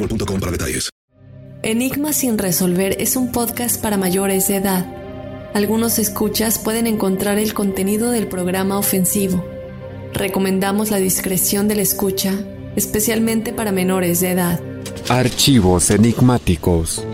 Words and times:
boostmobile.com 0.00 0.40
para 0.40 0.52
detalles. 0.52 0.90
Enigma 1.62 2.14
sin 2.14 2.38
resolver 2.38 2.96
es 3.00 3.16
un 3.16 3.32
podcast 3.32 3.82
para 3.82 3.98
mayores 3.98 4.48
de 4.48 4.56
edad. 4.56 4.86
Algunos 5.52 5.98
escuchas 5.98 6.58
pueden 6.58 6.86
encontrar 6.86 7.38
el 7.38 7.52
contenido 7.52 8.10
del 8.10 8.28
programa 8.28 8.78
ofensivo. 8.78 9.44
Recomendamos 10.14 10.90
la 10.90 10.96
discreción 10.96 11.68
de 11.68 11.74
la 11.74 11.82
escucha, 11.82 12.32
especialmente 12.76 13.52
para 13.52 13.72
menores 13.72 14.20
de 14.20 14.30
edad. 14.30 14.60
Archivos 15.08 15.90
enigmáticos. 15.90 17.04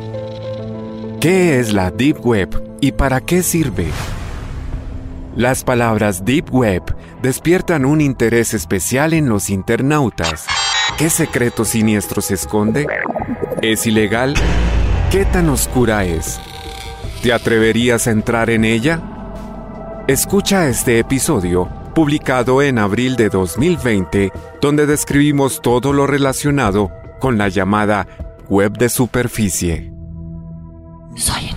¿Qué 1.20 1.58
es 1.58 1.72
la 1.72 1.90
Deep 1.90 2.24
Web 2.24 2.62
y 2.80 2.92
para 2.92 3.20
qué 3.20 3.42
sirve? 3.42 3.86
Las 5.34 5.64
palabras 5.64 6.24
Deep 6.24 6.54
Web 6.54 6.82
despiertan 7.20 7.84
un 7.84 8.00
interés 8.00 8.54
especial 8.54 9.12
en 9.12 9.28
los 9.28 9.50
internautas. 9.50 10.46
¿Qué 10.96 11.10
secreto 11.10 11.66
siniestro 11.66 12.22
se 12.22 12.34
esconde? 12.34 12.86
¿Es 13.60 13.86
ilegal? 13.86 14.32
¿Qué 15.10 15.26
tan 15.26 15.50
oscura 15.50 16.06
es? 16.06 16.40
¿Te 17.22 17.34
atreverías 17.34 18.06
a 18.06 18.12
entrar 18.12 18.48
en 18.48 18.64
ella? 18.64 19.02
Escucha 20.08 20.68
este 20.68 20.98
episodio, 20.98 21.68
publicado 21.94 22.62
en 22.62 22.78
abril 22.78 23.16
de 23.16 23.28
2020, 23.28 24.32
donde 24.62 24.86
describimos 24.86 25.60
todo 25.60 25.92
lo 25.92 26.06
relacionado 26.06 26.90
con 27.20 27.36
la 27.36 27.48
llamada 27.48 28.06
web 28.48 28.72
de 28.78 28.88
superficie. 28.88 29.92
Soy 31.14 31.50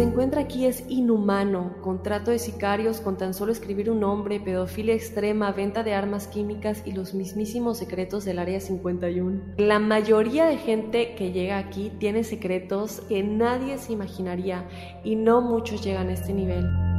se 0.00 0.06
encuentra 0.06 0.40
aquí 0.40 0.64
es 0.64 0.82
inhumano, 0.88 1.74
contrato 1.82 2.30
de 2.30 2.38
sicarios 2.38 3.02
con 3.02 3.18
tan 3.18 3.34
solo 3.34 3.52
escribir 3.52 3.90
un 3.90 4.00
nombre, 4.00 4.40
pedofilia 4.40 4.94
extrema, 4.94 5.52
venta 5.52 5.82
de 5.82 5.92
armas 5.92 6.26
químicas 6.26 6.82
y 6.86 6.92
los 6.92 7.12
mismísimos 7.12 7.76
secretos 7.76 8.24
del 8.24 8.38
Área 8.38 8.60
51. 8.60 9.42
La 9.58 9.78
mayoría 9.78 10.46
de 10.46 10.56
gente 10.56 11.14
que 11.16 11.32
llega 11.32 11.58
aquí 11.58 11.92
tiene 11.98 12.24
secretos 12.24 13.02
que 13.10 13.22
nadie 13.22 13.76
se 13.76 13.92
imaginaría 13.92 14.66
y 15.04 15.16
no 15.16 15.42
muchos 15.42 15.84
llegan 15.84 16.08
a 16.08 16.14
este 16.14 16.32
nivel. 16.32 16.89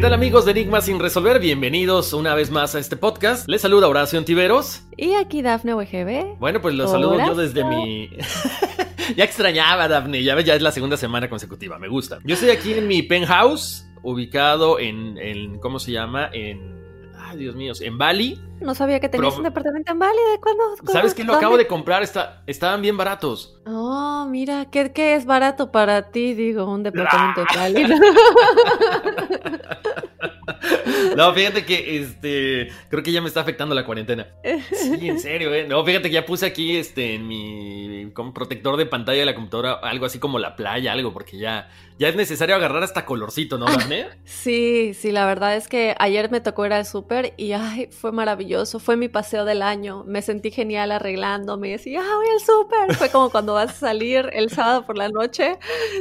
¿Qué 0.00 0.04
tal 0.04 0.14
amigos 0.14 0.46
de 0.46 0.52
Enigma 0.52 0.80
sin 0.80 0.98
resolver? 0.98 1.38
Bienvenidos 1.40 2.14
una 2.14 2.34
vez 2.34 2.50
más 2.50 2.74
a 2.74 2.78
este 2.78 2.96
podcast. 2.96 3.46
Les 3.46 3.60
saluda 3.60 3.86
Horacio 3.86 4.18
Antiveros. 4.18 4.80
Y 4.96 5.12
aquí 5.12 5.42
Dafne 5.42 5.74
WGB. 5.74 6.38
Bueno, 6.38 6.62
pues 6.62 6.74
los 6.74 6.90
saludo 6.90 7.18
yo 7.18 7.34
desde 7.34 7.62
mi... 7.64 8.08
ya 9.16 9.24
extrañaba 9.24 9.88
Dafne, 9.88 10.24
ya 10.24 10.34
ves, 10.34 10.46
ya 10.46 10.54
es 10.54 10.62
la 10.62 10.72
segunda 10.72 10.96
semana 10.96 11.28
consecutiva, 11.28 11.78
me 11.78 11.88
gusta. 11.88 12.18
Yo 12.24 12.32
estoy 12.32 12.48
aquí 12.48 12.72
en 12.72 12.88
mi 12.88 13.02
penthouse, 13.02 13.90
ubicado 14.02 14.78
en, 14.78 15.18
en 15.18 15.58
¿cómo 15.58 15.78
se 15.78 15.92
llama? 15.92 16.30
En... 16.32 16.80
Ay, 17.18 17.36
Dios 17.36 17.54
mío, 17.54 17.74
en 17.78 17.98
Bali. 17.98 18.40
No 18.60 18.74
sabía 18.74 19.00
que 19.00 19.08
tenías 19.08 19.32
Pro- 19.34 19.38
un 19.38 19.44
departamento 19.44 19.92
en 19.92 19.98
Bali. 19.98 20.18
¿De 20.32 20.40
cuándo? 20.40 20.62
¿Sabes 20.92 21.14
qué? 21.14 21.24
Lo 21.24 21.34
acabo 21.34 21.56
de 21.56 21.66
comprar, 21.66 22.02
está, 22.02 22.42
estaban 22.46 22.82
bien 22.82 22.96
baratos. 22.96 23.58
Oh, 23.66 24.26
mira, 24.28 24.66
¿qué, 24.70 24.92
qué 24.92 25.14
es 25.14 25.24
barato 25.24 25.72
para 25.72 26.10
ti? 26.10 26.34
Digo, 26.34 26.64
un 26.66 26.82
departamento 26.82 27.40
en 27.40 27.46
Bali. 27.56 27.86
No, 31.16 31.32
fíjate 31.34 31.64
que 31.64 31.98
este 32.00 32.68
creo 32.88 33.02
que 33.02 33.12
ya 33.12 33.20
me 33.20 33.28
está 33.28 33.40
afectando 33.40 33.74
la 33.74 33.84
cuarentena. 33.84 34.26
Sí, 34.72 35.08
en 35.08 35.18
serio, 35.20 35.52
eh. 35.54 35.66
No, 35.66 35.84
fíjate 35.84 36.08
que 36.08 36.14
ya 36.14 36.26
puse 36.26 36.46
aquí 36.46 36.76
este 36.76 37.14
en 37.14 37.26
mi 37.26 38.10
como 38.14 38.32
protector 38.34 38.76
de 38.76 38.86
pantalla 38.86 39.20
de 39.20 39.26
la 39.26 39.34
computadora 39.34 39.72
algo 39.74 40.06
así 40.06 40.18
como 40.18 40.38
la 40.38 40.56
playa, 40.56 40.92
algo, 40.92 41.12
porque 41.12 41.38
ya, 41.38 41.68
ya 41.98 42.08
es 42.08 42.16
necesario 42.16 42.54
agarrar 42.54 42.82
hasta 42.82 43.04
colorcito, 43.06 43.58
¿no, 43.58 43.66
Dafne? 43.66 44.06
Sí, 44.24 44.92
sí, 44.94 45.10
la 45.12 45.26
verdad 45.26 45.56
es 45.56 45.68
que 45.68 45.94
ayer 45.98 46.30
me 46.30 46.40
tocó 46.40 46.66
ir 46.66 46.72
al 46.74 46.84
súper 46.86 47.32
y 47.36 47.52
ay, 47.52 47.88
fue 47.90 48.12
maravilloso. 48.12 48.49
Fue 48.80 48.96
mi 48.96 49.08
paseo 49.08 49.44
del 49.44 49.62
año. 49.62 50.04
Me 50.06 50.22
sentí 50.22 50.50
genial 50.50 50.92
arreglándome. 50.92 51.70
Decía, 51.70 52.00
ah, 52.02 52.16
voy 52.16 52.26
al 52.28 52.40
súper. 52.40 52.96
Fue 52.96 53.10
como 53.10 53.30
cuando 53.30 53.54
vas 53.54 53.70
a 53.70 53.74
salir 53.74 54.28
el 54.32 54.50
sábado 54.50 54.84
por 54.84 54.96
la 54.98 55.08
noche. 55.08 55.58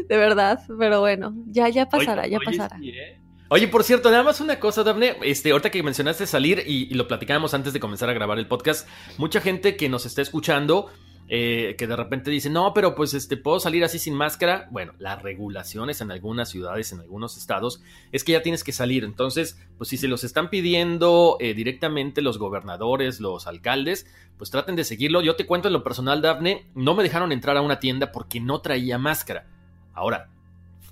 De 0.07 0.17
verdad. 0.17 0.59
Pero 0.79 0.99
bueno, 0.99 1.33
ya, 1.47 1.69
ya 1.69 1.87
pasará, 1.87 2.23
Oye, 2.23 2.31
ya 2.31 2.37
oye, 2.37 2.45
pasará. 2.45 2.77
sí, 2.79 2.89
¿eh? 2.89 3.21
Oye, 3.51 3.67
por 3.67 3.83
cierto, 3.83 4.11
nada 4.11 4.23
más 4.23 4.41
una 4.41 4.59
cosa, 4.59 4.83
Dafne. 4.83 5.17
Este, 5.23 5.51
ahorita 5.51 5.69
que 5.71 5.81
mencionaste 5.81 6.27
salir 6.27 6.63
y, 6.67 6.83
y 6.91 6.93
lo 6.93 7.07
platicábamos 7.07 7.53
antes 7.53 7.73
de 7.73 7.79
comenzar 7.79 8.09
a 8.09 8.13
grabar 8.13 8.37
el 8.37 8.47
podcast, 8.47 8.87
mucha 9.17 9.41
gente 9.41 9.75
que 9.75 9.89
nos 9.89 10.05
está 10.05 10.21
escuchando, 10.21 10.89
eh, 11.31 11.75
que 11.77 11.85
de 11.85 11.95
repente 11.95 12.31
dice, 12.31 12.49
no, 12.49 12.73
pero 12.73 12.95
pues 12.95 13.13
este, 13.13 13.37
puedo 13.37 13.59
salir 13.59 13.83
así 13.83 13.99
sin 13.99 14.15
máscara. 14.15 14.67
Bueno, 14.71 14.93
las 14.97 15.21
regulaciones 15.21 16.01
en 16.01 16.09
algunas 16.09 16.49
ciudades, 16.49 16.91
en 16.91 17.01
algunos 17.01 17.37
estados, 17.37 17.83
es 18.11 18.23
que 18.23 18.31
ya 18.31 18.41
tienes 18.41 18.63
que 18.63 18.71
salir. 18.71 19.03
Entonces, 19.03 19.61
pues 19.77 19.91
si 19.91 19.97
se 19.97 20.07
los 20.07 20.23
están 20.23 20.49
pidiendo 20.49 21.37
eh, 21.39 21.53
directamente 21.53 22.23
los 22.23 22.39
gobernadores, 22.39 23.19
los 23.19 23.45
alcaldes, 23.45 24.07
pues 24.37 24.49
traten 24.49 24.75
de 24.75 24.83
seguirlo. 24.83 25.21
Yo 25.21 25.35
te 25.35 25.45
cuento 25.45 25.67
en 25.67 25.73
lo 25.73 25.83
personal, 25.83 26.23
Dafne, 26.23 26.65
no 26.73 26.95
me 26.95 27.03
dejaron 27.03 27.31
entrar 27.31 27.57
a 27.57 27.61
una 27.61 27.79
tienda 27.79 28.11
porque 28.11 28.39
no 28.39 28.61
traía 28.61 28.97
máscara. 28.97 29.45
Ahora, 29.93 30.31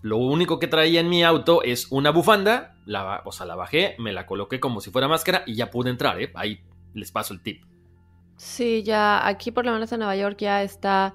lo 0.04 0.18
único 0.18 0.60
que 0.60 0.68
traía 0.68 1.00
en 1.00 1.10
mi 1.10 1.24
auto 1.24 1.64
es 1.64 1.88
una 1.90 2.12
bufanda, 2.12 2.76
la, 2.86 3.24
o 3.26 3.32
sea, 3.32 3.48
la 3.48 3.56
bajé, 3.56 3.96
me 3.98 4.14
la 4.14 4.28
coloqué 4.28 4.60
como 4.60 4.82
si 4.82 4.92
fuera 4.92 5.08
máscara 5.08 5.42
y 5.48 5.56
ya 5.56 5.72
pude 5.72 5.90
entrar, 5.90 6.22
¿eh? 6.22 6.32
Ahí 6.36 6.62
les 6.94 7.12
paso 7.12 7.34
el 7.34 7.42
tip. 7.42 7.64
Sí, 8.38 8.84
ya 8.84 9.28
aquí 9.28 9.52
por 9.52 9.66
lo 9.66 9.74
menos 9.74 9.92
en 9.92 10.00
Nueva 10.00 10.16
York 10.16 10.38
ya 10.40 10.64
está 10.64 11.14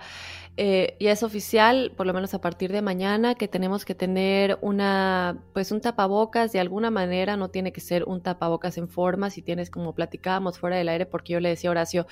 eh, 0.59 0.97
ya 1.01 1.13
es 1.13 1.23
oficial, 1.23 1.93
por 1.97 2.07
lo 2.07 2.13
menos 2.13 2.35
a 2.35 2.41
partir 2.43 2.73
de 2.73 2.83
mañana, 2.83 3.35
que 3.35 3.49
tenemos 3.49 3.87
que 3.87 3.95
tener 3.95 4.59
una, 4.61 5.39
pues 5.55 5.73
un 5.73 5.81
tapabocas. 5.81 6.53
De 6.53 6.61
alguna 6.61 6.91
manera, 6.91 7.39
no 7.39 7.49
tiene 7.49 7.73
que 7.73 7.81
ser 7.81 8.05
un 8.05 8.21
tapabocas 8.21 8.77
en 8.77 8.89
forma, 8.89 9.31
si 9.31 9.41
tienes 9.41 9.71
como 9.71 9.95
platicábamos 9.95 10.59
fuera 10.59 10.77
del 10.77 10.91
aire, 10.91 11.07
porque 11.07 11.33
yo 11.33 11.41
le 11.41 11.49
decía 11.49 11.71
a 11.71 11.73
Horacio, 11.73 12.07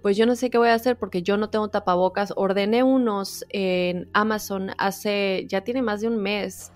pues 0.00 0.16
yo 0.16 0.24
no 0.24 0.36
sé 0.36 0.48
qué 0.48 0.56
voy 0.56 0.70
a 0.70 0.74
hacer 0.74 0.96
porque 0.96 1.22
yo 1.22 1.36
no 1.36 1.50
tengo 1.50 1.68
tapabocas, 1.68 2.32
ordené 2.34 2.82
unos 2.82 3.44
en 3.50 4.08
Amazon 4.14 4.70
hace, 4.78 5.44
ya 5.46 5.60
tiene 5.62 5.82
más 5.82 6.00
de 6.00 6.08
un 6.08 6.16
mes, 6.16 6.72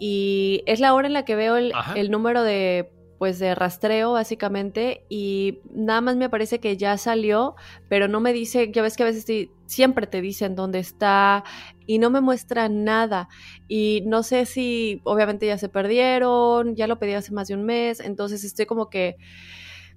y 0.00 0.62
es 0.66 0.80
la 0.80 0.94
hora 0.94 1.06
en 1.06 1.12
la 1.12 1.26
que 1.26 1.36
veo 1.36 1.56
el, 1.56 1.72
el 1.94 2.10
número 2.10 2.42
de 2.42 2.90
pues 3.24 3.38
de 3.38 3.54
rastreo 3.54 4.12
básicamente 4.12 5.06
y 5.08 5.60
nada 5.72 6.02
más 6.02 6.16
me 6.16 6.28
parece 6.28 6.60
que 6.60 6.76
ya 6.76 6.98
salió, 6.98 7.54
pero 7.88 8.06
no 8.06 8.20
me 8.20 8.34
dice, 8.34 8.70
ya 8.70 8.82
ves 8.82 8.98
que 8.98 9.02
a 9.02 9.06
veces 9.06 9.48
siempre 9.64 10.06
te 10.06 10.20
dicen 10.20 10.54
dónde 10.54 10.78
está 10.78 11.42
y 11.86 11.98
no 11.98 12.10
me 12.10 12.20
muestra 12.20 12.68
nada 12.68 13.30
y 13.66 14.02
no 14.04 14.22
sé 14.24 14.44
si 14.44 15.00
obviamente 15.04 15.46
ya 15.46 15.56
se 15.56 15.70
perdieron, 15.70 16.76
ya 16.76 16.86
lo 16.86 16.98
pedí 16.98 17.14
hace 17.14 17.32
más 17.32 17.48
de 17.48 17.54
un 17.54 17.64
mes, 17.64 17.98
entonces 18.00 18.44
estoy 18.44 18.66
como 18.66 18.90
que 18.90 19.16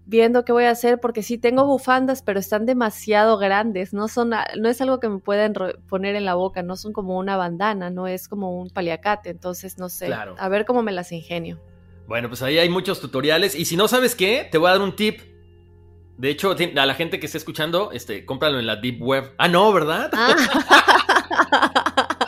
viendo 0.06 0.46
qué 0.46 0.54
voy 0.54 0.64
a 0.64 0.72
hacer 0.72 1.02
porque 1.02 1.22
sí 1.22 1.38
tengo 1.38 1.66
bufandas, 1.66 2.22
pero 2.22 2.40
están 2.40 2.66
demasiado 2.66 3.38
grandes, 3.38 3.92
no 3.92 4.08
son 4.08 4.30
no 4.30 4.70
es 4.70 4.80
algo 4.80 5.02
que 5.02 5.10
me 5.10 5.20
pueden 5.20 5.54
poner 5.90 6.16
en 6.16 6.24
la 6.24 6.36
boca, 6.36 6.64
no 6.64 6.78
son 6.78 6.94
como 6.94 7.18
una 7.18 7.36
bandana, 7.36 7.90
no 7.90 8.08
es 8.08 8.30
como 8.30 8.58
un 8.58 8.70
paliacate, 8.70 9.32
entonces 9.32 9.78
no 9.78 9.90
sé, 9.90 10.14
a 10.14 10.48
ver 10.48 10.66
cómo 10.66 10.82
me 10.82 10.94
las 10.94 11.12
ingenio. 11.12 11.60
Bueno, 12.08 12.30
pues 12.30 12.42
ahí 12.42 12.58
hay 12.58 12.70
muchos 12.70 13.02
tutoriales. 13.02 13.54
Y 13.54 13.66
si 13.66 13.76
no 13.76 13.88
sabes 13.88 14.16
qué, 14.16 14.48
te 14.50 14.58
voy 14.58 14.70
a 14.70 14.72
dar 14.72 14.82
un 14.82 14.96
tip. 14.96 15.20
De 16.18 16.30
hecho, 16.30 16.56
a 16.76 16.86
la 16.86 16.96
gente 16.96 17.20
que 17.20 17.28
esté 17.28 17.38
escuchando, 17.38 17.92
este, 17.92 18.26
cómpralo 18.26 18.60
en 18.60 18.66
la 18.66 18.78
Deep 18.78 19.02
Web. 19.02 19.34
Ah, 19.38 19.48
no, 19.48 19.72
¿verdad? 19.72 20.10
Ah. 20.14 20.36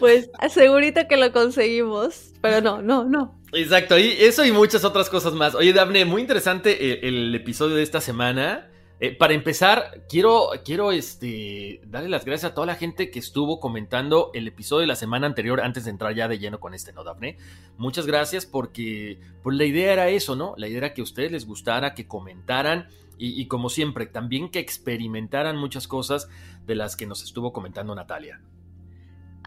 pues 0.00 0.28
segurito 0.50 1.00
que 1.08 1.16
lo 1.16 1.32
conseguimos. 1.32 2.32
Pero 2.42 2.60
no, 2.60 2.82
no, 2.82 3.04
no. 3.04 3.40
Exacto, 3.52 3.98
y 3.98 4.08
eso 4.10 4.44
y 4.44 4.52
muchas 4.52 4.84
otras 4.84 5.08
cosas 5.08 5.32
más. 5.32 5.54
Oye, 5.54 5.72
Daphne, 5.72 6.04
muy 6.04 6.20
interesante 6.20 7.08
el 7.08 7.34
episodio 7.34 7.76
de 7.76 7.82
esta 7.82 8.00
semana. 8.00 8.68
Eh, 9.00 9.14
para 9.14 9.32
empezar, 9.32 10.04
quiero, 10.08 10.50
quiero 10.64 10.90
este, 10.90 11.80
darle 11.86 12.08
las 12.08 12.24
gracias 12.24 12.50
a 12.50 12.54
toda 12.54 12.66
la 12.66 12.74
gente 12.74 13.10
que 13.10 13.20
estuvo 13.20 13.60
comentando 13.60 14.32
el 14.34 14.48
episodio 14.48 14.80
de 14.80 14.86
la 14.88 14.96
semana 14.96 15.28
anterior 15.28 15.60
antes 15.60 15.84
de 15.84 15.90
entrar 15.90 16.14
ya 16.16 16.26
de 16.26 16.38
lleno 16.38 16.58
con 16.58 16.74
este, 16.74 16.92
¿no, 16.92 17.04
Daphne? 17.04 17.36
Muchas 17.76 18.06
gracias 18.06 18.44
porque 18.44 19.20
pues, 19.44 19.56
la 19.56 19.64
idea 19.64 19.92
era 19.92 20.08
eso, 20.08 20.34
¿no? 20.34 20.54
La 20.56 20.66
idea 20.66 20.78
era 20.78 20.94
que 20.94 21.00
a 21.00 21.04
ustedes 21.04 21.30
les 21.30 21.46
gustara, 21.46 21.94
que 21.94 22.08
comentaran 22.08 22.88
y 23.20 23.46
como 23.46 23.68
siempre, 23.68 24.06
también 24.06 24.48
que 24.48 24.60
experimentaran 24.60 25.56
muchas 25.56 25.88
cosas 25.88 26.28
de 26.64 26.76
las 26.76 26.94
que 26.94 27.04
nos 27.04 27.24
estuvo 27.24 27.52
comentando 27.52 27.92
Natalia. 27.92 28.40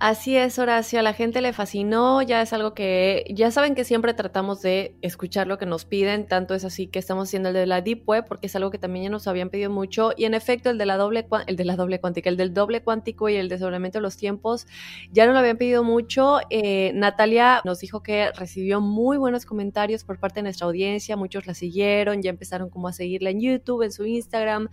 Así 0.04 0.36
es, 0.36 0.58
Horacio, 0.58 1.00
a 1.00 1.04
la 1.04 1.14
gente 1.14 1.42
le 1.42 1.54
fascinó, 1.54 2.24
ya 2.24 2.42
es 2.42 2.54
algo 2.54 2.74
que 2.74 3.24
ya 3.30 3.52
saben 3.52 3.76
que 3.76 3.84
siempre 3.84 4.16
tratamos 4.16 4.60
de 4.64 4.96
escuchar 5.04 5.46
lo 5.46 5.60
que 5.60 5.68
nos 5.68 5.86
piden, 5.86 6.26
tanto 6.26 6.56
es 6.56 6.66
así 6.66 6.88
que 6.88 6.98
estamos 6.98 7.30
haciendo 7.30 7.50
el 7.50 7.54
de 7.54 7.68
la 7.68 7.82
Deep 7.82 8.10
Web, 8.10 8.26
porque 8.28 8.48
es 8.48 8.56
algo 8.56 8.72
que 8.72 8.80
también 8.80 9.04
ya 9.04 9.10
nos 9.12 9.28
habían 9.28 9.52
pedido 9.52 9.70
mucho, 9.70 10.12
y 10.18 10.26
en 10.26 10.34
efecto 10.34 10.72
el 10.72 10.80
de 10.80 10.88
la 10.88 10.98
doble, 10.98 11.28
el 11.46 11.56
de 11.56 11.66
la 11.66 11.76
doble 11.76 12.00
cuántica, 12.00 12.32
el 12.32 12.36
del 12.36 12.52
doble 12.52 12.82
cuántico 12.82 13.30
y 13.30 13.36
el 13.36 13.48
desdoblamiento 13.48 14.00
de 14.00 14.02
los 14.02 14.18
tiempos, 14.18 14.66
ya 15.12 15.28
no 15.28 15.34
lo 15.34 15.38
habían 15.38 15.58
pedido 15.58 15.84
mucho. 15.84 16.40
Eh, 16.50 16.94
Natalia 16.96 17.62
nos 17.64 17.80
dijo 17.80 18.02
que 18.02 18.32
recibió 18.32 18.82
muy 18.82 19.18
buenos 19.18 19.46
comentarios 19.46 20.04
por 20.04 20.20
parte 20.20 20.40
de 20.40 20.46
nuestra 20.46 20.66
audiencia, 20.66 21.16
muchos 21.16 21.46
la 21.46 21.54
siguieron, 21.54 22.24
ya 22.24 22.32
empezaron 22.32 22.72
como 22.72 22.88
a 22.88 22.94
seguirla 22.94 23.30
en 23.30 23.40
YouTube, 23.40 23.84
en 23.84 23.92
su 23.92 24.08
Instagram, 24.08 24.70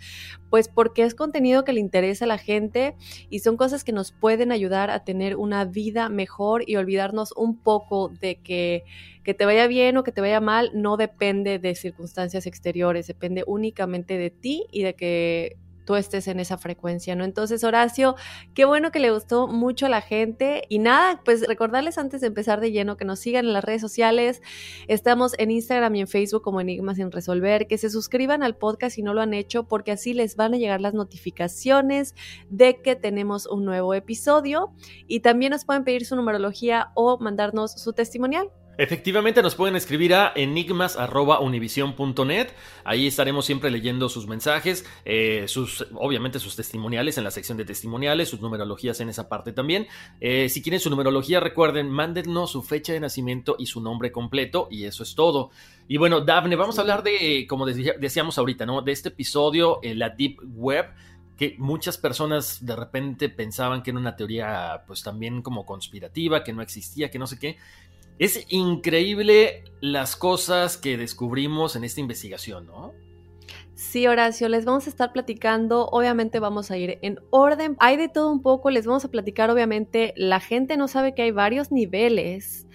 pues 0.49 0.69
porque 0.69 1.03
es 1.03 1.15
contenido 1.15 1.67
que 1.67 1.75
le 1.75 1.81
interesa 1.81 2.25
a 2.25 2.29
la 2.29 2.39
gente 2.39 2.97
y 3.29 3.41
son 3.41 3.59
cosas 3.59 3.85
que 3.85 3.93
nos 3.93 4.11
pueden 4.11 4.53
ayudar 4.53 4.89
a 4.91 5.05
tener 5.05 5.18
tener 5.19 5.35
una 5.35 5.65
vida 5.65 6.09
mejor 6.09 6.63
y 6.65 6.77
olvidarnos 6.77 7.33
un 7.37 7.57
poco 7.57 8.09
de 8.09 8.37
que 8.37 8.85
que 9.25 9.35
te 9.35 9.45
vaya 9.45 9.67
bien 9.67 9.97
o 9.97 10.05
que 10.05 10.13
te 10.13 10.21
vaya 10.21 10.41
mal 10.41 10.71
no 10.75 10.97
depende 10.97 11.59
de 11.59 11.75
circunstancias 11.75 12.47
exteriores, 12.47 13.09
depende 13.09 13.43
únicamente 13.47 14.17
de 14.17 14.31
ti 14.31 14.67
y 14.71 14.85
de 14.85 14.95
que 14.95 15.57
tú 15.89 15.97
estés 15.97 16.29
en 16.29 16.39
esa 16.39 16.59
frecuencia, 16.59 17.17
¿no? 17.17 17.25
Entonces, 17.25 17.65
Horacio, 17.65 18.15
qué 18.53 18.67
bueno 18.67 18.91
que 18.91 18.99
le 18.99 19.11
gustó 19.11 19.49
mucho 19.49 19.87
a 19.87 19.89
la 19.89 20.03
gente. 20.03 20.65
Y 20.69 20.81
nada, 20.81 21.23
pues 21.25 21.47
recordarles 21.47 21.97
antes 21.97 22.21
de 22.21 22.27
empezar 22.27 22.61
de 22.61 22.73
lleno 22.73 22.99
que 22.99 23.07
nos 23.07 23.21
sigan 23.21 23.47
en 23.47 23.55
las 23.55 23.65
redes 23.65 23.81
sociales. 23.81 24.43
Estamos 24.87 25.33
en 25.39 25.51
Instagram 25.51 25.95
y 25.95 26.01
en 26.03 26.07
Facebook 26.07 26.43
como 26.43 26.61
Enigmas 26.61 26.99
sin 26.99 27.11
resolver, 27.11 27.67
que 27.67 27.79
se 27.79 27.89
suscriban 27.89 28.43
al 28.43 28.55
podcast 28.55 28.97
si 28.97 29.03
no 29.03 29.15
lo 29.15 29.23
han 29.23 29.33
hecho, 29.33 29.65
porque 29.65 29.93
así 29.93 30.13
les 30.13 30.37
van 30.37 30.53
a 30.53 30.59
llegar 30.59 30.83
las 30.83 30.93
notificaciones 30.93 32.15
de 32.51 32.83
que 32.83 32.95
tenemos 32.95 33.47
un 33.47 33.65
nuevo 33.65 33.95
episodio. 33.95 34.75
Y 35.07 35.21
también 35.21 35.53
nos 35.53 35.65
pueden 35.65 35.85
pedir 35.85 36.05
su 36.05 36.17
numerología 36.17 36.93
o 36.97 37.17
mandarnos 37.17 37.73
su 37.73 37.95
testimonial. 37.95 38.51
Efectivamente, 38.79 39.43
nos 39.43 39.55
pueden 39.57 39.75
escribir 39.75 40.15
a 40.15 40.33
enigmas.univision.net. 40.37 42.51
Ahí 42.85 43.09
estaremos 43.09 43.45
siempre 43.45 43.73
leyendo 43.73 44.09
sus 44.09 44.29
mensajes, 44.29 44.87
eh, 45.05 45.47
obviamente 45.95 46.39
sus 46.39 46.55
testimoniales 46.55 47.19
en 47.19 47.25
la 47.25 47.33
sección 47.33 47.59
de 47.59 47.65
testimoniales, 47.65 48.29
sus 48.29 48.41
numerologías 48.41 49.01
en 49.01 49.09
esa 49.09 49.29
parte 49.29 49.53
también. 49.53 49.89
Eh, 50.21 50.49
si 50.49 50.63
quieren 50.63 50.79
su 50.79 50.91
numerología, 50.91 51.41
recuerden, 51.41 51.91
mándennos 51.91 52.53
su 52.53 52.63
fecha 52.63 52.93
de 52.93 53.01
nacimiento 53.01 53.57
y 53.59 53.67
su 53.67 53.81
nombre 53.81 54.13
completo, 54.13 54.69
y 54.71 54.85
eso 54.85 55.03
es 55.03 55.17
todo. 55.17 55.51
Y 55.89 55.97
bueno, 55.97 56.21
Dafne, 56.21 56.55
vamos 56.55 56.79
a 56.79 56.83
hablar 56.83 57.03
de, 57.03 57.49
como 57.49 57.67
decíamos 57.67 58.39
ahorita, 58.39 58.65
¿no? 58.65 58.83
De 58.83 58.93
este 58.93 59.09
episodio, 59.09 59.81
la 59.83 60.11
Deep 60.11 60.39
Web 60.55 60.87
que 61.39 61.55
muchas 61.57 61.97
personas 61.99 62.67
de 62.67 62.75
repente 62.75 63.29
pensaban 63.29 63.85
que 63.85 63.91
era 63.91 64.01
una 64.01 64.17
teoría 64.17 64.83
pues 64.89 65.05
también 65.05 65.41
como 65.41 65.65
conspirativa, 65.65 66.43
que 66.43 66.53
no 66.53 66.63
existía, 66.63 67.13
que 67.13 67.21
no 67.21 67.29
sé 67.29 67.39
qué. 67.39 67.59
Es 68.19 68.47
increíble 68.49 69.65
las 69.81 70.17
cosas 70.17 70.77
que 70.77 70.97
descubrimos 70.97 71.77
en 71.77 71.85
esta 71.85 72.01
investigación, 72.01 72.67
¿no? 72.67 72.93
Sí, 73.75 74.09
Horacio, 74.09 74.49
les 74.49 74.65
vamos 74.65 74.89
a 74.89 74.91
estar 74.91 75.13
platicando, 75.13 75.87
obviamente 75.87 76.41
vamos 76.41 76.73
a 76.73 76.77
ir 76.77 76.99
en 77.03 77.21
orden, 77.31 77.77
hay 77.79 77.97
de 77.97 78.09
todo 78.09 78.33
un 78.33 78.43
poco, 78.43 78.71
les 78.71 78.87
vamos 78.87 79.05
a 79.05 79.09
platicar, 79.09 79.51
obviamente 79.51 80.15
la 80.17 80.41
gente 80.41 80.77
no 80.77 80.89
sabe 80.89 81.15
que 81.15 81.23
hay 81.23 81.31
varios 81.31 81.71
niveles 81.71 82.67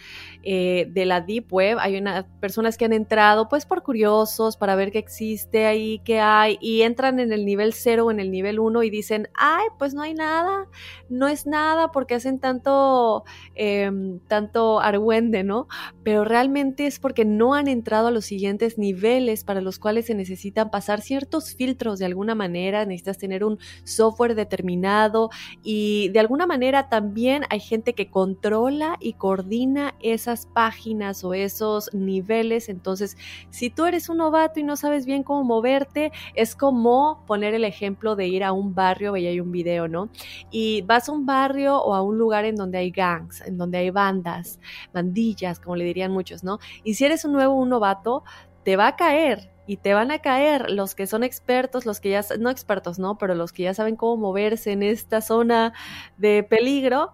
eh, 0.44 0.88
de 0.90 1.06
la 1.06 1.22
Deep 1.22 1.52
Web. 1.52 1.78
Hay 1.80 1.98
unas 1.98 2.26
personas 2.42 2.78
que 2.78 2.86
han 2.86 2.92
entrado 2.94 3.48
pues 3.48 3.66
por 3.66 3.82
curiosos 3.82 4.58
para 4.58 4.76
ver 4.76 4.92
qué 4.92 5.00
existe 5.00 5.66
ahí, 5.66 6.02
qué 6.04 6.20
hay, 6.20 6.58
y 6.60 6.82
entran 6.82 7.20
en 7.22 7.32
el 7.32 7.46
nivel 7.46 7.74
0 7.74 8.06
o 8.06 8.12
en 8.12 8.20
el 8.20 8.30
nivel 8.30 8.60
1 8.60 8.84
y 8.84 8.90
dicen, 8.90 9.30
ay, 9.36 9.66
pues 9.80 9.94
no 9.94 10.02
hay 10.02 10.14
nada, 10.14 10.68
no 11.10 11.28
es 11.28 11.48
nada 11.48 11.92
porque 11.92 12.16
hacen 12.16 12.40
tanto, 12.40 13.24
em, 13.56 14.20
tanto 14.28 14.82
argüende, 14.82 15.44
¿no? 15.44 15.68
Pero 16.04 16.26
realmente 16.26 16.88
es 16.88 17.00
porque 17.00 17.24
no 17.24 17.54
han 17.54 17.68
entrado 17.68 18.08
a 18.08 18.12
los 18.12 18.26
siguientes 18.26 18.78
niveles 18.78 19.44
para 19.44 19.62
los 19.62 19.80
cuales 19.80 20.08
se 20.08 20.16
necesitan 20.16 20.70
pasar 20.72 21.02
ciertos 21.02 21.56
filtros 21.56 22.00
de 22.00 22.06
alguna 22.06 22.36
manera, 22.36 22.86
necesitas 22.86 23.18
tener 23.18 23.44
un 23.44 23.60
software 23.86 24.36
determinado 24.36 25.30
y 25.64 26.10
de 26.10 26.20
alguna 26.20 26.48
manera 26.48 26.90
también 26.90 27.44
hay 27.50 27.60
gente 27.60 27.94
que 27.94 28.10
controla 28.10 28.98
y 29.00 29.14
coordina 29.14 29.96
esas 30.02 30.33
páginas 30.54 31.24
o 31.24 31.34
esos 31.34 31.94
niveles. 31.94 32.70
Entonces, 32.70 33.18
si 33.50 33.70
tú 33.70 33.86
eres 33.86 34.10
un 34.10 34.18
novato 34.18 34.60
y 34.60 34.64
no 34.64 34.76
sabes 34.76 35.06
bien 35.06 35.24
cómo 35.24 35.44
moverte, 35.44 36.12
es 36.36 36.56
como 36.56 37.24
poner 37.26 37.54
el 37.54 37.64
ejemplo 37.64 38.16
de 38.16 38.28
ir 38.28 38.44
a 38.44 38.52
un 38.52 38.76
barrio, 38.76 39.12
veía 39.14 39.30
hay 39.30 39.40
un 39.40 39.52
video, 39.52 39.88
¿no? 39.88 40.10
Y 40.52 40.82
vas 40.84 41.10
a 41.10 41.12
un 41.12 41.26
barrio 41.26 41.78
o 41.78 41.94
a 41.96 42.02
un 42.02 42.18
lugar 42.18 42.46
en 42.46 42.56
donde 42.56 42.78
hay 42.78 42.92
gangs, 42.92 43.42
en 43.42 43.58
donde 43.58 43.78
hay 43.78 43.90
bandas, 43.90 44.60
bandillas, 44.94 45.60
como 45.60 45.76
le 45.76 45.86
dirían 45.86 46.12
muchos, 46.12 46.44
¿no? 46.44 46.60
Y 46.84 46.96
si 46.96 47.06
eres 47.06 47.26
un 47.26 47.34
nuevo, 47.34 47.56
un 47.56 47.70
novato, 47.70 48.24
te 48.64 48.76
va 48.76 48.88
a 48.88 48.96
caer, 48.96 49.54
y 49.66 49.78
te 49.78 49.94
van 49.94 50.12
a 50.12 50.20
caer 50.20 50.70
los 50.72 50.96
que 50.96 51.08
son 51.08 51.24
expertos, 51.24 51.86
los 51.86 52.00
que 52.00 52.10
ya, 52.10 52.22
no 52.40 52.50
expertos, 52.50 53.00
¿no? 53.00 53.18
Pero 53.18 53.36
los 53.36 53.54
que 53.54 53.64
ya 53.64 53.74
saben 53.74 53.96
cómo 53.96 54.18
moverse 54.18 54.72
en 54.72 54.84
esta 54.84 55.22
zona 55.22 55.74
de 56.18 56.44
peligro 56.44 57.14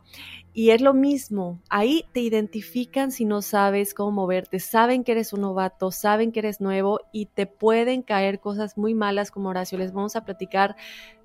y 0.60 0.72
es 0.72 0.82
lo 0.82 0.94
mismo, 0.94 1.58
ahí 1.70 2.04
te 2.12 2.20
identifican 2.20 3.14
si 3.14 3.24
no 3.24 3.42
sabes 3.42 3.94
cómo 3.94 4.12
moverte, 4.12 4.60
saben 4.60 5.06
que 5.06 5.14
eres 5.14 5.32
un 5.32 5.40
novato, 5.40 5.90
saben 5.90 6.34
que 6.34 6.40
eres 6.40 6.60
nuevo 6.60 7.00
y 7.14 7.28
te 7.28 7.46
pueden 7.46 8.02
caer 8.02 8.42
cosas 8.42 8.78
muy 8.78 8.94
malas 8.94 9.32
como 9.32 9.48
Horacio. 9.48 9.78
Les 9.78 9.94
vamos 9.94 10.18
a 10.18 10.26
platicar 10.26 10.76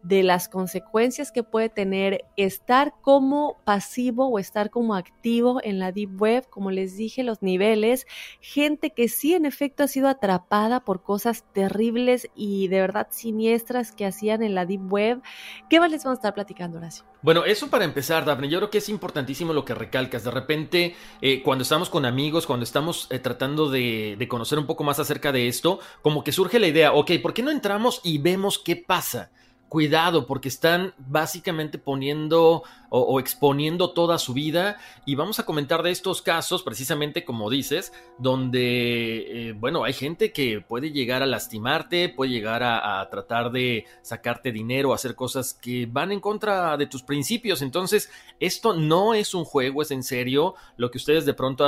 de 0.04 0.23
las 0.23 0.49
consecuencias 0.49 1.32
que 1.32 1.42
puede 1.42 1.70
tener 1.70 2.26
estar 2.37 2.92
como 3.00 3.56
pasivo 3.64 4.28
o 4.28 4.38
estar 4.38 4.70
como 4.70 4.94
activo 4.94 5.61
en 5.64 5.78
la 5.78 5.92
Deep 5.92 6.20
Web, 6.20 6.46
como 6.50 6.70
les 6.70 6.96
dije, 6.96 7.25
los 7.25 7.42
niveles, 7.42 8.06
gente 8.40 8.90
que 8.90 9.08
sí 9.08 9.34
en 9.34 9.46
efecto 9.46 9.82
ha 9.82 9.88
sido 9.88 10.08
atrapada 10.08 10.80
por 10.80 11.02
cosas 11.02 11.44
terribles 11.54 12.28
y 12.37 12.68
de 12.68 12.80
verdad 12.80 13.08
siniestras 13.11 13.92
que 13.92 14.04
hacían 14.04 14.42
en 14.42 14.54
la 14.54 14.66
Deep 14.66 14.92
Web. 14.92 15.23
¿Qué 15.70 15.80
más 15.80 15.90
les 15.90 16.04
vamos 16.04 16.18
a 16.18 16.20
estar 16.20 16.34
platicando, 16.34 16.76
Horacio? 16.76 17.06
Bueno, 17.23 17.46
eso 17.46 17.70
para 17.70 17.87
empezar, 17.87 18.26
Daphne, 18.26 18.50
yo 18.50 18.58
creo 18.58 18.70
que 18.70 18.78
es 18.78 18.90
importantísimo 18.90 19.54
lo 19.54 19.64
que 19.64 19.75
recalcas. 19.75 20.25
De 20.25 20.30
repente, 20.30 20.94
eh, 21.23 21.42
cuando 21.42 21.62
estamos 21.62 21.88
con 21.88 22.04
amigos, 22.04 22.46
cuando 22.46 22.64
estamos 22.64 23.08
eh, 23.11 23.18
tratando 23.18 23.70
de, 23.70 24.16
de 24.18 24.28
conocer 24.28 24.58
un 24.58 24.66
poco 24.66 24.84
más 24.84 24.99
acerca 24.99 25.32
de 25.32 25.49
esto, 25.49 25.80
como 26.02 26.23
que 26.23 26.32
surge 26.32 26.58
la 26.58 26.66
idea, 26.66 26.92
ok, 26.92 27.12
¿por 27.23 27.32
qué 27.32 27.42
no 27.42 27.50
entramos 27.50 28.02
y 28.04 28.18
vemos 28.18 28.58
qué 28.58 28.76
pasa? 28.76 29.30
Cuidado 29.75 30.28
porque 30.28 30.49
están 30.49 30.95
básicamente 30.99 31.78
poniendo 31.78 32.62
o, 32.90 33.19
exponiendo 33.19 33.90
toda 33.90 34.19
su 34.19 34.33
vida. 34.33 34.78
Y 35.04 35.16
vamos 35.16 35.40
a 35.40 35.45
comentar 35.45 35.83
de 35.83 35.90
estos 35.90 36.23
casos 36.23 36.62
precisamente 36.62 37.25
como 37.25 37.50
dices 37.50 37.93
donde 38.16 39.49
eh, 39.49 39.52
bueno 39.52 39.83
hay 39.83 39.93
gente 39.93 40.33
que 40.33 40.61
puede 40.61 40.93
llegar 40.93 41.25
a 41.25 41.26
lastimarte 41.26 42.09
puede 42.09 42.31
llegar 42.31 42.62
a, 42.62 43.04
tratar 43.11 43.50
de 43.50 43.85
sacarte 44.00 44.52
dinero 44.52 44.95
hacer 44.95 45.16
cosas 45.16 45.54
que 45.54 45.87
van 45.87 46.12
en 46.12 46.21
contra 46.21 46.76
de 46.76 46.87
tus 46.87 47.02
principios. 47.02 47.61
Entonces 47.61 48.12
esto 48.38 48.75
no 48.75 49.12
es 49.12 49.35
un 49.35 49.45
juego 49.45 49.83
es 49.83 49.90
en 49.90 50.04
serio. 50.04 50.54
Lo 50.76 50.93
que 50.93 50.99
ustedes 50.99 51.26
de 51.26 51.35
pronto 51.35 51.66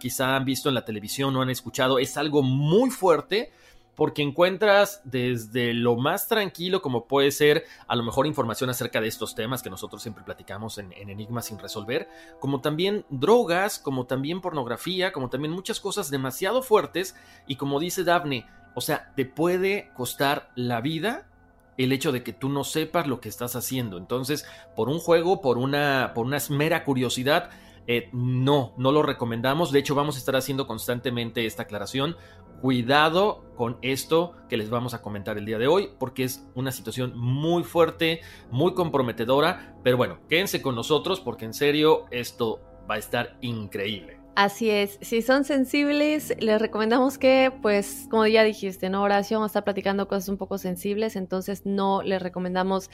quizá 0.00 0.34
han 0.34 0.44
visto 0.44 0.68
en 0.68 0.74
la 0.74 0.84
televisión 0.84 1.36
o 1.36 1.42
han 1.42 1.50
escuchado 1.50 2.00
es 2.00 2.16
algo 2.16 2.42
muy 2.42 2.90
fuerte 2.90 3.52
porque 3.96 4.22
encuentras 4.22 5.00
desde 5.04 5.74
lo 5.74 5.96
más 5.96 6.28
tranquilo 6.28 6.82
como 6.82 7.06
puede 7.06 7.32
ser 7.32 7.64
a 7.88 7.96
lo 7.96 8.04
mejor 8.04 8.26
información 8.26 8.70
acerca 8.70 9.00
de 9.00 9.08
estos 9.08 9.34
temas 9.34 9.62
que 9.62 9.70
nosotros 9.70 10.02
siempre 10.02 10.22
platicamos 10.22 10.78
en, 10.78 10.92
Enigmas 10.92 11.46
sin 11.46 11.58
resolver, 11.58 12.08
como 12.38 12.60
también 12.60 13.06
drogas, 13.08 13.78
como 13.78 14.06
también 14.06 14.40
pornografía, 14.40 15.12
como 15.12 15.30
también 15.30 15.52
muchas 15.52 15.80
cosas 15.80 16.10
demasiado 16.10 16.62
fuertes 16.62 17.16
y 17.46 17.56
como 17.56 17.80
dice 17.80 18.04
Daphne, 18.04 18.46
o 18.74 18.80
sea, 18.82 19.12
te 19.16 19.24
puede 19.24 19.90
costar 19.94 20.50
la 20.54 20.80
vida 20.80 21.26
el 21.78 21.92
hecho 21.92 22.12
de 22.12 22.22
que 22.22 22.32
tú 22.32 22.48
no 22.48 22.64
sepas 22.64 23.06
lo 23.06 23.20
que 23.20 23.28
estás 23.28 23.56
haciendo. 23.56 23.98
Entonces, 23.98 24.46
por 24.74 24.88
un 24.88 24.98
juego, 24.98 25.40
por 25.40 25.58
una, 25.58 26.12
por 26.14 26.26
una 26.26 26.38
mera 26.50 26.84
curiosidad, 26.84 27.50
eh, 27.86 28.08
no, 28.12 28.74
no 28.76 28.92
lo 28.92 29.02
recomendamos. 29.02 29.72
De 29.72 29.78
hecho, 29.78 29.94
vamos 29.94 30.16
a 30.16 30.18
estar 30.18 30.36
haciendo 30.36 30.66
constantemente 30.66 31.46
esta 31.46 31.62
aclaración 31.62 32.16
cuidado 32.60 33.44
con 33.56 33.78
esto 33.82 34.34
que 34.48 34.56
les 34.56 34.70
vamos 34.70 34.94
a 34.94 35.02
comentar 35.02 35.38
el 35.38 35.46
día 35.46 35.58
de 35.58 35.66
hoy, 35.66 35.90
porque 35.98 36.24
es 36.24 36.46
una 36.54 36.72
situación 36.72 37.12
muy 37.16 37.64
fuerte, 37.64 38.20
muy 38.50 38.74
comprometedora, 38.74 39.76
pero 39.82 39.96
bueno, 39.96 40.18
quédense 40.28 40.62
con 40.62 40.74
nosotros 40.74 41.20
porque 41.20 41.44
en 41.44 41.54
serio 41.54 42.06
esto 42.10 42.60
va 42.90 42.94
a 42.94 42.98
estar 42.98 43.36
increíble. 43.40 44.25
Así 44.36 44.68
es, 44.68 44.98
si 45.00 45.22
son 45.22 45.44
sensibles, 45.44 46.34
les 46.38 46.60
recomendamos 46.60 47.16
que, 47.16 47.50
pues, 47.62 48.06
como 48.10 48.26
ya 48.26 48.44
dijiste, 48.44 48.90
¿no? 48.90 49.02
Horacio 49.02 49.38
vamos 49.38 49.48
a 49.48 49.52
estar 49.52 49.64
platicando 49.64 50.08
cosas 50.08 50.28
un 50.28 50.36
poco 50.36 50.58
sensibles, 50.58 51.16
entonces 51.16 51.62
no 51.64 52.02
les 52.02 52.20
recomendamos 52.20 52.90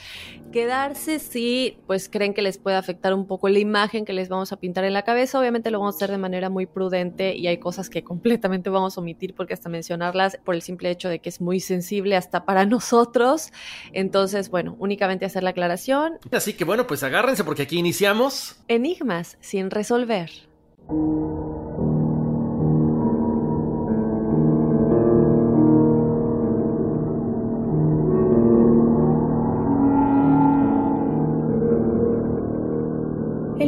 quedarse 0.53 1.19
si, 1.19 1.79
pues, 1.85 2.07
creen 2.07 2.33
que 2.33 2.41
les 2.41 2.57
puede 2.57 2.77
afectar 2.77 3.13
un 3.13 3.27
poco 3.27 3.49
la 3.49 3.59
imagen 3.59 4.05
que 4.05 4.13
les 4.13 4.29
vamos 4.29 4.53
a 4.53 4.55
pintar 4.55 4.85
en 4.85 4.93
la 4.93 5.01
cabeza. 5.01 5.37
Obviamente 5.37 5.69
lo 5.69 5.79
vamos 5.79 5.95
a 5.95 5.97
hacer 5.97 6.11
de 6.11 6.17
manera 6.17 6.49
muy 6.49 6.65
prudente 6.65 7.35
y 7.35 7.47
hay 7.47 7.57
cosas 7.57 7.89
que 7.89 8.05
completamente 8.05 8.69
vamos 8.69 8.97
a 8.97 9.01
omitir 9.01 9.35
porque 9.35 9.53
hasta 9.53 9.67
mencionarlas 9.67 10.37
por 10.45 10.55
el 10.55 10.61
simple 10.61 10.91
hecho 10.91 11.09
de 11.09 11.19
que 11.19 11.27
es 11.27 11.41
muy 11.41 11.59
sensible 11.59 12.15
hasta 12.15 12.45
para 12.45 12.65
nosotros. 12.65 13.51
Entonces, 13.91 14.49
bueno, 14.49 14.77
únicamente 14.79 15.25
hacer 15.25 15.43
la 15.43 15.49
aclaración. 15.49 16.19
Así 16.31 16.53
que 16.53 16.63
bueno, 16.63 16.87
pues 16.87 17.03
agárrense 17.03 17.43
porque 17.43 17.63
aquí 17.63 17.77
iniciamos. 17.77 18.55
Enigmas 18.69 19.37
sin 19.41 19.71
resolver. 19.71 20.52
El 20.89 20.95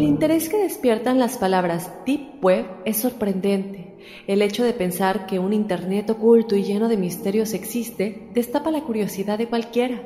interés 0.03 0.50
que 0.50 0.57
despiertan 0.57 1.17
las 1.17 1.38
palabras 1.38 1.89
Deep 2.05 2.43
Web 2.43 2.65
es 2.84 2.98
sorprendente. 2.98 3.85
El 4.27 4.41
hecho 4.41 4.63
de 4.63 4.74
pensar 4.74 5.25
que 5.25 5.39
un 5.39 5.53
Internet 5.53 6.09
oculto 6.09 6.55
y 6.55 6.63
lleno 6.63 6.88
de 6.88 6.97
misterios 6.97 7.53
existe 7.53 8.29
destapa 8.33 8.71
la 8.71 8.81
curiosidad 8.81 9.38
de 9.38 9.47
cualquiera. 9.47 10.01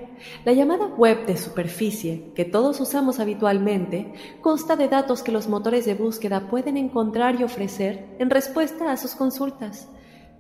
La 0.46 0.54
llamada 0.54 0.88
web 0.88 1.26
de 1.26 1.38
superficie, 1.38 2.32
que 2.36 2.46
todos 2.46 2.80
usamos 2.80 3.20
habitualmente, 3.20 4.14
consta 4.42 4.76
de 4.76 4.88
datos 4.88 5.24
que 5.24 5.32
los 5.32 5.48
motores 5.48 5.86
de 5.86 5.94
búsqueda 5.94 6.50
pueden 6.50 6.78
encontrar 6.78 7.40
y 7.40 7.44
ofrecer 7.44 8.06
en 8.20 8.30
respuesta 8.30 8.92
a 8.92 8.98
sus 8.98 9.16
consultas. 9.16 9.88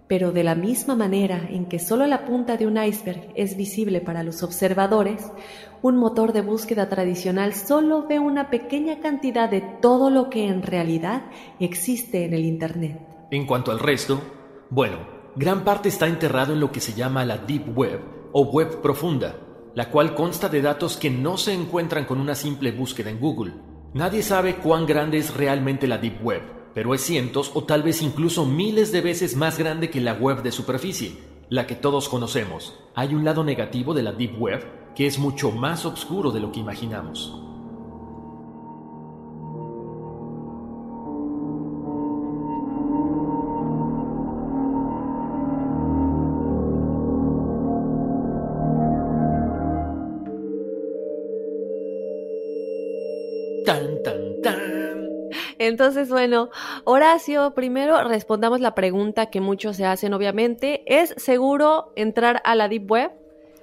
Pero 0.09 0.31
de 0.31 0.43
la 0.43 0.55
misma 0.55 0.95
manera 0.95 1.47
en 1.51 1.67
que 1.67 1.77
solo 1.77 2.07
la 2.07 2.25
punta 2.25 2.57
de 2.57 2.65
un 2.65 2.83
iceberg 2.83 3.31
es 3.35 3.55
visible 3.55 4.01
para 4.01 4.23
los 4.23 4.41
observadores, 4.41 5.31
un 5.83 5.97
motor 5.97 6.33
de 6.33 6.41
búsqueda 6.41 6.89
tradicional 6.89 7.53
solo 7.53 8.07
ve 8.07 8.17
una 8.17 8.49
pequeña 8.49 8.99
cantidad 9.01 9.47
de 9.49 9.61
todo 9.61 10.09
lo 10.09 10.31
que 10.31 10.47
en 10.47 10.63
realidad 10.63 11.21
existe 11.59 12.25
en 12.25 12.33
el 12.33 12.43
Internet. 12.43 13.18
En 13.31 13.45
cuanto 13.45 13.71
al 13.71 13.77
resto, 13.77 14.19
bueno, 14.71 14.97
gran 15.35 15.63
parte 15.63 15.87
está 15.87 16.07
enterrado 16.07 16.53
en 16.53 16.59
lo 16.59 16.71
que 16.71 16.79
se 16.79 16.93
llama 16.93 17.25
la 17.25 17.37
Deep 17.37 17.77
Web 17.77 18.01
o 18.31 18.41
Web 18.41 18.81
Profunda, 18.81 19.35
la 19.75 19.91
cual 19.91 20.15
consta 20.15 20.49
de 20.49 20.63
datos 20.63 20.97
que 20.97 21.11
no 21.11 21.37
se 21.37 21.53
encuentran 21.53 22.05
con 22.05 22.19
una 22.19 22.33
simple 22.33 22.71
búsqueda 22.71 23.11
en 23.11 23.19
Google. 23.19 23.53
Nadie 23.93 24.23
sabe 24.23 24.55
cuán 24.55 24.87
grande 24.87 25.19
es 25.19 25.35
realmente 25.35 25.87
la 25.87 25.99
Deep 25.99 26.25
Web, 26.25 26.41
pero 26.73 26.95
es 26.95 27.01
cientos 27.01 27.51
o 27.53 27.65
tal 27.65 27.83
vez 27.83 28.01
incluso 28.01 28.47
miles 28.47 28.91
de 28.91 29.01
veces 29.01 29.35
más 29.35 29.59
grande 29.59 29.91
que 29.91 30.01
la 30.01 30.13
web 30.13 30.41
de 30.41 30.51
superficie, 30.51 31.17
la 31.49 31.67
que 31.67 31.75
todos 31.75 32.09
conocemos. 32.09 32.79
Hay 32.95 33.13
un 33.13 33.25
lado 33.25 33.43
negativo 33.43 33.93
de 33.93 34.03
la 34.03 34.11
Deep 34.11 34.41
Web 34.41 34.93
que 34.95 35.05
es 35.05 35.19
mucho 35.19 35.51
más 35.51 35.85
oscuro 35.85 36.31
de 36.31 36.39
lo 36.39 36.51
que 36.51 36.59
imaginamos. 36.59 37.48
Entonces, 55.69 56.09
bueno, 56.09 56.49
Horacio, 56.83 57.53
primero 57.53 58.03
respondamos 58.03 58.59
la 58.59 58.75
pregunta 58.75 59.27
que 59.27 59.39
muchos 59.39 59.77
se 59.77 59.85
hacen, 59.85 60.13
obviamente. 60.13 60.83
¿Es 60.85 61.13
seguro 61.17 61.93
entrar 61.95 62.41
a 62.43 62.55
la 62.55 62.67
Deep 62.67 62.91
Web? 62.91 63.11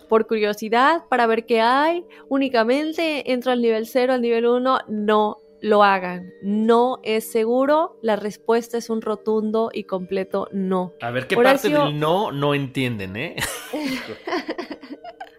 Por 0.08 0.26
curiosidad, 0.26 1.02
para 1.10 1.26
ver 1.26 1.46
qué 1.46 1.60
hay, 1.60 2.04
únicamente 2.28 3.32
entro 3.32 3.50
al 3.50 3.60
nivel 3.60 3.86
0, 3.86 4.14
al 4.14 4.22
nivel 4.22 4.46
1, 4.46 4.78
no 4.88 5.42
lo 5.60 5.82
hagan. 5.82 6.32
No 6.42 7.00
es 7.02 7.30
seguro, 7.30 7.98
la 8.02 8.14
respuesta 8.14 8.78
es 8.78 8.88
un 8.88 9.02
rotundo 9.02 9.70
y 9.72 9.84
completo 9.84 10.48
no. 10.52 10.94
A 11.00 11.10
ver 11.10 11.26
qué 11.26 11.36
parte 11.36 11.68
del 11.68 11.98
no 11.98 12.30
no 12.30 12.54
entienden, 12.54 13.16
¿eh? 13.16 13.36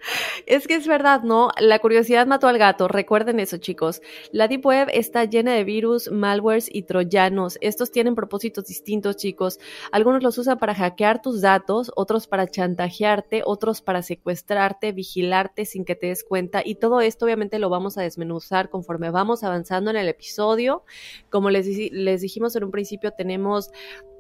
Es 0.47 0.65
que 0.65 0.75
es 0.75 0.87
verdad, 0.87 1.23
¿no? 1.23 1.49
La 1.59 1.79
curiosidad 1.79 2.25
mató 2.25 2.47
al 2.47 2.57
gato. 2.57 2.87
Recuerden 2.87 3.41
eso, 3.41 3.57
chicos. 3.57 4.01
La 4.31 4.47
Deep 4.47 4.65
Web 4.65 4.87
está 4.93 5.25
llena 5.25 5.53
de 5.53 5.65
virus, 5.65 6.09
malwares 6.09 6.69
y 6.73 6.83
troyanos. 6.83 7.57
Estos 7.59 7.91
tienen 7.91 8.15
propósitos 8.15 8.65
distintos, 8.65 9.17
chicos. 9.17 9.59
Algunos 9.91 10.23
los 10.23 10.37
usan 10.37 10.57
para 10.57 10.73
hackear 10.73 11.21
tus 11.21 11.41
datos, 11.41 11.91
otros 11.97 12.27
para 12.27 12.47
chantajearte, 12.47 13.41
otros 13.45 13.81
para 13.81 14.01
secuestrarte, 14.01 14.93
vigilarte 14.93 15.65
sin 15.65 15.83
que 15.83 15.95
te 15.95 16.07
des 16.07 16.23
cuenta. 16.23 16.61
Y 16.63 16.75
todo 16.75 17.01
esto, 17.01 17.25
obviamente, 17.25 17.59
lo 17.59 17.69
vamos 17.69 17.97
a 17.97 18.03
desmenuzar 18.03 18.69
conforme 18.69 19.09
vamos 19.09 19.43
avanzando 19.43 19.91
en 19.91 19.97
el 19.97 20.07
episodio. 20.07 20.85
Como 21.29 21.49
les, 21.49 21.65
dijimos 21.65 22.55
en 22.55 22.63
un 22.63 22.71
principio, 22.71 23.11
tenemos 23.11 23.71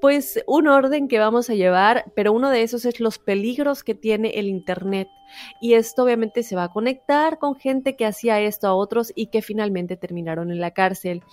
pues 0.01 0.43
un 0.45 0.67
orden 0.67 1.07
que 1.07 1.19
vamos 1.19 1.49
a 1.49 1.55
llevar, 1.55 2.11
pero 2.15 2.33
uno 2.33 2.51
de 2.51 2.63
esos 2.63 2.83
es 2.83 2.99
los 2.99 3.17
peligros 3.17 3.83
que 3.83 3.95
tiene 3.95 4.31
el 4.31 4.47
Internet. 4.47 5.07
Y 5.59 5.73
esto 5.73 6.03
obviamente 6.03 6.16
se 6.43 6.55
va 6.55 6.63
a 6.63 6.71
conectar 6.71 7.39
con 7.39 7.55
gente 7.55 7.95
que 7.95 8.05
hacía 8.05 8.39
esto 8.39 8.67
a 8.67 8.73
otros 8.73 9.11
y 9.15 9.27
que 9.27 9.41
finalmente 9.41 9.97
terminaron 9.97 10.51
en 10.51 10.59
la 10.59 10.71
cárcel. 10.71 11.23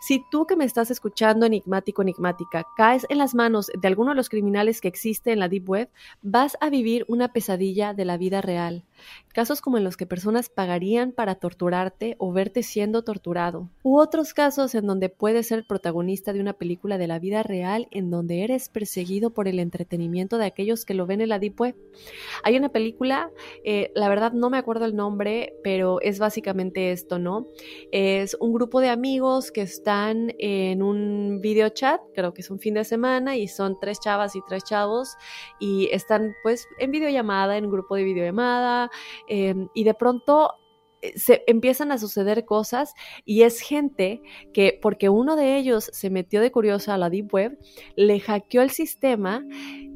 Si 0.00 0.24
tú 0.30 0.46
que 0.46 0.54
me 0.54 0.64
estás 0.64 0.90
escuchando, 0.92 1.44
enigmático, 1.44 2.02
enigmática, 2.02 2.66
caes 2.76 3.04
en 3.08 3.18
las 3.18 3.34
manos 3.34 3.70
de 3.76 3.88
alguno 3.88 4.10
de 4.10 4.16
los 4.16 4.28
criminales 4.28 4.80
que 4.80 4.86
existe 4.88 5.32
en 5.32 5.40
la 5.40 5.48
Deep 5.48 5.68
Web, 5.68 5.90
vas 6.22 6.56
a 6.60 6.70
vivir 6.70 7.04
una 7.08 7.32
pesadilla 7.32 7.94
de 7.94 8.04
la 8.04 8.16
vida 8.16 8.40
real. 8.40 8.84
Casos 9.32 9.60
como 9.60 9.76
en 9.76 9.84
los 9.84 9.96
que 9.96 10.06
personas 10.06 10.48
pagarían 10.48 11.12
para 11.12 11.36
torturarte 11.36 12.16
o 12.18 12.32
verte 12.32 12.62
siendo 12.62 13.02
torturado. 13.02 13.68
U 13.82 13.98
otros 13.98 14.34
casos 14.34 14.74
en 14.74 14.86
donde 14.86 15.08
puedes 15.08 15.48
ser 15.48 15.64
protagonista 15.66 16.32
de 16.32 16.40
una 16.40 16.52
película 16.52 16.98
de 16.98 17.06
la 17.06 17.18
vida 17.18 17.42
real 17.42 17.88
en 17.90 18.10
donde 18.10 18.44
eres 18.44 18.68
perseguido 18.68 19.30
por 19.30 19.48
el 19.48 19.58
entretenimiento 19.58 20.38
de 20.38 20.46
aquellos 20.46 20.84
que 20.84 20.94
lo 20.94 21.06
ven 21.06 21.20
en 21.20 21.28
la 21.28 21.38
Deep 21.38 21.60
Web. 21.60 21.76
Hay 22.42 22.56
una 22.56 22.70
película, 22.70 23.30
eh, 23.64 23.92
la 23.94 24.08
verdad 24.08 24.32
no 24.32 24.50
me 24.50 24.58
acuerdo 24.58 24.84
el 24.84 24.96
nombre, 24.96 25.54
pero 25.62 26.00
es 26.00 26.18
básicamente 26.18 26.92
esto, 26.92 27.18
¿no? 27.18 27.46
Es 27.92 28.36
un 28.40 28.52
grupo 28.52 28.80
de 28.80 28.88
amigos 28.88 29.50
que 29.50 29.62
están 29.88 30.34
en 30.38 30.82
un 30.82 31.40
video 31.40 31.70
chat, 31.70 31.98
creo 32.14 32.34
que 32.34 32.42
es 32.42 32.50
un 32.50 32.58
fin 32.58 32.74
de 32.74 32.84
semana, 32.84 33.38
y 33.38 33.48
son 33.48 33.80
tres 33.80 33.98
chavas 34.00 34.36
y 34.36 34.40
tres 34.46 34.62
chavos, 34.62 35.16
y 35.58 35.88
están 35.92 36.34
pues 36.42 36.66
en 36.78 36.90
videollamada, 36.90 37.56
en 37.56 37.64
un 37.64 37.70
grupo 37.70 37.94
de 37.94 38.04
videollamada, 38.04 38.90
em, 39.28 39.68
y 39.72 39.84
de 39.84 39.94
pronto 39.94 40.52
eh, 41.00 41.18
se 41.18 41.42
empiezan 41.46 41.90
a 41.90 41.96
suceder 41.96 42.44
cosas 42.44 42.92
y 43.24 43.42
es 43.42 43.60
gente 43.60 44.20
que 44.52 44.78
porque 44.82 45.08
uno 45.08 45.36
de 45.36 45.56
ellos 45.56 45.88
se 45.90 46.10
metió 46.10 46.42
de 46.42 46.52
curiosa 46.52 46.92
a 46.92 46.98
la 46.98 47.08
deep 47.08 47.32
web, 47.32 47.58
le 47.96 48.20
hackeó 48.20 48.60
el 48.60 48.70
sistema, 48.70 49.42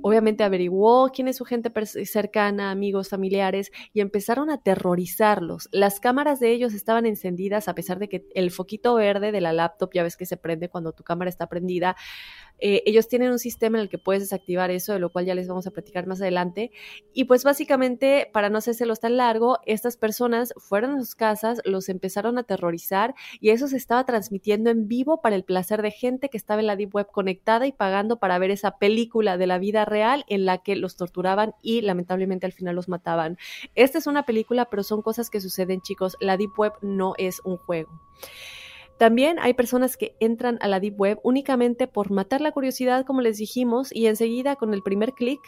obviamente 0.02 0.44
averiguó 0.44 1.10
quién 1.12 1.28
es 1.28 1.36
su 1.36 1.44
gente 1.44 1.72
cercana, 1.86 2.70
amigos, 2.70 3.08
familiares 3.08 3.70
y 3.92 4.00
empezaron 4.00 4.50
a 4.50 4.54
aterrorizarlos. 4.54 5.68
Las 5.72 6.00
cámaras 6.00 6.40
de 6.40 6.52
ellos 6.52 6.74
estaban 6.74 7.06
encendidas 7.06 7.68
a 7.68 7.74
pesar 7.74 7.98
de 7.98 8.08
que 8.08 8.26
el 8.34 8.50
foquito 8.50 8.94
verde 8.94 9.32
de 9.32 9.40
la 9.40 9.52
laptop, 9.52 9.90
ya 9.94 10.02
ves 10.02 10.16
que 10.16 10.26
se 10.26 10.36
prende 10.36 10.68
cuando 10.68 10.92
tu 10.92 11.04
cámara 11.04 11.30
está 11.30 11.48
prendida, 11.48 11.96
eh, 12.64 12.84
ellos 12.86 13.08
tienen 13.08 13.32
un 13.32 13.40
sistema 13.40 13.76
en 13.78 13.82
el 13.82 13.88
que 13.88 13.98
puedes 13.98 14.22
desactivar 14.22 14.70
eso, 14.70 14.92
de 14.92 15.00
lo 15.00 15.10
cual 15.10 15.24
ya 15.24 15.34
les 15.34 15.48
vamos 15.48 15.66
a 15.66 15.72
platicar 15.72 16.06
más 16.06 16.20
adelante. 16.20 16.70
Y 17.12 17.24
pues 17.24 17.42
básicamente, 17.42 18.30
para 18.32 18.50
no 18.50 18.58
hacérselos 18.58 19.00
tan 19.00 19.16
largo, 19.16 19.58
estas 19.66 19.96
personas 19.96 20.54
fueron 20.58 20.92
a 20.92 20.98
sus 21.00 21.16
casas, 21.16 21.60
los 21.64 21.88
empezaron 21.88 22.38
a 22.38 22.42
aterrorizar 22.42 23.14
y 23.40 23.50
eso 23.50 23.66
se 23.66 23.76
estaba 23.76 24.04
transmitiendo 24.04 24.70
en 24.70 24.86
vivo 24.86 25.20
para 25.20 25.34
el 25.34 25.42
placer 25.42 25.82
de 25.82 25.90
gente 25.90 26.28
que 26.28 26.36
estaba 26.36 26.60
en 26.60 26.68
la 26.68 26.76
Deep 26.76 26.94
Web 26.94 27.08
conectada 27.10 27.66
y 27.66 27.72
pagando 27.72 28.20
para 28.20 28.38
ver 28.38 28.52
esa 28.52 28.78
película 28.78 29.36
de 29.36 29.48
la 29.48 29.58
vida 29.58 29.84
real 29.92 30.24
en 30.28 30.44
la 30.44 30.58
que 30.58 30.74
los 30.74 30.96
torturaban 30.96 31.54
y 31.62 31.82
lamentablemente 31.82 32.46
al 32.46 32.52
final 32.52 32.74
los 32.74 32.88
mataban. 32.88 33.38
Esta 33.74 33.98
es 33.98 34.06
una 34.06 34.24
película, 34.24 34.64
pero 34.70 34.82
son 34.82 35.02
cosas 35.02 35.30
que 35.30 35.40
suceden, 35.40 35.80
chicos. 35.80 36.16
La 36.20 36.36
Deep 36.36 36.58
Web 36.58 36.72
no 36.80 37.14
es 37.18 37.40
un 37.44 37.58
juego. 37.58 37.90
También 38.98 39.38
hay 39.40 39.54
personas 39.54 39.96
que 39.96 40.14
entran 40.20 40.58
a 40.60 40.68
la 40.68 40.78
Deep 40.80 41.00
Web 41.00 41.20
únicamente 41.22 41.86
por 41.86 42.10
matar 42.10 42.40
la 42.40 42.52
curiosidad, 42.52 43.04
como 43.04 43.20
les 43.20 43.36
dijimos, 43.36 43.92
y 43.92 44.06
enseguida 44.06 44.56
con 44.56 44.74
el 44.74 44.82
primer 44.82 45.12
clic 45.12 45.40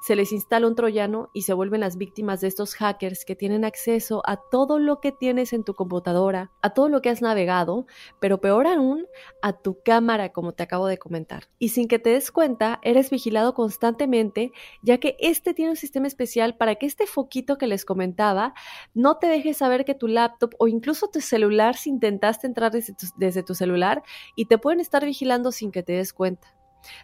se 0.00 0.16
les 0.16 0.32
instala 0.32 0.66
un 0.66 0.74
troyano 0.74 1.30
y 1.34 1.42
se 1.42 1.52
vuelven 1.52 1.80
las 1.80 1.96
víctimas 1.96 2.40
de 2.40 2.48
estos 2.48 2.74
hackers 2.74 3.24
que 3.24 3.36
tienen 3.36 3.64
acceso 3.64 4.22
a 4.26 4.36
todo 4.36 4.78
lo 4.78 5.00
que 5.00 5.12
tienes 5.12 5.52
en 5.52 5.64
tu 5.64 5.74
computadora, 5.74 6.50
a 6.62 6.70
todo 6.70 6.88
lo 6.88 7.02
que 7.02 7.10
has 7.10 7.22
navegado, 7.22 7.86
pero 8.18 8.40
peor 8.40 8.66
aún, 8.66 9.06
a 9.42 9.52
tu 9.52 9.82
cámara, 9.82 10.30
como 10.30 10.52
te 10.52 10.62
acabo 10.62 10.86
de 10.86 10.98
comentar. 10.98 11.48
Y 11.58 11.68
sin 11.70 11.86
que 11.88 11.98
te 11.98 12.10
des 12.10 12.30
cuenta, 12.30 12.80
eres 12.82 13.10
vigilado 13.10 13.54
constantemente, 13.54 14.52
ya 14.82 14.98
que 14.98 15.16
este 15.20 15.54
tiene 15.54 15.72
un 15.72 15.76
sistema 15.76 16.06
especial 16.06 16.56
para 16.56 16.76
que 16.76 16.86
este 16.86 17.06
foquito 17.06 17.58
que 17.58 17.66
les 17.66 17.84
comentaba 17.84 18.54
no 18.94 19.18
te 19.18 19.26
deje 19.26 19.54
saber 19.54 19.84
que 19.84 19.94
tu 19.94 20.08
laptop 20.08 20.54
o 20.58 20.68
incluso 20.68 21.08
tu 21.08 21.20
celular, 21.20 21.76
si 21.76 21.90
intentaste 21.90 22.46
entrar 22.46 22.72
desde 22.72 22.94
tu, 22.94 23.06
desde 23.16 23.42
tu 23.42 23.54
celular, 23.54 24.02
y 24.34 24.46
te 24.46 24.58
pueden 24.58 24.80
estar 24.80 25.04
vigilando 25.04 25.52
sin 25.52 25.70
que 25.70 25.82
te 25.82 25.92
des 25.92 26.12
cuenta. 26.12 26.59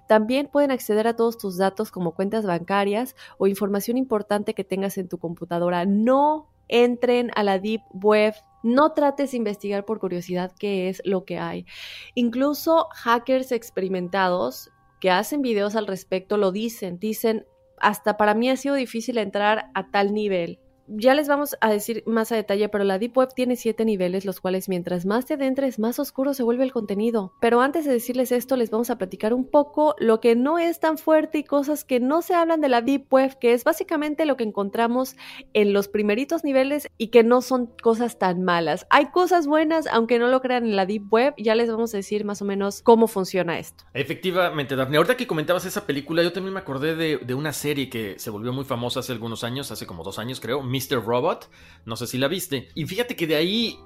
También 0.08 0.48
pueden 0.48 0.70
acceder 0.70 1.06
a 1.06 1.16
todos 1.16 1.38
tus 1.38 1.56
datos 1.56 1.90
como 1.90 2.14
cuentas 2.14 2.46
bancarias 2.46 3.16
o 3.38 3.46
información 3.46 3.96
importante 3.96 4.54
que 4.54 4.64
tengas 4.64 4.98
en 4.98 5.08
tu 5.08 5.18
computadora. 5.18 5.84
No 5.84 6.50
entren 6.68 7.30
a 7.34 7.42
la 7.42 7.58
Deep 7.58 7.82
Web. 7.92 8.34
No 8.62 8.92
trates 8.92 9.30
de 9.30 9.36
investigar 9.36 9.84
por 9.84 10.00
curiosidad 10.00 10.52
qué 10.58 10.88
es 10.88 11.00
lo 11.04 11.24
que 11.24 11.38
hay. 11.38 11.66
Incluso 12.14 12.88
hackers 12.92 13.52
experimentados 13.52 14.70
que 15.00 15.10
hacen 15.10 15.42
videos 15.42 15.76
al 15.76 15.86
respecto 15.86 16.36
lo 16.36 16.52
dicen. 16.52 16.98
Dicen, 16.98 17.46
hasta 17.78 18.16
para 18.16 18.34
mí 18.34 18.50
ha 18.50 18.56
sido 18.56 18.74
difícil 18.74 19.18
entrar 19.18 19.70
a 19.74 19.90
tal 19.90 20.14
nivel 20.14 20.58
ya 20.88 21.14
les 21.14 21.28
vamos 21.28 21.56
a 21.60 21.70
decir 21.70 22.02
más 22.06 22.32
a 22.32 22.36
detalle, 22.36 22.68
pero 22.68 22.84
la 22.84 22.98
Deep 22.98 23.16
Web 23.16 23.30
tiene 23.34 23.56
siete 23.56 23.84
niveles, 23.84 24.24
los 24.24 24.40
cuales 24.40 24.68
mientras 24.68 25.06
más 25.06 25.26
te 25.26 25.34
adentres, 25.34 25.78
más 25.78 25.98
oscuro 25.98 26.34
se 26.34 26.42
vuelve 26.42 26.64
el 26.64 26.72
contenido. 26.72 27.32
Pero 27.40 27.60
antes 27.60 27.84
de 27.84 27.92
decirles 27.92 28.32
esto, 28.32 28.56
les 28.56 28.70
vamos 28.70 28.90
a 28.90 28.98
platicar 28.98 29.34
un 29.34 29.48
poco 29.48 29.94
lo 29.98 30.20
que 30.20 30.36
no 30.36 30.58
es 30.58 30.80
tan 30.80 30.98
fuerte 30.98 31.38
y 31.38 31.44
cosas 31.44 31.84
que 31.84 32.00
no 32.00 32.22
se 32.22 32.34
hablan 32.34 32.60
de 32.60 32.68
la 32.68 32.82
Deep 32.82 33.12
Web, 33.12 33.38
que 33.38 33.52
es 33.52 33.64
básicamente 33.64 34.26
lo 34.26 34.36
que 34.36 34.44
encontramos 34.44 35.16
en 35.52 35.72
los 35.72 35.88
primeritos 35.88 36.44
niveles 36.44 36.88
y 36.98 37.08
que 37.08 37.22
no 37.22 37.42
son 37.42 37.66
cosas 37.82 38.18
tan 38.18 38.42
malas. 38.42 38.86
Hay 38.90 39.06
cosas 39.06 39.46
buenas, 39.46 39.86
aunque 39.86 40.18
no 40.18 40.28
lo 40.28 40.40
crean 40.40 40.64
en 40.64 40.76
la 40.76 40.86
Deep 40.86 41.12
Web, 41.12 41.34
ya 41.38 41.54
les 41.54 41.70
vamos 41.70 41.94
a 41.94 41.98
decir 41.98 42.24
más 42.24 42.42
o 42.42 42.44
menos 42.44 42.82
cómo 42.82 43.06
funciona 43.06 43.58
esto. 43.58 43.84
Efectivamente, 43.94 44.76
Daphne. 44.76 44.96
Ahorita 44.96 45.16
que 45.16 45.26
comentabas 45.26 45.64
esa 45.64 45.86
película, 45.86 46.22
yo 46.22 46.32
también 46.32 46.54
me 46.54 46.60
acordé 46.60 46.94
de, 46.94 47.18
de 47.18 47.34
una 47.34 47.52
serie 47.52 47.90
que 47.90 48.18
se 48.18 48.30
volvió 48.30 48.52
muy 48.52 48.64
famosa 48.64 49.00
hace 49.00 49.12
algunos 49.12 49.44
años, 49.44 49.70
hace 49.70 49.86
como 49.86 50.02
dos 50.02 50.18
años 50.18 50.40
creo, 50.40 50.62
Mr. 50.76 51.04
Robot. 51.04 51.50
No 51.84 51.96
sé 51.96 52.06
si 52.06 52.18
la 52.18 52.28
viste. 52.28 52.68
Y 52.74 52.84
fíjate 52.86 53.16
que 53.16 53.26
de 53.26 53.36
ahí, 53.36 53.78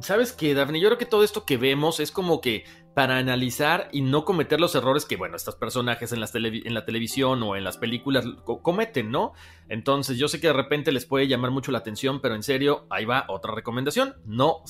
¿sabes 0.00 0.32
qué, 0.32 0.54
Daphne? 0.54 0.80
Yo 0.80 0.88
creo 0.88 0.98
que 0.98 1.06
todo 1.06 1.24
esto 1.24 1.44
que 1.44 1.56
vemos 1.56 2.00
es 2.00 2.10
como 2.10 2.40
que 2.40 2.64
para 2.94 3.16
analizar 3.16 3.88
y 3.92 4.02
no 4.02 4.24
cometer 4.24 4.60
los 4.60 4.74
errores 4.74 5.04
que, 5.04 5.16
bueno, 5.16 5.36
estos 5.36 5.56
personajes 5.56 6.12
en, 6.12 6.20
las 6.20 6.34
en 6.34 6.74
la 6.74 6.84
televisión 6.84 7.42
o 7.42 7.56
en 7.56 7.64
las 7.64 7.78
películas 7.78 8.24
cometen, 8.62 9.10
¿no? 9.10 9.32
Entonces, 9.68 10.18
yo 10.18 10.28
sé 10.28 10.40
que 10.40 10.48
de 10.48 10.52
repente 10.52 10.92
les 10.92 11.06
puede 11.06 11.26
llamar 11.26 11.50
mucho 11.50 11.72
la 11.72 11.78
atención, 11.78 12.20
pero 12.20 12.34
en 12.34 12.42
serio, 12.42 12.86
ahí 12.90 13.04
va 13.04 13.24
otra 13.28 13.54
recomendación. 13.54 14.14
No. 14.24 14.64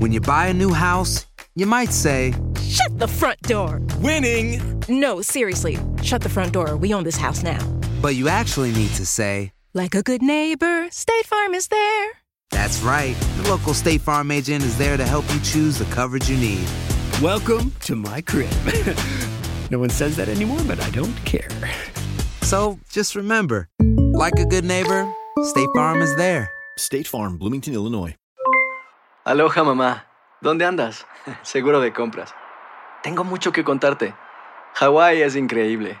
When 0.00 0.12
you 0.12 0.20
buy 0.20 0.50
a 0.50 0.54
new 0.54 0.72
house, 0.72 1.26
you 1.56 1.66
might 1.66 1.90
say, 1.90 2.32
Shut 2.62 2.98
the 2.98 3.08
front 3.08 3.40
door! 3.42 3.80
Winning! 4.00 4.60
No, 4.88 5.20
seriously, 5.22 5.78
shut 6.02 6.22
the 6.22 6.28
front 6.28 6.52
door. 6.52 6.76
We 6.76 6.94
own 6.94 7.02
this 7.02 7.16
house 7.16 7.42
now. 7.42 7.58
But 8.00 8.14
you 8.14 8.28
actually 8.28 8.70
need 8.72 8.90
to 8.94 9.04
say, 9.04 9.50
Like 9.78 9.94
a 9.94 10.02
good 10.02 10.22
neighbor, 10.22 10.90
State 10.90 11.24
Farm 11.24 11.54
is 11.54 11.68
there. 11.68 12.10
That's 12.50 12.82
right. 12.82 13.14
The 13.36 13.48
local 13.48 13.72
State 13.72 14.00
Farm 14.00 14.32
agent 14.32 14.64
is 14.64 14.76
there 14.76 14.96
to 14.96 15.04
help 15.06 15.24
you 15.32 15.38
choose 15.38 15.78
the 15.78 15.84
coverage 15.94 16.28
you 16.28 16.36
need. 16.36 16.66
Welcome 17.22 17.72
to 17.82 17.94
my 17.94 18.20
crib. 18.20 18.50
no 19.70 19.78
one 19.78 19.90
says 19.90 20.16
that 20.16 20.28
anymore, 20.28 20.58
but 20.66 20.80
I 20.80 20.90
don't 20.90 21.14
care. 21.24 21.48
So 22.42 22.80
just 22.90 23.14
remember 23.14 23.68
like 24.18 24.36
a 24.40 24.46
good 24.46 24.64
neighbor, 24.64 25.08
State 25.44 25.70
Farm 25.76 26.02
is 26.02 26.16
there. 26.16 26.50
State 26.76 27.06
Farm, 27.06 27.38
Bloomington, 27.38 27.72
Illinois. 27.72 28.16
Aloha, 29.24 29.62
mamá. 29.62 30.06
¿Dónde 30.42 30.64
andas? 30.64 31.06
Seguro 31.44 31.80
de 31.80 31.92
compras. 31.92 32.34
Tengo 33.04 33.22
mucho 33.22 33.52
que 33.52 33.62
contarte. 33.62 34.12
Hawái 34.74 35.22
es 35.22 35.36
increíble. 35.36 36.00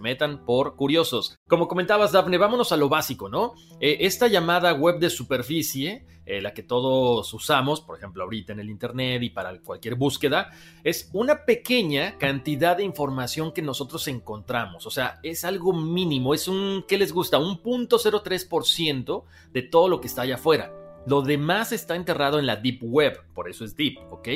Metan 0.00 0.44
por 0.44 0.76
curiosos. 0.76 1.36
Como 1.48 1.68
comentabas, 1.68 2.12
Daphne, 2.12 2.38
vámonos 2.38 2.72
a 2.72 2.76
lo 2.76 2.88
básico, 2.88 3.28
¿no? 3.28 3.54
Eh, 3.80 3.98
esta 4.00 4.28
llamada 4.28 4.72
web 4.72 4.98
de 4.98 5.10
superficie, 5.10 6.06
eh, 6.26 6.40
la 6.40 6.52
que 6.54 6.62
todos 6.62 7.32
usamos, 7.32 7.80
por 7.80 7.96
ejemplo, 7.96 8.24
ahorita 8.24 8.52
en 8.52 8.60
el 8.60 8.70
Internet 8.70 9.22
y 9.22 9.30
para 9.30 9.58
cualquier 9.60 9.94
búsqueda, 9.94 10.50
es 10.82 11.10
una 11.12 11.44
pequeña 11.44 12.18
cantidad 12.18 12.76
de 12.76 12.84
información 12.84 13.52
que 13.52 13.62
nosotros 13.62 14.08
encontramos. 14.08 14.86
O 14.86 14.90
sea, 14.90 15.20
es 15.22 15.44
algo 15.44 15.72
mínimo, 15.72 16.34
es 16.34 16.48
un, 16.48 16.84
¿qué 16.88 16.98
les 16.98 17.12
gusta? 17.12 17.38
Un 17.38 17.62
0.03% 17.62 19.24
de 19.52 19.62
todo 19.62 19.88
lo 19.88 20.00
que 20.00 20.08
está 20.08 20.22
allá 20.22 20.34
afuera. 20.34 20.72
Lo 21.06 21.22
demás 21.22 21.70
está 21.70 21.94
enterrado 21.94 22.40
en 22.40 22.46
la 22.46 22.56
Deep 22.56 22.80
Web, 22.82 23.22
por 23.32 23.48
eso 23.48 23.64
es 23.64 23.76
Deep, 23.76 23.96
¿ok? 24.10 24.28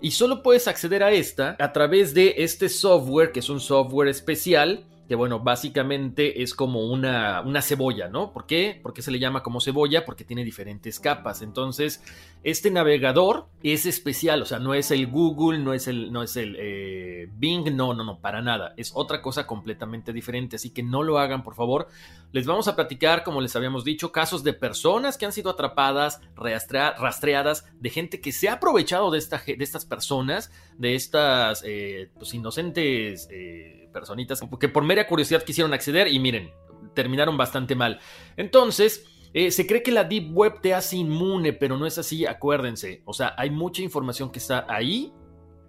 Y 0.00 0.12
solo 0.12 0.42
puedes 0.42 0.66
acceder 0.66 1.02
a 1.02 1.12
esta 1.12 1.56
a 1.58 1.72
través 1.72 2.14
de 2.14 2.36
este 2.38 2.70
software, 2.70 3.32
que 3.32 3.40
es 3.40 3.50
un 3.50 3.60
software 3.60 4.08
especial 4.08 4.86
que 5.08 5.14
bueno, 5.14 5.40
básicamente 5.40 6.42
es 6.42 6.54
como 6.54 6.84
una, 6.86 7.40
una, 7.42 7.62
cebolla, 7.62 8.08
¿no? 8.08 8.32
¿Por 8.32 8.46
qué? 8.46 8.78
¿Por 8.82 8.92
qué 8.92 9.02
se 9.02 9.10
le 9.10 9.18
llama 9.18 9.42
como 9.42 9.60
cebolla? 9.60 10.04
Porque 10.04 10.24
tiene 10.24 10.44
diferentes 10.44 10.98
capas. 10.98 11.42
Entonces, 11.42 12.02
este 12.42 12.70
navegador 12.70 13.46
es 13.62 13.86
especial, 13.86 14.42
o 14.42 14.46
sea, 14.46 14.58
no 14.58 14.74
es 14.74 14.90
el 14.90 15.06
Google, 15.06 15.58
no 15.58 15.74
es 15.74 15.86
el, 15.86 16.12
no 16.12 16.22
es 16.22 16.36
el 16.36 16.56
eh, 16.58 17.28
Bing, 17.32 17.76
no, 17.76 17.94
no, 17.94 18.04
no, 18.04 18.20
para 18.20 18.42
nada. 18.42 18.74
Es 18.76 18.92
otra 18.94 19.22
cosa 19.22 19.46
completamente 19.46 20.12
diferente, 20.12 20.56
así 20.56 20.70
que 20.70 20.82
no 20.82 21.02
lo 21.04 21.18
hagan, 21.18 21.44
por 21.44 21.54
favor. 21.54 21.86
Les 22.32 22.46
vamos 22.46 22.66
a 22.66 22.74
platicar, 22.74 23.22
como 23.22 23.40
les 23.40 23.54
habíamos 23.54 23.84
dicho, 23.84 24.10
casos 24.10 24.42
de 24.42 24.52
personas 24.52 25.18
que 25.18 25.26
han 25.26 25.32
sido 25.32 25.50
atrapadas, 25.50 26.20
rastreadas, 26.34 27.64
de 27.78 27.90
gente 27.90 28.20
que 28.20 28.32
se 28.32 28.48
ha 28.48 28.54
aprovechado 28.54 29.10
de, 29.12 29.18
de 29.20 29.64
estas 29.64 29.84
personas, 29.84 30.50
de 30.78 30.96
estas 30.96 31.62
eh, 31.64 32.10
pues, 32.18 32.34
inocentes... 32.34 33.28
Eh, 33.30 33.85
personitas 33.96 34.42
que 34.60 34.68
por 34.68 34.84
mera 34.84 35.06
curiosidad 35.06 35.42
quisieron 35.42 35.72
acceder 35.72 36.06
y 36.08 36.18
miren, 36.18 36.52
terminaron 36.92 37.38
bastante 37.38 37.74
mal. 37.74 37.98
Entonces, 38.36 39.06
eh, 39.32 39.50
se 39.50 39.66
cree 39.66 39.82
que 39.82 39.90
la 39.90 40.04
Deep 40.04 40.36
Web 40.36 40.60
te 40.60 40.74
hace 40.74 40.98
inmune, 40.98 41.54
pero 41.54 41.78
no 41.78 41.86
es 41.86 41.96
así, 41.96 42.26
acuérdense. 42.26 43.00
O 43.06 43.14
sea, 43.14 43.34
hay 43.38 43.48
mucha 43.48 43.80
información 43.80 44.30
que 44.30 44.38
está 44.38 44.66
ahí, 44.68 45.14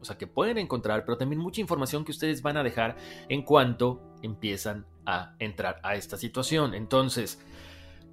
o 0.02 0.04
sea, 0.04 0.18
que 0.18 0.28
pueden 0.28 0.58
encontrar, 0.58 1.06
pero 1.06 1.18
también 1.18 1.42
mucha 1.42 1.62
información 1.62 2.04
que 2.04 2.12
ustedes 2.12 2.42
van 2.42 2.58
a 2.58 2.63
dejar 2.63 2.98
en 3.30 3.44
cuanto 3.44 4.02
empiezan 4.24 4.86
a 5.06 5.36
entrar 5.40 5.80
a 5.84 5.96
esta 5.96 6.18
situación. 6.18 6.74
Entonces, 6.74 7.40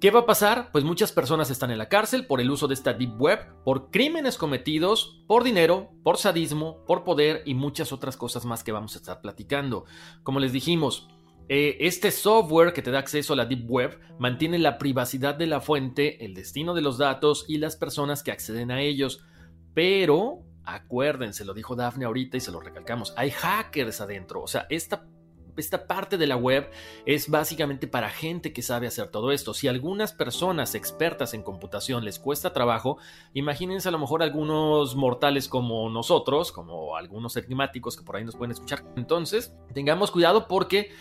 ¿Qué 0.01 0.11
va 0.11 0.21
a 0.21 0.25
pasar? 0.25 0.71
Pues 0.73 0.83
muchas 0.83 1.13
personas 1.13 1.49
están 1.49 1.71
en 1.71 1.77
la 1.77 1.87
cárcel 1.87 2.27
por 2.27 2.41
el 2.41 2.51
uso 2.51 2.67
de 2.67 2.73
esta 2.73 2.93
Deep 2.93 3.19
Web, 3.19 3.63
por 3.63 3.91
crímenes 3.91 4.37
cometidos, 4.37 5.23
por 5.25 5.45
dinero, 5.45 5.89
por 6.03 6.17
sadismo, 6.17 6.83
por 6.85 7.05
poder 7.05 7.43
y 7.45 7.53
muchas 7.53 7.93
otras 7.93 8.17
cosas 8.17 8.43
más 8.45 8.63
que 8.63 8.73
vamos 8.73 8.95
a 8.95 8.99
estar 8.99 9.21
platicando. 9.21 9.85
Como 10.21 10.41
les 10.41 10.51
dijimos, 10.51 11.07
eh, 11.47 11.77
este 11.79 12.11
software 12.11 12.73
que 12.73 12.81
te 12.81 12.91
da 12.91 12.99
acceso 12.99 13.33
a 13.33 13.35
la 13.37 13.45
Deep 13.45 13.69
Web 13.69 13.99
mantiene 14.19 14.59
la 14.59 14.77
privacidad 14.77 15.33
de 15.33 15.47
la 15.47 15.61
fuente, 15.61 16.25
el 16.25 16.33
destino 16.33 16.73
de 16.73 16.81
los 16.81 16.97
datos 16.97 17.45
y 17.47 17.57
las 17.57 17.77
personas 17.77 18.21
que 18.21 18.31
acceden 18.31 18.71
a 18.71 18.81
ellos. 18.81 19.23
Pero, 19.73 20.39
acuérdense, 20.65 21.45
lo 21.45 21.53
dijo 21.53 21.77
Daphne 21.77 22.03
ahorita 22.03 22.35
y 22.35 22.41
se 22.41 22.51
lo 22.51 22.59
recalcamos, 22.59 23.13
hay 23.15 23.31
hackers 23.31 24.01
adentro. 24.01 24.41
O 24.41 24.47
sea, 24.47 24.67
esta 24.69 25.07
esta 25.57 25.87
parte 25.87 26.17
de 26.17 26.27
la 26.27 26.35
web 26.35 26.69
es 27.05 27.29
básicamente 27.29 27.87
para 27.87 28.09
gente 28.09 28.53
que 28.53 28.61
sabe 28.61 28.87
hacer 28.87 29.07
todo 29.07 29.31
esto. 29.31 29.53
Si 29.53 29.67
a 29.67 29.71
algunas 29.71 30.13
personas 30.13 30.75
expertas 30.75 31.33
en 31.33 31.43
computación 31.43 32.05
les 32.05 32.19
cuesta 32.19 32.53
trabajo, 32.53 32.97
imagínense 33.33 33.89
a 33.89 33.91
lo 33.91 33.99
mejor 33.99 34.23
algunos 34.23 34.95
mortales 34.95 35.47
como 35.47 35.89
nosotros, 35.89 36.51
como 36.51 36.95
algunos 36.95 37.35
enigmáticos 37.37 37.97
que 37.97 38.03
por 38.03 38.15
ahí 38.15 38.23
nos 38.23 38.35
pueden 38.35 38.51
escuchar. 38.51 38.83
Entonces, 38.95 39.53
tengamos 39.73 40.11
cuidado 40.11 40.47
porque, 40.47 40.91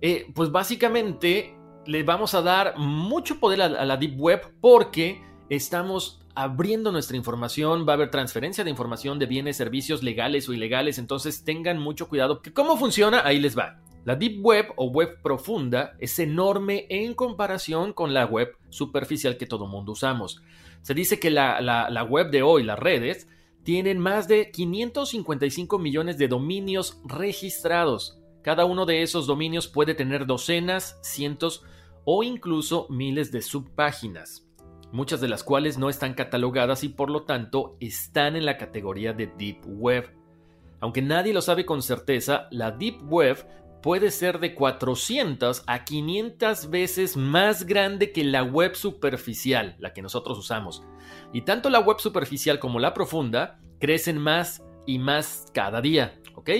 eh, 0.00 0.26
pues 0.34 0.50
básicamente 0.50 1.56
le 1.86 2.02
vamos 2.02 2.34
a 2.34 2.42
dar 2.42 2.78
mucho 2.78 3.40
poder 3.40 3.62
a, 3.62 3.66
a 3.66 3.84
la 3.84 3.96
Deep 3.96 4.20
Web 4.20 4.54
porque 4.60 5.22
estamos 5.48 6.20
abriendo 6.34 6.92
nuestra 6.92 7.16
información, 7.16 7.86
va 7.86 7.92
a 7.92 7.96
haber 7.96 8.10
transferencia 8.10 8.64
de 8.64 8.70
información 8.70 9.18
de 9.18 9.26
bienes, 9.26 9.56
servicios 9.56 10.02
legales 10.02 10.48
o 10.48 10.52
ilegales, 10.52 10.98
entonces 10.98 11.44
tengan 11.44 11.78
mucho 11.78 12.08
cuidado. 12.08 12.40
¿Cómo 12.54 12.76
funciona? 12.76 13.22
Ahí 13.24 13.40
les 13.40 13.58
va. 13.58 13.80
La 14.04 14.16
Deep 14.16 14.44
Web 14.44 14.72
o 14.76 14.86
web 14.86 15.20
profunda 15.22 15.94
es 15.98 16.18
enorme 16.18 16.86
en 16.88 17.14
comparación 17.14 17.92
con 17.92 18.14
la 18.14 18.24
web 18.24 18.56
superficial 18.70 19.36
que 19.36 19.46
todo 19.46 19.66
mundo 19.66 19.92
usamos. 19.92 20.42
Se 20.80 20.94
dice 20.94 21.20
que 21.20 21.30
la, 21.30 22.06
web 22.08 22.30
de 22.30 22.42
hoy, 22.42 22.62
las 22.62 22.78
redes, 22.78 23.28
tienen 23.62 23.98
más 23.98 24.26
de 24.26 24.50
555 24.50 25.78
millones 25.78 26.16
de 26.16 26.28
dominios 26.28 27.00
registrados. 27.04 28.18
Cada 28.42 28.64
uno 28.64 28.86
de 28.86 29.02
esos 29.02 29.26
dominios 29.26 29.68
puede 29.68 29.94
tener 29.94 30.24
docenas, 30.24 30.98
cientos 31.02 31.62
o 32.06 32.22
incluso 32.22 32.86
miles 32.88 33.30
de 33.30 33.42
subpáginas, 33.42 34.48
muchas 34.92 35.20
de 35.20 35.28
las 35.28 35.44
cuales 35.44 35.76
no 35.76 35.90
están 35.90 36.14
catalogadas 36.14 36.84
y 36.84 36.88
por 36.88 37.10
lo 37.10 37.24
tanto 37.24 37.76
están 37.80 38.34
en 38.34 38.46
la 38.46 38.56
categoría 38.56 39.12
de 39.12 39.26
Deep 39.26 39.60
Web. 39.66 40.16
Aunque 40.80 41.02
nadie 41.02 41.34
lo 41.34 41.42
sabe 41.42 41.66
con 41.66 41.82
certeza, 41.82 42.48
la 42.50 42.70
Deep 42.70 43.02
Web 43.12 43.46
puede 43.82 44.10
ser 44.10 44.40
de 44.40 44.54
400 44.54 45.64
a 45.66 45.84
500 45.84 46.70
veces 46.70 47.16
más 47.16 47.64
grande 47.66 48.12
que 48.12 48.24
la 48.24 48.42
web 48.42 48.74
superficial, 48.74 49.76
la 49.78 49.92
que 49.92 50.02
nosotros 50.02 50.38
usamos. 50.38 50.82
Y 51.32 51.42
tanto 51.42 51.70
la 51.70 51.80
web 51.80 51.98
superficial 51.98 52.58
como 52.58 52.78
la 52.78 52.94
profunda 52.94 53.60
crecen 53.78 54.18
más 54.18 54.62
y 54.86 54.98
más 54.98 55.46
cada 55.54 55.80
día, 55.80 56.20
¿ok? 56.34 56.50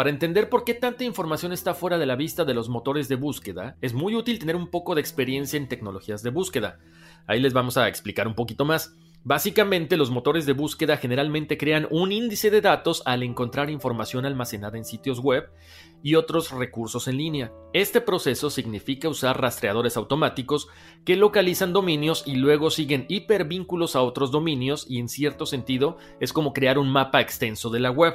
Para 0.00 0.10
entender 0.10 0.48
por 0.48 0.64
qué 0.64 0.72
tanta 0.72 1.04
información 1.04 1.52
está 1.52 1.74
fuera 1.74 1.98
de 1.98 2.06
la 2.06 2.16
vista 2.16 2.46
de 2.46 2.54
los 2.54 2.70
motores 2.70 3.06
de 3.08 3.16
búsqueda, 3.16 3.76
es 3.82 3.92
muy 3.92 4.14
útil 4.14 4.38
tener 4.38 4.56
un 4.56 4.68
poco 4.68 4.94
de 4.94 5.02
experiencia 5.02 5.58
en 5.58 5.68
tecnologías 5.68 6.22
de 6.22 6.30
búsqueda. 6.30 6.78
Ahí 7.26 7.38
les 7.38 7.52
vamos 7.52 7.76
a 7.76 7.86
explicar 7.86 8.26
un 8.26 8.34
poquito 8.34 8.64
más. 8.64 8.96
Básicamente, 9.22 9.98
los 9.98 10.10
motores 10.10 10.46
de 10.46 10.54
búsqueda 10.54 10.96
generalmente 10.96 11.58
crean 11.58 11.86
un 11.90 12.12
índice 12.12 12.50
de 12.50 12.62
datos 12.62 13.02
al 13.04 13.22
encontrar 13.22 13.68
información 13.68 14.24
almacenada 14.24 14.78
en 14.78 14.86
sitios 14.86 15.20
web 15.20 15.50
y 16.02 16.14
otros 16.14 16.50
recursos 16.50 17.08
en 17.08 17.16
línea. 17.16 17.52
Este 17.72 18.00
proceso 18.00 18.50
significa 18.50 19.08
usar 19.08 19.40
rastreadores 19.40 19.96
automáticos 19.96 20.68
que 21.04 21.16
localizan 21.16 21.72
dominios 21.72 22.24
y 22.26 22.36
luego 22.36 22.70
siguen 22.70 23.06
hipervínculos 23.08 23.96
a 23.96 24.02
otros 24.02 24.30
dominios 24.30 24.86
y 24.88 24.98
en 24.98 25.08
cierto 25.08 25.46
sentido 25.46 25.98
es 26.20 26.32
como 26.32 26.52
crear 26.52 26.78
un 26.78 26.90
mapa 26.90 27.20
extenso 27.20 27.70
de 27.70 27.80
la 27.80 27.90
web. 27.90 28.14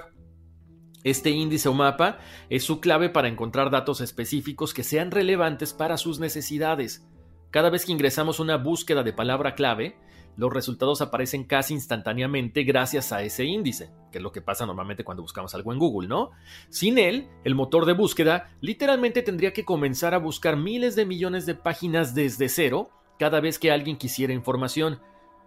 Este 1.04 1.30
índice 1.30 1.70
o 1.70 1.74
mapa 1.74 2.18
es 2.50 2.64
su 2.64 2.80
clave 2.80 3.10
para 3.10 3.28
encontrar 3.28 3.70
datos 3.70 4.02
específicos 4.02 4.74
que 4.74 4.84
sean 4.84 5.12
relevantes 5.12 5.72
para 5.72 5.98
sus 5.98 6.20
necesidades. 6.20 7.08
Cada 7.52 7.70
vez 7.70 7.86
que 7.86 7.92
ingresamos 7.92 8.40
una 8.40 8.58
búsqueda 8.58 9.04
de 9.04 9.14
palabra 9.14 9.54
clave, 9.54 9.98
los 10.38 10.52
resultados 10.52 11.02
aparecen 11.02 11.44
casi 11.44 11.74
instantáneamente 11.74 12.64
gracias 12.64 13.12
a 13.12 13.22
ese 13.22 13.46
índice, 13.46 13.92
que 14.12 14.18
es 14.18 14.24
lo 14.24 14.32
que 14.32 14.42
pasa 14.42 14.66
normalmente 14.66 15.04
cuando 15.04 15.24
buscamos 15.24 15.56
algo 15.56 15.72
en 15.72 15.80
Google, 15.80 16.08
¿no? 16.08 16.32
Sin 16.70 16.98
él, 16.98 17.28
el 17.44 17.56
motor 17.56 17.86
de 17.86 17.94
búsqueda 17.94 18.50
literalmente 18.62 19.22
tendría 19.22 19.54
que 19.54 19.66
comenzar 19.66 20.14
a 20.14 20.20
buscar 20.20 20.58
miles 20.58 20.96
de 20.96 21.06
millones 21.06 21.46
de 21.46 21.56
páginas 21.56 22.14
desde 22.16 22.50
cero 22.50 22.90
cada 23.18 23.40
vez 23.40 23.60
que 23.60 23.72
alguien 23.72 23.98
quisiera 23.98 24.34
información. 24.34 25.00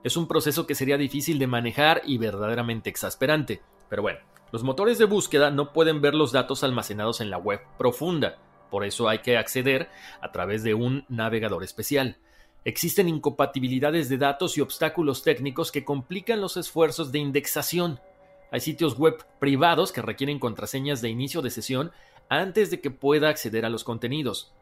Es 0.04 0.16
un 0.16 0.28
proceso 0.28 0.66
que 0.66 0.74
sería 0.74 0.96
difícil 0.96 1.38
de 1.38 1.46
manejar 1.46 2.02
y 2.04 2.18
verdaderamente 2.18 2.88
exasperante. 2.88 3.60
Pero 3.88 4.02
bueno, 4.02 4.20
los 4.52 4.62
motores 4.62 4.98
de 4.98 5.04
búsqueda 5.04 5.50
no 5.50 5.72
pueden 5.72 6.00
ver 6.00 6.14
los 6.14 6.32
datos 6.32 6.64
almacenados 6.64 7.20
en 7.20 7.30
la 7.30 7.38
web 7.38 7.60
profunda, 7.76 8.38
por 8.70 8.84
eso 8.84 9.08
hay 9.08 9.18
que 9.18 9.36
acceder 9.36 9.88
a 10.20 10.32
través 10.32 10.62
de 10.62 10.74
un 10.74 11.04
navegador 11.08 11.64
especial. 11.64 12.18
Existen 12.68 13.08
incompatibilidades 13.08 14.10
de 14.10 14.18
datos 14.18 14.58
y 14.58 14.60
obstáculos 14.60 15.22
técnicos 15.22 15.72
que 15.72 15.86
complican 15.86 16.42
los 16.42 16.58
esfuerzos 16.58 17.10
de 17.12 17.18
indexación. 17.18 17.98
Hay 18.50 18.60
sitios 18.60 18.98
web 18.98 19.24
privados 19.38 19.90
que 19.90 20.02
requieren 20.02 20.38
contraseñas 20.38 21.00
de 21.00 21.08
inicio 21.08 21.40
de 21.40 21.48
sesión 21.48 21.92
antes 22.28 22.70
de 22.70 22.82
que 22.82 22.90
pueda 22.90 23.30
acceder 23.30 23.64
a 23.64 23.70
los 23.70 23.84
contenidos. 23.84 24.52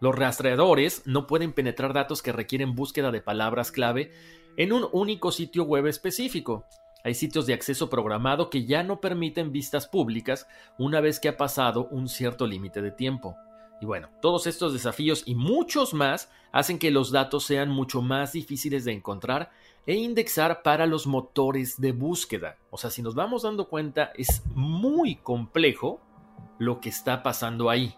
Los 0.00 0.14
rastreadores 0.14 1.00
no 1.06 1.26
pueden 1.26 1.54
penetrar 1.54 1.94
datos 1.94 2.20
que 2.20 2.30
requieren 2.30 2.74
búsqueda 2.74 3.10
de 3.10 3.22
palabras 3.22 3.72
clave 3.72 4.12
en 4.58 4.74
un 4.74 4.86
único 4.92 5.32
sitio 5.32 5.64
web 5.64 5.86
específico. 5.86 6.66
Hay 7.04 7.14
sitios 7.14 7.46
de 7.46 7.54
acceso 7.54 7.88
programado 7.88 8.50
que 8.50 8.66
ya 8.66 8.82
no 8.82 9.00
permiten 9.00 9.50
vistas 9.50 9.86
públicas 9.86 10.46
una 10.76 11.00
vez 11.00 11.20
que 11.20 11.30
ha 11.30 11.38
pasado 11.38 11.88
un 11.90 12.10
cierto 12.10 12.46
límite 12.46 12.82
de 12.82 12.90
tiempo. 12.90 13.34
Y 13.80 13.86
bueno, 13.86 14.08
todos 14.22 14.46
estos 14.46 14.72
desafíos 14.72 15.22
y 15.26 15.34
muchos 15.34 15.92
más 15.92 16.30
hacen 16.52 16.78
que 16.78 16.90
los 16.90 17.10
datos 17.10 17.44
sean 17.44 17.68
mucho 17.68 18.00
más 18.00 18.32
difíciles 18.32 18.84
de 18.84 18.92
encontrar 18.92 19.50
e 19.86 19.94
indexar 19.94 20.62
para 20.62 20.86
los 20.86 21.06
motores 21.06 21.80
de 21.80 21.92
búsqueda. 21.92 22.56
O 22.70 22.78
sea, 22.78 22.90
si 22.90 23.02
nos 23.02 23.14
vamos 23.14 23.42
dando 23.42 23.68
cuenta, 23.68 24.12
es 24.16 24.42
muy 24.54 25.16
complejo 25.16 26.00
lo 26.58 26.80
que 26.80 26.88
está 26.88 27.22
pasando 27.22 27.68
ahí. 27.68 27.94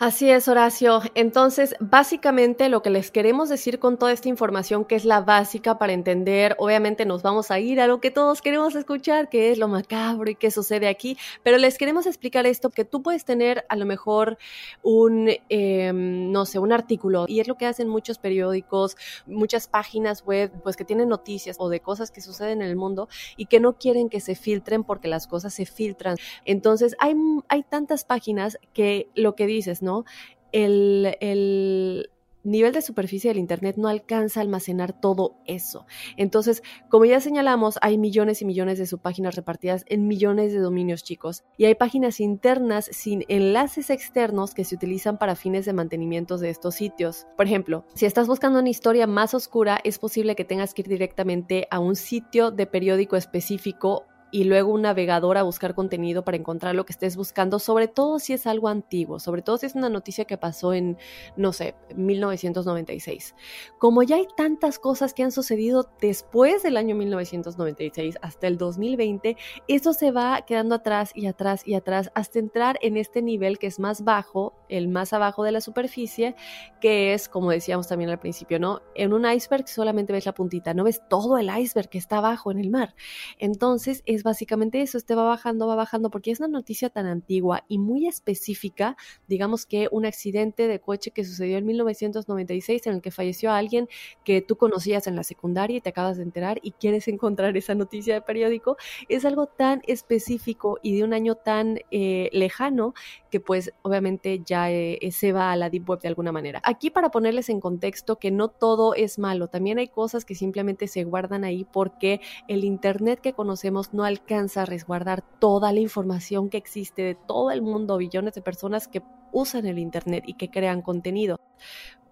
Así 0.00 0.28
es, 0.28 0.48
Horacio. 0.48 1.02
Entonces, 1.14 1.76
básicamente 1.78 2.68
lo 2.68 2.82
que 2.82 2.90
les 2.90 3.12
queremos 3.12 3.48
decir 3.48 3.78
con 3.78 3.96
toda 3.96 4.10
esta 4.10 4.28
información, 4.28 4.84
que 4.84 4.96
es 4.96 5.04
la 5.04 5.20
básica 5.20 5.78
para 5.78 5.92
entender, 5.92 6.56
obviamente 6.58 7.06
nos 7.06 7.22
vamos 7.22 7.52
a 7.52 7.60
ir 7.60 7.80
a 7.80 7.86
lo 7.86 8.00
que 8.00 8.10
todos 8.10 8.42
queremos 8.42 8.74
escuchar, 8.74 9.28
que 9.28 9.52
es 9.52 9.58
lo 9.58 9.68
macabro 9.68 10.28
y 10.28 10.34
qué 10.34 10.50
sucede 10.50 10.88
aquí, 10.88 11.16
pero 11.44 11.58
les 11.58 11.78
queremos 11.78 12.06
explicar 12.06 12.44
esto, 12.44 12.70
que 12.70 12.84
tú 12.84 13.02
puedes 13.02 13.24
tener 13.24 13.64
a 13.68 13.76
lo 13.76 13.86
mejor 13.86 14.36
un, 14.82 15.30
em, 15.48 16.32
no 16.32 16.44
sé, 16.44 16.58
un 16.58 16.72
artículo, 16.72 17.26
y 17.28 17.38
es 17.38 17.46
lo 17.46 17.56
que 17.56 17.66
hacen 17.66 17.88
muchos 17.88 18.18
periódicos, 18.18 18.96
muchas 19.26 19.68
páginas 19.68 20.24
web, 20.24 20.50
pues 20.64 20.76
que 20.76 20.84
tienen 20.84 21.08
noticias 21.08 21.56
o 21.60 21.68
de 21.68 21.78
cosas 21.78 22.10
que 22.10 22.20
suceden 22.20 22.62
en 22.62 22.68
el 22.68 22.76
mundo 22.76 23.08
y 23.36 23.46
que 23.46 23.60
no 23.60 23.78
quieren 23.78 24.08
que 24.08 24.18
se 24.20 24.34
filtren 24.34 24.82
porque 24.82 25.06
las 25.06 25.28
cosas 25.28 25.54
se 25.54 25.66
filtran. 25.66 26.16
Entonces, 26.44 26.96
hay, 26.98 27.14
hay 27.48 27.62
tantas 27.62 28.04
páginas 28.04 28.58
que 28.72 29.08
lo 29.14 29.36
que 29.36 29.46
dices, 29.46 29.83
¿no? 29.84 30.04
El, 30.52 32.08
nivel 32.44 32.72
de 32.74 32.82
superficie 32.82 33.30
del 33.30 33.38
Internet 33.38 33.76
no 33.78 33.88
alcanza 33.88 34.38
a 34.38 34.42
almacenar 34.42 34.92
todo 34.92 35.36
eso. 35.46 35.86
Entonces, 36.18 36.62
como 36.90 37.06
ya 37.06 37.18
señalamos, 37.18 37.78
hay 37.80 37.96
millones 37.96 38.42
y 38.42 38.44
millones 38.44 38.78
de 38.78 38.84
subpáginas 38.86 39.34
repartidas 39.34 39.86
en 39.88 40.06
millones 40.06 40.52
de 40.52 40.58
dominios 40.58 41.02
chicos 41.02 41.42
y 41.56 41.64
hay 41.64 41.74
páginas 41.74 42.20
internas 42.20 42.90
sin 42.92 43.24
enlaces 43.28 43.88
externos 43.88 44.54
que 44.54 44.64
se 44.64 44.74
utilizan 44.74 45.16
para 45.16 45.36
fines 45.36 45.64
de 45.64 45.72
mantenimiento 45.72 46.36
de 46.36 46.50
estos 46.50 46.74
sitios. 46.74 47.26
Por 47.36 47.46
ejemplo, 47.46 47.86
si 47.94 48.04
estás 48.04 48.26
buscando 48.26 48.58
una 48.58 48.68
historia 48.68 49.06
más 49.06 49.32
oscura, 49.32 49.80
es 49.82 49.98
posible 49.98 50.36
que 50.36 50.44
tengas 50.44 50.74
que 50.74 50.82
ir 50.82 50.88
directamente 50.88 51.66
a 51.70 51.78
un 51.78 51.96
sitio 51.96 52.50
de 52.50 52.66
periódico 52.66 53.16
específico 53.16 54.04
y 54.34 54.42
luego 54.42 54.72
un 54.72 54.82
navegador 54.82 55.38
a 55.38 55.44
buscar 55.44 55.76
contenido 55.76 56.24
para 56.24 56.36
encontrar 56.36 56.74
lo 56.74 56.84
que 56.84 56.92
estés 56.92 57.16
buscando, 57.16 57.60
sobre 57.60 57.86
todo 57.86 58.18
si 58.18 58.32
es 58.32 58.48
algo 58.48 58.66
antiguo, 58.66 59.20
sobre 59.20 59.42
todo 59.42 59.58
si 59.58 59.66
es 59.66 59.76
una 59.76 59.88
noticia 59.88 60.24
que 60.24 60.36
pasó 60.36 60.72
en, 60.72 60.98
no 61.36 61.52
sé, 61.52 61.76
1996. 61.94 63.36
Como 63.78 64.02
ya 64.02 64.16
hay 64.16 64.26
tantas 64.36 64.80
cosas 64.80 65.14
que 65.14 65.22
han 65.22 65.30
sucedido 65.30 65.88
después 66.00 66.64
del 66.64 66.78
año 66.78 66.96
1996 66.96 68.16
hasta 68.22 68.48
el 68.48 68.58
2020, 68.58 69.36
eso 69.68 69.92
se 69.92 70.10
va 70.10 70.42
quedando 70.44 70.74
atrás 70.74 71.12
y 71.14 71.26
atrás 71.26 71.62
y 71.64 71.74
atrás 71.74 72.10
hasta 72.16 72.40
entrar 72.40 72.76
en 72.82 72.96
este 72.96 73.22
nivel 73.22 73.60
que 73.60 73.68
es 73.68 73.78
más 73.78 74.02
bajo, 74.02 74.52
el 74.68 74.88
más 74.88 75.12
abajo 75.12 75.44
de 75.44 75.52
la 75.52 75.60
superficie, 75.60 76.34
que 76.80 77.14
es, 77.14 77.28
como 77.28 77.52
decíamos 77.52 77.86
también 77.86 78.10
al 78.10 78.18
principio, 78.18 78.58
¿no? 78.58 78.82
En 78.96 79.12
un 79.12 79.30
iceberg 79.30 79.68
solamente 79.68 80.12
ves 80.12 80.26
la 80.26 80.34
puntita, 80.34 80.74
no 80.74 80.82
ves 80.82 81.02
todo 81.08 81.38
el 81.38 81.56
iceberg 81.56 81.88
que 81.88 81.98
está 81.98 82.18
abajo 82.18 82.50
en 82.50 82.58
el 82.58 82.70
mar. 82.70 82.96
Entonces 83.38 84.02
es 84.06 84.23
básicamente 84.24 84.82
eso, 84.82 84.98
este 84.98 85.14
va 85.14 85.22
bajando, 85.24 85.66
va 85.66 85.76
bajando, 85.76 86.10
porque 86.10 86.32
es 86.32 86.40
una 86.40 86.48
noticia 86.48 86.90
tan 86.90 87.06
antigua 87.06 87.64
y 87.68 87.78
muy 87.78 88.08
específica, 88.08 88.96
digamos 89.28 89.66
que 89.66 89.88
un 89.92 90.06
accidente 90.06 90.66
de 90.66 90.80
coche 90.80 91.12
que 91.12 91.24
sucedió 91.24 91.58
en 91.58 91.66
1996 91.66 92.86
en 92.86 92.94
el 92.94 93.02
que 93.02 93.10
falleció 93.10 93.52
alguien 93.52 93.88
que 94.24 94.40
tú 94.40 94.56
conocías 94.56 95.06
en 95.06 95.14
la 95.14 95.22
secundaria 95.22 95.76
y 95.76 95.80
te 95.80 95.90
acabas 95.90 96.16
de 96.16 96.24
enterar 96.24 96.58
y 96.62 96.72
quieres 96.72 97.06
encontrar 97.08 97.56
esa 97.56 97.74
noticia 97.74 98.14
de 98.14 98.22
periódico, 98.22 98.76
es 99.08 99.24
algo 99.24 99.46
tan 99.46 99.82
específico 99.86 100.78
y 100.82 100.96
de 100.96 101.04
un 101.04 101.12
año 101.12 101.34
tan 101.34 101.78
eh, 101.90 102.30
lejano 102.32 102.94
que 103.30 103.40
pues 103.40 103.72
obviamente 103.82 104.40
ya 104.44 104.70
eh, 104.70 104.98
se 105.12 105.32
va 105.32 105.52
a 105.52 105.56
la 105.56 105.68
Deep 105.68 105.88
Web 105.88 106.00
de 106.00 106.08
alguna 106.08 106.32
manera. 106.32 106.60
Aquí 106.64 106.90
para 106.90 107.10
ponerles 107.10 107.48
en 107.48 107.60
contexto 107.60 108.18
que 108.18 108.30
no 108.30 108.48
todo 108.48 108.94
es 108.94 109.18
malo, 109.18 109.48
también 109.48 109.78
hay 109.78 109.88
cosas 109.88 110.24
que 110.24 110.34
simplemente 110.34 110.86
se 110.86 111.04
guardan 111.04 111.44
ahí 111.44 111.66
porque 111.70 112.20
el 112.48 112.64
Internet 112.64 113.20
que 113.20 113.32
conocemos 113.32 113.92
no 113.92 114.04
alcanza 114.14 114.62
a 114.62 114.66
resguardar 114.66 115.22
toda 115.38 115.72
la 115.72 115.80
información 115.80 116.48
que 116.48 116.56
existe 116.56 117.02
de 117.02 117.14
todo 117.14 117.50
el 117.50 117.62
mundo, 117.62 117.98
billones 117.98 118.34
de 118.34 118.42
personas 118.42 118.88
que 118.88 119.02
usan 119.32 119.66
el 119.66 119.78
Internet 119.78 120.24
y 120.26 120.34
que 120.34 120.50
crean 120.50 120.80
contenido. 120.80 121.38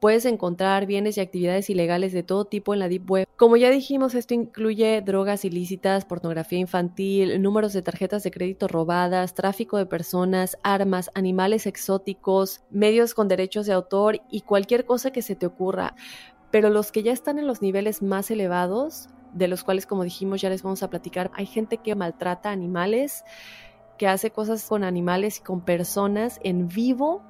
Puedes 0.00 0.24
encontrar 0.24 0.86
bienes 0.86 1.16
y 1.16 1.20
actividades 1.20 1.70
ilegales 1.70 2.12
de 2.12 2.24
todo 2.24 2.44
tipo 2.44 2.74
en 2.74 2.80
la 2.80 2.88
Deep 2.88 3.08
Web. 3.08 3.28
Como 3.36 3.56
ya 3.56 3.70
dijimos, 3.70 4.16
esto 4.16 4.34
incluye 4.34 5.00
drogas 5.00 5.44
ilícitas, 5.44 6.04
pornografía 6.04 6.58
infantil, 6.58 7.40
números 7.40 7.72
de 7.72 7.82
tarjetas 7.82 8.24
de 8.24 8.32
crédito 8.32 8.66
robadas, 8.66 9.34
tráfico 9.34 9.78
de 9.78 9.86
personas, 9.86 10.58
armas, 10.64 11.12
animales 11.14 11.68
exóticos, 11.68 12.64
medios 12.68 13.14
con 13.14 13.28
derechos 13.28 13.66
de 13.66 13.74
autor 13.74 14.20
y 14.28 14.40
cualquier 14.40 14.84
cosa 14.84 15.12
que 15.12 15.22
se 15.22 15.36
te 15.36 15.46
ocurra. 15.46 15.94
Pero 16.50 16.68
los 16.68 16.90
que 16.90 17.04
ya 17.04 17.12
están 17.12 17.38
en 17.38 17.46
los 17.46 17.62
niveles 17.62 18.02
más 18.02 18.28
elevados 18.32 19.08
de 19.32 19.48
los 19.48 19.64
cuales, 19.64 19.86
como 19.86 20.04
dijimos, 20.04 20.40
ya 20.40 20.50
les 20.50 20.62
vamos 20.62 20.82
a 20.82 20.90
platicar. 20.90 21.30
Hay 21.34 21.46
gente 21.46 21.78
que 21.78 21.94
maltrata 21.94 22.50
animales, 22.50 23.24
que 23.98 24.06
hace 24.06 24.30
cosas 24.30 24.66
con 24.66 24.84
animales 24.84 25.38
y 25.38 25.42
con 25.42 25.60
personas 25.60 26.40
en 26.42 26.68
vivo 26.68 27.22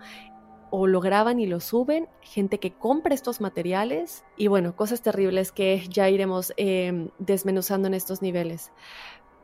o 0.74 0.86
lo 0.86 1.02
graban 1.02 1.38
y 1.38 1.46
lo 1.46 1.60
suben, 1.60 2.08
gente 2.22 2.58
que 2.58 2.72
compra 2.72 3.14
estos 3.14 3.42
materiales 3.42 4.24
y 4.38 4.46
bueno, 4.46 4.74
cosas 4.74 5.02
terribles 5.02 5.52
que 5.52 5.84
ya 5.90 6.08
iremos 6.08 6.54
em, 6.56 7.10
desmenuzando 7.18 7.88
en 7.88 7.94
estos 7.94 8.22
niveles. 8.22 8.72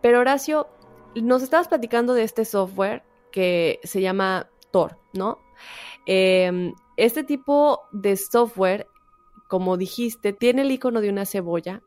Pero 0.01 0.21
Horacio, 0.21 0.69
nos 1.15 1.43
estabas 1.43 1.69
platicando 1.69 2.15
de 2.15 2.23
este 2.23 2.47
software 2.47 3.03
que 3.31 3.79
se 3.83 4.01
llama 4.01 4.49
Tor, 4.71 4.99
¿no? 5.13 5.39
Em, 6.07 6.73
este 6.97 7.25
tipo 7.25 7.83
de 7.93 8.17
software, 8.17 8.87
como 9.49 9.77
dijiste, 9.77 10.33
tiene 10.33 10.63
el 10.63 10.71
icono 10.71 11.03
de 11.03 11.11
una 11.11 11.27
cebolla 11.27 11.83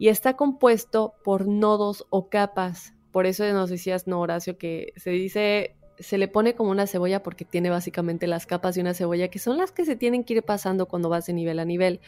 y 0.00 0.08
está 0.08 0.34
compuesto 0.34 1.12
por 1.22 1.46
nodos 1.46 2.06
o 2.08 2.30
capas. 2.30 2.94
Por 3.12 3.26
eso 3.26 3.44
nos 3.52 3.68
decías, 3.68 4.06
no, 4.06 4.18
Horacio, 4.20 4.56
que 4.56 4.94
se 4.96 5.10
dice, 5.10 5.76
se 5.98 6.16
le 6.16 6.26
pone 6.26 6.54
como 6.54 6.70
una 6.70 6.86
cebolla 6.86 7.22
porque 7.22 7.44
tiene 7.44 7.68
básicamente 7.68 8.26
las 8.26 8.46
capas 8.46 8.74
de 8.74 8.80
una 8.80 8.94
cebolla, 8.94 9.28
que 9.28 9.38
son 9.38 9.58
las 9.58 9.72
que 9.72 9.84
se 9.84 9.96
tienen 9.96 10.24
que 10.24 10.32
ir 10.32 10.42
pasando 10.42 10.86
cuando 10.86 11.10
vas 11.10 11.26
de 11.26 11.34
nivel 11.34 11.58
a 11.58 11.66
nivel. 11.66 12.00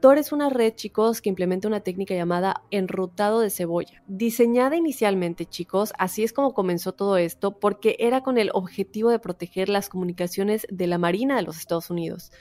Tor 0.00 0.18
es 0.18 0.32
una 0.32 0.50
red, 0.50 0.74
chicos, 0.74 1.20
que 1.20 1.28
implementa 1.28 1.68
una 1.68 1.78
técnica 1.78 2.12
llamada 2.12 2.64
enrutado 2.72 3.38
de 3.38 3.50
cebolla. 3.50 4.02
Diseñada 4.08 4.74
inicialmente, 4.74 5.46
chicos, 5.46 5.92
así 5.96 6.24
es 6.24 6.32
como 6.32 6.54
comenzó 6.54 6.92
todo 6.92 7.18
esto, 7.18 7.60
porque 7.60 7.94
era 8.00 8.24
con 8.24 8.38
el 8.38 8.50
objetivo 8.52 9.10
de 9.10 9.20
proteger 9.20 9.68
las 9.68 9.88
comunicaciones 9.88 10.66
de 10.72 10.88
la 10.88 10.98
Marina 10.98 11.36
de 11.36 11.42
los 11.42 11.58
Estados 11.58 11.88
Unidos. 11.88 12.32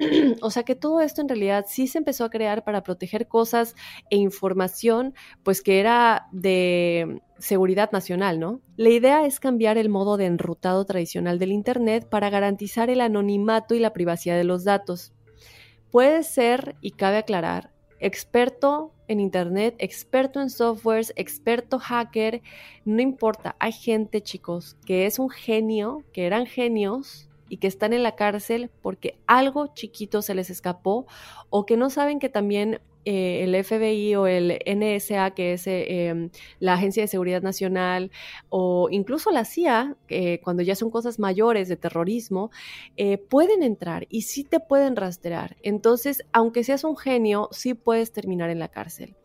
o 0.40 0.50
sea 0.50 0.62
que 0.62 0.74
todo 0.74 1.00
esto 1.00 1.20
en 1.20 1.28
realidad 1.28 1.66
sí 1.68 1.86
se 1.86 1.98
empezó 1.98 2.24
a 2.24 2.30
crear 2.30 2.64
para 2.64 2.82
proteger 2.82 3.28
cosas 3.28 3.76
e 4.10 4.16
información, 4.16 5.14
pues 5.42 5.62
que 5.62 5.80
era 5.80 6.28
de 6.32 7.20
seguridad 7.38 7.90
nacional, 7.92 8.40
¿no? 8.40 8.60
La 8.76 8.90
idea 8.90 9.26
es 9.26 9.40
cambiar 9.40 9.78
el 9.78 9.88
modo 9.88 10.16
de 10.16 10.26
enrutado 10.26 10.84
tradicional 10.84 11.38
del 11.38 11.52
Internet 11.52 12.08
para 12.08 12.30
garantizar 12.30 12.90
el 12.90 13.00
anonimato 13.00 13.74
y 13.74 13.78
la 13.78 13.92
privacidad 13.92 14.36
de 14.36 14.44
los 14.44 14.64
datos. 14.64 15.12
Puede 15.90 16.22
ser, 16.22 16.76
y 16.80 16.92
cabe 16.92 17.18
aclarar, 17.18 17.72
experto 17.98 18.92
en 19.08 19.20
Internet, 19.20 19.74
experto 19.78 20.40
en 20.40 20.50
softwares, 20.50 21.12
experto 21.16 21.78
hacker, 21.78 22.42
no 22.84 23.02
importa, 23.02 23.56
hay 23.58 23.72
gente, 23.72 24.22
chicos, 24.22 24.76
que 24.86 25.06
es 25.06 25.18
un 25.18 25.30
genio, 25.30 26.04
que 26.12 26.26
eran 26.26 26.46
genios 26.46 27.29
y 27.50 27.58
que 27.58 27.66
están 27.66 27.92
en 27.92 28.02
la 28.02 28.14
cárcel 28.14 28.70
porque 28.80 29.18
algo 29.26 29.66
chiquito 29.74 30.22
se 30.22 30.34
les 30.34 30.48
escapó 30.48 31.06
o 31.50 31.66
que 31.66 31.76
no 31.76 31.90
saben 31.90 32.20
que 32.20 32.30
también 32.30 32.80
eh, 33.04 33.44
el 33.44 33.64
FBI 33.64 34.14
o 34.16 34.26
el 34.26 34.58
NSA, 34.66 35.30
que 35.30 35.54
es 35.54 35.66
eh, 35.66 36.08
em, 36.08 36.30
la 36.58 36.74
Agencia 36.74 37.02
de 37.02 37.08
Seguridad 37.08 37.42
Nacional, 37.42 38.10
o 38.48 38.88
incluso 38.90 39.30
la 39.30 39.44
CIA, 39.44 39.96
cuando 40.42 40.62
ya 40.62 40.74
son 40.74 40.90
cosas 40.90 41.18
mayores 41.18 41.68
de 41.68 41.76
terrorismo, 41.76 42.50
eh, 42.96 43.18
pueden 43.18 43.62
entrar 43.62 44.06
y 44.10 44.22
sí 44.22 44.44
te 44.44 44.60
pueden 44.60 44.96
rastrear. 44.96 45.56
Entonces, 45.62 46.24
aunque 46.32 46.64
seas 46.64 46.84
un 46.84 46.96
genio, 46.96 47.48
sí 47.52 47.74
puedes 47.74 48.12
terminar 48.12 48.50
en 48.50 48.58
la 48.58 48.68
cárcel. 48.68 49.16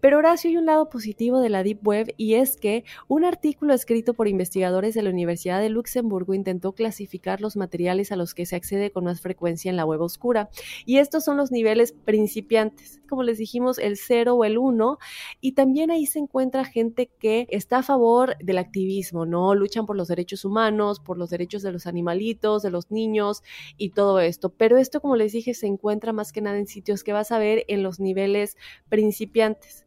Pero 0.00 0.20
sí 0.36 0.48
hay 0.48 0.56
un 0.56 0.66
lado 0.66 0.88
positivo 0.88 1.40
de 1.40 1.50
la 1.50 1.62
Deep 1.62 1.86
Web 1.86 2.14
y 2.16 2.34
es 2.34 2.56
que 2.56 2.84
un 3.08 3.24
artículo 3.24 3.74
escrito 3.74 4.14
por 4.14 4.28
investigadores 4.28 4.94
de 4.94 5.02
la 5.02 5.10
Universidad 5.10 5.60
de 5.60 5.68
Luxemburgo 5.68 6.34
intentó 6.34 6.72
clasificar 6.72 7.40
los 7.40 7.56
materiales 7.56 8.12
a 8.12 8.16
los 8.16 8.34
que 8.34 8.46
se 8.46 8.56
accede 8.56 8.90
con 8.90 9.04
más 9.04 9.20
frecuencia 9.20 9.70
en 9.70 9.76
la 9.76 9.84
web 9.84 10.00
oscura. 10.00 10.48
Y 10.86 10.98
estos 10.98 11.24
son 11.24 11.36
los 11.36 11.50
niveles 11.50 11.92
principiantes 11.92 13.00
como 13.08 13.19
les 13.22 13.38
dijimos, 13.38 13.78
el 13.78 13.96
0 13.96 14.34
o 14.34 14.44
el 14.44 14.58
1. 14.58 14.98
Y 15.40 15.52
también 15.52 15.90
ahí 15.90 16.06
se 16.06 16.18
encuentra 16.18 16.64
gente 16.64 17.10
que 17.18 17.46
está 17.50 17.78
a 17.78 17.82
favor 17.82 18.36
del 18.38 18.58
activismo, 18.58 19.26
¿no? 19.26 19.54
Luchan 19.54 19.86
por 19.86 19.96
los 19.96 20.08
derechos 20.08 20.44
humanos, 20.44 21.00
por 21.00 21.18
los 21.18 21.30
derechos 21.30 21.62
de 21.62 21.72
los 21.72 21.86
animalitos, 21.86 22.62
de 22.62 22.70
los 22.70 22.90
niños 22.90 23.42
y 23.76 23.90
todo 23.90 24.20
esto. 24.20 24.50
Pero 24.50 24.76
esto, 24.78 25.00
como 25.00 25.16
les 25.16 25.32
dije, 25.32 25.54
se 25.54 25.66
encuentra 25.66 26.12
más 26.12 26.32
que 26.32 26.40
nada 26.40 26.58
en 26.58 26.66
sitios 26.66 27.04
que 27.04 27.12
vas 27.12 27.32
a 27.32 27.38
ver 27.38 27.64
en 27.68 27.82
los 27.82 28.00
niveles 28.00 28.56
principiantes. 28.88 29.86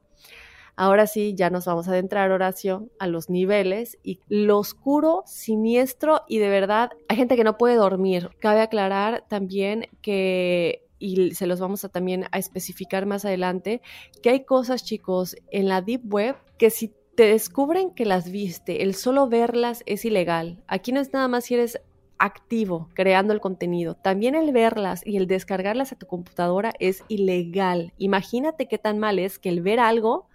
Ahora 0.76 1.06
sí, 1.06 1.36
ya 1.36 1.52
nos 1.52 1.66
vamos 1.66 1.88
a 1.88 1.92
adentrar, 1.92 2.32
Horacio, 2.32 2.90
a 2.98 3.06
los 3.06 3.30
niveles 3.30 4.00
y 4.02 4.20
lo 4.28 4.58
oscuro, 4.58 5.22
siniestro 5.28 6.22
y 6.28 6.40
de 6.40 6.50
verdad 6.50 6.90
hay 7.08 7.18
gente 7.18 7.36
que 7.36 7.44
no 7.44 7.60
puede 7.60 7.76
dormir. 7.76 8.32
Cabe 8.40 8.62
aclarar 8.62 9.24
también 9.28 9.88
que 10.02 10.83
y 11.04 11.36
se 11.36 11.48
los 11.48 11.60
vamos 11.60 11.84
a 11.84 11.90
también 11.90 12.26
a 12.32 12.40
especificar 12.40 13.06
más 13.06 13.26
adelante, 13.26 13.82
que 14.22 14.30
hay 14.30 14.46
cosas, 14.46 14.84
chicos, 14.86 15.36
en 15.52 15.68
la 15.68 15.82
Deep 15.82 16.02
Web 16.06 16.38
que 16.58 16.70
si 16.70 16.94
te 17.16 17.28
descubren 17.28 17.92
que 17.92 18.06
las 18.06 18.32
viste, 18.32 18.84
el 18.84 18.96
solo 18.96 19.28
verlas 19.28 19.84
es 19.86 20.06
ilegal. 20.06 20.64
Aquí 20.68 20.92
no 20.92 21.02
es 21.02 21.14
nada 21.14 21.28
más 21.28 21.46
si 21.46 21.56
eres 21.56 21.80
activo 22.18 22.90
creando 22.94 23.34
el 23.34 23.42
contenido. 23.42 23.96
También 23.96 24.34
el 24.34 24.52
verlas 24.54 25.06
y 25.06 25.18
el 25.18 25.28
descargarlas 25.28 25.92
a 25.92 25.98
tu 25.98 26.08
computadora 26.08 26.72
es 26.80 27.04
ilegal. 27.10 27.94
Imagínate 27.98 28.68
qué 28.68 28.78
tan 28.78 28.98
mal 28.98 29.20
es 29.20 29.40
que 29.40 29.50
el 29.50 29.62
ver 29.62 29.80
algo 29.80 30.28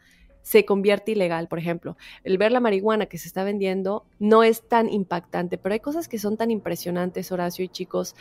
se 0.49 0.65
convierte 0.65 1.13
ilegal. 1.13 1.47
Por 1.47 1.59
ejemplo, 1.59 1.99
el 2.25 2.39
ver 2.39 2.53
la 2.53 2.61
marihuana 2.61 3.05
que 3.05 3.19
se 3.19 3.29
está 3.29 3.45
vendiendo 3.45 4.07
no 4.19 4.43
es 4.43 4.67
tan 4.67 4.89
impactante, 4.89 5.59
pero 5.59 5.75
hay 5.75 5.81
cosas 5.81 6.09
que 6.09 6.19
son 6.19 6.39
tan 6.39 6.51
impresionantes, 6.51 7.31
Horacio 7.31 7.67
y 7.67 7.69
chicos 7.69 8.17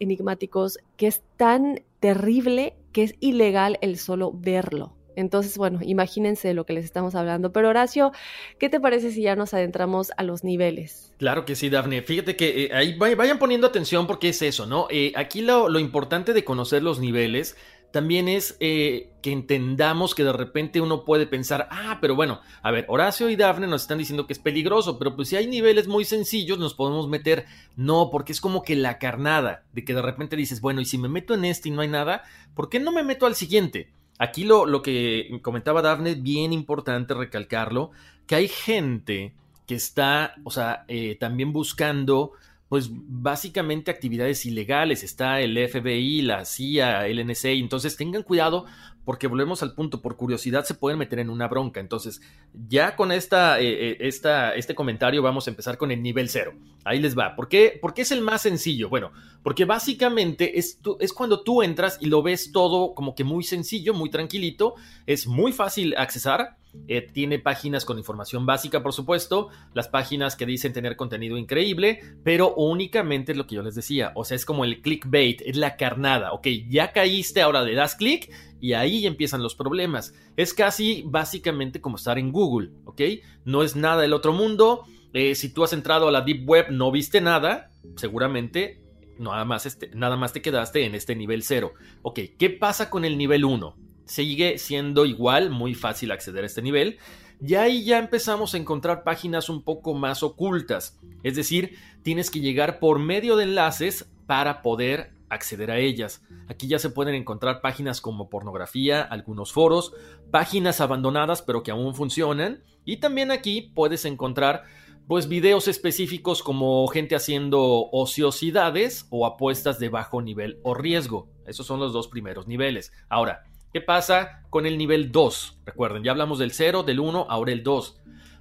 enigmáticos, 0.00 0.78
que 0.96 1.06
es 1.06 1.22
tan 1.36 1.82
terrible 2.00 2.74
que 2.92 3.02
es 3.02 3.14
ilegal 3.20 3.76
el 3.82 3.98
solo 3.98 4.32
verlo. 4.32 4.94
Entonces, 5.16 5.58
bueno, 5.58 5.80
imagínense 5.82 6.54
lo 6.54 6.64
que 6.64 6.72
les 6.72 6.84
estamos 6.86 7.14
hablando. 7.14 7.52
Pero 7.52 7.68
Horacio, 7.68 8.12
¿qué 8.58 8.70
te 8.70 8.80
parece 8.80 9.10
si 9.10 9.22
ya 9.22 9.36
nos 9.36 9.52
adentramos 9.52 10.12
a 10.16 10.22
los 10.22 10.44
niveles? 10.44 11.12
Claro 11.18 11.44
que 11.44 11.56
sí, 11.56 11.68
Dafne. 11.68 12.00
Fíjate 12.02 12.36
que 12.36 12.64
eh, 12.64 12.70
ahí 12.72 12.96
vayan 12.98 13.38
poniendo 13.38 13.66
atención 13.66 14.06
porque 14.06 14.30
es 14.30 14.40
eso, 14.40 14.64
¿no? 14.66 14.86
Eh, 14.90 15.12
aquí 15.14 15.42
lo, 15.42 15.68
lo 15.68 15.78
importante 15.78 16.32
de 16.32 16.44
conocer 16.44 16.82
los 16.82 17.00
niveles 17.00 17.56
también 17.96 18.28
es 18.28 18.58
eh, 18.60 19.08
que 19.22 19.32
entendamos 19.32 20.14
que 20.14 20.22
de 20.22 20.34
repente 20.34 20.82
uno 20.82 21.06
puede 21.06 21.26
pensar, 21.26 21.66
ah, 21.70 21.96
pero 21.98 22.14
bueno, 22.14 22.42
a 22.60 22.70
ver, 22.70 22.84
Horacio 22.88 23.30
y 23.30 23.36
Dafne 23.36 23.66
nos 23.66 23.80
están 23.80 23.96
diciendo 23.96 24.26
que 24.26 24.34
es 24.34 24.38
peligroso, 24.38 24.98
pero 24.98 25.16
pues 25.16 25.30
si 25.30 25.36
hay 25.36 25.46
niveles 25.46 25.88
muy 25.88 26.04
sencillos 26.04 26.58
nos 26.58 26.74
podemos 26.74 27.08
meter. 27.08 27.46
No, 27.74 28.10
porque 28.12 28.32
es 28.32 28.42
como 28.42 28.62
que 28.62 28.76
la 28.76 28.98
carnada, 28.98 29.64
de 29.72 29.82
que 29.82 29.94
de 29.94 30.02
repente 30.02 30.36
dices, 30.36 30.60
bueno, 30.60 30.82
y 30.82 30.84
si 30.84 30.98
me 30.98 31.08
meto 31.08 31.32
en 31.32 31.46
este 31.46 31.70
y 31.70 31.72
no 31.72 31.80
hay 31.80 31.88
nada, 31.88 32.24
¿por 32.54 32.68
qué 32.68 32.80
no 32.80 32.92
me 32.92 33.02
meto 33.02 33.24
al 33.24 33.34
siguiente? 33.34 33.88
Aquí 34.18 34.44
lo, 34.44 34.66
lo 34.66 34.82
que 34.82 35.30
comentaba 35.40 35.80
Dafne, 35.80 36.16
bien 36.16 36.52
importante 36.52 37.14
recalcarlo, 37.14 37.92
que 38.26 38.34
hay 38.34 38.48
gente 38.48 39.32
que 39.66 39.74
está, 39.74 40.34
o 40.44 40.50
sea, 40.50 40.84
eh, 40.88 41.16
también 41.18 41.54
buscando 41.54 42.32
pues 42.68 42.90
básicamente 42.90 43.90
actividades 43.90 44.44
ilegales. 44.46 45.02
Está 45.04 45.40
el 45.40 45.56
FBI, 45.68 46.22
la 46.22 46.44
CIA, 46.44 47.06
el 47.06 47.26
NSA. 47.26 47.50
Entonces 47.50 47.96
tengan 47.96 48.22
cuidado 48.22 48.66
porque 49.06 49.28
volvemos 49.28 49.62
al 49.62 49.72
punto, 49.72 50.02
por 50.02 50.16
curiosidad 50.16 50.64
se 50.64 50.74
pueden 50.74 50.98
meter 50.98 51.20
en 51.20 51.30
una 51.30 51.46
bronca. 51.46 51.78
Entonces, 51.78 52.20
ya 52.68 52.96
con 52.96 53.12
esta, 53.12 53.60
eh, 53.60 53.90
eh, 53.90 53.96
esta, 54.00 54.52
este 54.56 54.74
comentario 54.74 55.22
vamos 55.22 55.46
a 55.46 55.50
empezar 55.50 55.78
con 55.78 55.92
el 55.92 56.02
nivel 56.02 56.28
cero. 56.28 56.54
Ahí 56.84 57.00
les 57.00 57.16
va. 57.16 57.36
¿Por 57.36 57.48
qué, 57.48 57.78
¿Por 57.80 57.94
qué 57.94 58.02
es 58.02 58.10
el 58.10 58.20
más 58.20 58.42
sencillo? 58.42 58.88
Bueno, 58.88 59.12
porque 59.44 59.64
básicamente 59.64 60.58
es, 60.58 60.80
es 60.98 61.12
cuando 61.12 61.44
tú 61.44 61.62
entras 61.62 61.98
y 62.00 62.06
lo 62.06 62.20
ves 62.20 62.50
todo 62.50 62.94
como 62.94 63.14
que 63.14 63.22
muy 63.22 63.44
sencillo, 63.44 63.94
muy 63.94 64.10
tranquilito, 64.10 64.74
es 65.06 65.28
muy 65.28 65.52
fácil 65.52 65.94
accesar 65.96 66.56
eh, 66.88 67.02
tiene 67.02 67.38
páginas 67.38 67.84
con 67.84 67.98
información 67.98 68.46
básica, 68.46 68.82
por 68.82 68.92
supuesto, 68.92 69.48
las 69.74 69.88
páginas 69.88 70.36
que 70.36 70.46
dicen 70.46 70.72
tener 70.72 70.96
contenido 70.96 71.36
increíble, 71.36 72.00
pero 72.22 72.54
únicamente 72.54 73.32
es 73.32 73.38
lo 73.38 73.46
que 73.46 73.56
yo 73.56 73.62
les 73.62 73.74
decía, 73.74 74.12
o 74.14 74.24
sea, 74.24 74.36
es 74.36 74.44
como 74.44 74.64
el 74.64 74.82
clickbait, 74.82 75.42
es 75.42 75.56
la 75.56 75.76
carnada, 75.76 76.32
ok, 76.32 76.46
ya 76.68 76.92
caíste, 76.92 77.42
ahora 77.42 77.62
le 77.62 77.74
das 77.74 77.96
clic 77.96 78.32
y 78.60 78.72
ahí 78.74 79.06
empiezan 79.06 79.42
los 79.42 79.54
problemas. 79.54 80.14
Es 80.36 80.54
casi 80.54 81.02
básicamente 81.06 81.80
como 81.80 81.96
estar 81.96 82.18
en 82.18 82.32
Google, 82.32 82.70
ok, 82.84 83.00
no 83.44 83.62
es 83.62 83.76
nada 83.76 84.02
del 84.02 84.12
otro 84.12 84.32
mundo, 84.32 84.84
eh, 85.12 85.34
si 85.34 85.52
tú 85.52 85.64
has 85.64 85.72
entrado 85.72 86.08
a 86.08 86.12
la 86.12 86.20
Deep 86.20 86.48
Web 86.48 86.66
no 86.70 86.90
viste 86.90 87.20
nada, 87.20 87.70
seguramente 87.96 88.82
nada 89.18 89.44
más, 89.44 89.66
este, 89.66 89.90
nada 89.94 90.16
más 90.16 90.32
te 90.32 90.42
quedaste 90.42 90.84
en 90.84 90.94
este 90.94 91.16
nivel 91.16 91.42
0. 91.42 91.72
Ok, 92.02 92.20
¿qué 92.38 92.50
pasa 92.50 92.90
con 92.90 93.04
el 93.04 93.16
nivel 93.16 93.44
1? 93.44 93.76
Sigue 94.06 94.58
siendo 94.58 95.04
igual, 95.04 95.50
muy 95.50 95.74
fácil 95.74 96.10
acceder 96.10 96.44
a 96.44 96.46
este 96.46 96.62
nivel. 96.62 96.98
Y 97.44 97.54
ahí 97.54 97.84
ya 97.84 97.98
empezamos 97.98 98.54
a 98.54 98.56
encontrar 98.56 99.04
páginas 99.04 99.50
un 99.50 99.62
poco 99.62 99.92
más 99.92 100.22
ocultas. 100.22 100.98
Es 101.22 101.36
decir, 101.36 101.76
tienes 102.02 102.30
que 102.30 102.40
llegar 102.40 102.78
por 102.78 102.98
medio 102.98 103.36
de 103.36 103.44
enlaces 103.44 104.10
para 104.26 104.62
poder 104.62 105.12
acceder 105.28 105.70
a 105.70 105.78
ellas. 105.78 106.22
Aquí 106.48 106.68
ya 106.68 106.78
se 106.78 106.90
pueden 106.90 107.14
encontrar 107.14 107.60
páginas 107.60 108.00
como 108.00 108.30
pornografía, 108.30 109.02
algunos 109.02 109.52
foros, 109.52 109.92
páginas 110.30 110.80
abandonadas 110.80 111.42
pero 111.42 111.62
que 111.62 111.72
aún 111.72 111.94
funcionan. 111.94 112.62
Y 112.84 112.98
también 112.98 113.30
aquí 113.30 113.72
puedes 113.74 114.04
encontrar 114.04 114.64
pues 115.08 115.28
videos 115.28 115.68
específicos 115.68 116.42
como 116.42 116.86
gente 116.88 117.14
haciendo 117.14 117.90
ociosidades 117.92 119.06
o 119.10 119.26
apuestas 119.26 119.78
de 119.78 119.88
bajo 119.88 120.22
nivel 120.22 120.58
o 120.62 120.74
riesgo. 120.74 121.28
Esos 121.46 121.66
son 121.66 121.80
los 121.80 121.92
dos 121.92 122.08
primeros 122.08 122.46
niveles. 122.48 122.92
Ahora, 123.08 123.44
¿Qué 123.76 123.82
pasa 123.82 124.40
con 124.48 124.64
el 124.64 124.78
nivel 124.78 125.12
2? 125.12 125.58
Recuerden, 125.66 126.02
ya 126.02 126.10
hablamos 126.12 126.38
del 126.38 126.52
0, 126.52 126.82
del 126.82 126.98
1, 126.98 127.26
ahora 127.28 127.52
el 127.52 127.62
2. 127.62 128.00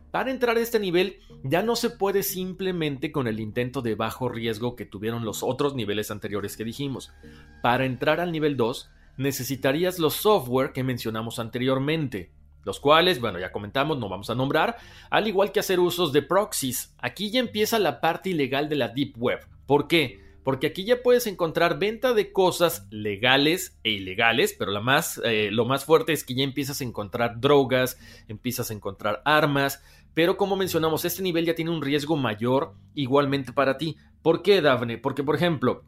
Para 0.09 0.31
entrar 0.31 0.55
a 0.55 0.61
este 0.61 0.79
nivel 0.79 1.19
ya 1.43 1.61
no 1.61 1.75
se 1.75 1.89
puede 1.89 2.23
simplemente 2.23 3.11
con 3.11 3.27
el 3.27 3.41
intento 3.41 3.81
de 3.81 3.95
bajo 3.95 4.29
riesgo 4.29 4.77
que 4.77 4.85
tuvieron 4.85 5.25
los 5.25 5.43
otros 5.43 5.75
niveles 5.75 6.09
anteriores 6.09 6.55
que 6.55 6.63
dijimos. 6.63 7.11
Para 7.61 7.83
entrar 7.83 8.21
al 8.21 8.31
nivel 8.31 8.55
2 8.55 8.89
necesitarías 9.17 9.99
los 9.99 10.13
software 10.13 10.71
que 10.71 10.85
mencionamos 10.85 11.37
anteriormente, 11.37 12.31
los 12.63 12.79
cuales, 12.79 13.19
bueno, 13.19 13.37
ya 13.37 13.51
comentamos, 13.51 13.99
no 13.99 14.07
vamos 14.07 14.29
a 14.29 14.35
nombrar, 14.35 14.77
al 15.09 15.27
igual 15.27 15.51
que 15.51 15.59
hacer 15.59 15.81
usos 15.81 16.13
de 16.13 16.21
proxies. 16.21 16.95
Aquí 16.97 17.29
ya 17.29 17.41
empieza 17.41 17.77
la 17.77 17.99
parte 17.99 18.29
ilegal 18.29 18.69
de 18.69 18.77
la 18.77 18.87
Deep 18.87 19.17
Web. 19.17 19.45
¿Por 19.65 19.89
qué? 19.89 20.24
Porque 20.45 20.67
aquí 20.67 20.85
ya 20.85 21.01
puedes 21.01 21.25
encontrar 21.25 21.79
venta 21.79 22.13
de 22.13 22.31
cosas 22.31 22.85
legales 22.91 23.79
e 23.83 23.89
ilegales, 23.89 24.55
pero 24.57 24.71
eh, 25.23 25.49
lo 25.51 25.65
más 25.65 25.85
fuerte 25.85 26.13
es 26.13 26.23
que 26.23 26.35
ya 26.35 26.43
empiezas 26.43 26.81
a 26.81 26.83
encontrar 26.83 27.41
drogas, 27.41 27.97
empiezas 28.27 28.69
a 28.69 28.75
encontrar 28.75 29.23
armas, 29.25 29.81
pero 30.13 30.37
como 30.37 30.55
mencionamos, 30.55 31.03
este 31.03 31.23
nivel 31.23 31.47
ya 31.47 31.55
tiene 31.55 31.71
un 31.71 31.81
riesgo 31.81 32.15
mayor 32.15 32.75
igualmente 32.93 33.53
para 33.53 33.79
ti. 33.79 33.97
¿Por 34.21 34.43
qué, 34.43 34.61
Dafne? 34.61 34.99
Porque, 34.99 35.23
por 35.23 35.35
ejemplo, 35.35 35.83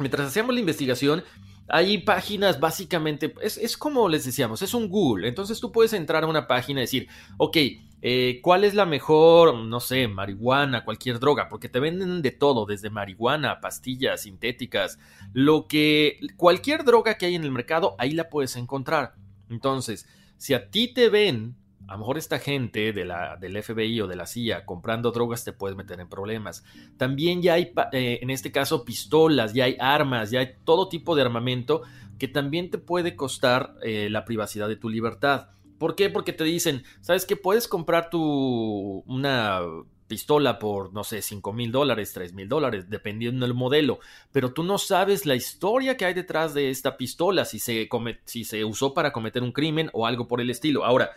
mientras 0.00 0.28
hacíamos 0.28 0.54
la 0.54 0.60
investigación, 0.60 1.22
hay 1.68 1.98
páginas 1.98 2.60
básicamente, 2.60 3.34
es, 3.42 3.58
es, 3.58 3.76
como 3.76 4.08
les 4.08 4.24
decíamos, 4.24 4.62
es 4.62 4.72
un 4.72 4.88
Google. 4.88 5.28
Entonces 5.28 5.60
tú 5.60 5.70
puedes 5.70 5.92
entrar 5.92 6.24
a 6.24 6.28
una 6.28 6.46
página 6.46 6.80
y 6.80 6.84
decir, 6.84 7.08
ok, 7.36 7.58
eh, 8.02 8.40
¿cuál 8.42 8.64
es 8.64 8.74
la 8.74 8.84
mejor, 8.84 9.54
no 9.54 9.80
sé, 9.80 10.08
marihuana, 10.08 10.84
cualquier 10.84 11.20
droga? 11.20 11.48
Porque 11.48 11.68
te 11.68 11.80
venden 11.80 12.20
de 12.20 12.32
todo, 12.32 12.66
desde 12.66 12.90
marihuana, 12.90 13.60
pastillas 13.60 14.22
sintéticas, 14.22 14.98
lo 15.32 15.68
que, 15.68 16.18
cualquier 16.36 16.84
droga 16.84 17.16
que 17.16 17.26
hay 17.26 17.36
en 17.36 17.44
el 17.44 17.52
mercado, 17.52 17.94
ahí 17.98 18.10
la 18.10 18.28
puedes 18.28 18.56
encontrar. 18.56 19.14
Entonces, 19.48 20.08
si 20.36 20.52
a 20.52 20.70
ti 20.70 20.92
te 20.92 21.08
ven 21.08 21.56
a 21.88 21.94
lo 21.94 21.98
mejor 21.98 22.16
esta 22.16 22.38
gente 22.38 22.92
de 22.92 23.04
la, 23.04 23.36
del 23.36 23.60
FBI 23.62 24.00
o 24.00 24.06
de 24.06 24.16
la 24.16 24.26
CIA 24.26 24.64
comprando 24.64 25.10
drogas 25.10 25.44
te 25.44 25.52
puedes 25.52 25.76
meter 25.76 26.00
en 26.00 26.08
problemas. 26.08 26.64
También 26.96 27.42
ya 27.42 27.54
hay, 27.54 27.72
eh, 27.92 28.18
en 28.22 28.30
este 28.30 28.52
caso, 28.52 28.84
pistolas, 28.84 29.52
ya 29.52 29.64
hay 29.64 29.76
armas, 29.78 30.30
ya 30.30 30.40
hay 30.40 30.54
todo 30.64 30.88
tipo 30.88 31.14
de 31.14 31.22
armamento 31.22 31.82
que 32.18 32.28
también 32.28 32.70
te 32.70 32.78
puede 32.78 33.16
costar 33.16 33.74
eh, 33.82 34.08
la 34.10 34.24
privacidad 34.24 34.68
de 34.68 34.76
tu 34.76 34.88
libertad. 34.88 35.48
¿Por 35.82 35.96
qué? 35.96 36.10
Porque 36.10 36.32
te 36.32 36.44
dicen, 36.44 36.84
¿sabes 37.00 37.26
que 37.26 37.34
Puedes 37.34 37.66
comprar 37.66 38.08
tu, 38.08 39.02
una 39.04 39.62
pistola 40.06 40.60
por, 40.60 40.92
no 40.92 41.02
sé, 41.02 41.22
5 41.22 41.52
mil 41.52 41.72
dólares, 41.72 42.12
3 42.12 42.34
mil 42.34 42.48
dólares, 42.48 42.88
dependiendo 42.88 43.44
del 43.44 43.52
modelo, 43.52 43.98
pero 44.30 44.52
tú 44.52 44.62
no 44.62 44.78
sabes 44.78 45.26
la 45.26 45.34
historia 45.34 45.96
que 45.96 46.04
hay 46.04 46.14
detrás 46.14 46.54
de 46.54 46.70
esta 46.70 46.96
pistola, 46.96 47.44
si 47.44 47.58
se, 47.58 47.88
si 48.26 48.44
se 48.44 48.64
usó 48.64 48.94
para 48.94 49.12
cometer 49.12 49.42
un 49.42 49.50
crimen 49.50 49.90
o 49.92 50.06
algo 50.06 50.28
por 50.28 50.40
el 50.40 50.50
estilo. 50.50 50.84
Ahora, 50.84 51.10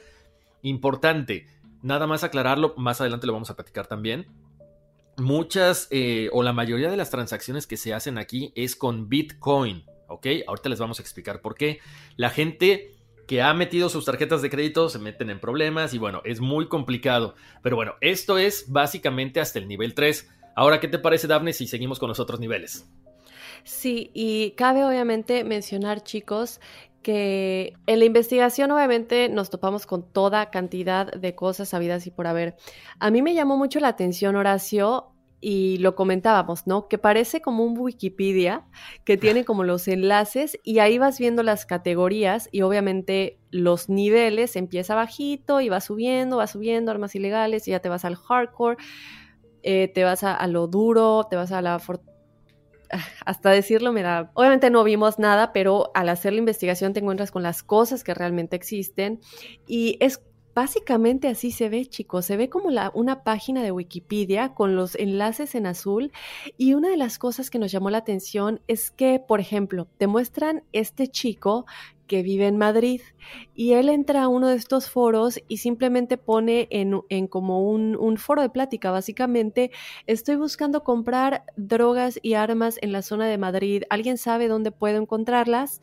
Importante, 0.63 1.45
nada 1.83 2.07
más 2.07 2.23
aclararlo, 2.23 2.73
más 2.75 2.99
adelante 2.99 3.27
lo 3.27 3.33
vamos 3.33 3.51
a 3.51 3.55
platicar 3.55 3.85
también. 3.85 4.25
Muchas 5.17 5.87
eh, 5.91 6.29
o 6.33 6.41
la 6.41 6.53
mayoría 6.53 6.89
de 6.89 6.97
las 6.97 7.11
transacciones 7.11 7.67
que 7.67 7.77
se 7.77 7.93
hacen 7.93 8.17
aquí 8.17 8.51
es 8.55 8.75
con 8.75 9.07
Bitcoin, 9.07 9.85
¿ok? 10.07 10.25
Ahorita 10.47 10.69
les 10.69 10.79
vamos 10.79 10.97
a 10.97 11.03
explicar 11.03 11.41
por 11.41 11.53
qué. 11.53 11.81
La 12.17 12.31
gente 12.31 12.94
que 13.27 13.41
ha 13.41 13.53
metido 13.53 13.89
sus 13.89 14.05
tarjetas 14.05 14.41
de 14.41 14.49
crédito 14.49 14.89
se 14.89 14.99
meten 14.99 15.29
en 15.29 15.39
problemas 15.39 15.93
y 15.93 15.97
bueno, 15.97 16.21
es 16.25 16.39
muy 16.39 16.67
complicado. 16.67 17.35
Pero 17.61 17.75
bueno, 17.75 17.95
esto 18.01 18.37
es 18.37 18.65
básicamente 18.71 19.39
hasta 19.39 19.59
el 19.59 19.67
nivel 19.67 19.93
3. 19.93 20.29
Ahora, 20.55 20.79
¿qué 20.79 20.87
te 20.87 20.99
parece, 20.99 21.27
Daphne, 21.27 21.53
si 21.53 21.67
seguimos 21.67 21.99
con 21.99 22.09
los 22.09 22.19
otros 22.19 22.39
niveles? 22.39 22.89
Sí, 23.63 24.11
y 24.13 24.51
cabe 24.51 24.85
obviamente 24.85 25.43
mencionar, 25.43 26.03
chicos, 26.03 26.61
que 27.01 27.73
en 27.87 27.99
la 27.99 28.05
investigación 28.05 28.71
obviamente 28.71 29.27
nos 29.29 29.49
topamos 29.49 29.85
con 29.85 30.11
toda 30.11 30.49
cantidad 30.49 31.11
de 31.11 31.35
cosas 31.35 31.69
sabidas 31.69 32.07
y 32.07 32.11
por 32.11 32.27
haber. 32.27 32.55
A 32.99 33.11
mí 33.11 33.21
me 33.21 33.33
llamó 33.33 33.57
mucho 33.57 33.79
la 33.79 33.89
atención, 33.89 34.35
Horacio, 34.35 35.14
y 35.47 35.77
lo 35.77 35.93
comentábamos, 35.93 36.65
¿no? 36.65 36.87
Que 36.87 36.97
parece 36.97 37.39
como 37.39 37.63
un 37.65 37.77
Wikipedia 37.77 38.65
que 39.03 39.15
tiene 39.15 39.45
como 39.45 39.63
los 39.63 39.87
enlaces 39.87 40.57
y 40.63 40.79
ahí 40.79 40.97
vas 40.97 41.19
viendo 41.19 41.43
las 41.43 41.67
categorías 41.67 42.49
y 42.51 42.63
obviamente 42.63 43.37
los 43.51 43.87
niveles, 43.87 44.55
empieza 44.55 44.95
bajito 44.95 45.61
y 45.61 45.69
va 45.69 45.81
subiendo, 45.81 46.37
va 46.37 46.47
subiendo, 46.47 46.89
armas 46.89 47.13
ilegales 47.13 47.67
y 47.67 47.71
ya 47.71 47.79
te 47.79 47.89
vas 47.89 48.05
al 48.05 48.15
hardcore, 48.15 48.77
eh, 49.61 49.87
te 49.93 50.03
vas 50.03 50.23
a, 50.23 50.47
lo 50.47 50.65
duro, 50.65 51.27
te 51.29 51.35
vas 51.35 51.51
a 51.51 51.61
la 51.61 51.79
hasta 53.27 53.51
decirlo 53.51 53.93
me 53.93 54.01
da, 54.01 54.31
obviamente 54.33 54.71
no 54.71 54.83
vimos 54.83 55.19
nada, 55.19 55.53
pero 55.53 55.91
al 55.93 56.09
hacer 56.09 56.33
la 56.33 56.39
investigación 56.39 56.93
te 56.93 57.01
encuentras 57.01 57.29
con 57.29 57.43
las 57.43 57.61
cosas 57.61 58.03
que 58.03 58.15
realmente 58.15 58.55
existen 58.55 59.19
y 59.67 59.97
es 59.99 60.23
Básicamente 60.55 61.27
así 61.27 61.51
se 61.51 61.67
ve, 61.67 61.85
chicos. 61.85 62.25
Se 62.25 62.37
ve 62.37 62.49
como 62.49 62.71
la, 62.71 62.89
una 62.95 63.23
página 63.23 63.61
de 63.61 63.73
Wikipedia 63.73 64.53
con 64.53 64.77
los 64.77 64.95
enlaces 64.95 65.53
en 65.53 65.67
azul. 65.67 66.13
Y 66.57 66.75
una 66.75 66.89
de 66.89 66.95
las 66.95 67.19
cosas 67.19 67.49
que 67.49 67.59
nos 67.59 67.73
llamó 67.73 67.89
la 67.89 67.97
atención 67.97 68.61
es 68.67 68.89
que, 68.89 69.19
por 69.19 69.41
ejemplo, 69.41 69.85
te 69.97 70.07
muestran 70.07 70.63
este 70.71 71.09
chico 71.09 71.65
que 72.07 72.23
vive 72.23 72.47
en 72.47 72.57
Madrid 72.57 73.01
y 73.53 73.73
él 73.73 73.89
entra 73.89 74.23
a 74.23 74.27
uno 74.27 74.47
de 74.47 74.55
estos 74.55 74.89
foros 74.89 75.41
y 75.47 75.57
simplemente 75.57 76.17
pone 76.17 76.67
en, 76.69 77.27
como 77.27 77.69
un, 77.69 78.17
foro 78.17 78.41
de 78.41 78.49
plática, 78.49 78.91
básicamente, 78.91 79.71
estoy 80.05 80.35
buscando 80.35 80.83
comprar 80.83 81.43
drogas 81.55 82.19
y 82.21 82.35
armas 82.35 82.77
en 82.81 82.91
la 82.91 83.01
zona 83.01 83.25
de 83.25 83.37
Madrid, 83.37 83.83
¿alguien 83.89 84.17
sabe 84.17 84.47
dónde 84.47 84.71
puedo 84.71 85.01
encontrarlas? 85.01 85.81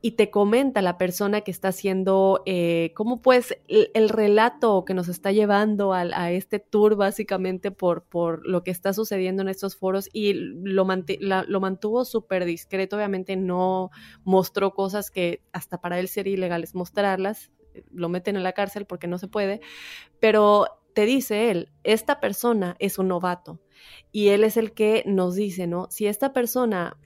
Y 0.00 0.12
te 0.12 0.30
comenta 0.30 0.80
la 0.80 0.96
persona 0.96 1.40
que 1.40 1.50
está 1.50 1.68
haciendo, 1.68 2.42
eh, 2.46 2.92
cómo 2.94 3.20
pues 3.20 3.58
el, 3.66 4.08
relato 4.08 4.84
que 4.84 4.94
nos 4.94 5.08
está 5.08 5.32
llevando 5.32 5.92
a, 5.92 6.30
este 6.30 6.60
tour 6.60 6.94
básicamente 6.94 7.70
por, 7.70 8.04
por 8.04 8.46
lo 8.46 8.62
que 8.62 8.70
está 8.70 8.92
sucediendo 8.92 9.42
en 9.42 9.48
estos 9.48 9.76
foros 9.76 10.08
y 10.12 10.34
lo, 10.34 10.86
lo 10.86 11.60
mantuvo 11.60 12.04
súper 12.04 12.44
discreto, 12.44 12.96
obviamente 12.96 13.36
no 13.36 13.90
mostró 14.22 14.72
cosas 14.72 15.10
que 15.10 15.42
hasta 15.52 15.80
para 15.80 15.98
él 15.98 16.08
sería 16.08 16.34
ilegales 16.34 16.74
mostrarlas, 16.74 17.50
lo 17.90 18.08
meten 18.08 18.36
en 18.36 18.44
la 18.44 18.52
cárcel 18.52 18.86
porque 18.86 19.08
no 19.08 19.18
se 19.18 19.28
puede, 19.28 19.60
pero 20.20 20.66
te 20.94 21.06
dice 21.06 21.50
él, 21.50 21.70
esta 21.82 22.20
persona 22.20 22.76
es 22.78 22.98
un 22.98 23.08
novato 23.08 23.60
y 24.12 24.28
él 24.28 24.44
es 24.44 24.56
el 24.56 24.72
que 24.72 25.02
nos 25.06 25.34
dice, 25.34 25.66
¿no? 25.66 25.86
Si 25.90 26.06
esta 26.06 26.32
persona 26.32 26.96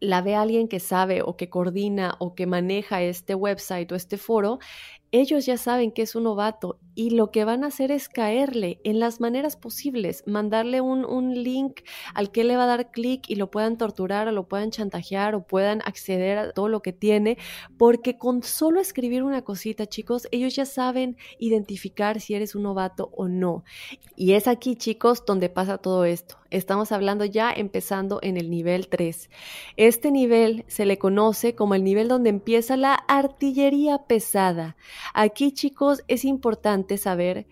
la 0.00 0.22
ve 0.22 0.34
alguien 0.34 0.68
que 0.68 0.80
sabe 0.80 1.22
o 1.22 1.36
que 1.36 1.48
coordina 1.48 2.16
o 2.18 2.34
que 2.34 2.46
maneja 2.46 3.02
este 3.02 3.34
website 3.34 3.90
o 3.92 3.94
este 3.94 4.18
foro, 4.18 4.58
ellos 5.20 5.46
ya 5.46 5.56
saben 5.56 5.92
que 5.92 6.02
es 6.02 6.14
un 6.14 6.24
novato 6.24 6.78
y 6.94 7.10
lo 7.10 7.30
que 7.30 7.44
van 7.44 7.62
a 7.62 7.66
hacer 7.66 7.92
es 7.92 8.08
caerle 8.08 8.80
en 8.82 8.98
las 9.00 9.20
maneras 9.20 9.56
posibles, 9.56 10.24
mandarle 10.26 10.80
un, 10.80 11.04
un 11.04 11.34
link 11.34 11.80
al 12.14 12.30
que 12.30 12.42
le 12.42 12.56
va 12.56 12.64
a 12.64 12.66
dar 12.66 12.90
clic 12.90 13.28
y 13.28 13.34
lo 13.34 13.50
puedan 13.50 13.76
torturar 13.76 14.28
o 14.28 14.32
lo 14.32 14.48
puedan 14.48 14.70
chantajear 14.70 15.34
o 15.34 15.46
puedan 15.46 15.82
acceder 15.82 16.38
a 16.38 16.52
todo 16.52 16.68
lo 16.68 16.80
que 16.80 16.94
tiene, 16.94 17.36
porque 17.76 18.16
con 18.16 18.42
solo 18.42 18.80
escribir 18.80 19.22
una 19.22 19.42
cosita, 19.42 19.86
chicos, 19.86 20.26
ellos 20.32 20.56
ya 20.56 20.64
saben 20.64 21.18
identificar 21.38 22.20
si 22.20 22.34
eres 22.34 22.54
un 22.54 22.62
novato 22.62 23.10
o 23.14 23.28
no. 23.28 23.62
Y 24.16 24.32
es 24.32 24.48
aquí, 24.48 24.76
chicos, 24.76 25.24
donde 25.26 25.50
pasa 25.50 25.76
todo 25.76 26.06
esto. 26.06 26.38
Estamos 26.50 26.92
hablando 26.92 27.24
ya 27.24 27.52
empezando 27.52 28.20
en 28.22 28.36
el 28.36 28.50
nivel 28.50 28.88
3. 28.88 29.30
Este 29.76 30.10
nivel 30.10 30.64
se 30.68 30.86
le 30.86 30.96
conoce 30.96 31.54
como 31.54 31.74
el 31.74 31.84
nivel 31.84 32.08
donde 32.08 32.30
empieza 32.30 32.76
la 32.76 32.94
artillería 32.94 33.98
pesada. 34.06 34.76
Aquí, 35.14 35.52
chicos, 35.52 36.02
es 36.08 36.24
importante 36.24 36.98
saber 36.98 37.46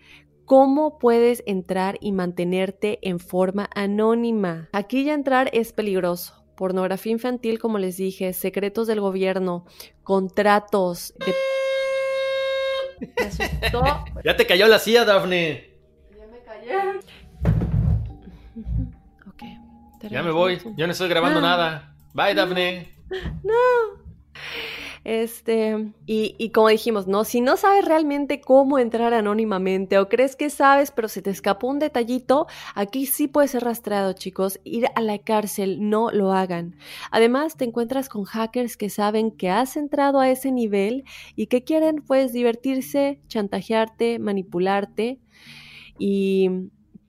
cómo 0.45 0.99
puedes 0.99 1.43
entrar 1.45 1.97
y 2.01 2.11
mantenerte 2.11 2.99
en 3.01 3.19
forma 3.19 3.69
anónima. 3.75 4.69
Aquí 4.71 5.03
ya 5.03 5.13
entrar 5.13 5.49
es 5.53 5.73
peligroso. 5.73 6.45
Pornografía 6.55 7.11
infantil, 7.11 7.59
como 7.59 7.79
les 7.79 7.97
dije, 7.97 8.31
secretos 8.33 8.87
del 8.87 9.01
gobierno, 9.01 9.65
contratos 10.03 11.13
de... 11.19 11.33
ya 14.23 14.37
te 14.37 14.47
cayó 14.47 14.67
la 14.67 14.79
silla, 14.79 15.03
Daphne. 15.03 15.73
Ya 16.17 16.27
me 16.27 16.39
callé. 16.39 16.99
Ya 20.09 20.23
me 20.23 20.31
voy, 20.31 20.59
yo 20.77 20.85
no 20.85 20.91
estoy 20.93 21.09
grabando 21.09 21.41
nada. 21.41 21.95
Bye, 22.13 22.35
Daphne. 22.35 22.95
No. 23.43 24.04
Este, 25.05 25.93
y, 26.07 26.33
y, 26.39 26.49
como 26.49 26.69
dijimos, 26.69 27.05
¿no? 27.05 27.25
Si 27.25 27.39
no 27.39 27.57
sabes 27.57 27.85
realmente 27.85 28.41
cómo 28.41 28.79
entrar 28.79 29.13
anónimamente 29.13 29.99
o 29.99 30.09
crees 30.09 30.35
que 30.35 30.49
sabes, 30.49 30.89
pero 30.89 31.07
se 31.09 31.21
te 31.21 31.29
escapó 31.29 31.67
un 31.67 31.77
detallito, 31.77 32.47
aquí 32.73 33.05
sí 33.05 33.27
puedes 33.27 33.51
ser 33.51 33.63
rastreado, 33.63 34.13
chicos. 34.13 34.59
Ir 34.63 34.87
a 34.95 35.01
la 35.01 35.19
cárcel, 35.19 35.91
no 35.91 36.09
lo 36.09 36.33
hagan. 36.33 36.75
Además, 37.11 37.55
te 37.55 37.65
encuentras 37.65 38.09
con 38.09 38.23
hackers 38.23 38.77
que 38.77 38.89
saben 38.89 39.29
que 39.29 39.51
has 39.51 39.77
entrado 39.77 40.19
a 40.19 40.31
ese 40.31 40.51
nivel 40.51 41.03
y 41.35 41.45
que 41.47 41.63
quieren, 41.63 41.97
pues, 41.97 42.33
divertirse, 42.33 43.21
chantajearte, 43.27 44.17
manipularte. 44.17 45.19
Y 45.99 46.49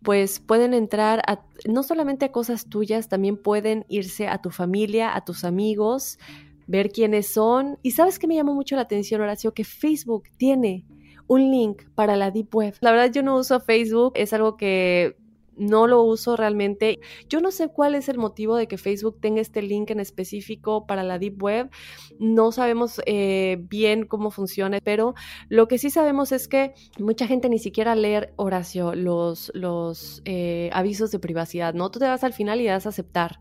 pues 0.03 0.39
pueden 0.39 0.73
entrar 0.73 1.21
no 1.69 1.83
solamente 1.83 2.27
a 2.27 2.31
cosas 2.31 2.67
tuyas, 2.67 3.09
también 3.09 3.37
pueden 3.37 3.85
irse 3.89 4.29
a 4.29 4.39
tu 4.41 4.51
familia, 4.53 5.17
a 5.17 5.25
tus 5.25 5.43
amigos, 5.43 6.21
ver 6.67 6.91
quiénes 6.91 7.33
son. 7.33 7.79
Y 7.83 7.93
sabes 7.93 8.19
que 8.19 8.27
me 8.27 8.35
llamó 8.35 8.55
mucho 8.55 8.77
la 8.77 8.83
atención, 8.83 9.21
Horacio, 9.21 9.55
que 9.55 9.65
Facebook 9.65 10.25
tiene 10.37 10.85
un 11.29 11.51
link 11.51 11.83
para 11.95 12.17
la 12.17 12.31
Deep 12.31 12.55
Web. 12.55 12.75
La 12.81 12.93
verdad 12.93 13.13
yo 13.13 13.23
no 13.23 13.37
uso 13.37 13.61
Facebook, 13.61 14.13
es 14.17 14.33
algo 14.33 14.57
que 14.57 15.17
no 15.57 15.87
lo 15.87 16.03
uso 16.03 16.37
realmente. 16.37 17.01
Yo 17.29 17.41
no 17.41 17.51
sé 17.51 17.69
cuál 17.69 17.95
es 17.95 18.09
el 18.09 18.19
motivo 18.19 18.57
de 18.57 18.69
que 18.69 18.79
Facebook 18.79 19.19
tenga 19.21 19.41
este 19.41 19.63
link 19.63 19.91
en 19.91 20.01
específico 20.01 20.87
para 20.87 21.03
la 21.03 21.19
Deep 21.19 21.43
Web. 21.43 21.71
No 22.19 22.53
sabemos 22.53 23.01
eh, 23.07 23.59
bien 23.69 24.07
cómo 24.07 24.31
funciona, 24.31 24.79
pero 24.83 25.15
lo 25.49 25.67
que 25.67 25.79
sí 25.79 25.91
sabemos 25.91 26.33
es 26.33 26.47
que 26.47 26.75
mucha 26.99 27.27
gente 27.27 27.49
ni 27.49 27.59
siquiera 27.59 27.95
lee, 27.95 28.27
Horacio, 28.37 28.95
los, 28.95 29.51
los 29.55 30.23
eh, 30.25 30.71
avisos 30.73 31.11
de 31.11 31.19
privacidad, 31.19 31.75
¿no? 31.75 31.91
Tú 31.91 31.99
te 31.99 32.07
vas 32.07 32.23
al 32.23 32.33
final 32.33 32.61
y 32.61 32.67
das 32.67 32.87
a 32.87 32.91
aceptar. 32.91 33.39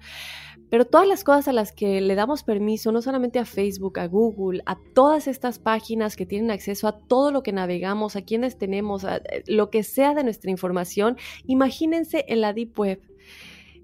Pero 0.76 0.84
todas 0.84 1.08
las 1.08 1.24
cosas 1.24 1.48
a 1.48 1.54
las 1.54 1.72
que 1.72 2.02
le 2.02 2.16
damos 2.16 2.44
permiso, 2.44 2.92
no 2.92 3.02
solamente 3.02 3.40
a 3.40 3.46
Facebook, 3.46 3.98
a 3.98 4.08
Google, 4.08 4.62
a 4.66 4.78
todas 4.94 5.26
estas 5.26 5.58
páginas 5.58 6.18
que 6.18 6.26
tienen 6.26 6.52
acceso 6.52 6.90
a 6.90 7.00
todo 7.00 7.32
lo 7.32 7.44
que 7.44 7.54
navegamos, 7.54 8.18
a 8.18 8.24
quienes 8.24 8.58
tenemos, 8.58 9.06
a 9.06 9.16
eh, 9.16 9.42
lo 9.48 9.70
que 9.70 9.84
sea 9.84 10.14
de 10.14 10.26
nuestra 10.26 10.52
información, 10.52 11.16
imagínense 11.46 12.26
en 12.28 12.42
la 12.42 12.52
Deep 12.52 12.78
Web. 12.78 13.02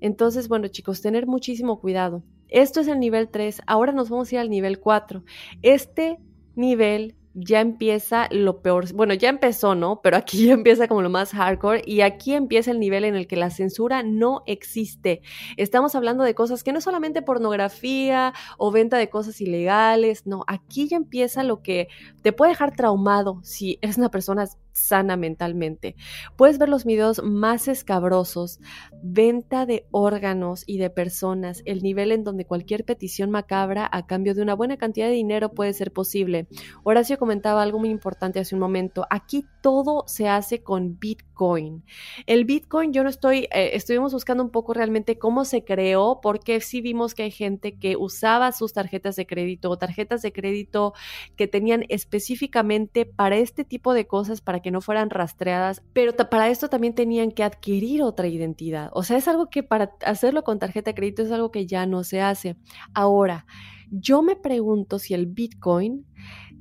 Entonces, 0.01 0.49
bueno 0.49 0.67
chicos, 0.67 1.01
tener 1.01 1.27
muchísimo 1.27 1.79
cuidado. 1.79 2.23
Esto 2.49 2.81
es 2.81 2.89
el 2.89 2.99
nivel 2.99 3.29
3, 3.29 3.61
ahora 3.67 3.93
nos 3.93 4.09
vamos 4.09 4.29
a 4.29 4.35
ir 4.35 4.39
al 4.41 4.49
nivel 4.49 4.77
4. 4.81 5.23
Este 5.61 6.17
nivel 6.55 7.15
ya 7.33 7.61
empieza 7.61 8.27
lo 8.31 8.61
peor, 8.61 8.91
bueno, 8.93 9.13
ya 9.13 9.29
empezó, 9.29 9.75
¿no? 9.75 10.01
Pero 10.01 10.17
aquí 10.17 10.45
ya 10.47 10.53
empieza 10.53 10.87
como 10.87 11.01
lo 11.01 11.09
más 11.09 11.31
hardcore 11.31 11.81
y 11.85 12.01
aquí 12.01 12.33
empieza 12.33 12.71
el 12.71 12.79
nivel 12.79 13.05
en 13.05 13.15
el 13.15 13.27
que 13.27 13.35
la 13.35 13.49
censura 13.49 14.03
no 14.03 14.43
existe. 14.45 15.21
Estamos 15.57 15.95
hablando 15.95 16.23
de 16.23 16.35
cosas 16.35 16.63
que 16.63 16.71
no 16.71 16.79
es 16.79 16.83
solamente 16.83 17.21
pornografía 17.21 18.33
o 18.57 18.71
venta 18.71 18.97
de 18.97 19.09
cosas 19.09 19.39
ilegales, 19.41 20.25
no, 20.25 20.43
aquí 20.47 20.87
ya 20.87 20.97
empieza 20.97 21.43
lo 21.43 21.61
que 21.61 21.87
te 22.21 22.33
puede 22.33 22.51
dejar 22.51 22.75
traumado 22.75 23.39
si 23.43 23.79
eres 23.81 23.97
una 23.97 24.09
persona 24.09 24.45
sana 24.73 25.17
mentalmente. 25.17 25.95
Puedes 26.35 26.57
ver 26.57 26.69
los 26.69 26.85
videos 26.85 27.21
más 27.23 27.67
escabrosos, 27.67 28.59
venta 29.03 29.65
de 29.65 29.85
órganos 29.91 30.63
y 30.65 30.77
de 30.77 30.89
personas, 30.89 31.61
el 31.65 31.83
nivel 31.83 32.11
en 32.11 32.23
donde 32.23 32.45
cualquier 32.45 32.85
petición 32.85 33.31
macabra 33.31 33.89
a 33.91 34.05
cambio 34.05 34.33
de 34.33 34.41
una 34.41 34.53
buena 34.53 34.77
cantidad 34.77 35.07
de 35.07 35.13
dinero 35.13 35.53
puede 35.53 35.73
ser 35.73 35.91
posible. 35.91 36.47
Horacio 36.83 37.17
comentaba 37.17 37.61
algo 37.61 37.79
muy 37.79 37.89
importante 37.89 38.39
hace 38.39 38.55
un 38.55 38.61
momento. 38.61 39.05
Aquí 39.09 39.45
todo 39.61 40.03
se 40.07 40.27
hace 40.27 40.63
con 40.63 40.99
Bitcoin. 40.99 41.83
El 42.25 42.45
Bitcoin, 42.45 42.93
yo 42.93 43.03
no 43.03 43.09
estoy, 43.09 43.47
eh, 43.51 43.71
estuvimos 43.73 44.13
buscando 44.13 44.43
un 44.43 44.51
poco 44.51 44.73
realmente 44.73 45.17
cómo 45.17 45.45
se 45.45 45.63
creó, 45.63 46.19
porque 46.21 46.61
sí 46.61 46.81
vimos 46.81 47.13
que 47.13 47.23
hay 47.23 47.31
gente 47.31 47.77
que 47.77 47.95
usaba 47.95 48.51
sus 48.51 48.73
tarjetas 48.73 49.15
de 49.15 49.25
crédito 49.25 49.69
o 49.69 49.77
tarjetas 49.77 50.21
de 50.21 50.31
crédito 50.31 50.93
que 51.35 51.47
tenían 51.47 51.85
específicamente 51.89 53.05
para 53.05 53.37
este 53.37 53.63
tipo 53.63 53.93
de 53.93 54.07
cosas, 54.07 54.41
para 54.41 54.60
que 54.61 54.71
no 54.71 54.81
fueran 54.81 55.09
rastreadas, 55.09 55.81
pero 55.93 56.15
para 56.15 56.49
esto 56.49 56.69
también 56.69 56.95
tenían 56.95 57.31
que 57.31 57.43
adquirir 57.43 58.03
otra 58.03 58.27
identidad. 58.27 58.89
O 58.93 59.03
sea, 59.03 59.17
es 59.17 59.27
algo 59.27 59.49
que 59.49 59.63
para 59.63 59.95
hacerlo 60.05 60.43
con 60.43 60.59
tarjeta 60.59 60.91
de 60.91 60.95
crédito 60.95 61.23
es 61.23 61.31
algo 61.31 61.51
que 61.51 61.65
ya 61.65 61.85
no 61.85 62.03
se 62.03 62.21
hace. 62.21 62.57
Ahora, 62.93 63.45
yo 63.91 64.21
me 64.21 64.37
pregunto 64.37 64.99
si 64.99 65.13
el 65.13 65.25
Bitcoin 65.25 66.05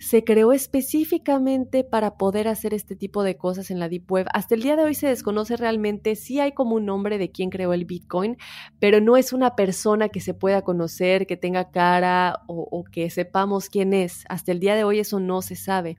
se 0.00 0.24
creó 0.24 0.52
específicamente 0.52 1.84
para 1.84 2.16
poder 2.16 2.48
hacer 2.48 2.74
este 2.74 2.96
tipo 2.96 3.22
de 3.22 3.36
cosas 3.36 3.70
en 3.70 3.78
la 3.78 3.88
Deep 3.88 4.10
Web. 4.10 4.26
Hasta 4.32 4.54
el 4.54 4.62
día 4.62 4.74
de 4.74 4.82
hoy 4.82 4.94
se 4.94 5.06
desconoce 5.06 5.56
realmente 5.56 6.16
si 6.16 6.40
hay 6.40 6.52
como 6.52 6.74
un 6.76 6.86
nombre 6.86 7.18
de 7.18 7.30
quién 7.30 7.50
creó 7.50 7.74
el 7.74 7.84
Bitcoin, 7.84 8.36
pero 8.80 9.00
no 9.00 9.16
es 9.16 9.32
una 9.32 9.54
persona 9.54 10.08
que 10.08 10.20
se 10.20 10.34
pueda 10.34 10.62
conocer, 10.62 11.26
que 11.26 11.36
tenga 11.36 11.70
cara 11.70 12.42
o 12.48 12.82
que 12.90 13.10
sepamos 13.10 13.68
quién 13.68 13.92
es. 13.92 14.24
Hasta 14.28 14.52
el 14.52 14.58
día 14.58 14.74
de 14.74 14.84
hoy 14.84 14.98
eso 14.98 15.20
no 15.20 15.42
se 15.42 15.54
sabe 15.54 15.98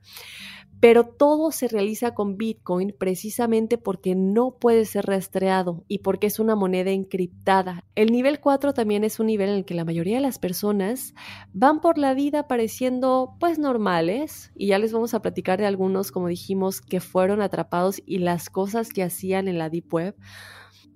pero 0.82 1.04
todo 1.04 1.52
se 1.52 1.68
realiza 1.68 2.12
con 2.12 2.36
Bitcoin 2.36 2.92
precisamente 2.98 3.78
porque 3.78 4.16
no 4.16 4.56
puede 4.58 4.84
ser 4.84 5.06
rastreado 5.06 5.84
y 5.86 5.98
porque 5.98 6.26
es 6.26 6.40
una 6.40 6.56
moneda 6.56 6.90
encriptada. 6.90 7.84
El 7.94 8.10
nivel 8.10 8.40
4 8.40 8.74
también 8.74 9.04
es 9.04 9.20
un 9.20 9.28
nivel 9.28 9.50
en 9.50 9.54
el 9.58 9.64
que 9.64 9.74
la 9.74 9.84
mayoría 9.84 10.16
de 10.16 10.22
las 10.22 10.40
personas 10.40 11.14
van 11.52 11.80
por 11.80 11.98
la 11.98 12.14
vida 12.14 12.48
pareciendo 12.48 13.36
pues 13.38 13.60
normales 13.60 14.50
y 14.56 14.66
ya 14.66 14.80
les 14.80 14.92
vamos 14.92 15.14
a 15.14 15.22
platicar 15.22 15.60
de 15.60 15.66
algunos 15.66 16.10
como 16.10 16.26
dijimos 16.26 16.80
que 16.80 16.98
fueron 16.98 17.42
atrapados 17.42 18.02
y 18.04 18.18
las 18.18 18.50
cosas 18.50 18.88
que 18.88 19.04
hacían 19.04 19.46
en 19.46 19.58
la 19.58 19.70
Deep 19.70 19.94
Web 19.94 20.16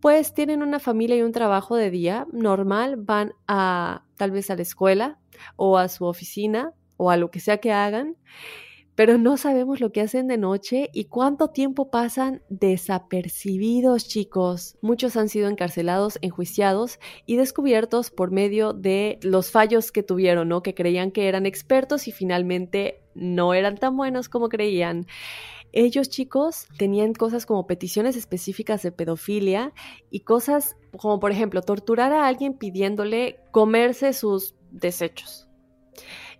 pues 0.01 0.34
tienen 0.34 0.64
una 0.64 0.80
familia 0.80 1.16
y 1.16 1.22
un 1.22 1.30
trabajo 1.30 1.76
de 1.76 1.93
día 1.93 2.26
normal, 2.32 2.97
van 2.97 3.34
a 3.47 4.03
tal 4.16 4.32
vez 4.32 4.51
a 4.51 4.57
la 4.57 4.62
escuela 4.62 5.20
o 5.55 5.78
a 5.78 5.87
su 5.89 6.07
oficina 6.07 6.72
o 6.97 7.09
a 7.09 7.16
lo 7.16 7.30
que 7.30 7.39
sea 7.39 7.59
que 7.59 7.72
hagan 7.72 8.16
pero 8.97 9.18
no 9.18 9.36
sabemos 9.36 9.78
lo 9.80 9.92
que 9.92 10.01
hacen 10.01 10.26
de 10.26 10.38
noche 10.38 10.88
y 10.92 11.05
cuánto 11.05 11.49
tiempo 11.49 11.90
pasan 11.90 12.42
desapercibidos, 12.49 14.09
chicos. 14.09 14.76
Muchos 14.80 15.16
han 15.18 15.28
sido 15.28 15.49
encarcelados, 15.49 16.18
enjuiciados 16.22 16.99
y 17.26 17.36
descubiertos 17.36 18.11
por 18.11 18.30
medio 18.32 18.72
de 18.72 19.18
los 19.22 19.51
fallos 19.51 19.92
que 19.92 20.03
tuvieron, 20.03 20.49
¿no? 20.49 20.62
Que 20.62 20.74
creían 20.74 21.11
que 21.12 21.28
eran 21.28 21.44
expertos 21.44 22.09
y 22.09 22.12
finalmente 22.12 23.03
no 23.14 23.53
eran 23.53 23.76
tan 23.76 23.97
buenos 23.99 24.30
como 24.30 24.49
creían. 24.49 25.07
Ellos, 25.72 26.09
chicos, 26.09 26.66
tenían 26.78 27.12
cosas 27.12 27.44
como 27.44 27.66
peticiones 27.66 28.16
específicas 28.16 28.82
de 28.82 28.92
pedofilia 28.92 29.74
y 30.11 30.20
cosas 30.20 30.74
como, 30.97 31.20
por 31.20 31.32
ejemplo, 31.32 31.61
torturar 31.61 32.14
a 32.14 32.26
alguien 32.26 32.55
pidiéndole 32.55 33.40
comerse 33.51 34.14
sus 34.14 34.55
desechos 34.70 35.47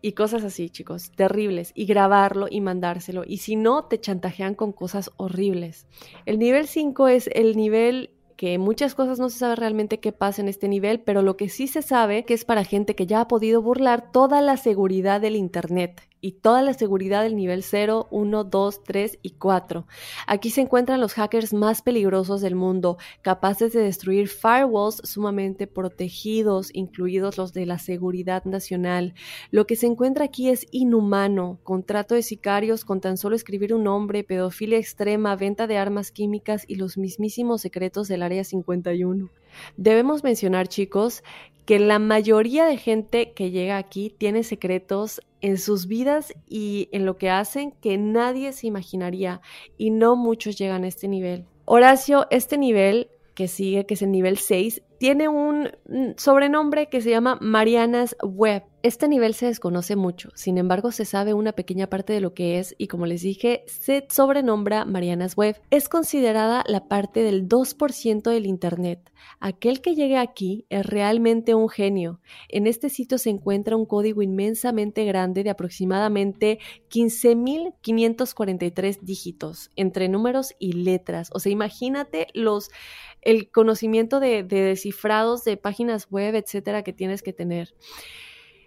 y 0.03 0.12
cosas 0.12 0.44
así, 0.44 0.70
chicos, 0.70 1.11
terribles, 1.12 1.72
y 1.74 1.86
grabarlo 1.86 2.47
y 2.51 2.61
mandárselo. 2.61 3.24
Y 3.26 3.38
si 3.38 3.57
no, 3.57 3.84
te 3.84 4.01
chantajean 4.01 4.55
con 4.55 4.72
cosas 4.72 5.11
horribles. 5.16 5.86
El 6.24 6.38
nivel 6.38 6.66
5 6.66 7.09
es 7.09 7.28
el 7.32 7.57
nivel 7.57 8.11
que 8.36 8.59
muchas 8.59 8.94
cosas 8.94 9.18
no 9.18 9.30
se 9.30 9.38
sabe 9.38 9.57
realmente 9.57 9.99
qué 9.99 10.12
pasa 10.12 10.42
en 10.42 10.49
este 10.49 10.68
nivel, 10.68 11.01
pero 11.01 11.22
lo 11.22 11.36
que 11.36 11.49
sí 11.49 11.66
se 11.66 11.82
sabe 11.82 12.24
que 12.24 12.34
es 12.34 12.44
para 12.44 12.64
gente 12.64 12.94
que 12.94 13.07
ya 13.07 13.22
ha 13.22 13.28
podido 13.28 13.62
burlar 13.62 14.12
toda 14.12 14.42
la 14.42 14.57
seguridad 14.57 15.20
del 15.20 15.36
Internet 15.36 16.03
y 16.20 16.32
toda 16.32 16.62
la 16.62 16.74
seguridad 16.74 17.22
del 17.22 17.36
nivel 17.36 17.62
0, 17.62 18.08
1, 18.10 18.44
2, 18.44 18.84
3 18.84 19.18
y 19.22 19.30
4. 19.30 19.86
Aquí 20.26 20.50
se 20.50 20.62
encuentran 20.62 21.00
los 21.00 21.14
hackers 21.14 21.52
más 21.52 21.82
peligrosos 21.82 22.40
del 22.40 22.54
mundo, 22.54 22.98
capaces 23.22 23.72
de 23.72 23.80
destruir 23.80 24.28
firewalls 24.28 25.00
sumamente 25.04 25.66
protegidos, 25.66 26.70
incluidos 26.72 27.36
los 27.38 27.52
de 27.52 27.66
la 27.66 27.78
seguridad 27.78 28.44
nacional. 28.44 29.14
Lo 29.50 29.66
que 29.66 29.76
se 29.76 29.86
encuentra 29.86 30.24
aquí 30.24 30.48
es 30.48 30.66
inhumano, 30.70 31.58
contrato 31.62 32.14
de 32.14 32.22
sicarios 32.22 32.84
con 32.84 33.00
tan 33.00 33.16
solo 33.16 33.36
escribir 33.36 33.74
un 33.74 33.84
nombre, 33.84 34.24
pedofilia 34.24 34.78
extrema, 34.78 35.36
venta 35.36 35.66
de 35.66 35.76
armas 35.76 36.10
químicas 36.10 36.64
y 36.66 36.76
los 36.76 36.98
mismísimos 36.98 37.60
secretos 37.60 38.08
del 38.08 38.22
Área 38.22 38.44
51. 38.44 39.30
Debemos 39.76 40.24
mencionar, 40.24 40.68
chicos, 40.68 41.22
que 41.66 41.80
la 41.80 41.98
mayoría 41.98 42.64
de 42.64 42.76
gente 42.76 43.32
que 43.32 43.50
llega 43.50 43.76
aquí 43.76 44.14
tiene 44.16 44.44
secretos 44.44 45.20
en 45.47 45.59
sus 45.59 45.86
vidas 45.86 46.34
y 46.49 46.88
en 46.90 47.07
lo 47.07 47.16
que 47.16 47.30
hacen 47.30 47.70
que 47.80 47.99
nadie 47.99 48.53
se 48.53 48.66
imaginaría 48.66 49.40
y 49.78 49.90
no 49.90 50.16
muchos 50.16 50.59
llegan 50.59 50.82
a 50.82 50.88
este 50.88 51.07
nivel. 51.07 51.44
Horacio, 51.64 52.26
este 52.30 52.59
nivel 52.59 53.09
que 53.34 53.47
sigue, 53.47 53.86
que 53.86 53.94
es 53.94 54.03
el 54.03 54.11
nivel 54.11 54.38
6, 54.38 54.82
tiene 54.99 55.28
un 55.28 55.70
sobrenombre 56.16 56.88
que 56.88 57.01
se 57.01 57.11
llama 57.11 57.38
Marianas 57.40 58.16
Web. 58.22 58.64
Este 58.82 59.09
nivel 59.09 59.32
se 59.34 59.47
desconoce 59.47 59.97
mucho, 59.97 60.28
sin 60.34 60.59
embargo 60.59 60.92
se 60.92 61.05
sabe 61.05 61.34
una 61.34 61.51
pequeña 61.53 61.88
parte 61.88 62.12
de 62.12 62.20
lo 62.20 62.34
que 62.34 62.61
es 62.61 62.76
y 62.78 62.86
como 62.86 63.07
les 63.07 63.22
dije, 63.22 63.64
se 63.66 64.07
sobrenombra 64.09 64.84
Marianas 64.84 65.36
Web. 65.36 65.61
Es 65.70 65.88
considerada 65.88 66.62
la 66.68 66.86
parte 66.86 67.24
del 67.24 67.49
2% 67.49 68.30
del 68.30 68.47
Internet. 68.47 69.11
Aquel 69.40 69.80
que 69.80 69.97
llegue 69.97 70.18
aquí 70.18 70.66
es 70.68 70.86
realmente 70.86 71.57
un 71.57 71.68
genio. 71.68 72.20
En 72.49 72.68
este 72.68 72.88
sitio 72.88 73.18
se 73.18 73.30
encuentra 73.30 73.74
un 73.74 73.86
código 73.86 74.22
inmensamente 74.22 75.05
grande 75.05 75.42
de 75.42 75.51
aproximadamente 75.51 76.61
15.543 76.88 79.01
dígitos 79.01 79.72
entre 79.74 80.09
números 80.09 80.55
y 80.61 80.74
letras. 80.74 81.30
O 81.32 81.40
sea, 81.40 81.51
imagínate 81.51 82.28
los 82.34 82.70
el 83.26 83.51
conocimiento 83.51 84.20
de, 84.20 84.44
de 84.44 84.62
descifrados 84.87 85.43
de 85.43 85.57
páginas 85.57 86.07
web, 86.11 86.37
etcétera, 86.37 86.84
que 86.84 86.93
tienes 86.93 87.22
que 87.22 87.32
tener 87.32 87.74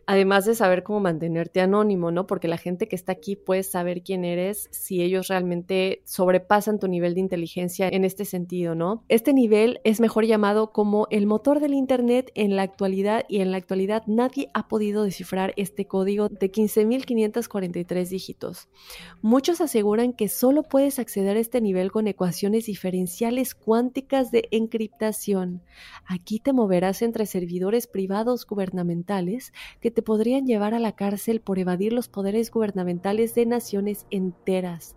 además 0.10 0.44
de 0.46 0.56
saber 0.56 0.82
cómo 0.82 1.00
mantenerte 1.02 1.62
anónimo, 1.62 2.10
¿no? 2.10 2.26
Porque 2.26 2.48
la 2.48 2.58
gente 2.58 2.88
que 2.88 2.96
está 2.96 3.12
aquí 3.12 3.36
puede 3.36 3.62
saber 3.62 4.02
quién 4.02 4.26
eres 4.26 4.68
si 4.72 5.04
ellos 5.04 5.28
realmente 5.28 6.02
sobrepasan 6.04 6.80
tu 6.80 6.88
nivel 6.88 7.14
de 7.14 7.20
inteligencia 7.20 7.88
en 7.90 8.04
este 8.04 8.26
sentido, 8.26 8.74
¿no? 8.74 9.04
Este 9.08 9.34
nivel 9.34 9.82
es 9.84 10.00
mejor 10.00 10.26
llamado 10.26 10.72
como 10.72 11.06
el 11.12 11.28
motor 11.28 11.60
del 11.60 11.76
Internet 11.76 12.32
en 12.34 12.56
la 12.56 12.64
actualidad 12.64 13.24
y 13.30 13.42
en 13.42 13.52
la 13.52 13.58
actualidad 13.58 14.02
nadie 14.08 14.50
ha 14.56 14.68
podido 14.68 15.04
descifrar 15.04 15.54
este 15.58 15.86
código 15.86 16.28
de 16.28 16.52
15.543 16.52 18.10
dígitos. 18.10 18.68
Muchos 19.22 19.62
aseguran 19.62 20.14
que 20.14 20.28
solo 20.28 20.64
puedes 20.64 20.98
acceder 20.98 21.38
a 21.38 21.40
este 21.40 21.62
nivel 21.62 21.92
con 21.92 22.08
ecuaciones 22.08 22.66
diferenciales 22.66 23.54
cuánticas 23.54 24.32
de 24.32 24.48
encriptación. 24.50 25.62
Aquí 26.08 26.40
te 26.40 26.52
moverás 26.52 27.04
entre 27.04 27.28
servidores 27.28 27.86
privados 27.86 28.48
gubernamentales 28.48 29.54
que 29.80 29.92
te 29.92 29.99
podrían 30.02 30.46
llevar 30.46 30.74
a 30.74 30.80
la 30.80 30.94
cárcel 30.94 31.42
por 31.42 31.60
evadir 31.60 31.94
los 31.94 32.08
poderes 32.08 32.52
gubernamentales 32.52 33.36
de 33.36 33.46
naciones 33.46 34.06
enteras. 34.10 34.96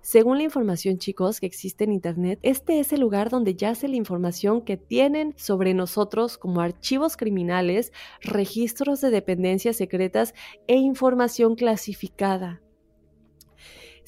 Según 0.00 0.38
la 0.38 0.44
información, 0.44 0.98
chicos, 0.98 1.40
que 1.40 1.46
existe 1.46 1.84
en 1.84 1.92
Internet, 1.92 2.38
este 2.42 2.80
es 2.80 2.92
el 2.92 3.00
lugar 3.00 3.30
donde 3.30 3.54
yace 3.54 3.88
la 3.88 3.96
información 3.96 4.62
que 4.62 4.76
tienen 4.76 5.34
sobre 5.36 5.74
nosotros 5.74 6.38
como 6.38 6.60
archivos 6.60 7.16
criminales, 7.16 7.92
registros 8.22 9.00
de 9.00 9.10
dependencias 9.10 9.76
secretas 9.76 10.34
e 10.66 10.76
información 10.76 11.54
clasificada. 11.54 12.60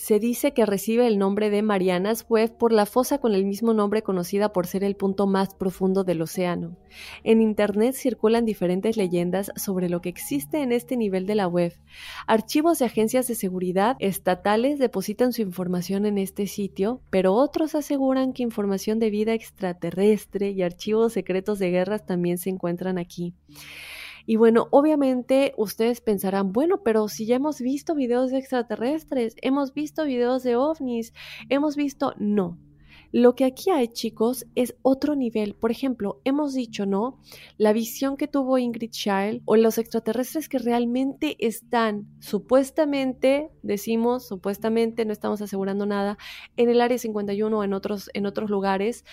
Se 0.03 0.19
dice 0.19 0.53
que 0.53 0.67
recibe 0.67 1.07
el 1.07 1.17
nombre 1.17 1.49
de 1.49 1.63
Marianas 1.63 2.27
Web 2.29 2.57
por 2.59 2.73
la 2.73 2.87
fosa 2.87 3.19
con 3.19 3.35
el 3.35 3.45
mismo 3.45 3.73
nombre 3.73 4.03
conocida 4.03 4.53
por 4.53 4.67
ser 4.67 4.83
el 4.83 4.97
punto 4.97 5.29
más 5.29 5.55
profundo 5.55 6.03
del 6.03 6.23
océano. 6.23 6.77
En 7.23 7.41
Internet 7.41 7.95
circulan 7.95 8.45
diferentes 8.45 8.97
leyendas 8.97 9.53
sobre 9.55 9.89
lo 9.89 10.03
que 10.03 10.09
existe 10.09 10.61
en 10.61 10.73
este 10.73 10.97
nivel 10.97 11.25
de 11.25 11.37
la 11.37 11.47
web. 11.47 11.73
Archivos 12.27 12.81
de 12.81 12.87
agencias 12.87 13.29
de 13.29 13.37
seguridad 13.37 13.95
estatales 14.01 14.81
depositan 14.81 15.33
su 15.33 15.43
información 15.43 16.05
en 16.05 16.19
este 16.19 16.49
sitio, 16.49 17.01
pero 17.11 17.35
otros 17.35 17.77
aseguran 17.77 18.33
que 18.33 18.43
información 18.43 18.99
de 18.99 19.11
vida 19.11 19.35
extraterrestre 19.35 20.51
y 20.51 20.63
archivos 20.63 21.13
secretos 21.13 21.61
de 21.61 21.71
guerras 21.71 22.05
también 22.07 22.39
se 22.39 22.51
encuentran 22.51 22.99
aquí. 22.99 23.35
Y 24.27 24.37
bueno, 24.37 24.69
obviamente 24.71 25.55
ustedes 25.57 26.01
pensarán, 26.01 26.53
bueno, 26.53 26.83
pero 26.83 27.09
si 27.09 27.27
ya 27.27 27.37
hemos 27.37 27.61
visto 27.61 27.95
videos 27.95 28.31
de 28.31 28.39
extraterrestres, 28.39 29.35
hemos 29.43 29.75
visto 29.75 30.05
videos 30.05 30.43
de 30.43 30.57
ovnis, 30.57 31.13
hemos 31.49 31.77
visto, 31.77 32.15
no. 32.19 32.59
Lo 33.15 33.35
que 33.35 33.45
aquí 33.45 33.69
hay, 33.69 33.89
chicos, 33.89 34.47
es 34.55 34.75
otro 34.81 35.15
nivel. 35.15 35.55
Por 35.55 35.71
ejemplo, 35.71 36.23
hemos 36.25 36.55
dicho, 36.55 36.87
¿no? 36.87 37.21
La 37.59 37.75
visión 37.75 38.17
que 38.17 38.27
tuvo 38.27 38.57
Ingrid 38.57 38.91
Child 38.91 39.43
o 39.45 39.57
los 39.57 39.77
extraterrestres 39.77 40.49
que 40.49 40.59
realmente 40.59 41.37
están, 41.39 42.09
supuestamente, 42.21 43.51
decimos, 43.63 44.27
supuestamente, 44.27 45.05
no 45.05 45.13
estamos 45.13 45.43
asegurando 45.43 45.85
nada, 45.85 46.17
en 46.57 46.71
el 46.71 46.81
Área 46.81 46.97
51 46.97 47.59
o 47.59 47.63
en 47.63 47.75
otros, 47.75 48.09
en 48.15 48.25
otros 48.25 48.49
lugares. 48.49 49.05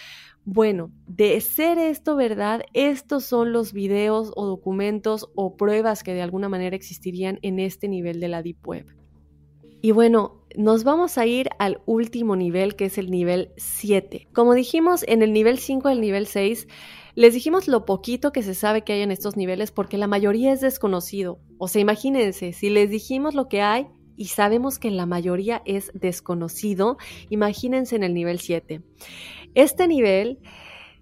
Bueno, 0.52 0.92
de 1.06 1.40
ser 1.42 1.78
esto 1.78 2.16
verdad, 2.16 2.64
estos 2.74 3.24
son 3.24 3.54
los 3.54 3.72
videos 3.72 4.32
o 4.36 4.48
documentos 4.48 5.30
o 5.36 5.56
pruebas 5.56 6.02
que 6.02 6.16
de 6.16 6.24
alguna 6.24 6.50
manera 6.50 6.76
existirían 6.76 7.38
en 7.44 7.60
este 7.60 7.88
nivel 7.88 8.20
de 8.20 8.30
la 8.30 8.42
Deep 8.42 8.68
Web. 8.68 8.88
Y 9.80 9.92
bueno, 9.92 10.44
nos 10.58 10.84
vamos 10.84 11.20
a 11.20 11.28
ir 11.28 11.50
al 11.60 11.84
último 11.86 12.36
nivel, 12.36 12.76
que 12.76 12.86
es 12.86 12.98
el 12.98 13.12
nivel 13.12 13.52
7. 13.58 14.28
Como 14.34 14.56
dijimos, 14.56 15.06
en 15.08 15.22
el 15.22 15.34
nivel 15.34 15.60
5 15.60 15.88
y 15.88 15.94
el 15.94 16.02
nivel 16.02 16.26
6, 16.26 16.68
les 17.14 17.36
dijimos 17.36 17.68
lo 17.68 17.86
poquito 17.86 18.32
que 18.32 18.42
se 18.42 18.56
sabe 18.56 18.84
que 18.84 18.94
hay 18.94 19.02
en 19.02 19.12
estos 19.12 19.38
niveles 19.38 19.70
porque 19.70 20.00
la 20.00 20.08
mayoría 20.08 20.52
es 20.52 20.62
desconocido. 20.62 21.38
O 21.60 21.68
sea, 21.68 21.80
imagínense, 21.80 22.54
si 22.54 22.72
les 22.72 22.90
dijimos 22.90 23.36
lo 23.36 23.50
que 23.50 23.62
hay 23.62 23.86
y 24.20 24.26
sabemos 24.26 24.80
que 24.80 24.90
la 24.90 25.06
mayoría 25.06 25.62
es 25.66 25.92
desconocido, 25.94 26.98
imagínense 27.30 27.96
en 27.96 28.04
el 28.04 28.16
nivel 28.16 28.40
7. 28.40 28.82
Este 29.56 29.88
nivel 29.88 30.40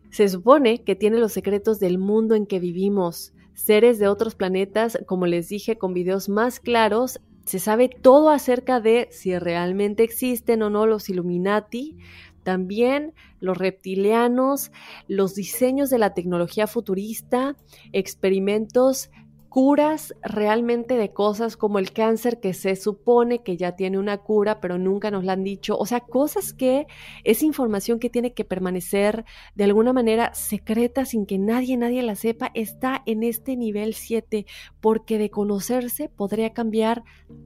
se 0.09 0.29
supone 0.29 0.83
que 0.83 0.95
tiene 0.95 1.17
los 1.17 1.33
secretos 1.33 1.79
del 1.79 1.97
mundo 1.97 2.35
en 2.35 2.45
que 2.45 2.59
vivimos, 2.59 3.33
seres 3.53 3.99
de 3.99 4.07
otros 4.07 4.35
planetas, 4.35 4.97
como 5.05 5.25
les 5.25 5.49
dije, 5.49 5.77
con 5.77 5.93
videos 5.93 6.29
más 6.29 6.59
claros. 6.59 7.19
Se 7.45 7.59
sabe 7.59 7.89
todo 7.89 8.29
acerca 8.29 8.79
de 8.79 9.07
si 9.11 9.37
realmente 9.37 10.03
existen 10.03 10.61
o 10.61 10.69
no 10.69 10.85
los 10.85 11.09
Illuminati, 11.09 11.97
también 12.43 13.13
los 13.39 13.57
reptilianos, 13.57 14.71
los 15.07 15.35
diseños 15.35 15.89
de 15.89 15.97
la 15.97 16.13
tecnología 16.13 16.67
futurista, 16.67 17.57
experimentos 17.91 19.09
curas 19.57 20.13
realmente 20.21 20.97
de 20.97 21.13
cosas 21.13 21.57
como 21.57 21.79
el 21.79 21.91
cáncer 21.91 22.39
que 22.39 22.53
se 22.53 22.75
supone 22.75 23.41
que 23.41 23.57
ya 23.57 23.75
tiene 23.75 23.97
una 23.97 24.19
cura, 24.19 24.61
pero 24.61 24.77
nunca 24.77 25.09
nos 25.09 25.23
la 25.23 25.33
han 25.33 25.43
dicho. 25.43 25.75
O 25.79 25.87
sea, 25.87 26.01
cosas 26.01 26.53
que 26.53 26.85
es 27.23 27.41
información 27.41 27.97
que 27.97 28.11
tiene 28.11 28.35
que 28.35 28.45
permanecer 28.45 29.25
de 29.55 29.63
alguna 29.63 29.93
manera 29.93 30.31
secreta 30.35 31.05
sin 31.05 31.25
que 31.25 31.39
nadie, 31.39 31.75
nadie 31.75 32.03
la 32.03 32.13
sepa, 32.13 32.51
está 32.53 33.01
en 33.07 33.23
este 33.23 33.57
nivel 33.57 33.95
7, 33.95 34.45
porque 34.79 35.17
de 35.17 35.31
conocerse 35.31 36.07
podría 36.07 36.53
cambiar 36.53 37.03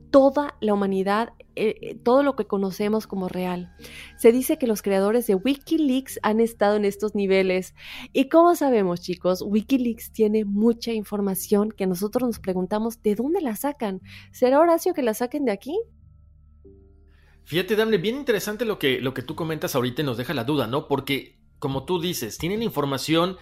toda 0.10 0.58
la 0.60 0.74
humanidad 0.74 1.30
eh, 1.62 1.78
eh, 1.80 1.96
todo 1.96 2.24
lo 2.24 2.36
que 2.36 2.48
conocemos 2.48 3.06
como 3.06 3.30
real. 3.30 3.72
Se 4.18 4.32
dice 4.32 4.58
que 4.58 4.66
los 4.66 4.82
creadores 4.82 5.28
de 5.28 5.36
Wikileaks 5.36 6.20
han 6.24 6.40
estado 6.40 6.76
en 6.76 6.86
estos 6.86 7.14
niveles. 7.14 7.76
¿Y 8.14 8.30
cómo 8.30 8.56
sabemos, 8.56 9.02
chicos? 9.02 9.44
Wikileaks 9.46 10.12
tiene 10.12 10.44
mucha 10.44 10.92
información 10.92 11.72
que 11.72 11.86
nosotros 11.86 12.28
nos 12.28 12.40
preguntamos 12.40 13.04
de 13.04 13.14
dónde 13.14 13.42
la 13.42 13.56
sacan. 13.56 14.02
¿Será 14.32 14.60
Horacio 14.60 14.96
que 14.96 15.04
la 15.04 15.14
saquen 15.14 15.46
de 15.46 15.52
aquí? 15.52 15.80
Fíjate, 17.44 17.76
Damle, 17.76 18.00
bien 18.00 18.16
interesante 18.16 18.66
lo 18.66 18.80
que, 18.80 19.00
lo 19.00 19.14
que 19.14 19.22
tú 19.22 19.36
comentas 19.36 19.76
ahorita 19.76 20.02
nos 20.02 20.18
deja 20.18 20.34
la 20.34 20.46
duda, 20.46 20.66
¿no? 20.66 20.88
Porque, 20.88 21.38
como 21.60 21.86
tú 21.86 22.02
dices, 22.02 22.40
tienen 22.40 22.64
información 22.64 23.38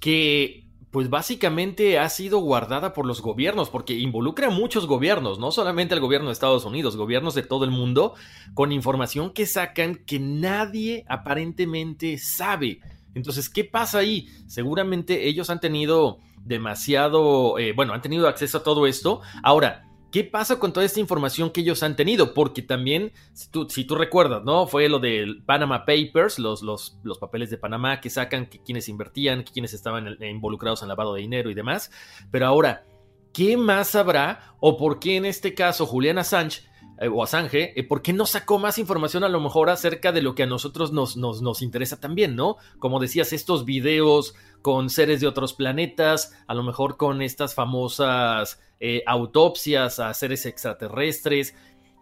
que 0.00 0.69
pues 0.90 1.08
básicamente 1.08 1.98
ha 1.98 2.08
sido 2.08 2.38
guardada 2.38 2.92
por 2.92 3.06
los 3.06 3.22
gobiernos, 3.22 3.70
porque 3.70 3.94
involucra 3.94 4.48
a 4.48 4.50
muchos 4.50 4.86
gobiernos, 4.86 5.38
no 5.38 5.52
solamente 5.52 5.94
al 5.94 6.00
gobierno 6.00 6.28
de 6.28 6.32
Estados 6.32 6.64
Unidos, 6.64 6.96
gobiernos 6.96 7.34
de 7.34 7.42
todo 7.42 7.64
el 7.64 7.70
mundo, 7.70 8.14
con 8.54 8.72
información 8.72 9.30
que 9.30 9.46
sacan 9.46 9.94
que 9.94 10.18
nadie 10.18 11.04
aparentemente 11.08 12.18
sabe. 12.18 12.80
Entonces, 13.14 13.48
¿qué 13.48 13.64
pasa 13.64 13.98
ahí? 13.98 14.28
Seguramente 14.46 15.28
ellos 15.28 15.50
han 15.50 15.60
tenido 15.60 16.18
demasiado, 16.44 17.58
eh, 17.58 17.72
bueno, 17.72 17.92
han 17.92 18.02
tenido 18.02 18.26
acceso 18.28 18.58
a 18.58 18.62
todo 18.62 18.86
esto. 18.86 19.20
Ahora, 19.42 19.89
¿Qué 20.10 20.24
pasa 20.24 20.58
con 20.58 20.72
toda 20.72 20.84
esta 20.84 20.98
información 20.98 21.50
que 21.50 21.60
ellos 21.60 21.84
han 21.84 21.94
tenido? 21.94 22.34
Porque 22.34 22.62
también, 22.62 23.12
si 23.32 23.84
tú, 23.84 23.94
recuerdas, 23.94 24.42
¿no? 24.42 24.66
Fue 24.66 24.88
lo 24.88 24.98
del 24.98 25.42
Panama 25.44 25.84
Papers, 25.84 26.40
los, 26.40 26.62
los, 26.62 26.98
los 27.04 27.18
papeles 27.18 27.48
de 27.50 27.58
Panamá 27.58 28.00
que 28.00 28.10
sacan 28.10 28.46
que 28.46 28.60
quienes 28.60 28.88
invertían, 28.88 29.44
que 29.44 29.52
quienes 29.52 29.72
estaban 29.72 30.16
involucrados 30.20 30.82
en 30.82 30.88
lavado 30.88 31.14
de 31.14 31.20
dinero 31.20 31.48
y 31.48 31.54
demás. 31.54 31.92
Pero 32.32 32.46
ahora, 32.46 32.84
¿qué 33.32 33.56
más 33.56 33.94
habrá? 33.94 34.56
¿O 34.58 34.76
por 34.76 34.98
qué 34.98 35.16
en 35.16 35.26
este 35.26 35.54
caso 35.54 35.86
Julián 35.86 36.18
Assange 36.18 36.62
eh, 37.00 37.08
o 37.08 37.22
Assange, 37.22 37.72
eh, 37.74 37.82
¿por 37.82 38.02
qué 38.02 38.12
no 38.12 38.26
sacó 38.26 38.58
más 38.58 38.76
información 38.76 39.24
a 39.24 39.30
lo 39.30 39.40
mejor 39.40 39.70
acerca 39.70 40.12
de 40.12 40.20
lo 40.20 40.34
que 40.34 40.42
a 40.42 40.46
nosotros 40.46 40.92
nos, 40.92 41.16
nos, 41.16 41.40
nos 41.40 41.62
interesa 41.62 41.98
también, 41.98 42.36
¿no? 42.36 42.58
Como 42.78 43.00
decías, 43.00 43.32
estos 43.32 43.64
videos 43.64 44.34
con 44.60 44.90
seres 44.90 45.22
de 45.22 45.26
otros 45.26 45.54
planetas, 45.54 46.36
a 46.46 46.52
lo 46.52 46.62
mejor 46.62 46.98
con 46.98 47.22
estas 47.22 47.54
famosas 47.54 48.60
eh, 48.80 49.02
autopsias 49.06 49.98
a 49.98 50.12
seres 50.12 50.44
extraterrestres. 50.44 51.54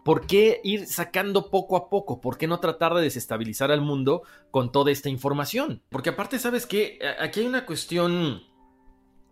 ¿Por 0.04 0.26
qué 0.26 0.60
ir 0.64 0.86
sacando 0.86 1.48
poco 1.48 1.76
a 1.76 1.88
poco? 1.88 2.20
¿Por 2.20 2.36
qué 2.36 2.48
no 2.48 2.58
tratar 2.58 2.94
de 2.94 3.02
desestabilizar 3.02 3.70
al 3.70 3.82
mundo 3.82 4.22
con 4.50 4.72
toda 4.72 4.90
esta 4.90 5.08
información? 5.08 5.80
Porque 5.90 6.10
aparte, 6.10 6.40
¿sabes 6.40 6.66
qué? 6.66 6.98
Aquí 7.20 7.40
hay 7.40 7.46
una 7.46 7.66
cuestión 7.66 8.42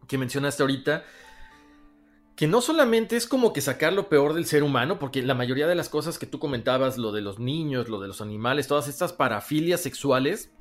que 0.06 0.18
mencionaste 0.18 0.62
ahorita, 0.62 1.04
que 2.36 2.46
no 2.46 2.60
solamente 2.60 3.16
es 3.16 3.26
como 3.26 3.54
que 3.54 3.62
sacar 3.62 3.94
lo 3.94 4.10
peor 4.10 4.34
del 4.34 4.44
ser 4.44 4.62
humano, 4.62 4.98
porque 4.98 5.22
la 5.22 5.34
mayoría 5.34 5.66
de 5.66 5.74
las 5.74 5.88
cosas 5.88 6.18
que 6.18 6.26
tú 6.26 6.38
comentabas, 6.38 6.98
lo 6.98 7.10
de 7.10 7.22
los 7.22 7.38
niños, 7.38 7.88
lo 7.88 7.98
de 7.98 8.08
los 8.08 8.20
animales, 8.20 8.68
todas 8.68 8.88
estas 8.88 9.14
parafilias 9.14 9.80
sexuales, 9.80 10.52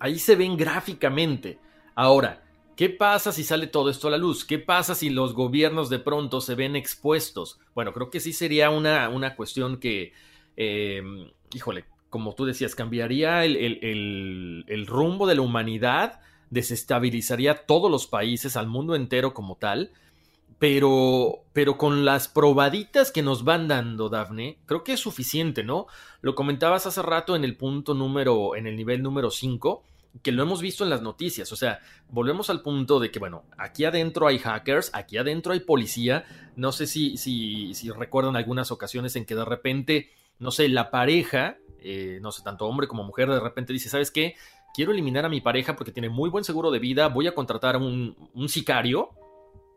ahí 0.00 0.18
se 0.18 0.36
ven 0.36 0.56
gráficamente. 0.56 1.58
Ahora, 1.94 2.42
¿qué 2.76 2.88
pasa 2.88 3.30
si 3.30 3.44
sale 3.44 3.66
todo 3.66 3.90
esto 3.90 4.08
a 4.08 4.12
la 4.12 4.16
luz? 4.16 4.46
¿Qué 4.46 4.58
pasa 4.58 4.94
si 4.94 5.10
los 5.10 5.34
gobiernos 5.34 5.90
de 5.90 5.98
pronto 5.98 6.40
se 6.40 6.54
ven 6.54 6.76
expuestos? 6.76 7.60
Bueno, 7.74 7.92
creo 7.92 8.08
que 8.08 8.20
sí 8.20 8.32
sería 8.32 8.70
una, 8.70 9.10
una 9.10 9.36
cuestión 9.36 9.76
que, 9.76 10.14
em, 10.56 11.30
híjole, 11.52 11.84
como 12.08 12.34
tú 12.34 12.46
decías, 12.46 12.74
cambiaría 12.74 13.44
el, 13.44 14.64
el 14.66 14.86
rumbo 14.86 15.26
de 15.26 15.34
la 15.34 15.42
humanidad, 15.42 16.20
desestabilizaría 16.48 17.66
todos 17.66 17.90
los 17.90 18.06
países, 18.06 18.56
al 18.56 18.66
mundo 18.66 18.94
entero 18.94 19.34
como 19.34 19.56
tal. 19.56 19.92
Pero, 20.58 21.40
pero 21.52 21.76
con 21.76 22.04
las 22.04 22.28
probaditas 22.28 23.12
que 23.12 23.22
nos 23.22 23.44
van 23.44 23.68
dando, 23.68 24.08
Dafne, 24.08 24.58
creo 24.64 24.84
que 24.84 24.94
es 24.94 25.00
suficiente, 25.00 25.62
¿no? 25.62 25.86
Lo 26.22 26.34
comentabas 26.34 26.86
hace 26.86 27.02
rato 27.02 27.36
en 27.36 27.44
el 27.44 27.56
punto 27.56 27.92
número, 27.92 28.56
en 28.56 28.66
el 28.66 28.76
nivel 28.76 29.02
número 29.02 29.30
5 29.30 29.82
que 30.22 30.32
lo 30.32 30.42
hemos 30.42 30.60
visto 30.60 30.84
en 30.84 30.90
las 30.90 31.02
noticias. 31.02 31.52
O 31.52 31.56
sea, 31.56 31.80
volvemos 32.08 32.50
al 32.50 32.62
punto 32.62 33.00
de 33.00 33.10
que, 33.10 33.18
bueno, 33.18 33.44
aquí 33.58 33.84
adentro 33.84 34.26
hay 34.26 34.38
hackers, 34.38 34.90
aquí 34.92 35.16
adentro 35.16 35.52
hay 35.52 35.60
policía. 35.60 36.24
No 36.56 36.72
sé 36.72 36.86
si, 36.86 37.16
si, 37.16 37.74
si 37.74 37.90
recuerdan 37.90 38.36
algunas 38.36 38.70
ocasiones 38.70 39.16
en 39.16 39.24
que 39.24 39.34
de 39.34 39.44
repente, 39.44 40.10
no 40.38 40.50
sé, 40.50 40.68
la 40.68 40.90
pareja, 40.90 41.58
eh, 41.80 42.18
no 42.22 42.32
sé, 42.32 42.42
tanto 42.42 42.66
hombre 42.66 42.88
como 42.88 43.04
mujer, 43.04 43.28
de 43.28 43.40
repente 43.40 43.72
dice, 43.72 43.88
¿sabes 43.88 44.10
qué? 44.10 44.34
Quiero 44.74 44.92
eliminar 44.92 45.24
a 45.24 45.30
mi 45.30 45.40
pareja 45.40 45.76
porque 45.76 45.92
tiene 45.92 46.08
muy 46.08 46.30
buen 46.30 46.44
seguro 46.44 46.70
de 46.70 46.78
vida, 46.78 47.08
voy 47.08 47.26
a 47.26 47.34
contratar 47.34 47.76
a 47.76 47.78
un, 47.78 48.16
un 48.34 48.48
sicario. 48.48 49.10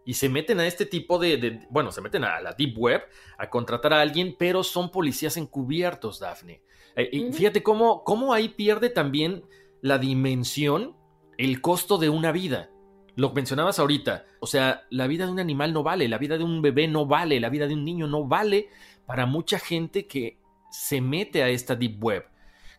Y 0.06 0.14
se 0.14 0.30
meten 0.30 0.60
a 0.60 0.68
este 0.68 0.86
tipo 0.86 1.20
de, 1.20 1.68
bueno, 1.70 1.91
se 1.91 2.02
meten 2.02 2.24
a 2.24 2.41
la 2.41 2.54
Deep 2.54 2.78
Web 2.78 3.04
a 3.38 3.50
contratar 3.50 3.93
a 3.93 4.02
alguien, 4.02 4.36
pero 4.38 4.64
son 4.64 4.91
policías 4.91 5.38
encubiertos, 5.38 6.20
Daphne. 6.20 6.62
Eh, 6.95 7.10
y 7.12 7.32
fíjate 7.32 7.62
cómo, 7.62 8.04
cómo 8.04 8.34
ahí 8.34 8.50
pierde 8.50 8.89
también 8.89 9.43
la 9.82 9.97
dimensión, 9.97 10.95
el 11.38 11.62
costo 11.62 11.97
de 11.97 12.10
una 12.10 12.32
vida. 12.32 12.70
Lo 13.16 13.32
mencionabas 13.34 13.80
ahorita, 13.80 14.26
o 14.39 14.47
sea, 14.47 14.84
la 14.89 15.08
vida 15.08 15.26
de 15.26 15.32
un 15.32 15.39
animal 15.39 15.74
no 15.74 15.84
vale, 15.84 16.08
la 16.08 16.18
vida 16.18 16.38
de 16.38 16.43
un 16.43 16.62
bebé 16.62 16.88
no 16.88 17.06
vale, 17.06 17.39
la 17.39 17.50
vida 17.50 17.68
de 17.68 17.74
un 17.74 17.84
niño 17.84 18.08
no 18.08 18.26
vale 18.26 18.70
para 19.06 19.26
mucha 19.26 19.60
gente 19.60 20.08
que 20.08 20.38
se 20.72 21.02
mete 21.02 21.43
a 21.43 21.50
esta 21.50 21.76
deep 21.76 22.02
web, 22.02 22.26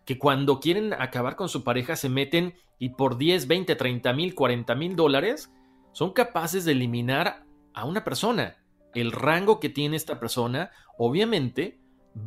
que 0.05 0.17
cuando 0.17 0.59
quieren 0.59 0.93
acabar 0.93 1.35
con 1.35 1.47
su 1.47 1.63
pareja 1.63 1.95
se 1.95 2.09
meten 2.09 2.55
y 2.79 2.89
por 2.89 3.17
10, 3.17 3.47
20, 3.47 3.75
30 3.75 4.13
mil, 4.13 4.33
40 4.33 4.73
mil 4.75 4.95
dólares 4.95 5.51
son 5.91 6.11
capaces 6.11 6.65
de 6.65 6.71
eliminar 6.73 7.45
a 7.73 7.85
una 7.85 8.03
persona. 8.03 8.57
El 8.93 9.11
rango 9.11 9.59
que 9.59 9.69
tiene 9.69 9.95
esta 9.95 10.19
persona 10.19 10.71
obviamente 10.97 11.79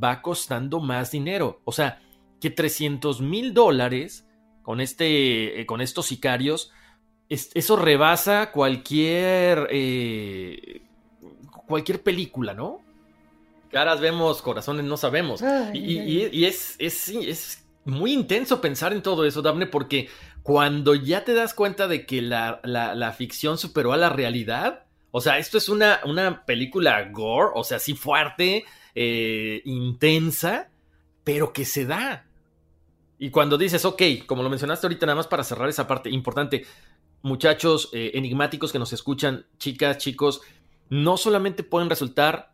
va 0.03 0.23
costando 0.23 0.81
más 0.81 1.11
dinero, 1.11 1.61
o 1.65 1.73
sea, 1.73 2.01
que 2.41 2.51
300 2.51 3.21
mil 3.21 3.55
dólares 3.55 4.27
con, 4.63 4.81
este, 4.81 5.61
eh, 5.61 5.67
con 5.67 5.81
estos 5.81 6.07
sicarios, 6.07 6.73
eso 7.29 7.77
rebasa 7.77 8.51
cualquier, 8.53 9.69
eh, 9.71 10.83
cualquier 11.67 12.03
película, 12.03 12.55
¿no? 12.55 12.81
Caras 13.71 14.01
vemos, 14.01 14.41
corazones 14.41 14.85
no 14.85 14.97
sabemos. 14.97 15.43
y, 15.73 16.45
es, 16.45 16.77
es, 16.79 17.61
muy 17.85 18.13
intenso 18.13 18.61
pensar 18.61 18.93
en 18.95 19.03
todo 19.03 19.27
eso, 19.27 19.43
Daphne, 19.43 19.67
porque 19.67 20.09
cuando 20.45 20.95
ya 20.95 21.25
te 21.25 21.33
das 21.33 21.55
cuenta 21.55 21.89
de 21.89 22.05
que 22.05 22.21
la, 22.21 23.15
ficción 23.17 23.57
superó 23.57 23.95
a 23.95 23.97
la 23.97 24.11
realidad, 24.11 24.85
o 25.11 25.23
sea, 25.23 25.39
esto 25.39 25.57
es 25.57 25.71
una, 25.71 26.01
una 26.05 26.45
película 26.45 27.03
gore, 27.11 27.53
o 27.55 27.65
sea, 27.65 27.79
sí 27.79 27.95
fuerte, 27.95 28.67
eh, 28.95 29.63
intensa, 29.65 30.69
pero 31.25 31.55
que 31.55 31.65
se 31.65 31.87
da. 31.87 32.27
Y 33.19 33.31
cuando 33.31 33.57
dices, 33.57 33.87
ok, 33.87 34.03
como 34.27 34.43
lo 34.43 34.51
mencionaste 34.51 34.87
ahorita, 34.87 35.07
nada 35.07 35.17
más 35.17 35.29
para 35.29 35.45
cerrar 35.45 35.71
esa 35.71 35.89
parte 35.89 36.11
importante, 36.11 36.67
muchachos 37.23 37.89
eh, 37.95 38.11
enigmáticos 38.13 38.71
que 38.71 38.79
nos 38.79 38.93
escuchan, 38.93 39.47
chicas, 39.57 39.97
chicos, 39.97 40.43
no 40.91 41.17
solamente 41.17 41.63
pueden 41.63 41.89
resultar 41.89 42.53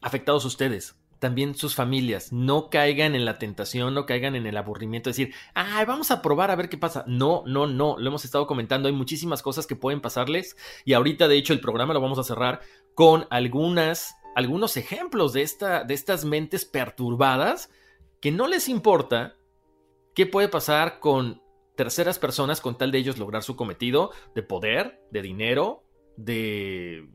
afectados 0.00 0.46
ustedes, 0.46 0.97
también 1.18 1.54
sus 1.54 1.74
familias. 1.74 2.32
No 2.32 2.70
caigan 2.70 3.14
en 3.14 3.24
la 3.24 3.38
tentación, 3.38 3.94
no 3.94 4.06
caigan 4.06 4.36
en 4.36 4.46
el 4.46 4.56
aburrimiento 4.56 5.08
de 5.08 5.12
decir, 5.12 5.34
ay, 5.54 5.84
vamos 5.86 6.10
a 6.10 6.22
probar 6.22 6.50
a 6.50 6.56
ver 6.56 6.68
qué 6.68 6.78
pasa. 6.78 7.04
No, 7.06 7.42
no, 7.46 7.66
no, 7.66 7.96
lo 7.98 8.08
hemos 8.08 8.24
estado 8.24 8.46
comentando, 8.46 8.88
hay 8.88 8.94
muchísimas 8.94 9.42
cosas 9.42 9.66
que 9.66 9.76
pueden 9.76 10.00
pasarles 10.00 10.56
y 10.84 10.92
ahorita 10.92 11.28
de 11.28 11.36
hecho 11.36 11.52
el 11.52 11.60
programa 11.60 11.94
lo 11.94 12.00
vamos 12.00 12.18
a 12.18 12.24
cerrar 12.24 12.60
con 12.94 13.26
algunas, 13.30 14.14
algunos 14.34 14.76
ejemplos 14.76 15.32
de, 15.32 15.42
esta, 15.42 15.84
de 15.84 15.94
estas 15.94 16.24
mentes 16.24 16.64
perturbadas 16.64 17.70
que 18.20 18.32
no 18.32 18.48
les 18.48 18.68
importa 18.68 19.38
¿Qué 20.18 20.26
puede 20.26 20.48
pasar 20.48 20.98
con 20.98 21.40
terceras 21.76 22.18
personas 22.18 22.60
con 22.60 22.76
tal 22.76 22.90
de 22.90 22.98
ellos 22.98 23.18
lograr 23.18 23.44
su 23.44 23.54
cometido 23.54 24.10
de 24.34 24.42
poder, 24.42 25.00
de 25.12 25.22
dinero, 25.22 25.84
de 26.16 27.08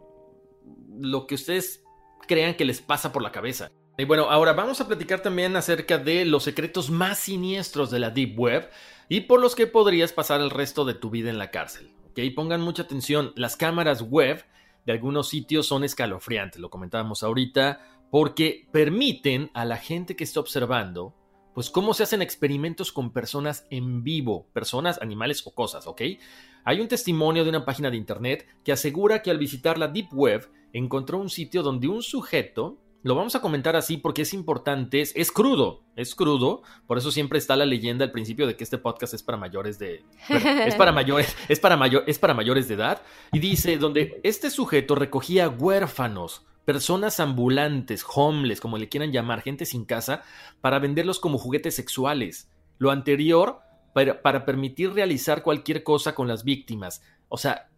lo 0.98 1.28
que 1.28 1.36
ustedes 1.36 1.84
crean 2.30 2.56
que 2.56 2.64
les 2.64 2.82
pasa 2.82 3.12
por 3.12 3.22
la 3.22 3.34
cabeza? 3.34 3.74
Y 3.96 4.06
bueno, 4.06 4.24
ahora 4.32 4.54
vamos 4.54 4.82
a 4.82 4.88
platicar 4.88 5.22
también 5.22 5.56
acerca 5.56 6.00
de 6.00 6.26
los 6.26 6.44
secretos 6.44 6.90
más 6.90 7.20
siniestros 7.20 7.92
de 7.92 8.00
la 8.00 8.10
Deep 8.10 8.40
Web 8.40 8.70
y 9.08 9.22
por 9.22 9.40
los 9.40 9.54
que 9.54 9.68
podrías 9.68 10.14
pasar 10.14 10.42
el 10.42 10.50
resto 10.50 10.84
de 10.84 10.96
tu 10.96 11.12
vida 11.12 11.30
en 11.30 11.38
la 11.38 11.52
cárcel. 11.52 11.94
¿Ok? 12.10 12.20
Pongan 12.36 12.62
mucha 12.62 12.84
atención, 12.84 13.34
las 13.36 13.56
cámaras 13.56 14.02
web 14.02 14.44
de 14.88 14.94
algunos 14.94 15.30
sitios 15.30 15.68
son 15.68 15.84
escalofriantes, 15.84 16.60
lo 16.60 16.72
comentábamos 16.72 17.22
ahorita, 17.22 17.82
porque 18.10 18.68
permiten 18.72 19.52
a 19.54 19.64
la 19.64 19.78
gente 19.78 20.16
que 20.16 20.24
está 20.24 20.40
observando 20.40 21.16
pues 21.54 21.70
cómo 21.70 21.94
se 21.94 22.02
hacen 22.02 22.24
experimentos 22.24 22.92
con 22.92 23.12
personas 23.12 23.68
en 23.70 24.04
vivo, 24.04 24.48
personas, 24.54 25.00
animales 25.04 25.46
o 25.46 25.54
cosas, 25.54 25.86
¿ok? 25.86 26.02
Hay 26.66 26.80
un 26.82 26.88
testimonio 26.88 27.44
de 27.44 27.52
una 27.52 27.64
página 27.64 27.92
de 27.92 27.98
internet 27.98 28.48
que 28.64 28.72
asegura 28.72 29.22
que 29.22 29.30
al 29.30 29.38
visitar 29.38 29.78
la 29.78 29.88
Deep 29.88 30.08
Web 30.14 30.50
encontró 30.74 31.20
un 31.20 31.30
sitio 31.30 31.62
donde 31.62 31.88
un 31.88 32.02
sujeto, 32.02 32.80
lo 33.04 33.16
vamos 33.16 33.36
a 33.36 33.42
comentar 33.42 33.76
así 33.76 33.98
porque 33.98 34.22
es 34.22 34.34
importante, 34.34 35.02
es, 35.02 35.32
crudo, 35.32 35.84
es 35.96 36.16
crudo, 36.16 36.64
por 36.88 36.98
eso 36.98 37.12
siempre 37.12 37.38
está 37.38 37.56
la 37.58 37.66
leyenda 37.66 38.06
al 38.06 38.12
principio 38.12 38.48
de 38.48 38.56
que 38.56 38.64
este 38.64 38.78
podcast 38.78 39.14
es 39.14 39.22
para 39.22 39.38
mayores 39.38 39.78
de... 39.78 40.04
es 40.30 40.76
para 40.76 40.92
mayores, 40.94 41.36
es 41.50 41.60
para, 41.60 41.76
mayor, 41.76 42.06
es 42.08 42.18
para 42.18 42.34
mayores 42.34 42.68
de 42.70 42.76
edad, 42.76 43.02
y 43.34 43.40
dice 43.40 43.78
donde 43.78 44.22
este 44.24 44.50
sujeto 44.50 44.96
recogía 44.96 45.50
huérfanos, 45.50 46.46
personas 46.64 47.20
ambulantes, 47.20 48.06
homeless, 48.08 48.62
como 48.62 48.78
le 48.78 48.88
quieran 48.88 49.12
llamar, 49.12 49.42
gente 49.42 49.66
sin 49.66 49.84
casa, 49.84 50.24
para 50.62 50.80
venderlos 50.80 51.20
como 51.20 51.38
juguetes 51.38 51.76
sexuales. 51.76 52.50
Lo 52.78 52.90
anterior 52.90 53.60
para, 53.94 54.22
para 54.22 54.46
permitir 54.46 54.94
realizar 54.94 55.44
cualquier 55.44 55.84
cosa 55.84 56.16
con 56.16 56.30
las 56.30 56.46
víctimas. 56.46 57.04
O 57.28 57.38
sea, 57.38 57.70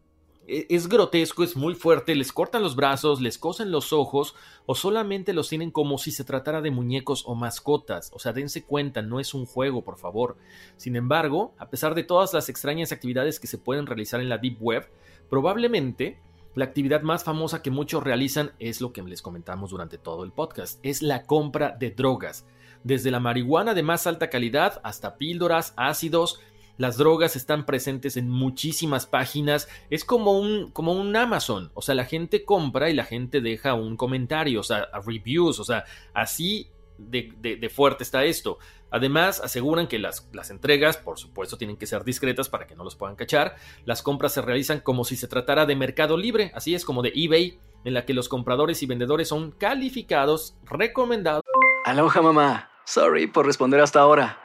es 0.48 0.88
grotesco, 0.88 1.43
es 1.43 1.56
muy 1.56 1.74
fuerte, 1.74 2.16
les 2.16 2.32
cortan 2.32 2.62
los 2.62 2.76
brazos, 2.76 3.22
les 3.22 3.38
cosen 3.38 3.72
los 3.72 3.93
ojos 3.93 4.36
o 4.66 4.76
solamente 4.76 5.34
los 5.34 5.50
tienen 5.50 5.72
como 5.72 5.98
si 5.98 6.12
se 6.12 6.24
tratara 6.24 6.62
de 6.62 6.72
muñecos 6.72 7.24
o 7.26 7.36
mascotas. 7.36 8.12
O 8.14 8.20
sea, 8.20 8.34
dense 8.34 8.64
cuenta, 8.64 9.02
no 9.02 9.20
es 9.20 9.34
un 9.34 9.46
juego, 9.46 9.84
por 9.84 9.98
favor. 9.98 10.38
Sin 10.78 10.96
embargo, 10.96 11.54
a 11.58 11.70
pesar 11.70 11.96
de 11.96 12.04
todas 12.04 12.34
las 12.34 12.50
extrañas 12.50 12.91
actividades 12.91 13.39
que 13.39 13.48
se 13.48 13.58
pueden 13.58 13.88
realizar 13.88 14.20
en 14.20 14.30
la 14.30 14.38
Deep 14.38 14.58
Web, 14.62 14.88
probablemente 15.30 16.20
la 16.54 16.66
actividad 16.66 17.02
más 17.02 17.24
famosa 17.24 17.62
que 17.62 17.72
muchos 17.72 18.04
realizan 18.04 18.52
es 18.60 18.82
lo 18.82 18.93
que 18.93 19.02
les 19.02 19.22
comentamos 19.22 19.72
durante 19.72 19.98
todo 19.98 20.24
el 20.24 20.32
podcast, 20.32 20.80
es 20.84 21.02
la 21.02 21.26
compra 21.26 21.72
de 21.72 21.91
drogas, 21.91 22.46
desde 22.84 23.12
la 23.12 23.20
marihuana 23.20 23.74
de 23.74 23.84
más 23.84 24.08
alta 24.08 24.30
calidad 24.30 24.80
hasta 24.84 25.18
píldoras, 25.18 25.74
ácidos 25.76 26.39
Las 26.78 26.97
drogas 26.97 27.36
están 27.36 27.65
presentes 27.65 28.17
en 28.17 28.30
muchísimas 28.30 29.05
páginas. 29.05 29.67
Es 29.89 30.03
como 30.03 30.38
un, 30.38 30.71
como 30.71 30.93
un 30.93 31.15
Amazon. 31.15 31.71
O 31.73 31.82
sea, 31.82 31.95
la 31.95 32.05
gente 32.05 32.43
compra 32.43 32.89
y 32.89 32.93
la 32.93 33.05
gente 33.05 33.41
deja 33.41 33.73
un 33.73 33.97
comentario, 33.97 34.59
o 34.59 34.63
sea, 34.63 34.89
reviews. 35.05 35.59
O 35.59 35.63
sea, 35.63 35.86
así 36.13 36.69
de, 36.97 37.71
fuerte 37.73 38.03
está 38.03 38.23
esto. 38.23 38.57
Además, 38.91 39.41
aseguran 39.41 39.88
que 39.88 39.99
las, 39.99 40.30
las, 40.34 40.49
entregas, 40.49 40.97
por 40.97 41.19
supuesto, 41.19 41.57
tienen 41.57 41.78
que 41.78 41.88
ser 41.88 42.03
discretas 42.03 42.49
para 42.49 42.67
que 42.67 42.76
no 42.76 42.84
los 42.84 42.95
puedan 42.95 43.15
cachar. 43.15 43.55
Las 43.86 44.01
compras 44.01 44.34
se 44.34 44.41
realizan 44.41 44.80
como 44.80 45.03
si 45.03 45.15
se 45.15 45.28
tratara 45.28 45.65
de 45.65 45.76
mercado 45.76 46.17
libre, 46.17 46.51
así 46.55 46.76
es 46.76 46.86
como 46.86 47.01
de 47.01 47.11
eBay, 47.15 47.59
en 47.84 47.93
la 47.93 48.05
que 48.05 48.13
los 48.13 48.30
compradores 48.30 48.82
y 48.84 48.86
vendedores 48.86 49.28
son 49.28 49.51
calificados, 49.51 50.57
recomendados. 50.63 51.43
Aloha 51.86 52.21
mamá, 52.21 52.71
sorry 52.86 53.28
por 53.28 53.45
responder 53.45 53.80
hasta 53.80 53.99
ahora. 53.99 54.45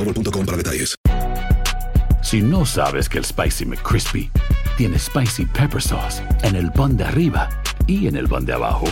boostmobile.com 0.03 0.45
para 0.45 0.57
detalles. 0.57 0.95
Si 2.23 2.41
no 2.41 2.65
sabes 2.65 3.09
que 3.09 3.17
el 3.17 3.25
Spicy 3.25 3.65
McCrispy 3.65 4.31
tiene 4.77 4.97
Spicy 4.97 5.45
Pepper 5.45 5.81
Sauce 5.81 6.23
en 6.43 6.55
el 6.55 6.71
pan 6.71 6.95
de 6.95 7.03
arriba 7.03 7.49
y 7.87 8.07
en 8.07 8.15
el 8.15 8.27
pan 8.27 8.45
de 8.45 8.53
abajo, 8.53 8.85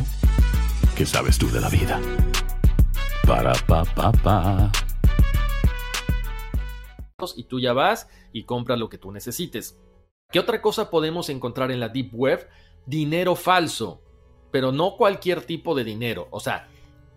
¿qué 0.95 1.05
sabes 1.05 1.37
tú 1.37 1.49
de 1.49 1.61
la 1.61 1.69
vida? 1.69 2.01
Para, 3.25 3.53
pa, 3.67 3.85
pa, 3.85 4.11
pa. 4.11 4.71
Y 7.35 7.43
tú 7.43 7.59
ya 7.59 7.73
vas 7.73 8.07
y 8.33 8.43
compras 8.43 8.79
lo 8.79 8.89
que 8.89 8.97
tú 8.97 9.11
necesites. 9.11 9.77
¿Qué 10.31 10.39
otra 10.39 10.61
cosa 10.61 10.89
podemos 10.89 11.29
encontrar 11.29 11.71
en 11.71 11.79
la 11.79 11.89
Deep 11.89 12.11
Web? 12.13 12.47
Dinero 12.85 13.35
falso. 13.35 14.01
Pero 14.51 14.71
no 14.71 14.95
cualquier 14.97 15.43
tipo 15.43 15.75
de 15.75 15.83
dinero. 15.83 16.27
O 16.31 16.39
sea, 16.39 16.67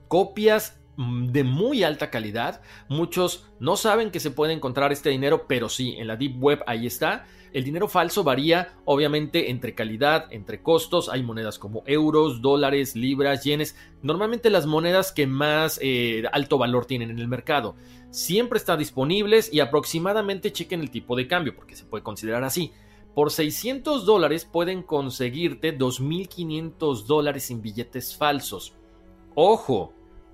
copias 0.08 0.81
de 0.96 1.44
muy 1.44 1.84
alta 1.84 2.10
calidad. 2.10 2.60
Muchos 2.88 3.46
no 3.60 3.76
saben 3.76 4.10
que 4.10 4.20
se 4.20 4.30
puede 4.30 4.52
encontrar 4.52 4.92
este 4.92 5.10
dinero, 5.10 5.46
pero 5.48 5.68
sí, 5.68 5.94
en 5.98 6.06
la 6.06 6.16
Deep 6.16 6.42
Web 6.42 6.62
ahí 6.66 6.86
está. 6.86 7.26
El 7.52 7.64
dinero 7.64 7.86
falso 7.86 8.24
varía 8.24 8.74
obviamente 8.86 9.50
entre 9.50 9.74
calidad, 9.74 10.26
entre 10.30 10.62
costos. 10.62 11.08
Hay 11.10 11.22
monedas 11.22 11.58
como 11.58 11.82
euros, 11.86 12.40
dólares, 12.40 12.96
libras, 12.96 13.44
yenes. 13.44 13.76
Normalmente 14.02 14.48
las 14.48 14.66
monedas 14.66 15.12
que 15.12 15.26
más 15.26 15.78
eh, 15.82 16.24
alto 16.32 16.56
valor 16.56 16.86
tienen 16.86 17.10
en 17.10 17.18
el 17.18 17.28
mercado. 17.28 17.74
Siempre 18.10 18.58
están 18.58 18.78
disponibles 18.78 19.52
y 19.52 19.60
aproximadamente 19.60 20.52
chequen 20.52 20.80
el 20.80 20.90
tipo 20.90 21.16
de 21.16 21.26
cambio, 21.26 21.54
porque 21.54 21.76
se 21.76 21.84
puede 21.84 22.02
considerar 22.02 22.44
así. 22.44 22.72
Por 23.14 23.30
600 23.30 24.06
dólares 24.06 24.46
pueden 24.50 24.82
conseguirte 24.82 25.76
2.500 25.76 27.04
dólares 27.04 27.50
en 27.50 27.60
billetes 27.60 28.16
falsos. 28.16 28.74
Ojo, 29.34 29.92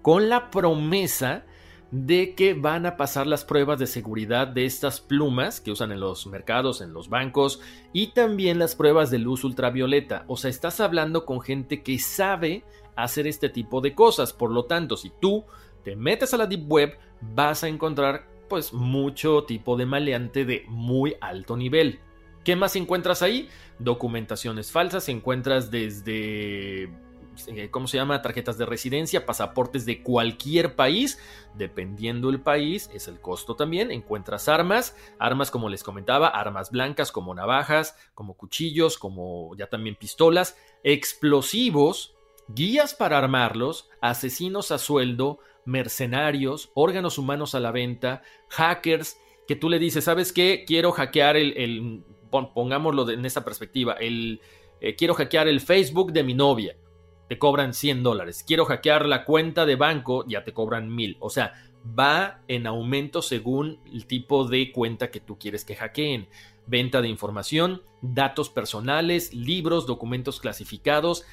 con 0.09 0.31
la 0.31 0.51
promesa 0.51 1.45
de 1.91 2.35
que 2.35 2.55
van 2.55 2.87
a 2.87 2.97
pasar 2.97 3.27
las 3.27 3.45
pruebas 3.45 3.79
de 3.79 3.87
seguridad 3.87 4.49
de 4.49 4.65
estas 4.65 5.03
plumas 5.03 5.61
que 5.61 5.71
usan 5.71 5.93
en 5.93 6.01
los 6.01 6.27
mercados, 6.27 6.81
en 6.81 6.95
los 6.95 7.11
bancos 7.11 7.61
y 7.93 8.15
también 8.15 8.59
las 8.59 8.75
pruebas 8.75 9.11
de 9.11 9.19
luz 9.19 9.45
ultravioleta. 9.45 10.25
O 10.27 10.39
sea, 10.39 10.49
estás 10.49 10.81
hablando 10.81 11.27
con 11.27 11.43
gente 11.43 11.83
que 11.83 11.99
sabe 11.99 12.65
hacer 12.97 13.27
este 13.27 13.51
tipo 13.51 13.83
de 13.83 13.95
cosas. 13.95 14.33
Por 14.33 14.51
lo 14.51 14.65
tanto, 14.65 14.97
si 14.97 15.13
tú 15.21 15.45
te 15.85 15.95
metes 15.95 16.33
a 16.33 16.39
la 16.39 16.47
Deep 16.47 16.73
Web, 16.73 16.97
vas 17.21 17.63
a 17.63 17.69
encontrar 17.69 18.27
pues 18.49 18.73
mucho 18.73 19.45
tipo 19.45 19.77
de 19.77 19.85
maleante 19.85 20.47
de 20.47 20.65
muy 20.69 21.17
alto 21.21 21.55
nivel. 21.55 22.01
¿Qué 22.45 22.57
más 22.57 22.77
encuentras 22.77 23.21
ahí? 23.21 23.51
Documentaciones 23.79 24.73
falsas, 24.73 25.11
encuentras 25.11 25.71
desde 25.71 26.89
eh, 27.47 27.71
¿cómo 27.71 27.87
se 27.87 27.97
llama? 27.97 28.23
Tarjetas 28.23 28.59
de 28.59 28.67
residencia, 28.67 29.27
pasaportes 29.27 29.87
de 29.87 30.03
cualquier 30.03 30.75
país. 30.75 31.19
Dependiendo 31.55 32.31
el 32.31 32.41
país, 32.41 32.91
es 32.93 33.09
el 33.09 33.21
costo 33.21 33.55
también. 33.55 33.91
Encuentras 33.91 34.49
armas, 34.49 34.97
armas 35.19 35.51
como 35.51 35.69
les 35.69 35.83
comentaba, 35.83 36.29
armas 36.29 36.71
blancas 36.71 37.13
como 37.13 37.35
navajas, 37.35 37.97
como 38.15 38.35
cuchillos, 38.35 38.99
como 38.99 39.55
ya 39.57 39.69
también 39.69 39.97
pistolas, 39.97 40.57
explosivos, 40.83 42.15
guías 42.49 42.95
para 42.95 43.19
armarlos, 43.19 43.89
asesinos 44.01 44.71
a 44.73 44.79
sueldo, 44.79 45.39
mercenarios, 45.65 46.71
órganos 46.75 47.19
humanos 47.19 47.55
a 47.55 47.61
la 47.61 47.73
venta, 47.73 48.23
hackers, 48.49 49.19
que 49.47 49.57
tú 49.57 49.69
le 49.69 49.79
dices, 49.79 50.05
¿sabes 50.05 50.33
qué? 50.33 50.65
Quiero 50.67 50.93
hackear 50.93 51.37
el, 51.37 52.05
pongámoslo 52.31 53.09
en 53.11 53.25
esta 53.25 53.45
perspectiva, 53.45 53.95
el, 53.95 54.41
eh, 54.81 54.95
quiero 54.95 55.15
hackear 55.15 55.49
el 55.49 55.61
Facebook 55.61 56.13
de 56.13 56.23
mi 56.23 56.35
novia 56.35 56.77
te 57.29 57.39
cobran 57.39 57.75
100 57.75 58.03
dólares. 58.03 58.45
Quiero 58.47 58.65
hackear 58.65 59.07
la 59.07 59.25
cuenta 59.25 59.67
de 59.67 59.77
banco, 59.77 60.25
ya 60.27 60.45
te 60.45 60.53
cobran 60.53 60.95
1000. 60.95 61.19
O 61.21 61.31
sea, 61.31 61.53
va 61.99 62.41
en 62.49 62.67
aumento 62.67 63.23
según 63.23 63.81
el 63.93 64.07
tipo 64.07 64.47
de 64.47 64.73
cuenta 64.73 65.11
que 65.11 65.21
tú 65.21 65.39
quieres 65.39 65.65
que 65.65 65.77
hackeen. 65.77 66.29
Venta 66.67 67.01
de 67.01 67.09
información, 67.09 67.83
datos 68.03 68.51
personales, 68.51 69.33
libros, 69.33 69.87
documentos 69.87 70.41
clasificados. 70.41 71.25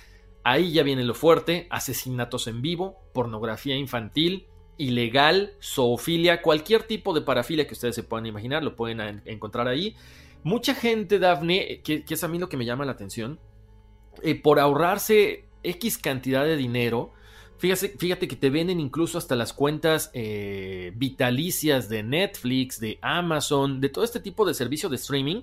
Ahí 0.43 0.72
ya 0.72 0.84
viene 0.84 1.04
lo 1.04 1.16
fuerte, 1.16 1.68
asesinatos 1.70 2.48
en 2.48 2.62
vivo, 2.62 2.98
pornografía 3.14 3.76
infantil, 3.76 4.46
ilegal, 4.78 5.54
zoofilia, 5.62 6.41
cualquier 6.41 6.84
tipo 6.84 7.14
de 7.14 7.22
parafilia 7.22 7.68
que 7.68 7.74
ustedes 7.74 7.96
se 7.96 8.04
puedan 8.04 8.26
imaginar, 8.26 8.64
lo 8.64 8.76
pueden 8.76 9.22
encontrar 9.26 9.68
ahí. 9.68 9.96
Mucha 10.43 10.76
gente, 10.76 11.18
Daphne, 11.20 11.82
que, 11.84 12.04
es 12.08 12.24
a 12.24 12.28
mí 12.28 12.38
lo 12.38 12.50
que 12.50 12.58
me 12.58 12.66
llama 12.66 12.86
la 12.86 12.91
atención, 12.91 13.39
eh, 14.22 14.39
por 14.39 14.60
ahorrarse 14.60 15.45
X 15.70 15.97
cantidad 15.97 16.43
de 16.43 16.57
dinero. 16.57 17.11
Fíjate, 17.57 18.28
que 18.28 18.36
te 18.36 18.49
venden 18.49 18.80
incluso 18.80 19.18
hasta 19.18 19.36
las 19.36 19.53
cuentas 19.53 20.11
eh, 20.13 20.91
vitalicias 20.95 21.88
de 21.88 22.03
Netflix, 22.03 22.80
de 22.80 22.99
Amazon, 23.01 23.80
de 23.80 23.89
todo 23.89 24.03
este 24.03 24.20
tipo 24.20 24.45
de 24.45 24.53
servicio 24.53 24.89
de 24.89 24.97
streaming 24.97 25.41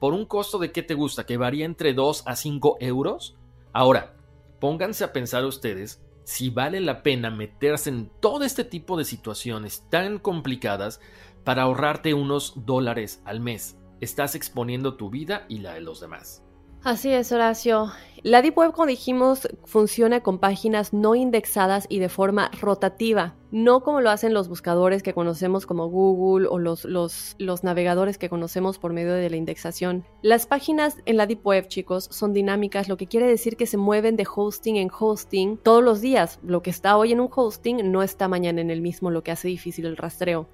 por 0.00 0.12
un 0.12 0.26
costo 0.26 0.58
de 0.58 0.72
qué 0.72 0.82
te 0.82 0.94
gusta, 0.94 1.24
que 1.24 1.36
varía 1.36 1.64
entre 1.64 1.94
2 1.94 2.24
a 2.26 2.34
5 2.34 2.78
euros. 2.80 3.36
Ahora, 3.72 4.16
pónganse 4.58 5.04
a 5.04 5.12
pensar 5.12 5.44
ustedes 5.44 6.02
si 6.24 6.50
vale 6.50 6.80
la 6.80 7.02
pena 7.02 7.30
meterse 7.30 7.90
en 7.90 8.10
todo 8.20 8.44
este 8.44 8.64
tipo 8.64 8.96
de 8.96 9.04
situaciones 9.04 9.86
tan 9.90 10.18
complicadas 10.18 11.00
para 11.44 11.62
ahorrarte 11.62 12.14
unos 12.14 12.66
dólares 12.66 13.22
al 13.24 13.40
mes. 13.40 13.76
Estás 14.00 14.34
exponiendo 14.34 14.96
tu 14.96 15.10
vida 15.10 15.46
y 15.48 15.58
la 15.58 15.74
de 15.74 15.80
los 15.80 16.00
demás. 16.00 16.42
Así 16.84 17.12
es, 17.12 17.30
Horacio. 17.30 17.92
La 18.24 18.42
Deep 18.42 18.58
Web, 18.58 18.72
como 18.72 18.86
dijimos, 18.86 19.48
funciona 19.64 20.20
con 20.20 20.38
páginas 20.38 20.92
no 20.92 21.14
indexadas 21.14 21.86
y 21.88 22.00
de 22.00 22.08
forma 22.08 22.50
rotativa, 22.60 23.36
no 23.52 23.82
como 23.82 24.00
lo 24.00 24.10
hacen 24.10 24.34
los 24.34 24.48
buscadores 24.48 25.04
que 25.04 25.14
conocemos 25.14 25.64
como 25.64 25.88
Google 25.88 26.48
o 26.48 26.58
los, 26.58 26.84
los, 26.84 27.36
navegadores 27.62 28.18
que 28.18 28.28
conocemos 28.28 28.78
por 28.78 28.92
medio 28.92 29.12
de 29.12 29.30
la 29.30 29.36
indexación. 29.36 30.04
Las 30.22 30.46
páginas 30.46 30.96
en 31.04 31.18
la 31.18 31.26
Deep 31.26 31.46
Web, 31.46 31.68
chicos, 31.68 32.08
son 32.10 32.32
dinámicas, 32.32 32.88
lo 32.88 32.96
que 32.96 33.06
quiere 33.06 33.26
decir 33.26 33.56
que 33.56 33.66
se 33.66 33.76
mueven 33.76 34.16
de 34.16 34.26
hosting 34.32 34.76
en 34.76 34.90
hosting 34.96 35.58
todos 35.58 35.84
los 35.84 36.00
días. 36.00 36.40
Lo 36.42 36.62
que 36.62 36.70
está 36.70 36.96
hoy 36.96 37.12
en 37.12 37.20
un 37.20 37.28
hosting 37.32 37.92
no 37.92 38.02
está 38.02 38.26
mañana 38.26 38.60
en 38.60 38.70
el 38.70 38.82
mismo, 38.82 39.10
lo 39.12 39.22
que 39.22 39.30
hace 39.30 39.46
difícil 39.46 39.86
el 39.86 39.96
rastreo. 39.96 40.48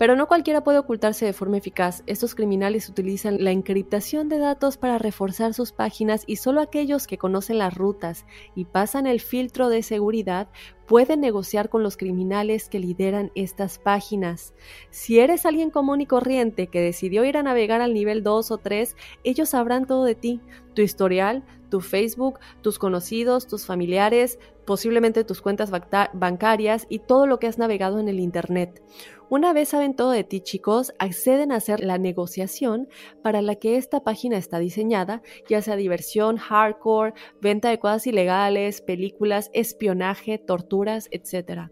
Pero 0.00 0.16
no 0.16 0.28
cualquiera 0.28 0.64
puede 0.64 0.78
ocultarse 0.78 1.26
de 1.26 1.34
forma 1.34 1.58
eficaz. 1.58 2.02
Estos 2.06 2.34
criminales 2.34 2.88
utilizan 2.88 3.44
la 3.44 3.50
encriptación 3.50 4.30
de 4.30 4.38
datos 4.38 4.78
para 4.78 4.96
reforzar 4.96 5.52
sus 5.52 5.72
páginas 5.72 6.24
y 6.26 6.36
solo 6.36 6.62
aquellos 6.62 7.06
que 7.06 7.18
conocen 7.18 7.58
las 7.58 7.74
rutas 7.74 8.24
y 8.54 8.64
pasan 8.64 9.06
el 9.06 9.20
filtro 9.20 9.68
de 9.68 9.82
seguridad 9.82 10.48
pueden 10.90 11.20
negociar 11.20 11.68
con 11.68 11.84
los 11.84 11.96
criminales 11.96 12.68
que 12.68 12.80
lideran 12.80 13.30
estas 13.36 13.78
páginas. 13.78 14.54
Si 14.90 15.20
eres 15.20 15.46
alguien 15.46 15.70
común 15.70 16.00
y 16.00 16.06
corriente 16.06 16.66
que 16.66 16.80
decidió 16.80 17.24
ir 17.24 17.36
a 17.36 17.44
navegar 17.44 17.80
al 17.80 17.94
nivel 17.94 18.24
2 18.24 18.50
o 18.50 18.58
3, 18.58 18.96
ellos 19.22 19.50
sabrán 19.50 19.86
todo 19.86 20.04
de 20.04 20.16
ti, 20.16 20.40
tu 20.74 20.82
historial, 20.82 21.44
tu 21.70 21.80
Facebook, 21.80 22.40
tus 22.60 22.80
conocidos, 22.80 23.46
tus 23.46 23.66
familiares, 23.66 24.40
posiblemente 24.66 25.22
tus 25.22 25.40
cuentas 25.40 25.70
bancarias 26.12 26.88
y 26.88 26.98
todo 26.98 27.28
lo 27.28 27.38
que 27.38 27.46
has 27.46 27.58
navegado 27.58 28.00
en 28.00 28.08
el 28.08 28.18
Internet. 28.18 28.82
Una 29.30 29.52
vez 29.52 29.68
saben 29.68 29.94
todo 29.94 30.10
de 30.10 30.24
ti, 30.24 30.40
chicos, 30.40 30.92
acceden 30.98 31.52
a 31.52 31.56
hacer 31.56 31.84
la 31.84 31.98
negociación 31.98 32.88
para 33.22 33.42
la 33.42 33.54
que 33.54 33.76
esta 33.76 34.02
página 34.02 34.36
está 34.36 34.58
diseñada, 34.58 35.22
ya 35.48 35.62
sea 35.62 35.76
diversión, 35.76 36.36
hardcore, 36.36 37.14
venta 37.40 37.70
de 37.70 37.78
cosas 37.78 38.08
ilegales, 38.08 38.80
películas, 38.80 39.48
espionaje, 39.52 40.38
torturas, 40.80 41.08
etc. 41.10 41.70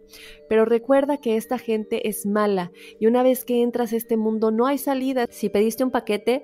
Pero 0.49 0.65
recuerda 0.65 1.19
que 1.19 1.37
esta 1.37 1.59
gente 1.59 2.09
es 2.09 2.27
mala 2.27 2.71
y 3.01 3.07
una 3.07 3.23
vez 3.23 3.45
que 3.45 3.63
entras 3.63 3.93
a 3.93 3.97
este 3.97 4.17
mundo 4.17 4.51
no 4.51 4.67
hay 4.67 4.79
salida. 4.79 5.27
Si 5.31 5.49
pediste 5.49 5.85
un 5.85 5.91
paquete, 5.91 6.43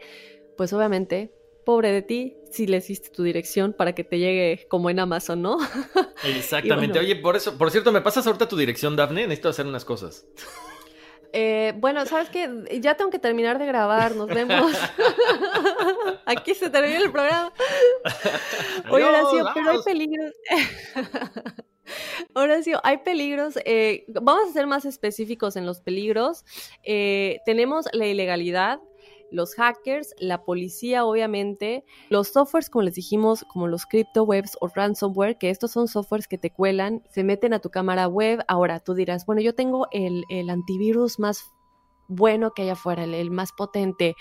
pues 0.57 0.73
obviamente 0.73 1.33
pobre 1.65 1.93
de 1.93 2.03
ti 2.03 2.37
si 2.51 2.67
le 2.67 2.77
hiciste 2.77 3.09
tu 3.09 3.23
dirección 3.23 3.73
para 3.73 3.95
que 3.95 4.05
te 4.05 4.19
llegue 4.19 4.67
como 4.69 4.91
en 4.91 5.01
Amazon, 5.01 5.43
¿no? 5.43 5.59
Exactamente. 6.37 6.99
Oye, 6.99 7.17
por 7.17 7.37
eso, 7.37 7.57
por 7.57 7.71
cierto, 7.71 7.91
¿me 7.91 8.03
pasas 8.03 8.27
ahorita 8.27 8.49
tu 8.49 8.57
dirección, 8.57 8.97
Dafne? 8.97 9.23
Necesito 9.23 9.49
hacer 9.49 9.67
unas 9.67 9.85
cosas. 9.85 10.27
Eh, 11.37 11.75
bueno, 11.79 12.07
¿sabes 12.07 12.29
qué? 12.31 12.49
Ya 12.81 12.95
tengo 12.95 13.11
que 13.11 13.19
terminar 13.19 13.59
de 13.59 13.67
grabar, 13.67 14.15
nos 14.15 14.29
vemos. 14.29 14.73
Aquí 16.27 16.55
se 16.55 16.71
termina 16.71 16.99
el 16.99 17.11
programa. 17.11 17.53
Oye, 18.89 19.05
Horacio, 19.05 19.45
pero 19.53 19.71
hay 19.71 19.79
peligros. 19.85 20.33
Horacio, 22.35 22.81
hay 22.83 22.99
peligros. 22.99 23.59
Eh, 23.65 24.05
vamos 24.09 24.51
a 24.51 24.53
ser 24.53 24.67
más 24.67 24.85
específicos 24.85 25.57
en 25.57 25.67
los 25.67 25.81
peligros. 25.81 26.45
Eh, 26.83 27.39
tenemos 27.45 27.87
la 27.93 28.07
ilegalidad, 28.07 28.81
los 29.31 29.55
hackers, 29.55 30.15
la 30.19 30.45
policía 30.45 31.05
obviamente, 31.05 31.85
los 32.09 32.29
softwares 32.29 32.71
como 32.71 32.83
les 32.83 32.95
dijimos, 32.95 33.45
como 33.53 33.67
los 33.67 33.87
crypto 33.87 34.23
webs 34.23 34.57
o 34.61 34.69
ransomware, 34.69 35.39
que 35.39 35.51
estos 35.51 35.73
son 35.73 35.89
softwares 35.89 36.29
que 36.29 36.39
te 36.39 36.51
cuelan, 36.51 37.03
se 37.11 37.25
meten 37.25 37.53
a 37.53 37.61
tu 37.61 37.71
cámara 37.71 38.07
web. 38.07 38.45
Ahora 38.49 38.81
tú 38.81 38.95
dirás, 38.95 39.27
bueno, 39.27 39.43
yo 39.43 39.55
tengo 39.55 39.89
el, 39.93 40.25
antivirus 40.49 41.19
más 41.19 41.53
bueno 42.07 42.53
que 42.53 42.63
hay 42.63 42.69
afuera, 42.71 43.05
el 43.05 43.31
más 43.31 43.53
potente. 43.53 44.15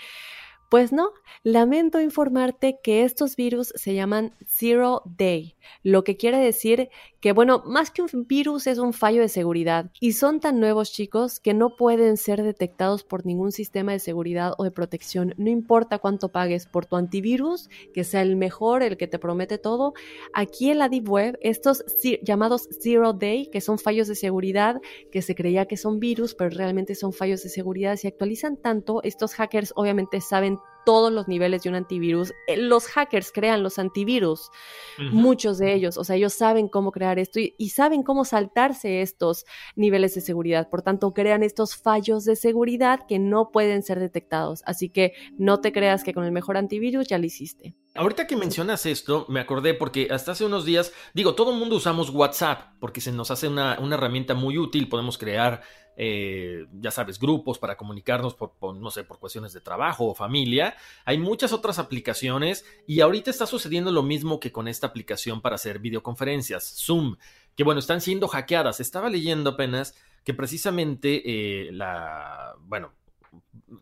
Pues 0.70 0.92
no, 0.92 1.10
lamento 1.44 2.00
informarte 2.00 2.80
que 2.82 3.04
estos 3.04 3.36
virus 3.36 3.72
se 3.76 3.94
llaman 3.94 4.34
Zero 4.44 5.02
Day, 5.04 5.56
lo 5.84 6.02
que 6.02 6.16
quiere 6.16 6.38
decir 6.38 6.88
que, 7.24 7.32
bueno, 7.32 7.62
más 7.64 7.90
que 7.90 8.02
un 8.02 8.26
virus 8.28 8.66
es 8.66 8.76
un 8.76 8.92
fallo 8.92 9.22
de 9.22 9.30
seguridad 9.30 9.90
y 9.98 10.12
son 10.12 10.40
tan 10.40 10.60
nuevos 10.60 10.92
chicos 10.92 11.40
que 11.40 11.54
no 11.54 11.74
pueden 11.74 12.18
ser 12.18 12.42
detectados 12.42 13.02
por 13.02 13.24
ningún 13.24 13.50
sistema 13.50 13.92
de 13.92 13.98
seguridad 13.98 14.52
o 14.58 14.64
de 14.64 14.70
protección, 14.70 15.32
no 15.38 15.48
importa 15.48 16.00
cuánto 16.00 16.28
pagues 16.28 16.66
por 16.66 16.84
tu 16.84 16.96
antivirus, 16.96 17.70
que 17.94 18.04
sea 18.04 18.20
el 18.20 18.36
mejor, 18.36 18.82
el 18.82 18.98
que 18.98 19.06
te 19.06 19.18
promete 19.18 19.56
todo. 19.56 19.94
Aquí 20.34 20.70
en 20.70 20.78
la 20.78 20.90
Deep 20.90 21.08
Web, 21.08 21.38
estos 21.40 21.82
llamados 22.22 22.68
Zero 22.82 23.14
Day, 23.14 23.48
que 23.50 23.62
son 23.62 23.78
fallos 23.78 24.06
de 24.06 24.16
seguridad, 24.16 24.82
que 25.10 25.22
se 25.22 25.34
creía 25.34 25.64
que 25.64 25.78
son 25.78 26.00
virus, 26.00 26.34
pero 26.34 26.50
realmente 26.50 26.94
son 26.94 27.14
fallos 27.14 27.42
de 27.42 27.48
seguridad, 27.48 27.96
se 27.96 28.08
actualizan 28.08 28.58
tanto, 28.58 29.02
estos 29.02 29.32
hackers 29.32 29.72
obviamente 29.76 30.20
saben 30.20 30.58
todos 30.84 31.12
los 31.12 31.28
niveles 31.28 31.62
de 31.62 31.68
un 31.68 31.74
antivirus. 31.74 32.32
Eh, 32.46 32.56
los 32.56 32.86
hackers 32.86 33.32
crean 33.32 33.62
los 33.62 33.78
antivirus, 33.78 34.50
muchos 34.98 35.58
de 35.58 35.74
ellos, 35.74 35.96
o 35.96 36.04
sea, 36.04 36.16
ellos 36.16 36.34
saben 36.34 36.68
cómo 36.68 36.92
crear 36.92 37.18
esto 37.18 37.40
y, 37.40 37.54
y, 37.58 37.70
saben 37.70 38.02
cómo 38.02 38.24
saltarse 38.24 39.02
estos 39.02 39.44
niveles 39.76 40.14
de 40.14 40.20
seguridad. 40.20 40.68
Por 40.68 40.82
tanto, 40.82 41.12
crean 41.12 41.42
estos 41.42 41.76
fallos 41.76 42.24
de 42.24 42.36
seguridad 42.36 43.06
que 43.06 43.18
no 43.18 43.50
pueden 43.50 43.82
ser 43.82 43.98
detectados. 43.98 44.62
Así 44.66 44.88
que 44.88 45.12
no 45.36 45.60
te 45.60 45.72
creas 45.72 46.04
que 46.04 46.14
con 46.14 46.24
el 46.24 46.32
mejor 46.32 46.56
antivirus 46.56 47.08
ya 47.08 47.18
lo 47.18 47.26
hiciste. 47.26 47.74
Ahorita 47.96 48.26
que 48.26 48.36
mencionas 48.36 48.86
esto, 48.86 49.24
me 49.28 49.38
acordé 49.38 49.72
porque 49.72 50.08
hasta 50.10 50.32
hace 50.32 50.44
unos 50.44 50.64
días, 50.64 50.92
digo, 51.14 51.36
todo 51.36 51.52
el 51.52 51.58
mundo 51.58 51.76
usamos 51.76 52.10
WhatsApp 52.10 52.72
porque 52.80 53.00
se 53.00 53.12
nos 53.12 53.30
hace 53.30 53.46
una, 53.46 53.78
una 53.78 53.94
herramienta 53.94 54.34
muy 54.34 54.58
útil, 54.58 54.88
podemos 54.88 55.16
crear 55.16 55.62
eh, 55.96 56.66
ya 56.80 56.90
sabes, 56.90 57.18
grupos 57.18 57.58
para 57.58 57.76
comunicarnos 57.76 58.34
por, 58.34 58.52
no 58.74 58.90
sé, 58.90 59.04
por 59.04 59.18
cuestiones 59.18 59.52
de 59.52 59.60
trabajo 59.60 60.06
o 60.06 60.14
familia. 60.14 60.76
Hay 61.04 61.18
muchas 61.18 61.52
otras 61.52 61.78
aplicaciones 61.78 62.64
y 62.86 63.00
ahorita 63.00 63.30
está 63.30 63.46
sucediendo 63.46 63.92
lo 63.92 64.02
mismo 64.02 64.40
que 64.40 64.52
con 64.52 64.68
esta 64.68 64.88
aplicación 64.88 65.40
para 65.40 65.54
hacer 65.56 65.78
videoconferencias, 65.78 66.82
Zoom, 66.84 67.16
que 67.56 67.64
bueno, 67.64 67.78
están 67.78 68.00
siendo 68.00 68.28
hackeadas. 68.28 68.80
Estaba 68.80 69.08
leyendo 69.08 69.50
apenas 69.50 69.94
que 70.24 70.34
precisamente 70.34 71.22
eh, 71.24 71.72
la, 71.72 72.54
bueno, 72.60 72.92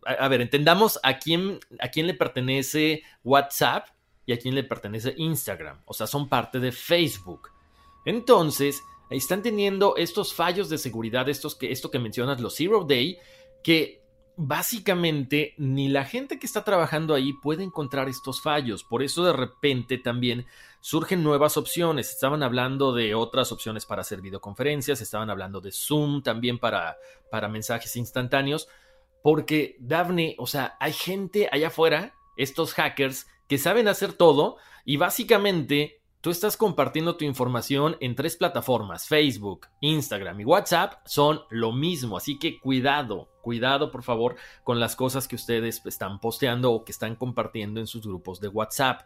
a, 0.05 0.27
ver, 0.27 0.41
entendamos 0.41 0.99
a 1.03 1.17
quién, 1.17 1.59
a 1.79 1.89
quién 1.89 2.07
le 2.07 2.13
pertenece 2.13 3.03
WhatsApp 3.23 3.87
y 4.25 4.33
a 4.33 4.39
quién 4.39 4.55
le 4.55 4.63
pertenece 4.63 5.13
Instagram. 5.17 5.81
O 5.85 5.93
sea, 5.93 6.07
son 6.07 6.29
parte 6.29 6.59
de 6.59 6.71
Facebook. 6.71 7.49
Entonces, 8.05 8.81
están 9.17 9.41
teniendo 9.41 9.95
estos 9.97 10.33
fallos 10.33 10.69
de 10.69 10.77
seguridad, 10.77 11.29
estos 11.29 11.55
que, 11.55 11.71
esto 11.71 11.91
que 11.91 11.99
mencionas, 11.99 12.41
los 12.41 12.55
Zero 12.55 12.83
Day, 12.83 13.17
que 13.63 14.03
básicamente 14.35 15.53
ni 15.57 15.89
la 15.89 16.05
gente 16.05 16.39
que 16.39 16.47
está 16.47 16.63
trabajando 16.63 17.13
ahí 17.13 17.33
puede 17.33 17.63
encontrar 17.63 18.09
estos 18.09 18.41
fallos. 18.41 18.83
Por 18.83 19.03
eso 19.03 19.23
de 19.23 19.33
repente 19.33 19.97
también 19.97 20.45
surgen 20.81 21.23
nuevas 21.23 21.57
opciones. 21.57 22.09
Estaban 22.09 22.43
hablando 22.43 22.93
de 22.93 23.15
otras 23.15 23.51
opciones 23.51 23.85
para 23.85 24.01
hacer 24.01 24.21
videoconferencias, 24.21 25.01
estaban 25.01 25.29
hablando 25.29 25.61
de 25.61 25.71
Zoom 25.71 26.23
también 26.23 26.57
para, 26.57 26.97
para 27.29 27.47
mensajes 27.47 27.95
instantáneos. 27.95 28.67
Porque, 29.21 29.77
Daphne, 29.79 30.35
o 30.37 30.47
sea, 30.47 30.75
hay 30.79 30.93
gente 30.93 31.47
allá 31.51 31.67
afuera, 31.67 32.13
estos 32.35 32.73
hackers, 32.73 33.27
que 33.47 33.57
saben 33.57 33.87
hacer 33.87 34.13
todo 34.13 34.57
y 34.83 34.97
básicamente 34.97 36.01
Tú 36.23 36.29
estás 36.29 36.55
compartiendo 36.55 37.17
tu 37.17 37.25
información 37.25 37.97
en 37.99 38.15
tres 38.15 38.37
plataformas, 38.37 39.09
Facebook, 39.09 39.67
Instagram 39.81 40.39
y 40.39 40.45
WhatsApp, 40.45 40.93
son 41.03 41.41
lo 41.49 41.73
mismo, 41.73 42.15
así 42.15 42.39
que 42.39 42.61
cuidado, 42.61 43.27
cuidado 43.41 43.91
por 43.91 44.03
favor 44.03 44.37
con 44.63 44.79
las 44.79 44.95
cosas 44.95 45.27
que 45.27 45.35
ustedes 45.35 45.85
están 45.85 46.21
posteando 46.21 46.71
o 46.71 46.85
que 46.85 46.93
están 46.93 47.17
compartiendo 47.17 47.81
en 47.81 47.87
sus 47.87 48.07
grupos 48.07 48.39
de 48.39 48.47
WhatsApp. 48.47 49.01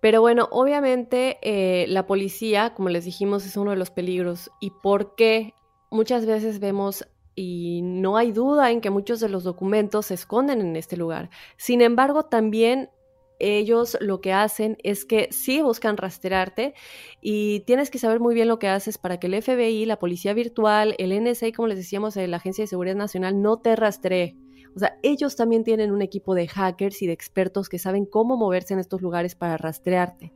Pero 0.00 0.20
bueno, 0.22 0.48
obviamente 0.50 1.38
eh, 1.42 1.86
la 1.86 2.04
policía, 2.08 2.74
como 2.74 2.88
les 2.88 3.04
dijimos, 3.04 3.46
es 3.46 3.56
uno 3.56 3.70
de 3.70 3.76
los 3.76 3.92
peligros. 3.92 4.50
¿Y 4.58 4.70
por 4.70 5.14
qué? 5.14 5.54
Muchas 5.92 6.26
veces 6.26 6.58
vemos 6.58 7.06
y 7.36 7.82
no 7.82 8.16
hay 8.16 8.32
duda 8.32 8.72
en 8.72 8.80
que 8.80 8.90
muchos 8.90 9.20
de 9.20 9.28
los 9.28 9.44
documentos 9.44 10.06
se 10.06 10.14
esconden 10.14 10.60
en 10.62 10.74
este 10.74 10.96
lugar. 10.96 11.30
Sin 11.58 11.80
embargo, 11.80 12.24
también 12.24 12.90
ellos 13.38 13.96
lo 14.00 14.20
que 14.20 14.32
hacen 14.32 14.76
es 14.82 15.04
que 15.04 15.28
sí 15.30 15.60
buscan 15.60 15.96
rastrearte 15.96 16.74
y 17.20 17.60
tienes 17.60 17.90
que 17.90 17.98
saber 17.98 18.20
muy 18.20 18.34
bien 18.34 18.48
lo 18.48 18.58
que 18.58 18.68
haces 18.68 18.98
para 18.98 19.18
que 19.18 19.26
el 19.26 19.42
FBI, 19.42 19.84
la 19.86 19.98
policía 19.98 20.34
virtual, 20.34 20.94
el 20.98 21.12
NSA, 21.22 21.52
como 21.52 21.68
les 21.68 21.78
decíamos, 21.78 22.16
la 22.16 22.36
Agencia 22.36 22.62
de 22.62 22.68
Seguridad 22.68 22.96
Nacional, 22.96 23.42
no 23.42 23.58
te 23.58 23.76
rastree. 23.76 24.36
O 24.74 24.78
sea, 24.78 24.98
ellos 25.02 25.36
también 25.36 25.64
tienen 25.64 25.90
un 25.90 26.02
equipo 26.02 26.34
de 26.34 26.48
hackers 26.48 27.00
y 27.00 27.06
de 27.06 27.14
expertos 27.14 27.70
que 27.70 27.78
saben 27.78 28.04
cómo 28.04 28.36
moverse 28.36 28.74
en 28.74 28.80
estos 28.80 29.00
lugares 29.00 29.34
para 29.34 29.56
rastrearte. 29.56 30.34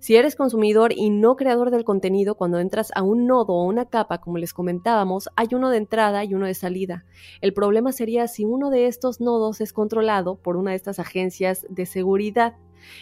Si 0.00 0.14
eres 0.14 0.36
consumidor 0.36 0.92
y 0.94 1.10
no 1.10 1.34
creador 1.34 1.72
del 1.72 1.84
contenido, 1.84 2.36
cuando 2.36 2.60
entras 2.60 2.92
a 2.94 3.02
un 3.02 3.26
nodo 3.26 3.54
o 3.54 3.64
una 3.64 3.86
capa, 3.86 4.18
como 4.18 4.38
les 4.38 4.54
comentábamos, 4.54 5.28
hay 5.34 5.48
uno 5.52 5.70
de 5.70 5.78
entrada 5.78 6.24
y 6.24 6.34
uno 6.34 6.46
de 6.46 6.54
salida. 6.54 7.04
El 7.40 7.52
problema 7.52 7.90
sería 7.90 8.28
si 8.28 8.44
uno 8.44 8.70
de 8.70 8.86
estos 8.86 9.20
nodos 9.20 9.60
es 9.60 9.72
controlado 9.72 10.36
por 10.36 10.56
una 10.56 10.70
de 10.70 10.76
estas 10.76 11.00
agencias 11.00 11.66
de 11.68 11.84
seguridad. 11.84 12.54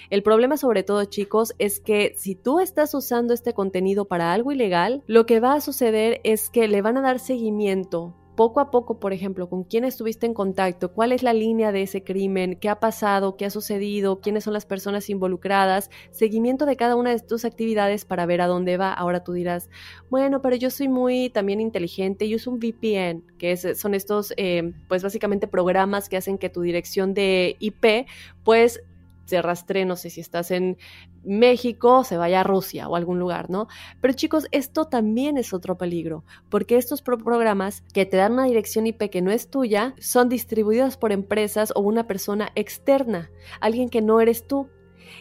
El 0.09 0.23
problema 0.23 0.57
sobre 0.57 0.83
todo, 0.85 1.05
chicos, 1.05 1.55
es 1.59 1.81
que 1.81 2.15
si 2.17 2.35
tú 2.35 2.61
estás 2.61 2.95
usando 2.95 3.35
este 3.35 3.53
contenido 3.53 4.07
para 4.07 4.33
algo 4.33 4.51
ilegal, 4.51 5.03
lo 5.07 5.27
que 5.27 5.39
va 5.39 5.53
a 5.53 5.61
suceder 5.61 6.23
es 6.25 6.49
que 6.49 6.67
le 6.67 6.81
van 6.81 6.97
a 6.97 7.03
dar 7.03 7.19
seguimiento 7.19 8.15
poco 8.37 8.61
a 8.61 8.71
poco, 8.71 9.01
por 9.01 9.13
ejemplo, 9.13 9.49
con 9.49 9.65
quién 9.65 9.85
estuviste 9.85 10.27
en 10.27 10.35
contacto, 10.35 10.93
cuál 10.93 11.13
es 11.13 11.23
la 11.23 11.33
línea 11.33 11.73
de 11.73 11.83
ese 11.83 12.05
crimen, 12.05 12.57
qué 12.61 12.69
ha 12.69 12.79
pasado, 12.79 13.37
qué 13.37 13.47
ha 13.47 13.51
sucedido, 13.51 14.21
quiénes 14.21 14.45
son 14.45 14.53
las 14.53 14.67
personas 14.67 15.11
involucradas, 15.11 15.91
seguimiento 16.11 16.67
de 16.67 16.77
cada 16.77 16.95
una 16.95 17.11
de 17.11 17.21
tus 17.21 17.45
actividades 17.45 18.05
para 18.05 18.27
ver 18.27 18.43
a 18.43 18.47
dónde 18.47 18.77
va. 18.77 18.93
Ahora 18.93 19.25
tú 19.25 19.33
dirás, 19.33 19.71
bueno, 20.11 20.43
pero 20.43 20.55
yo 20.55 20.71
soy 20.71 20.89
muy 20.89 21.31
también 21.31 21.61
inteligente 21.61 22.27
y 22.27 22.35
uso 22.35 22.51
un 22.51 22.61
VPN, 22.61 23.25
que 23.39 23.57
son 23.57 23.95
estos, 23.95 24.33
eh, 24.37 24.73
pues 24.87 25.03
básicamente 25.03 25.49
programas 25.49 26.09
que 26.09 26.17
hacen 26.17 26.39
que 26.39 26.51
tu 26.51 26.61
dirección 26.61 27.15
de 27.15 27.57
IP, 27.59 28.07
pues 28.45 28.83
se 29.27 29.43
rastree, 29.43 29.85
no 29.85 29.97
sé 29.97 30.09
si 30.09 30.21
estás 30.21 30.51
en 30.51 30.79
México, 31.25 32.05
se 32.05 32.17
vaya 32.17 32.41
a 32.41 32.45
Rusia 32.45 32.89
o 32.89 32.97
algún 32.97 33.19
lugar, 33.19 33.51
¿no? 33.51 33.69
Pero 34.01 34.15
chicos, 34.15 34.47
esto 34.53 34.87
también 34.87 35.37
es 35.37 35.53
otro 35.53 35.77
peligro, 35.77 36.25
porque 36.49 36.77
estos 36.77 37.03
programas 37.03 37.83
que 37.93 38.07
te 38.07 38.17
dan 38.17 38.33
una 38.33 38.45
dirección 38.45 38.87
IP 38.87 39.11
que 39.11 39.23
no 39.23 39.31
es 39.31 39.51
tuya, 39.51 39.95
son 39.99 40.29
distribuidos 40.29 40.97
por 40.97 41.13
empresas 41.13 41.73
o 41.75 41.81
una 41.81 42.07
persona 42.07 42.51
externa, 42.55 43.31
alguien 43.61 43.91
que 43.91 44.03
no 44.03 44.21
eres 44.21 44.47
tú. 44.47 44.69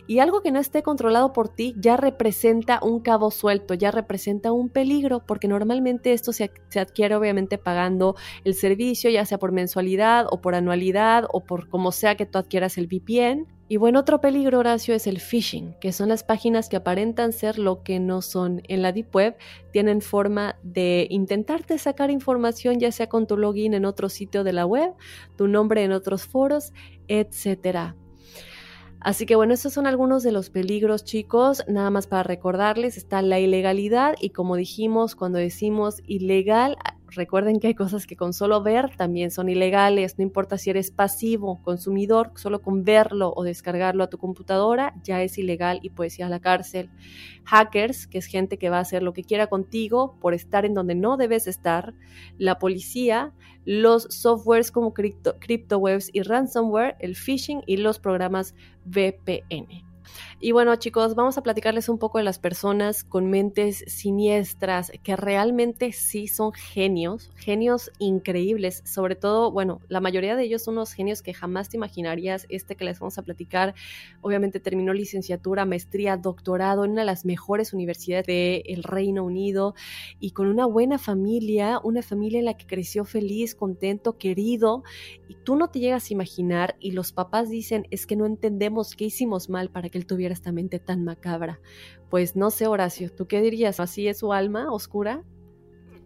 Y 0.08 0.20
algo 0.20 0.42
que 0.42 0.52
no 0.52 0.60
esté 0.60 0.84
controlado 0.84 1.34
por 1.34 1.50
ti 1.50 1.76
ya 1.78 1.98
representa 1.98 2.80
un 2.82 3.00
cabo 3.00 3.32
suelto, 3.32 3.74
ya 3.74 3.92
representa 3.92 4.52
un 4.52 4.70
peligro, 4.70 5.24
porque 5.26 5.48
normalmente 5.48 6.14
esto 6.14 6.34
se, 6.34 6.52
adquiere 6.80 7.16
obviamente 7.16 7.58
pagando 7.58 8.16
el 8.44 8.54
servicio, 8.54 9.10
ya 9.10 9.26
sea 9.26 9.38
por 9.38 9.52
mensualidad 9.52 10.28
o 10.30 10.42
por 10.42 10.56
anualidad 10.56 11.26
o 11.32 11.42
por 11.42 11.70
como 11.70 11.92
sea 11.92 12.16
que 12.16 12.26
tú 12.26 12.38
adquieras 12.38 12.78
el 12.78 12.88
VPN. 12.88 13.48
Y 13.68 13.78
bueno, 13.78 14.00
otro 14.00 14.22
peligro, 14.22 14.60
Horacio, 14.60 14.94
es 14.94 15.08
el 15.08 15.20
phishing, 15.20 15.76
que 15.82 15.92
son 15.92 16.10
las 16.10 16.24
páginas 16.24 16.70
que 16.70 16.76
aparentan 16.76 17.34
ser 17.34 17.58
lo 17.58 17.82
que 17.82 18.00
no 18.00 18.22
son. 18.22 18.62
En 18.68 18.84
la 18.84 18.92
Deep 18.92 19.16
Web 19.16 19.38
tienen 19.72 20.02
forma 20.02 20.56
de 20.62 21.08
intentarte 21.10 21.80
sacar 21.80 22.12
información, 22.12 22.80
ya 22.80 22.92
sea 22.92 23.10
con 23.10 23.26
tu 23.26 23.38
login 23.38 23.74
en 23.74 23.86
otro 23.86 24.10
sitio 24.10 24.44
de 24.44 24.54
la 24.54 24.68
web, 24.68 24.94
tu 25.36 25.48
nombre 25.48 25.84
en 25.84 25.94
otros 25.94 26.28
foros, 26.28 26.74
etcétera. 27.08 27.96
Así 29.00 29.26
que 29.26 29.36
bueno, 29.36 29.54
estos 29.54 29.74
son 29.74 29.88
algunos 29.88 30.24
de 30.24 30.32
los 30.32 30.50
peligros, 30.50 31.04
chicos. 31.04 31.64
Nada 31.68 31.90
más 31.90 32.08
para 32.08 32.24
recordarles, 32.24 32.98
está 32.98 33.22
la 33.22 33.40
ilegalidad 33.40 34.16
y 34.20 34.30
como 34.32 34.56
dijimos, 34.56 35.16
cuando 35.16 35.38
decimos 35.38 36.02
ilegal, 36.08 36.78
Recuerden 37.12 37.60
que 37.60 37.68
hay 37.68 37.76
cosas 37.76 38.08
que 38.08 38.16
con 38.16 38.34
solo 38.34 38.62
ver 38.64 38.96
también 38.96 39.32
son 39.32 39.48
ilegales, 39.48 40.18
no 40.18 40.24
importa 40.24 40.58
si 40.58 40.70
eres 40.70 40.92
pasivo, 40.92 41.62
consumidor, 41.62 42.32
solo 42.36 42.62
con 42.62 42.84
verlo 42.84 43.32
o 43.36 43.44
descargarlo 43.44 44.04
a 44.04 44.10
tu 44.10 44.18
computadora 44.18 44.94
ya 45.04 45.22
es 45.22 45.38
ilegal 45.38 45.80
y 45.82 45.92
puedes 45.92 46.18
ir 46.20 46.26
a 46.26 46.30
la 46.30 46.40
cárcel. 46.40 46.90
Hackers, 47.46 48.08
que 48.08 48.18
es 48.18 48.26
gente 48.26 48.58
que 48.58 48.70
va 48.70 48.78
a 48.78 48.82
hacer 48.82 49.04
lo 49.04 49.14
que 49.14 49.24
quiera 49.24 49.48
contigo 49.48 50.18
por 50.20 50.34
estar 50.34 50.66
en 50.66 50.74
donde 50.74 50.96
no 50.96 51.16
debes 51.18 51.48
estar. 51.48 51.94
La 52.38 52.58
policía, 52.58 53.34
los 53.66 54.04
softwares 54.04 54.72
como 54.72 54.94
CryptoWebs 54.94 56.10
y 56.12 56.22
ransomware, 56.24 56.96
el 57.00 57.16
phishing 57.16 57.62
y 57.66 57.78
los 57.78 58.00
programas 58.00 58.56
VPN. 58.86 59.86
Y 60.42 60.52
bueno, 60.52 60.76
chicos, 60.76 61.16
vamos 61.16 61.38
a 61.38 61.44
platicarles 61.44 61.88
un 61.88 61.98
poco 61.98 62.18
de 62.18 62.26
las 62.26 62.40
personas 62.40 63.06
con 63.06 63.30
mentes 63.30 63.86
siniestras 63.88 64.92
que 65.02 65.16
realmente 65.16 65.94
sí 65.94 66.28
son 66.28 66.52
genios, 66.52 67.32
genios 67.38 67.90
increíbles. 68.00 68.84
Sobre 68.86 69.16
todo, 69.16 69.50
bueno, 69.50 69.80
la 69.88 70.02
mayoría 70.02 70.36
de 70.36 70.44
ellos 70.44 70.62
son 70.62 70.74
unos 70.74 70.92
genios 70.92 71.22
que 71.22 71.34
jamás 71.34 71.70
te 71.70 71.78
imaginarías. 71.78 72.48
Este 72.50 72.76
que 72.76 72.84
les 72.84 73.00
vamos 73.00 73.18
a 73.18 73.22
platicar, 73.22 73.76
obviamente 74.22 74.60
terminó 74.60 74.94
licenciatura, 74.94 75.64
maestría, 75.64 76.18
doctorado 76.18 76.84
en 76.84 76.92
una 76.92 77.02
de 77.02 77.08
las 77.08 77.24
mejores 77.24 77.72
universidades 77.72 78.26
del 78.26 78.84
Reino 78.84 79.24
Unido 79.24 79.74
y 80.20 80.32
con 80.32 80.48
una 80.48 80.66
buena 80.66 80.98
familia, 80.98 81.80
una 81.82 82.02
familia 82.02 82.40
en 82.40 82.46
la 82.46 82.58
que 82.58 82.68
creció 82.68 83.06
feliz, 83.06 83.56
contento, 83.56 84.18
querido. 84.18 84.84
Y 85.30 85.36
tú 85.36 85.56
no 85.56 85.70
te 85.70 85.80
llegas 85.80 86.10
a 86.10 86.14
imaginar 86.14 86.76
y 86.82 86.92
los 86.92 87.14
papás 87.14 87.50
dicen, 87.50 87.88
es 87.90 88.06
que 88.06 88.18
no 88.18 88.26
entendemos 88.26 88.96
qué 88.96 89.06
hicimos 89.06 89.50
mal 89.50 89.70
para 89.70 89.88
que 89.88 89.98
él 89.98 90.06
tuviera 90.06 90.25
esta 90.34 90.52
mente 90.52 90.80
tan 90.80 91.04
macabra. 91.04 91.60
Pues 92.10 92.36
no 92.36 92.50
sé, 92.52 92.68
Horacio, 92.68 93.12
¿tú 93.12 93.28
qué 93.28 93.42
dirías? 93.42 93.80
¿Así 93.80 94.08
es 94.08 94.20
su 94.20 94.34
alma 94.34 94.72
oscura? 94.72 95.24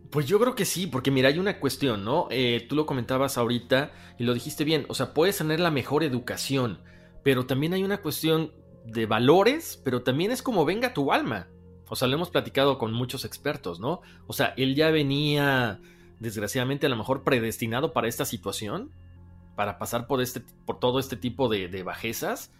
Pues 0.09 0.25
yo 0.25 0.39
creo 0.39 0.55
que 0.55 0.65
sí, 0.65 0.87
porque 0.87 1.11
mira, 1.11 1.29
hay 1.29 1.37
una 1.37 1.59
cuestión, 1.59 2.03
¿no? 2.03 2.27
Eh, 2.31 2.65
tú 2.67 2.75
lo 2.75 2.87
comentabas 2.87 3.37
ahorita 3.37 3.91
y 4.17 4.23
lo 4.23 4.33
dijiste 4.33 4.63
bien, 4.63 4.85
o 4.87 4.95
sea, 4.95 5.13
puedes 5.13 5.37
tener 5.37 5.59
la 5.59 5.69
mejor 5.69 6.03
educación, 6.03 6.79
pero 7.23 7.45
también 7.45 7.73
hay 7.73 7.83
una 7.83 8.01
cuestión 8.01 8.51
de 8.85 9.05
valores, 9.05 9.79
pero 9.83 10.01
también 10.01 10.31
es 10.31 10.41
como 10.41 10.65
venga 10.65 10.93
tu 10.93 11.11
alma. 11.11 11.47
O 11.89 11.95
sea, 11.95 12.07
lo 12.07 12.15
hemos 12.15 12.29
platicado 12.29 12.77
con 12.77 12.93
muchos 12.93 13.23
expertos, 13.23 13.79
¿no? 13.79 14.01
O 14.25 14.33
sea, 14.33 14.53
él 14.57 14.75
ya 14.75 14.89
venía, 14.89 15.79
desgraciadamente, 16.19 16.87
a 16.87 16.89
lo 16.89 16.95
mejor 16.95 17.23
predestinado 17.23 17.93
para 17.93 18.07
esta 18.07 18.25
situación, 18.25 18.91
para 19.55 19.77
pasar 19.77 20.07
por, 20.07 20.21
este, 20.21 20.41
por 20.65 20.79
todo 20.79 20.99
este 20.99 21.17
tipo 21.17 21.49
de, 21.49 21.67
de 21.67 21.83
bajezas, 21.83 22.51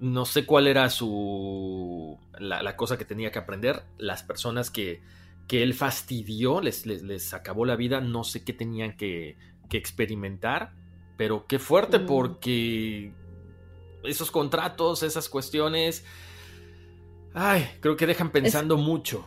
no 0.00 0.24
sé 0.24 0.44
cuál 0.44 0.66
era 0.66 0.90
su. 0.90 2.18
La, 2.38 2.76
cosa 2.76 2.98
que 2.98 3.04
tenía 3.04 3.30
que 3.30 3.38
aprender. 3.38 3.84
Las 3.98 4.22
personas 4.22 4.70
que, 4.70 5.02
que 5.46 5.62
él 5.62 5.74
fastidió, 5.74 6.60
les, 6.60 6.86
les, 6.86 7.34
acabó 7.34 7.64
la 7.64 7.76
vida, 7.76 8.00
no 8.00 8.24
sé 8.24 8.44
qué 8.44 8.52
tenían 8.52 8.96
que, 8.96 9.36
que 9.68 9.76
experimentar. 9.76 10.72
Pero 11.16 11.46
qué 11.46 11.58
fuerte, 11.58 12.00
mm. 12.00 12.06
porque 12.06 13.12
esos 14.04 14.30
contratos, 14.30 15.02
esas 15.02 15.28
cuestiones. 15.28 16.04
Ay, 17.32 17.68
creo 17.80 17.96
que 17.96 18.06
dejan 18.06 18.30
pensando 18.30 18.76
mucho. 18.76 19.24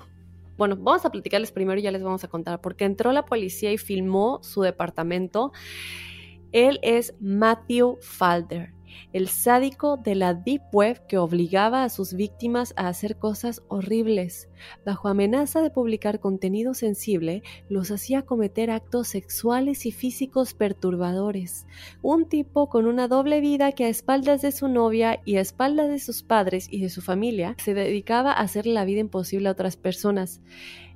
Bueno, 0.58 0.76
vamos 0.76 1.06
a 1.06 1.12
platicarles 1.12 1.52
primero 1.52 1.80
y 1.80 1.84
ya 1.84 1.92
les 1.92 2.04
vamos 2.04 2.24
a 2.24 2.28
contar. 2.28 2.62
Porque 2.62 2.86
entró 2.86 3.12
la 3.12 3.26
policía 3.26 3.72
y 3.72 3.78
filmó 3.78 4.40
su 4.44 4.62
departamento. 4.62 5.52
Él 6.52 6.80
es 6.82 7.14
Matthew 7.20 8.00
Falder 8.02 8.77
el 9.14 9.28
sádico 9.28 9.98
de 9.98 10.16
la 10.16 10.34
Deep 10.34 10.62
Web 10.72 11.06
que 11.08 11.18
obligaba 11.18 11.84
a 11.84 11.90
sus 11.90 12.14
víctimas 12.14 12.74
a 12.78 12.88
hacer 12.88 13.18
cosas 13.18 13.62
horribles. 13.68 14.50
Bajo 14.86 15.08
amenaza 15.08 15.62
de 15.62 15.70
publicar 15.70 16.20
contenido 16.20 16.74
sensible, 16.74 17.44
los 17.70 17.92
hacía 17.92 18.24
cometer 18.24 18.72
actos 18.72 19.08
sexuales 19.08 19.86
y 19.86 19.92
físicos 19.92 20.54
perturbadores. 20.54 21.66
Un 22.02 22.28
tipo 22.28 22.70
con 22.70 22.86
una 22.86 23.08
doble 23.08 23.42
vida 23.42 23.72
que 23.72 23.86
a 23.86 23.90
espaldas 23.90 24.42
de 24.42 24.52
su 24.52 24.68
novia 24.68 25.22
y 25.26 25.38
a 25.38 25.42
espaldas 25.42 25.90
de 25.90 26.00
sus 26.00 26.24
padres 26.24 26.68
y 26.72 26.82
de 26.82 26.90
su 26.90 27.02
familia 27.02 27.56
se 27.64 27.74
dedicaba 27.74 28.32
a 28.32 28.42
hacer 28.42 28.66
la 28.66 28.86
vida 28.86 29.00
imposible 29.00 29.50
a 29.50 29.54
otras 29.54 29.78
personas. 29.78 30.42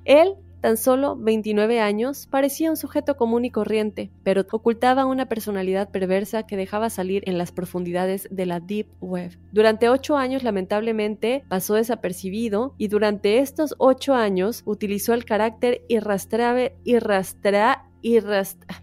Él 0.04 0.34
tan 0.62 0.76
solo 0.76 1.16
29 1.16 1.80
años, 1.80 2.28
parecía 2.30 2.70
un 2.70 2.76
sujeto 2.76 3.16
común 3.16 3.44
y 3.44 3.50
corriente, 3.50 4.10
pero 4.22 4.46
ocultaba 4.50 5.04
una 5.04 5.26
personalidad 5.26 5.90
perversa 5.90 6.46
que 6.46 6.56
dejaba 6.56 6.88
salir 6.88 7.24
en 7.26 7.36
las 7.36 7.50
profundidades 7.50 8.28
de 8.30 8.46
la 8.46 8.60
Deep 8.60 8.86
Web. 9.00 9.36
Durante 9.50 9.88
ocho 9.88 10.16
años, 10.16 10.44
lamentablemente, 10.44 11.44
pasó 11.48 11.74
desapercibido 11.74 12.74
y 12.78 12.86
durante 12.88 13.40
estos 13.40 13.74
ocho 13.78 14.14
años 14.14 14.62
utilizó 14.64 15.14
el 15.14 15.24
carácter 15.24 15.82
irrastreable, 15.88 16.76
irrastra, 16.84 17.84
irrastra, 18.00 18.82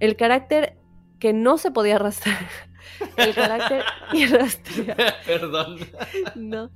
el 0.00 0.16
carácter 0.16 0.78
que 1.18 1.34
no 1.34 1.58
se 1.58 1.70
podía 1.70 1.96
arrastrar. 1.96 2.38
El 3.16 3.34
carácter 3.34 3.82
irrastreable. 4.12 5.14
Perdón. 5.26 5.78
No 6.34 6.70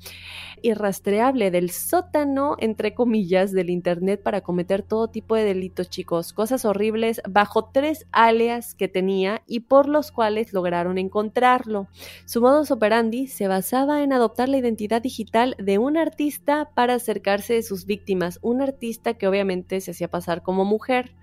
irrastreable 0.62 1.50
del 1.50 1.70
sótano, 1.70 2.56
entre 2.58 2.94
comillas, 2.94 3.52
del 3.52 3.70
Internet 3.70 4.22
para 4.22 4.40
cometer 4.40 4.82
todo 4.82 5.08
tipo 5.08 5.34
de 5.34 5.44
delitos, 5.44 5.90
chicos. 5.90 6.32
Cosas 6.32 6.64
horribles 6.64 7.20
bajo 7.28 7.70
tres 7.72 8.06
alias 8.12 8.74
que 8.74 8.88
tenía 8.88 9.42
y 9.46 9.60
por 9.60 9.88
los 9.88 10.12
cuales 10.12 10.52
lograron 10.52 10.98
encontrarlo. 10.98 11.88
Su 12.24 12.40
modus 12.40 12.70
operandi 12.70 13.26
se 13.26 13.48
basaba 13.48 14.02
en 14.02 14.12
adoptar 14.12 14.48
la 14.48 14.58
identidad 14.58 15.02
digital 15.02 15.56
de 15.58 15.78
un 15.78 15.96
artista 15.96 16.70
para 16.74 16.94
acercarse 16.94 17.54
de 17.54 17.62
sus 17.62 17.86
víctimas, 17.86 18.38
un 18.42 18.62
artista 18.62 19.14
que 19.14 19.28
obviamente 19.28 19.80
se 19.80 19.92
hacía 19.92 20.08
pasar 20.08 20.42
como 20.42 20.64
mujer. 20.64 21.14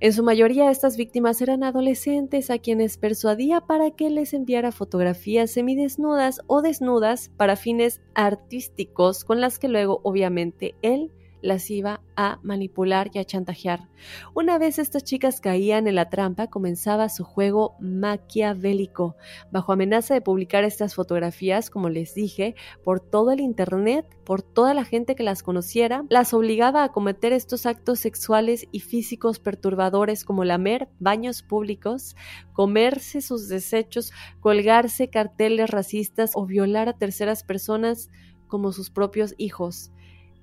En 0.00 0.12
su 0.12 0.22
mayoría 0.22 0.70
estas 0.70 0.96
víctimas 0.96 1.42
eran 1.42 1.64
adolescentes 1.64 2.50
a 2.50 2.58
quienes 2.58 2.98
persuadía 2.98 3.60
para 3.60 3.90
que 3.90 4.10
les 4.10 4.32
enviara 4.32 4.70
fotografías 4.70 5.50
semidesnudas 5.50 6.40
o 6.46 6.62
desnudas 6.62 7.30
para 7.36 7.56
fines 7.56 8.00
artísticos 8.14 9.24
con 9.24 9.40
las 9.40 9.58
que 9.58 9.66
luego 9.66 10.00
obviamente 10.04 10.76
él 10.82 11.10
las 11.40 11.70
iba 11.70 12.00
a 12.16 12.38
manipular 12.42 13.10
y 13.12 13.18
a 13.18 13.24
chantajear. 13.24 13.88
Una 14.34 14.58
vez 14.58 14.78
estas 14.78 15.04
chicas 15.04 15.40
caían 15.40 15.86
en 15.86 15.94
la 15.94 16.08
trampa, 16.08 16.48
comenzaba 16.48 17.08
su 17.08 17.24
juego 17.24 17.76
maquiavélico. 17.80 19.16
Bajo 19.50 19.72
amenaza 19.72 20.14
de 20.14 20.20
publicar 20.20 20.64
estas 20.64 20.94
fotografías, 20.94 21.70
como 21.70 21.88
les 21.88 22.14
dije, 22.14 22.54
por 22.84 23.00
todo 23.00 23.32
el 23.32 23.40
Internet, 23.40 24.06
por 24.24 24.42
toda 24.42 24.74
la 24.74 24.84
gente 24.84 25.14
que 25.14 25.22
las 25.22 25.42
conociera, 25.42 26.04
las 26.08 26.34
obligaba 26.34 26.84
a 26.84 26.92
cometer 26.92 27.32
estos 27.32 27.66
actos 27.66 28.00
sexuales 28.00 28.66
y 28.72 28.80
físicos 28.80 29.38
perturbadores 29.38 30.24
como 30.24 30.44
lamer 30.44 30.88
baños 30.98 31.42
públicos, 31.42 32.16
comerse 32.52 33.20
sus 33.20 33.48
desechos, 33.48 34.12
colgarse 34.40 35.08
carteles 35.08 35.70
racistas 35.70 36.32
o 36.34 36.46
violar 36.46 36.88
a 36.88 36.98
terceras 36.98 37.44
personas 37.44 38.10
como 38.48 38.72
sus 38.72 38.90
propios 38.90 39.34
hijos 39.38 39.92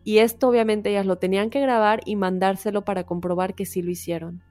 y 0.06 0.20
esto 0.20 0.48
obviamente 0.48 0.92
ellas 0.92 1.08
lo 1.08 1.18
tenían 1.18 1.50
que 1.50 1.60
grabar 1.60 2.02
y 2.06 2.16
mandárselo 2.16 2.86
para 2.86 3.08
comprobar 3.08 3.56
que 3.56 3.66
sí 3.66 3.82
lo 3.82 3.90
hicieron. 3.90 4.44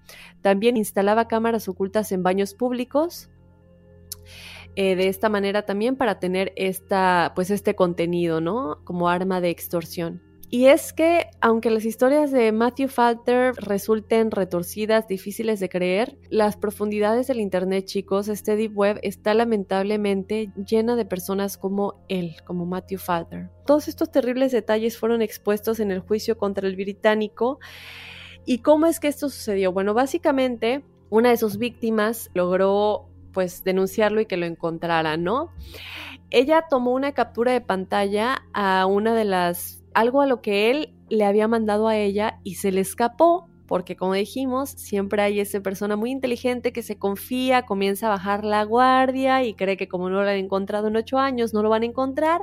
También 0.43 0.77
instalaba 0.77 1.29
cámaras 1.29 1.69
ocultas 1.69 2.11
en 2.11 2.25
baños 2.25 2.55
públicos. 2.55 3.31
Eh, 4.75 4.97
de 4.97 5.07
esta 5.07 5.29
manera 5.29 5.65
también 5.65 5.95
para 5.95 6.19
tener 6.19 6.53
esta, 6.57 7.33
pues 7.37 7.53
este 7.53 7.77
contenido, 7.77 8.41
¿no? 8.41 8.81
Como 8.83 9.09
arma 9.09 9.41
de 9.41 9.51
extorsión. 9.51 10.24
Y 10.51 10.67
es 10.67 10.93
que, 10.93 11.27
aunque 11.41 11.71
las 11.71 11.85
historias 11.85 12.31
de 12.31 12.53
Matthew 12.53 12.89
Falter 12.89 13.55
resulten 13.57 14.31
retorcidas, 14.31 15.09
difíciles 15.09 15.59
de 15.59 15.69
creer, 15.69 16.19
las 16.31 16.57
profundidades 16.57 17.27
del 17.27 17.41
Internet, 17.41 17.87
chicos, 17.87 18.29
este 18.29 18.55
Deep 18.55 18.77
Web 18.77 19.01
está 19.03 19.35
lamentablemente 19.35 20.53
llena 20.65 20.97
de 20.97 21.07
personas 21.07 21.59
como 21.59 22.05
él, 22.09 22.37
como 22.45 22.67
Matthew 22.67 22.99
Falter. 22.99 23.51
Todos 23.67 23.89
estos 23.89 24.13
terribles 24.13 24.53
detalles 24.53 24.97
fueron 24.99 25.23
expuestos 25.23 25.81
en 25.81 25.91
el 25.91 26.01
juicio 26.01 26.39
contra 26.39 26.69
el 26.69 26.77
británico. 26.77 27.59
¿Y 28.45 28.59
cómo 28.59 28.87
es 28.87 29.01
que 29.01 29.09
esto 29.09 29.31
sucedió? 29.31 29.73
Bueno, 29.73 29.95
básicamente, 29.95 30.85
una 31.11 31.31
de 31.31 31.37
sus 31.37 31.59
víctimas 31.59 32.31
logró 32.35 33.09
pues 33.33 33.65
denunciarlo 33.65 34.21
y 34.21 34.27
que 34.27 34.37
lo 34.37 34.47
encontrara, 34.47 35.17
¿no? 35.17 35.51
Ella 36.31 36.67
tomó 36.69 36.93
una 36.93 37.13
captura 37.13 37.53
de 37.53 37.61
pantalla 37.61 38.45
a 38.53 38.87
una 38.87 39.15
de 39.15 39.25
las 39.25 39.84
algo 39.95 40.21
a 40.21 40.27
lo 40.27 40.43
que 40.43 40.71
él 40.71 40.95
le 41.09 41.25
había 41.25 41.49
mandado 41.49 41.89
a 41.89 41.97
ella 41.97 42.41
y 42.43 42.57
se 42.57 42.73
le 42.73 42.81
escapó, 42.81 43.49
porque 43.67 43.97
como 43.97 44.15
dijimos, 44.15 44.71
siempre 44.71 45.23
hay 45.23 45.41
esa 45.41 45.61
persona 45.61 45.97
muy 45.97 46.11
inteligente 46.11 46.73
que 46.73 46.83
se 46.83 46.99
confía, 46.99 47.63
comienza 47.63 48.07
a 48.07 48.11
bajar 48.11 48.45
la 48.45 48.63
guardia 48.65 49.43
y 49.43 49.55
cree 49.55 49.77
que 49.77 49.89
como 49.89 50.11
no 50.11 50.23
lo 50.23 50.29
han 50.29 50.37
encontrado 50.37 50.89
en 50.89 50.97
ocho 50.97 51.19
años, 51.19 51.55
no 51.55 51.63
lo 51.63 51.71
van 51.71 51.83
a 51.83 51.87
encontrar, 51.87 52.43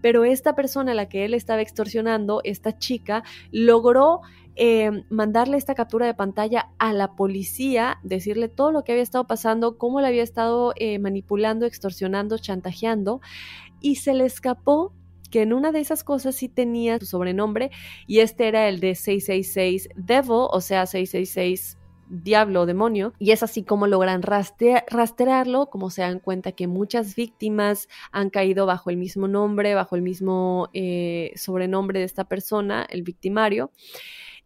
pero 0.00 0.24
esta 0.24 0.54
persona 0.54 0.92
a 0.92 0.94
la 0.94 1.08
que 1.08 1.24
él 1.24 1.34
estaba 1.34 1.60
extorsionando, 1.60 2.40
esta 2.44 2.78
chica, 2.78 3.24
logró 3.50 4.22
eh, 4.56 5.02
mandarle 5.10 5.56
esta 5.56 5.74
captura 5.74 6.06
de 6.06 6.14
pantalla 6.14 6.70
a 6.78 6.92
la 6.92 7.16
policía, 7.16 7.98
decirle 8.04 8.48
todo 8.48 8.70
lo 8.70 8.84
que 8.84 8.92
había 8.92 9.02
estado 9.02 9.26
pasando, 9.26 9.78
cómo 9.78 10.00
le 10.00 10.06
había 10.06 10.22
estado 10.22 10.72
eh, 10.76 10.98
manipulando, 10.98 11.66
extorsionando, 11.66 12.38
chantajeando, 12.38 13.20
y 13.80 13.96
se 13.96 14.14
le 14.14 14.24
escapó 14.24 14.92
que 15.34 15.42
en 15.42 15.52
una 15.52 15.72
de 15.72 15.80
esas 15.80 16.04
cosas 16.04 16.36
sí 16.36 16.48
tenía 16.48 16.96
su 17.00 17.06
sobrenombre 17.06 17.72
y 18.06 18.20
este 18.20 18.46
era 18.46 18.68
el 18.68 18.78
de 18.78 18.94
666 18.94 19.88
Devil, 19.96 20.46
o 20.48 20.60
sea, 20.60 20.86
666 20.86 21.76
diablo 22.08 22.60
o 22.60 22.66
demonio, 22.66 23.14
y 23.18 23.32
es 23.32 23.42
así 23.42 23.64
como 23.64 23.88
logran 23.88 24.22
rastrearlo, 24.22 25.70
como 25.70 25.90
se 25.90 26.02
dan 26.02 26.20
cuenta 26.20 26.52
que 26.52 26.68
muchas 26.68 27.16
víctimas 27.16 27.88
han 28.12 28.30
caído 28.30 28.64
bajo 28.64 28.90
el 28.90 28.96
mismo 28.96 29.26
nombre, 29.26 29.74
bajo 29.74 29.96
el 29.96 30.02
mismo 30.02 30.68
eh, 30.72 31.32
sobrenombre 31.34 31.98
de 31.98 32.04
esta 32.04 32.22
persona, 32.28 32.86
el 32.88 33.02
victimario. 33.02 33.72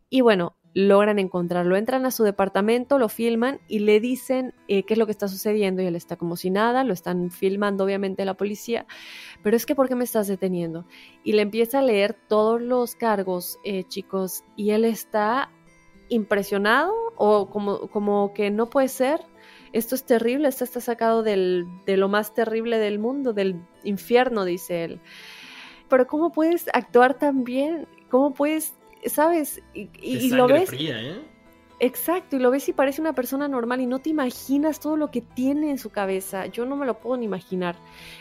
Y 0.09 0.23
bueno, 0.23 0.57
logran 0.75 1.19
encontrarlo. 1.19 1.77
Entran 1.77 2.07
a 2.07 2.11
su 2.11 2.25
departamento, 2.25 2.99
lo 2.99 3.09
filman 3.09 3.61
y 3.69 3.81
le 3.81 4.01
dicen 4.01 4.55
eh, 4.69 4.85
qué 4.85 4.95
es 4.95 4.99
lo 4.99 5.07
que 5.07 5.13
está 5.13 5.29
sucediendo 5.29 5.83
y 5.83 5.87
él 5.87 5.97
está 5.97 6.17
como 6.17 6.37
si 6.37 6.51
nada, 6.51 6.85
lo 6.85 6.93
están 6.93 7.31
filmando 7.31 7.85
obviamente 7.85 8.25
la 8.25 8.35
policía, 8.35 8.87
pero 9.43 9.57
es 9.57 9.67
que 9.67 9.75
¿por 9.75 9.89
qué 9.89 9.95
me 9.95 10.05
estás 10.05 10.29
deteniendo? 10.29 10.87
Y 11.25 11.33
le 11.33 11.43
empieza 11.43 11.79
a 11.81 11.83
leer 11.83 12.15
todos 12.29 12.61
los 12.61 12.95
cargos, 12.95 13.59
eh, 13.65 13.85
chicos, 13.85 14.45
y 14.57 14.71
él 14.71 14.85
está 14.85 15.51
impresionado 16.09 16.93
o 17.17 17.51
como, 17.51 17.89
como 17.89 18.33
que 18.33 18.51
no 18.51 18.71
puede 18.71 18.89
ser. 18.89 19.21
Esto 19.73 19.95
es 19.95 20.05
terrible, 20.05 20.49
esto 20.49 20.65
está 20.65 20.81
sacado 20.81 21.23
del, 21.23 21.67
de 21.85 21.99
lo 21.99 22.09
más 22.09 22.33
terrible 22.33 22.79
del 22.79 22.99
mundo, 22.99 23.35
del 23.35 23.61
infierno, 23.85 24.45
dice 24.45 24.85
él. 24.85 25.01
Pero 25.89 26.07
¿cómo 26.07 26.33
puedes 26.33 26.69
actuar 26.73 27.19
tan 27.19 27.45
bien? 27.45 27.87
¿Cómo 28.11 28.33
puedes 28.33 28.78
¿sabes? 29.07 29.63
Y, 29.75 30.31
lo 30.31 30.47
ves. 30.47 30.71
¿eh? 30.73 31.21
Exacto, 31.81 32.35
y 32.35 32.41
lo 32.41 32.51
ves 32.51 32.69
y 32.69 32.73
parece 32.73 33.01
una 33.01 33.13
persona 33.13 33.47
normal 33.47 33.81
y 33.81 33.87
no 33.87 34.01
te 34.01 34.11
imaginas 34.11 34.81
todo 34.81 34.97
lo 34.97 35.13
que 35.13 35.21
tiene 35.21 35.71
en 35.71 35.79
su 35.79 35.91
cabeza. 35.91 36.47
Yo 36.47 36.67
no 36.67 36.75
me 36.75 36.87
lo 36.87 36.99
puedo 36.99 37.17
ni 37.17 37.25
imaginar. 37.25 37.77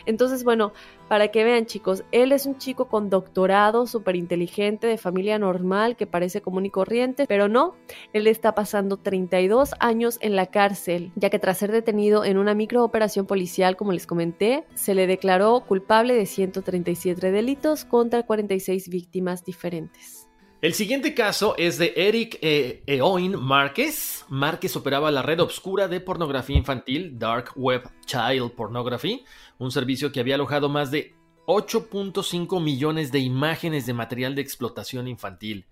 Entonces, 0.05 0.43
bueno, 0.43 0.73
para 1.07 1.29
que 1.29 1.43
vean 1.43 1.65
chicos, 1.65 2.03
él 2.11 2.33
es 2.33 2.45
un 2.45 2.59
chico 2.59 2.87
con 2.87 3.09
doctorado, 3.09 3.87
súper 3.87 4.15
inteligente, 4.15 4.85
de 4.85 4.99
familia 4.99 5.39
normal, 5.39 5.95
que 5.95 6.05
parece 6.05 6.41
común 6.41 6.67
y 6.67 6.69
corriente, 6.69 7.25
pero 7.27 7.47
no, 7.47 7.73
él 8.13 8.27
está 8.27 8.53
pasando 8.53 8.97
32 8.97 9.71
años 9.79 10.19
en 10.21 10.35
la 10.35 10.45
cárcel, 10.47 11.11
ya 11.15 11.31
que 11.31 11.39
tras 11.39 11.57
ser 11.57 11.71
detenido 11.71 12.25
en 12.25 12.37
una 12.37 12.53
microoperación 12.53 13.25
policial, 13.25 13.75
como 13.75 13.91
les 13.91 14.05
comenté, 14.05 14.65
se 14.75 14.93
le 14.93 15.07
declaró 15.07 15.61
culpable 15.61 16.13
de 16.13 16.27
137 16.27 17.31
delitos 17.31 17.85
contra 17.85 18.21
46 18.21 18.89
víctimas 18.89 19.43
diferentes. 19.43 20.26
El 20.59 20.73
siguiente 20.73 21.13
caso 21.13 21.53
es 21.55 21.77
de 21.77 21.93
Eric 21.95 22.39
eh, 22.41 22.81
Eoin 22.87 23.39
Márquez. 23.39 24.25
Márquez 24.27 24.75
operaba 24.75 25.11
la 25.11 25.21
red 25.21 25.39
obscura 25.39 25.87
de 25.87 25.99
pornografía 25.99 26.57
infantil, 26.57 27.19
Dark 27.19 27.51
Web 27.55 27.87
Child 28.07 28.53
Pornography, 28.53 29.23
un 29.59 29.69
servicio 29.69 30.11
que 30.11 30.19
había 30.19 30.33
alojado 30.33 30.67
más 30.67 30.89
de 30.89 31.13
8.5 31.45 32.59
millones 32.59 33.11
de 33.11 33.19
imágenes 33.19 33.85
de 33.85 33.93
material 33.93 34.33
de 34.33 34.41
explotación 34.41 35.07
infantil. 35.07 35.67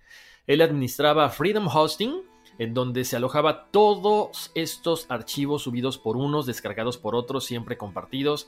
Él 0.45 0.61
administraba 0.61 1.29
Freedom 1.29 1.67
Hosting, 1.67 2.21
en 2.59 2.75
donde 2.75 3.05
se 3.05 3.15
alojaba 3.15 3.71
todos 3.71 4.51
estos 4.53 5.07
archivos 5.09 5.63
subidos 5.63 5.97
por 5.97 6.15
unos, 6.15 6.45
descargados 6.45 6.99
por 6.99 7.15
otros, 7.15 7.43
siempre 7.45 7.75
compartidos. 7.75 8.47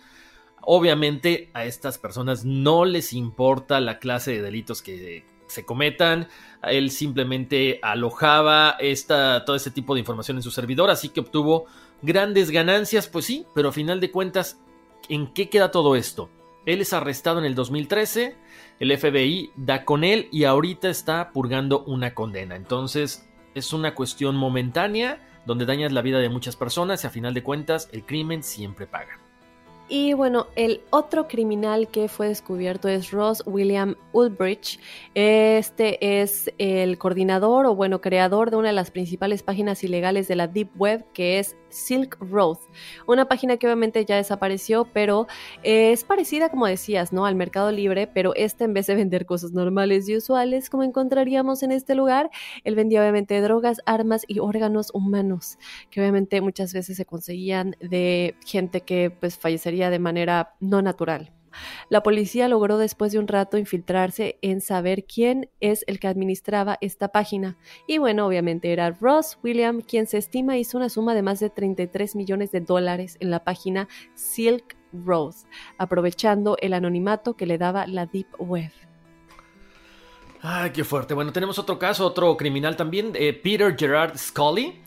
Obviamente 0.62 1.50
a 1.56 1.66
estas 1.66 1.98
personas 1.98 2.46
no 2.46 2.86
les 2.86 3.12
importa 3.14 3.80
la 3.80 3.98
clase 3.98 4.34
de 4.34 4.44
delitos 4.44 4.84
que 4.84 5.26
se 5.48 5.66
cometan. 5.66 6.28
Él 6.64 6.92
simplemente 6.92 7.80
alojaba 7.82 8.76
esta, 8.80 9.46
todo 9.46 9.56
este 9.56 9.72
tipo 9.72 9.94
de 9.94 10.02
información 10.02 10.38
en 10.38 10.44
su 10.44 10.52
servidor, 10.52 10.90
así 10.90 11.10
que 11.10 11.20
obtuvo 11.20 11.66
grandes 12.02 12.52
ganancias, 12.52 13.08
pues 13.08 13.26
sí, 13.26 13.46
pero 13.56 13.70
a 13.70 13.74
final 13.74 14.00
de 14.00 14.12
cuentas, 14.12 14.60
¿en 15.10 15.34
qué 15.34 15.50
queda 15.50 15.72
todo 15.72 15.96
esto? 15.96 16.30
Él 16.66 16.82
es 16.82 16.94
arrestado 16.94 17.40
en 17.40 17.46
el 17.46 17.56
2013, 17.56 18.36
el 18.80 18.98
FBI 18.98 19.52
da 19.56 19.86
con 19.86 20.04
él 20.04 20.28
y 20.32 20.44
ahorita 20.44 20.90
está 20.90 21.32
purgando 21.32 21.84
una 21.86 22.14
condena. 22.14 22.56
Entonces, 22.56 23.28
es 23.56 23.74
una 23.74 23.96
cuestión 23.96 24.36
momentánea 24.36 25.42
donde 25.46 25.66
dañas 25.66 25.94
la 25.94 26.02
vida 26.02 26.20
de 26.20 26.30
muchas 26.30 26.58
personas 26.58 27.04
y 27.04 27.08
a 27.08 27.10
final 27.10 27.34
de 27.34 27.44
cuentas 27.44 27.90
el 27.94 28.06
crimen 28.06 28.44
siempre 28.44 28.86
paga. 28.86 29.27
Y 29.90 30.12
bueno, 30.14 30.48
el 30.58 30.82
otro 30.90 31.30
criminal 31.30 31.88
que 31.88 32.10
fue 32.10 32.28
descubierto 32.28 32.90
es 32.90 33.12
Ross 33.12 33.42
William 33.46 33.96
Ulbricht. 34.12 34.82
Este 35.16 36.20
es 36.22 36.52
el 36.58 36.98
coordinador 36.98 37.66
o 37.66 37.76
bueno, 37.76 38.02
creador 38.02 38.52
de 38.52 38.58
una 38.58 38.68
de 38.68 38.74
las 38.74 38.92
principales 38.92 39.44
páginas 39.44 39.84
ilegales 39.86 40.28
de 40.28 40.36
la 40.36 40.48
Deep 40.48 40.72
Web, 40.76 41.06
que 41.14 41.40
es 41.40 41.56
Silk 41.70 42.18
Road. 42.20 42.58
Una 43.08 43.28
página 43.28 43.58
que 43.58 43.68
obviamente 43.68 44.04
ya 44.06 44.16
desapareció, 44.16 44.88
pero 44.94 45.28
es 45.64 46.04
parecida, 46.04 46.50
como 46.50 46.68
decías, 46.68 47.14
¿no? 47.14 47.26
Al 47.26 47.36
Mercado 47.36 47.72
Libre, 47.72 48.08
pero 48.08 48.34
este 48.36 48.64
en 48.66 48.74
vez 48.74 48.88
de 48.88 48.96
vender 48.96 49.26
cosas 49.26 49.52
normales 49.52 50.08
y 50.10 50.16
usuales 50.18 50.70
como 50.70 50.84
encontraríamos 50.84 51.64
en 51.64 51.72
este 51.72 51.96
lugar, 51.96 52.30
él 52.64 52.76
vendía 52.76 53.02
obviamente 53.02 53.40
drogas, 53.42 53.80
armas 53.86 54.24
y 54.28 54.40
órganos 54.40 54.92
humanos, 54.94 55.58
que 55.90 56.02
obviamente 56.02 56.42
muchas 56.42 56.74
veces 56.74 56.98
se 56.98 57.06
conseguían 57.06 57.76
de 57.80 58.36
gente 58.46 58.82
que 58.82 59.12
pues 59.12 59.38
fallecería 59.38 59.90
de 59.90 60.00
manera 60.00 60.56
no 60.60 60.82
natural. 60.82 61.37
La 61.90 62.04
policía 62.04 62.48
logró 62.48 62.78
después 62.78 63.12
de 63.12 63.20
un 63.20 63.28
rato 63.28 63.58
infiltrarse 63.58 64.38
en 64.42 64.62
saber 64.62 65.06
quién 65.06 65.50
es 65.60 65.84
el 65.88 66.00
que 66.00 66.08
administraba 66.08 66.78
esta 66.82 67.10
página. 67.10 67.58
Y 67.88 67.98
bueno, 67.98 68.26
obviamente 68.28 68.72
era 68.72 68.92
Ross 68.92 69.38
William, 69.44 69.82
quien 69.82 70.08
se 70.08 70.18
estima 70.18 70.58
hizo 70.58 70.78
una 70.78 70.90
suma 70.90 71.16
de 71.16 71.22
más 71.22 71.40
de 71.40 71.50
33 71.50 72.16
millones 72.16 72.52
de 72.52 72.62
dólares 72.62 73.18
en 73.20 73.32
la 73.32 73.44
página 73.44 73.88
Silk 74.16 74.76
Road, 74.94 75.36
aprovechando 75.78 76.58
el 76.62 76.74
anonimato 76.74 77.36
que 77.36 77.46
le 77.46 77.58
daba 77.58 77.88
la 77.88 78.06
Deep 78.06 78.28
Web. 78.40 78.72
Ay, 80.42 80.72
qué 80.72 80.84
fuerte. 80.84 81.14
Bueno, 81.14 81.32
tenemos 81.34 81.58
otro 81.60 81.80
caso, 81.80 82.06
otro 82.06 82.38
criminal 82.38 82.76
también, 82.76 83.12
eh, 83.16 83.34
Peter 83.34 83.76
Gerard 83.78 84.18
Scully. 84.18 84.82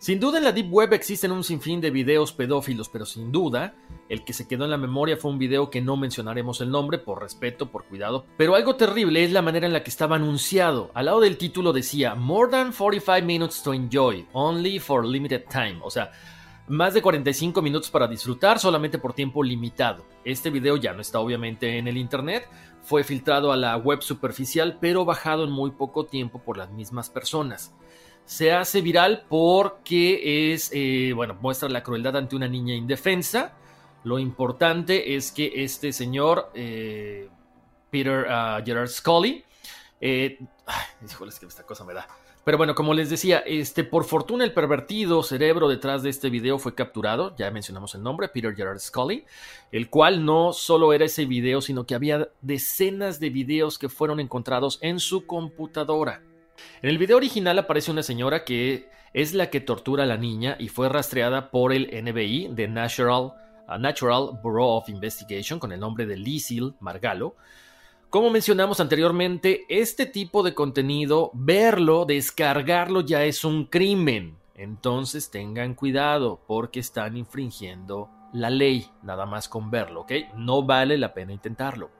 Sin 0.00 0.18
duda 0.18 0.38
en 0.38 0.44
la 0.44 0.52
Deep 0.52 0.72
Web 0.72 0.94
existen 0.94 1.30
un 1.30 1.44
sinfín 1.44 1.82
de 1.82 1.90
videos 1.90 2.32
pedófilos, 2.32 2.88
pero 2.88 3.04
sin 3.04 3.30
duda 3.30 3.74
el 4.08 4.24
que 4.24 4.32
se 4.32 4.48
quedó 4.48 4.64
en 4.64 4.70
la 4.70 4.78
memoria 4.78 5.18
fue 5.18 5.30
un 5.30 5.38
video 5.38 5.68
que 5.68 5.82
no 5.82 5.98
mencionaremos 5.98 6.62
el 6.62 6.70
nombre 6.70 6.96
por 6.96 7.20
respeto, 7.20 7.70
por 7.70 7.84
cuidado, 7.84 8.24
pero 8.38 8.54
algo 8.54 8.76
terrible 8.76 9.22
es 9.22 9.30
la 9.30 9.42
manera 9.42 9.66
en 9.66 9.74
la 9.74 9.82
que 9.82 9.90
estaba 9.90 10.16
anunciado. 10.16 10.90
Al 10.94 11.04
lado 11.04 11.20
del 11.20 11.36
título 11.36 11.74
decía 11.74 12.14
More 12.14 12.50
than 12.50 12.72
45 12.72 13.26
minutes 13.26 13.62
to 13.62 13.74
enjoy, 13.74 14.26
only 14.32 14.78
for 14.78 15.04
limited 15.04 15.44
time, 15.50 15.78
o 15.82 15.90
sea, 15.90 16.12
más 16.66 16.94
de 16.94 17.02
45 17.02 17.60
minutos 17.60 17.90
para 17.90 18.08
disfrutar 18.08 18.58
solamente 18.58 18.96
por 18.96 19.12
tiempo 19.12 19.42
limitado. 19.42 20.06
Este 20.24 20.48
video 20.48 20.78
ya 20.78 20.94
no 20.94 21.02
está 21.02 21.20
obviamente 21.20 21.76
en 21.76 21.88
el 21.88 21.98
internet, 21.98 22.48
fue 22.80 23.04
filtrado 23.04 23.52
a 23.52 23.56
la 23.58 23.76
web 23.76 24.00
superficial, 24.00 24.78
pero 24.80 25.04
bajado 25.04 25.44
en 25.44 25.50
muy 25.50 25.72
poco 25.72 26.06
tiempo 26.06 26.38
por 26.38 26.56
las 26.56 26.70
mismas 26.70 27.10
personas 27.10 27.74
se 28.30 28.52
hace 28.52 28.80
viral 28.80 29.24
porque 29.28 30.52
es, 30.52 30.70
eh, 30.72 31.12
bueno, 31.16 31.36
muestra 31.40 31.68
la 31.68 31.82
crueldad 31.82 32.16
ante 32.16 32.36
una 32.36 32.46
niña 32.46 32.76
indefensa. 32.76 33.54
Lo 34.04 34.20
importante 34.20 35.16
es 35.16 35.32
que 35.32 35.64
este 35.64 35.92
señor, 35.92 36.48
eh, 36.54 37.28
Peter 37.90 38.28
uh, 38.28 38.64
Gerard 38.64 38.86
Scully, 38.86 39.44
eh, 40.00 40.38
ay, 40.64 41.08
que 41.40 41.46
esta 41.46 41.64
cosa 41.64 41.84
me 41.84 41.92
da. 41.92 42.06
Pero 42.44 42.56
bueno, 42.56 42.76
como 42.76 42.94
les 42.94 43.10
decía, 43.10 43.38
este, 43.40 43.82
por 43.82 44.04
fortuna 44.04 44.44
el 44.44 44.54
pervertido 44.54 45.24
cerebro 45.24 45.68
detrás 45.68 46.04
de 46.04 46.10
este 46.10 46.30
video 46.30 46.60
fue 46.60 46.76
capturado, 46.76 47.34
ya 47.36 47.50
mencionamos 47.50 47.96
el 47.96 48.04
nombre, 48.04 48.28
Peter 48.28 48.54
Gerard 48.54 48.78
Scully, 48.78 49.24
el 49.72 49.90
cual 49.90 50.24
no 50.24 50.52
solo 50.52 50.92
era 50.92 51.04
ese 51.04 51.24
video, 51.24 51.60
sino 51.60 51.84
que 51.84 51.96
había 51.96 52.28
decenas 52.42 53.18
de 53.18 53.30
videos 53.30 53.76
que 53.76 53.88
fueron 53.88 54.20
encontrados 54.20 54.78
en 54.82 55.00
su 55.00 55.26
computadora. 55.26 56.22
En 56.82 56.90
el 56.90 56.98
video 56.98 57.16
original 57.16 57.58
aparece 57.58 57.90
una 57.90 58.02
señora 58.02 58.44
que 58.44 58.88
es 59.12 59.34
la 59.34 59.50
que 59.50 59.60
tortura 59.60 60.04
a 60.04 60.06
la 60.06 60.16
niña 60.16 60.56
y 60.58 60.68
fue 60.68 60.88
rastreada 60.88 61.50
por 61.50 61.72
el 61.72 61.90
NBI 62.02 62.48
de 62.52 62.68
Natural, 62.68 63.32
Bureau 64.42 64.68
of 64.68 64.88
Investigation 64.88 65.58
con 65.58 65.72
el 65.72 65.80
nombre 65.80 66.06
de 66.06 66.16
Lisil 66.16 66.74
Margalo. 66.80 67.36
Como 68.08 68.30
mencionamos 68.30 68.80
anteriormente, 68.80 69.66
este 69.68 70.06
tipo 70.06 70.42
de 70.42 70.54
contenido, 70.54 71.30
verlo, 71.34 72.04
descargarlo 72.04 73.02
ya 73.02 73.24
es 73.24 73.44
un 73.44 73.66
crimen. 73.66 74.36
Entonces 74.56 75.30
tengan 75.30 75.74
cuidado 75.74 76.40
porque 76.46 76.80
están 76.80 77.16
infringiendo 77.16 78.10
la 78.32 78.50
ley, 78.50 78.90
nada 79.02 79.26
más 79.26 79.48
con 79.48 79.70
verlo, 79.70 80.02
¿ok? 80.02 80.12
No 80.36 80.62
vale 80.62 80.98
la 80.98 81.14
pena 81.14 81.32
intentarlo. 81.32 81.99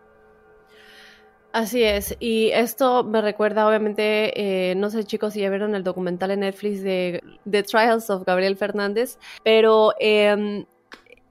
Así 1.52 1.82
es, 1.82 2.16
y 2.20 2.50
esto 2.50 3.02
me 3.02 3.20
recuerda 3.20 3.66
obviamente, 3.66 4.70
eh, 4.70 4.76
no 4.76 4.88
sé 4.88 5.02
chicos 5.02 5.32
si 5.32 5.40
ya 5.40 5.50
vieron 5.50 5.74
el 5.74 5.82
documental 5.82 6.30
en 6.30 6.40
Netflix 6.40 6.80
de 6.84 7.24
The 7.50 7.64
Trials 7.64 8.08
of 8.08 8.24
Gabriel 8.24 8.56
Fernández, 8.56 9.18
pero 9.42 9.92
eh, 9.98 10.64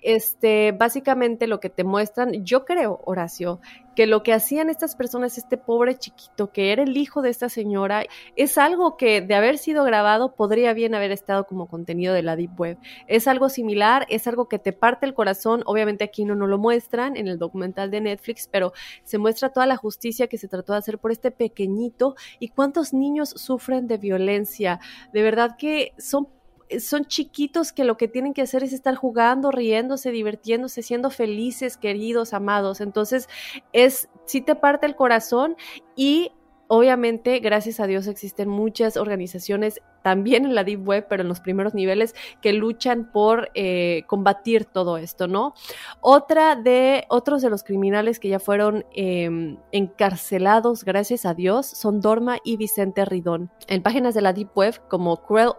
este, 0.02 0.72
básicamente 0.72 1.48
lo 1.48 1.60
que 1.60 1.70
te 1.70 1.84
muestran, 1.84 2.44
yo 2.44 2.66
creo, 2.66 3.02
Horacio, 3.06 3.60
que 3.96 4.08
lo 4.08 4.24
que 4.24 4.32
hacían 4.32 4.70
estas 4.70 4.96
personas, 4.96 5.38
este 5.38 5.58
pobre 5.58 5.98
chiquito, 5.98 6.52
que 6.52 6.72
era 6.72 6.84
el 6.84 6.96
hijo 6.96 7.22
de 7.22 7.30
esta 7.30 7.50
señora, 7.50 8.06
es 8.38 8.58
algo 8.58 8.96
que 8.96 9.20
de 9.20 9.36
haber 9.36 9.58
sido 9.58 9.84
grabado 9.84 10.36
podría 10.36 10.74
bien 10.74 10.96
haber 10.96 11.12
estado 11.12 11.46
como 11.46 11.68
contenido 11.68 12.14
de 12.14 12.24
la 12.24 12.38
Deep 12.38 12.58
Web. 12.58 12.78
Es 13.08 13.28
algo 13.28 13.50
similar, 13.50 14.06
es 14.10 14.26
algo 14.28 14.48
que 14.48 14.58
te 14.58 14.72
parte 14.72 15.06
el 15.06 15.14
corazón, 15.14 15.64
obviamente 15.66 16.06
aquí 16.06 16.24
no 16.24 16.36
nos 16.36 16.48
lo 16.48 16.58
muestran 16.58 17.18
en 17.18 17.28
el 17.28 17.38
documental 17.38 17.92
de 17.92 18.02
Netflix, 18.02 18.48
pero 18.50 18.72
se 19.04 19.18
muestra 19.18 19.50
toda 19.50 19.66
la 19.66 19.76
justicia 19.76 20.28
que 20.28 20.38
se 20.38 20.48
trató 20.48 20.74
de 20.74 20.80
hacer 20.80 21.00
por 21.00 21.12
este 21.12 21.32
pequeñito 21.32 22.16
y 22.40 22.50
cuántos 22.50 22.94
niños 22.94 23.32
sufren 23.32 23.88
de 23.88 23.98
violencia. 23.98 24.80
De 25.12 25.24
verdad 25.24 25.58
que 25.58 25.92
son 25.98 26.30
son 26.80 27.06
chiquitos 27.06 27.72
que 27.72 27.84
lo 27.84 27.98
que 27.98 28.08
tienen 28.08 28.34
que 28.34 28.42
hacer 28.42 28.64
es 28.64 28.74
estar 28.74 28.96
jugando, 28.96 29.52
riéndose, 29.52 30.12
divirtiéndose, 30.12 30.82
siendo 30.84 31.10
felices, 31.10 31.78
queridos, 31.78 32.34
amados. 32.34 32.82
Entonces, 32.82 33.28
es, 33.74 34.10
sí 34.26 34.42
te 34.42 34.56
parte 34.56 34.86
el 34.86 34.96
corazón 34.96 35.56
y 35.96 36.32
Obviamente, 36.72 37.40
gracias 37.40 37.80
a 37.80 37.88
Dios 37.88 38.06
existen 38.06 38.48
muchas 38.48 38.96
organizaciones, 38.96 39.82
también 40.04 40.46
en 40.46 40.54
la 40.54 40.64
Deep 40.64 40.88
Web, 40.88 41.08
pero 41.10 41.24
en 41.24 41.28
los 41.28 41.40
primeros 41.40 41.74
niveles, 41.74 42.14
que 42.44 42.54
luchan 42.54 43.12
por 43.12 43.50
eh, 43.56 44.04
combatir 44.06 44.66
todo 44.66 44.98
esto, 44.98 45.28
¿no? 45.28 45.56
Otra 46.00 46.56
de, 46.56 47.06
otros 47.10 47.42
de 47.42 47.50
los 47.50 47.64
criminales 47.64 48.20
que 48.20 48.30
ya 48.30 48.38
fueron 48.38 48.86
em, 48.94 49.58
encarcelados, 49.72 50.84
gracias 50.84 51.26
a 51.26 51.34
Dios, 51.34 51.66
son 51.66 52.02
Dorma 52.02 52.38
y 52.44 52.56
Vicente 52.58 53.04
Ridón. 53.04 53.50
En 53.66 53.82
páginas 53.82 54.14
de 54.14 54.22
la 54.22 54.34
Deep 54.34 54.52
Web 54.54 54.80
como 54.88 55.24
Cruel 55.24 55.54